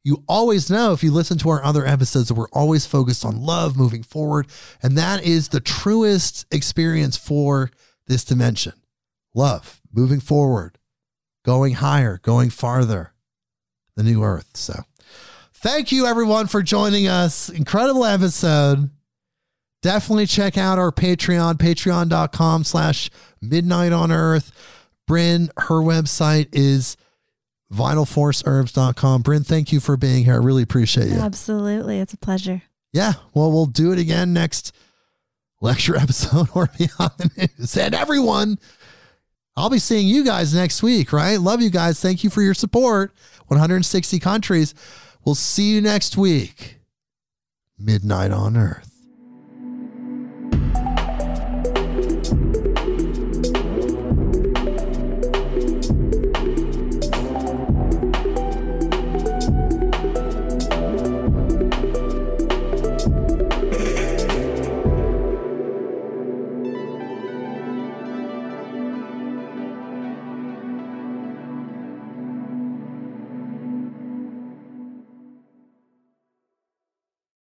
you 0.04 0.24
always 0.28 0.70
know 0.70 0.94
if 0.94 1.04
you 1.04 1.12
listen 1.12 1.38
to 1.38 1.50
our 1.50 1.64
other 1.64 1.86
episodes 1.86 2.30
that 2.30 2.34
we're 2.34 2.50
always 2.50 2.86
focused 2.88 3.24
on 3.24 3.40
love 3.42 3.78
moving 3.78 4.02
forward 4.02 4.48
and 4.82 4.98
that 4.98 5.24
is 5.24 5.50
the 5.50 5.60
truest 5.60 6.46
experience 6.52 7.16
for 7.18 7.70
this 8.08 8.24
dimension 8.24 8.74
love 9.36 9.80
moving 9.94 10.20
forward 10.20 10.78
going 11.46 11.74
higher 11.76 12.18
going 12.24 12.50
farther 12.50 13.14
the 13.96 14.04
new 14.04 14.24
earth 14.24 14.50
so 14.56 14.74
thank 15.54 15.92
you 15.92 16.06
everyone 16.08 16.48
for 16.48 16.64
joining 16.64 17.08
us 17.08 17.50
incredible 17.50 18.06
episode 18.06 18.90
definitely 19.82 20.26
check 20.26 20.58
out 20.58 20.78
our 20.80 20.92
patreon 20.92 21.56
patreon.com 21.56 22.64
slash 22.64 23.10
midnight 23.42 23.92
on 23.92 24.12
earth. 24.12 24.52
Brynn 25.10 25.50
her 25.58 25.76
website 25.82 26.50
is 26.52 26.96
vitalforceherbs.com 27.74 29.24
brynn 29.24 29.46
thank 29.46 29.72
you 29.72 29.80
for 29.80 29.98
being 29.98 30.26
here. 30.26 30.34
I 30.36 30.38
really 30.38 30.64
appreciate 30.64 31.10
you. 31.10 31.20
Absolutely. 31.20 32.00
It's 32.00 32.14
a 32.14 32.18
pleasure. 32.18 32.64
yeah. 32.94 33.14
Well 33.34 33.52
we'll 33.52 33.66
do 33.66 33.92
it 33.92 34.00
again 34.00 34.34
next 34.34 34.76
lecture 35.62 35.96
episode 36.00 36.48
or 36.54 36.70
beyond. 36.78 37.12
The 37.18 37.50
news 37.58 37.78
and 37.78 37.96
everyone. 37.96 38.60
I'll 39.56 39.70
be 39.70 39.80
seeing 39.80 40.08
you 40.08 40.24
guys 40.24 40.54
next 40.54 40.82
week 40.84 41.12
right? 41.12 41.38
Love 41.38 41.62
you 41.62 41.70
guys. 41.70 42.00
Thank 42.00 42.24
you 42.24 42.30
for 42.30 42.42
your 42.42 42.54
support. 42.54 43.14
160 43.48 44.20
countries. 44.20 44.74
We'll 45.26 45.36
see 45.36 45.72
you 45.72 45.82
next 45.82 46.18
week. 46.18 46.78
Midnight 47.78 48.32
on 48.32 48.56
earth 48.58 48.89
Bye. 50.50 50.89